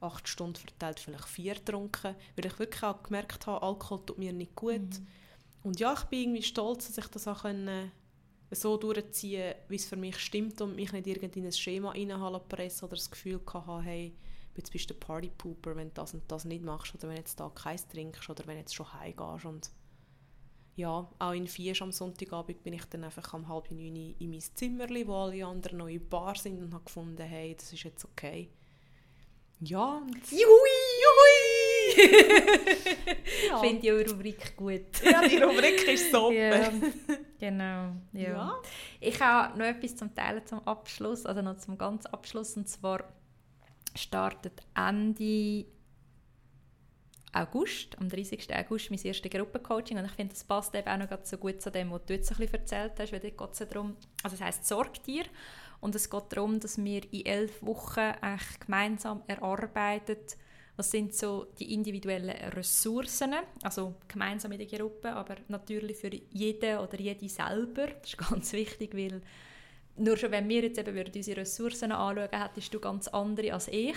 acht 0.00 0.28
Stunden 0.28 0.56
verteilt, 0.56 0.98
vielleicht 0.98 1.28
vier 1.28 1.54
getrunken, 1.54 2.16
weil 2.36 2.46
ich 2.46 2.58
wirklich 2.58 2.82
auch 2.82 3.02
gemerkt 3.04 3.46
habe, 3.46 3.64
Alkohol 3.64 4.04
tut 4.04 4.18
mir 4.18 4.32
nicht 4.32 4.56
gut. 4.56 4.80
Mhm. 4.80 5.06
Und 5.62 5.78
ja, 5.78 5.92
ich 5.92 6.04
bin 6.04 6.20
irgendwie 6.20 6.42
stolz, 6.42 6.88
dass 6.88 6.98
ich 6.98 7.10
das 7.10 7.28
auch 7.28 7.42
können, 7.42 7.92
so 8.50 8.76
durchziehen 8.76 9.54
wie 9.68 9.76
es 9.76 9.86
für 9.86 9.96
mich 9.96 10.18
stimmt 10.18 10.60
und 10.60 10.74
mich 10.74 10.92
nicht 10.92 11.06
irgendwie 11.06 11.38
in 11.38 11.46
ein 11.46 11.52
Schema 11.52 11.90
reinhalten 11.90 12.82
oder 12.82 12.96
das 12.96 13.10
Gefühl 13.10 13.40
hatte, 13.46 13.82
hey, 13.82 14.12
jetzt 14.56 14.72
bist 14.72 14.90
du 14.90 14.94
der 14.94 15.00
Partypooper, 15.00 15.76
wenn 15.76 15.88
du 15.88 15.94
das 15.94 16.14
und 16.14 16.30
das 16.30 16.44
nicht 16.44 16.64
machst 16.64 16.94
oder 16.94 17.08
wenn 17.08 17.16
du 17.16 17.20
jetzt 17.20 17.40
da 17.40 17.50
keins 17.54 17.88
trinkst 17.88 18.28
oder 18.28 18.46
wenn 18.46 18.54
du 18.54 18.60
jetzt 18.60 18.74
schon 18.74 18.92
heimgehst 18.92 19.44
und 19.44 19.70
ja, 20.74 21.06
auch 21.18 21.32
in 21.32 21.46
vier 21.46 21.74
am 21.82 21.92
Sonntagabend 21.92 22.62
bin 22.62 22.72
ich 22.72 22.84
dann 22.86 23.04
einfach 23.04 23.34
um 23.34 23.46
halb 23.48 23.70
neun 23.70 24.14
in 24.18 24.30
mein 24.30 24.40
Zimmer, 24.40 24.88
wo 25.06 25.14
alle 25.14 25.44
anderen 25.44 25.78
noch 25.78 25.88
in 25.88 26.08
Bar 26.08 26.34
sind 26.34 26.62
und 26.62 26.72
habe 26.72 26.84
gefunden, 26.84 27.22
hey, 27.22 27.54
das 27.54 27.72
ist 27.72 27.82
jetzt 27.82 28.04
okay. 28.04 28.48
Ja, 29.60 29.98
und 29.98 30.30
Juhui! 30.30 30.70
Juhui! 31.04 31.42
ja. 33.48 33.54
Ich 33.62 33.68
finde 33.68 33.80
die 33.80 33.90
Rubrik 33.90 34.56
gut. 34.56 35.02
ja, 35.04 35.28
die 35.28 35.36
Rubrik 35.36 35.86
ist 35.86 36.10
super. 36.10 36.32
Ja, 36.32 36.72
genau. 37.38 37.92
Ja. 38.12 38.30
ja. 38.30 38.62
Ich 38.98 39.20
habe 39.20 39.56
noch 39.58 39.66
etwas 39.66 39.94
zum 39.94 40.14
Teilen 40.14 40.44
zum 40.46 40.66
Abschluss, 40.66 41.26
also 41.26 41.42
noch 41.42 41.58
zum 41.58 41.76
ganz 41.78 42.06
Abschluss, 42.06 42.56
und 42.56 42.68
zwar 42.68 43.04
startet 43.94 44.60
Ende 44.74 45.66
August, 47.32 47.98
am 47.98 48.08
30. 48.08 48.54
August, 48.54 48.90
mein 48.90 49.00
erstes 49.00 49.30
Gruppencoaching. 49.30 49.98
Und 49.98 50.04
ich 50.04 50.12
finde, 50.12 50.34
das 50.34 50.44
passt 50.44 50.74
eben 50.74 50.88
auch 50.88 50.98
noch 50.98 51.18
so 51.24 51.38
gut 51.38 51.62
zu 51.62 51.70
dem, 51.70 51.90
was 51.90 52.04
du 52.04 52.14
jetzt 52.14 52.30
ein 52.30 52.36
bisschen 52.36 52.54
erzählt 52.54 52.92
hast, 52.98 53.12
weil 53.12 53.20
dort 53.20 53.52
es 53.58 53.68
darum, 53.68 53.96
also 54.22 54.34
es 54.34 54.42
heisst 54.42 54.66
«Sorgtier» 54.66 55.24
und 55.80 55.94
es 55.94 56.10
geht 56.10 56.24
darum, 56.28 56.60
dass 56.60 56.82
wir 56.82 57.02
in 57.12 57.26
elf 57.26 57.62
Wochen 57.62 58.00
eigentlich 58.00 58.60
gemeinsam 58.60 59.22
erarbeiten, 59.26 60.18
was 60.76 60.90
sind 60.90 61.14
so 61.14 61.46
die 61.58 61.74
individuellen 61.74 62.36
Ressourcen, 62.52 63.34
also 63.62 63.94
gemeinsam 64.08 64.52
in 64.52 64.58
der 64.58 64.78
Gruppe, 64.78 65.12
aber 65.12 65.36
natürlich 65.48 65.96
für 65.96 66.10
jeden 66.30 66.78
oder 66.78 66.98
jede 66.98 67.28
selber, 67.28 67.88
das 67.88 68.10
ist 68.10 68.18
ganz 68.30 68.52
wichtig, 68.52 68.94
weil 68.94 69.22
nur 70.02 70.16
schon 70.16 70.32
wenn 70.32 70.48
wir 70.48 70.62
jetzt 70.62 70.78
eben 70.78 70.98
unsere 70.98 71.40
Ressourcen 71.40 71.92
anschauen, 71.92 72.28
hättest 72.30 72.74
du 72.74 72.80
ganz 72.80 73.08
andere 73.08 73.52
als 73.52 73.68
ich. 73.68 73.96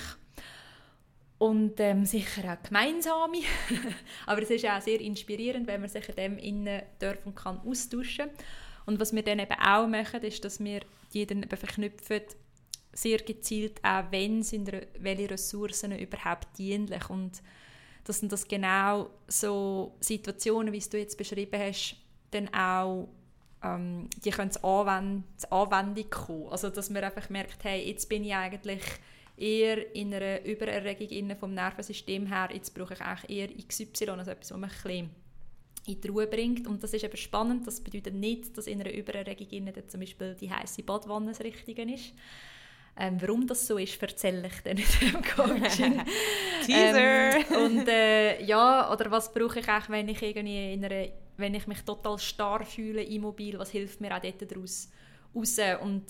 Und 1.37 1.79
ähm, 1.79 2.05
sicher 2.05 2.53
auch 2.53 2.67
gemeinsame. 2.67 3.39
Aber 4.25 4.41
es 4.41 4.49
ist 4.49 4.65
auch 4.65 4.81
sehr 4.81 5.01
inspirierend, 5.01 5.67
wenn 5.67 5.81
man 5.81 5.89
sich 5.89 6.07
in 6.07 6.15
dem 6.15 6.37
innen 6.37 6.81
darf 6.99 7.17
kann 7.35 7.59
austauschen. 7.59 8.29
Und 8.85 8.99
was 8.99 9.13
wir 9.13 9.23
dann 9.23 9.39
eben 9.39 9.59
auch 9.59 9.87
machen, 9.87 10.21
ist, 10.21 10.45
dass 10.45 10.63
wir 10.63 10.81
die 11.13 11.25
dann 11.25 11.43
eben 11.43 11.57
verknüpfen, 11.57 12.21
sehr 12.93 13.17
gezielt 13.17 13.83
auch, 13.83 14.05
wenn 14.11 14.43
sind 14.43 14.71
welche 14.99 15.31
Ressourcen 15.31 15.97
überhaupt 15.97 16.57
dienlich. 16.57 17.09
Und 17.09 17.41
dass 18.05 18.19
sind 18.19 18.31
das 18.31 18.47
genau 18.47 19.09
so 19.27 19.97
Situationen, 19.99 20.71
wie 20.71 20.79
du 20.79 20.97
jetzt 20.97 21.17
beschrieben 21.17 21.59
hast, 21.59 21.97
dann 22.31 22.53
auch 22.53 23.09
ähm, 23.65 24.09
die 24.23 24.31
können 24.31 24.51
zur 24.51 24.63
Anwend 24.63 25.25
Anwendung 25.49 26.09
kommen. 26.09 26.49
Also 26.49 26.69
dass 26.69 26.89
man 26.89 27.03
einfach 27.03 27.29
merkt, 27.29 27.63
hey, 27.63 27.87
jetzt 27.87 28.07
bin 28.07 28.23
ich 28.23 28.35
eigentlich 28.35 28.83
eher 29.37 29.95
in 29.95 30.13
einer 30.13 30.43
Übererregung 30.45 31.35
vom 31.37 31.53
Nervensystem 31.53 32.27
her, 32.27 32.49
jetzt 32.53 32.73
brauche 32.73 32.93
ich 32.93 33.01
eigentlich 33.01 33.37
eher 33.37 33.49
XY, 33.67 34.09
also 34.11 34.31
etwas, 34.31 34.51
was 34.51 34.57
mich 34.57 34.71
ein 34.71 34.81
bisschen 34.83 35.09
in 35.87 36.01
die 36.01 36.07
Ruhe 36.07 36.27
bringt. 36.27 36.67
Und 36.67 36.81
das 36.83 36.93
ist 36.93 37.03
eben 37.03 37.17
spannend, 37.17 37.67
das 37.67 37.81
bedeutet 37.81 38.13
nicht, 38.13 38.57
dass 38.57 38.67
in 38.67 38.81
einer 38.81 38.93
Übererregung 38.93 39.73
zum 39.87 39.99
Beispiel 39.99 40.35
die 40.39 40.51
heiße 40.51 40.83
Badwanne 40.83 41.27
das 41.27 41.41
Richtige 41.41 41.81
ist. 41.83 42.13
Ähm, 42.97 43.17
warum 43.19 43.45
das 43.45 43.67
so 43.67 43.77
ist, 43.77 44.01
erzähle 44.01 44.47
ich 44.47 44.61
dann 44.63 44.77
in 44.77 44.85
dem 45.01 45.21
Coaching. 45.21 46.01
Teaser! 46.65 47.35
Ähm, 47.35 47.45
und 47.57 47.87
äh, 47.89 48.41
ja, 48.45 48.89
oder 48.91 49.11
was 49.11 49.33
brauche 49.33 49.59
ich 49.59 49.67
auch, 49.67 49.89
wenn 49.89 50.07
ich 50.07 50.21
irgendwie 50.21 50.73
in 50.73 50.85
einer 50.85 51.07
wenn 51.37 51.53
ich 51.53 51.67
mich 51.67 51.81
total 51.81 52.17
starr 52.19 52.65
fühle, 52.65 53.03
immobil, 53.03 53.59
was 53.59 53.71
hilft 53.71 54.01
mir 54.01 54.15
auch 54.15 54.21
dort 54.21 54.51
daraus 54.51 54.89
raus? 55.35 55.57
Und 55.81 56.05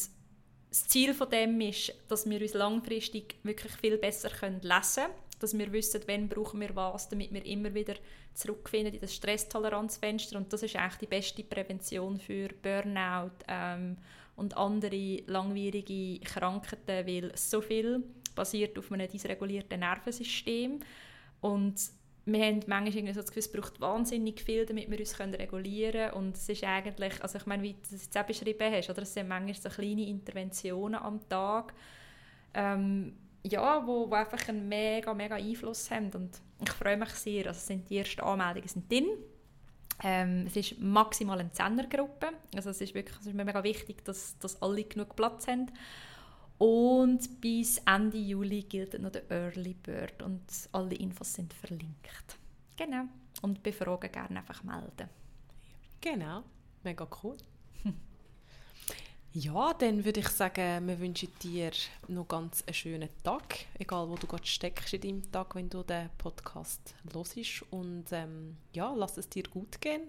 das 0.70 0.88
Ziel 0.88 1.14
von 1.14 1.30
dem 1.30 1.60
ist, 1.62 1.94
dass 2.08 2.30
wir 2.30 2.42
uns 2.42 2.54
langfristig 2.54 3.36
wirklich 3.44 3.72
viel 3.74 3.98
besser 3.98 4.30
können 4.30 4.62
lesen 4.62 5.04
können, 5.06 5.14
dass 5.40 5.58
wir 5.58 5.72
wissen, 5.72 6.02
wann 6.08 6.28
brauchen 6.28 6.60
wir 6.60 6.76
was, 6.76 7.10
damit 7.10 7.34
wir 7.34 7.46
immer 7.46 7.74
wieder 7.74 7.96
zurückfinden 8.34 8.94
in 8.94 9.00
das 9.00 9.16
Stresstoleranzfenster 9.16 10.38
und 10.38 10.52
das 10.52 10.64
ist 10.64 10.76
eigentlich 10.76 10.98
die 10.98 11.08
beste 11.08 11.44
Prävention 11.44 12.20
für 12.20 12.50
Burnout 12.62 13.32
ähm, 13.48 13.98
und 14.36 14.58
andere 14.58 15.22
langwierige 15.28 16.20
Krankheiten, 16.26 17.08
weil 17.08 17.32
so 17.38 17.62
viel 17.62 18.04
basiert 18.36 18.78
auf 18.78 18.92
einem 18.92 19.08
dysregulierten 19.08 19.80
Nervensystem 19.80 20.82
und 21.42 21.76
wir 22.26 22.44
haben 22.44 22.62
manchmal 22.66 23.14
so 23.14 23.22
das 23.22 23.32
Gefühl, 23.32 23.40
es 23.42 23.52
braucht 23.52 23.80
wahnsinnig 23.80 24.42
viel, 24.42 24.66
damit 24.66 24.90
wir 24.90 25.00
uns 25.00 25.20
regulieren 25.20 26.10
können. 26.10 26.14
Und 26.14 26.36
es 26.36 26.50
ist 26.50 26.64
eigentlich, 26.64 27.22
also 27.22 27.38
ich 27.38 27.46
meine, 27.46 27.62
wie 27.62 27.74
du 27.74 27.80
es 27.84 28.04
jetzt 28.04 28.18
auch 28.18 28.26
beschrieben 28.26 28.74
hast, 28.74 28.90
oder? 28.90 29.04
es 29.04 29.14
sind 29.14 29.28
manchmal 29.28 29.54
so 29.54 29.70
kleine 29.70 30.08
Interventionen 30.08 30.96
am 30.96 31.28
Tag, 31.30 31.74
ähm, 32.56 33.16
ja, 33.44 33.86
wo, 33.86 34.10
wo 34.10 34.16
einfach 34.16 34.50
einen 34.50 34.68
mega, 34.68 35.14
mega 35.14 35.36
Einfluss 35.36 35.92
haben. 35.92 36.10
Und 36.16 36.42
ich 36.64 36.72
freue 36.72 36.98
mich 36.98 37.10
sehr, 37.10 37.48
also 37.48 37.60
sind 37.60 37.88
die 37.90 37.98
ersten 38.00 38.22
Anmeldungen 38.22 38.68
sind 38.68 38.92
drin. 38.92 39.08
Ähm, 40.04 40.46
es 40.48 40.56
ist 40.56 40.80
maximal 40.82 41.40
eine 41.40 41.52
Zehnergruppe, 41.52 42.32
also 42.54 42.72
es 42.72 42.82
ist 42.82 42.94
wirklich 42.94 43.18
es 43.18 43.28
ist 43.28 43.34
mir 43.34 43.46
mega 43.46 43.64
wichtig, 43.64 44.04
dass, 44.04 44.38
dass 44.40 44.62
alle 44.62 44.84
genug 44.84 45.16
Platz 45.16 45.48
haben. 45.48 45.72
Und 46.58 47.42
bis 47.42 47.80
Ende 47.80 48.18
Juli 48.18 48.64
gilt 48.64 49.00
noch 49.00 49.12
der 49.12 49.30
Early 49.30 49.74
Bird 49.74 50.22
und 50.22 50.44
alle 50.72 50.96
Infos 50.96 51.34
sind 51.34 51.54
verlinkt. 51.54 52.38
Genau. 52.78 53.04
Und 53.42 53.62
befragen 53.62 54.12
gerne 54.12 54.40
einfach 54.40 54.64
melden. 54.64 55.10
Genau. 56.00 56.44
Mega 56.84 57.08
cool. 57.24 57.36
Ja, 59.38 59.74
dann 59.74 60.06
würde 60.06 60.22
ich 60.22 60.30
sagen, 60.30 60.88
wir 60.88 60.98
wünschen 60.98 61.28
dir 61.44 61.72
noch 62.08 62.26
ganz 62.26 62.64
einen 62.66 62.74
schönen 62.74 63.10
Tag, 63.22 63.66
egal 63.78 64.08
wo 64.08 64.16
du 64.16 64.28
gerade 64.28 64.46
steckst 64.46 64.94
in 64.94 65.02
deinem 65.02 65.30
Tag, 65.30 65.56
wenn 65.56 65.70
du 65.70 65.84
den 65.84 66.10
Podcast 66.18 66.96
hörst. 67.12 67.36
Und 67.70 68.06
ähm, 68.12 68.56
ja, 68.72 68.94
lass 68.96 69.18
es 69.18 69.28
dir 69.28 69.44
gut 69.44 69.82
gehen. 69.82 70.04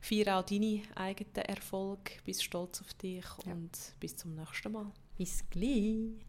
Feier 0.00 0.40
auch 0.40 0.44
deine 0.44 0.82
eigenen 0.96 1.36
Erfolge, 1.36 2.14
bist 2.24 2.42
stolz 2.42 2.80
auf 2.80 2.92
dich 2.94 3.24
ja. 3.46 3.52
und 3.52 3.78
bis 4.00 4.16
zum 4.16 4.34
nächsten 4.34 4.72
Mal. 4.72 4.90
Bis 5.16 5.44
gleich. 5.48 6.26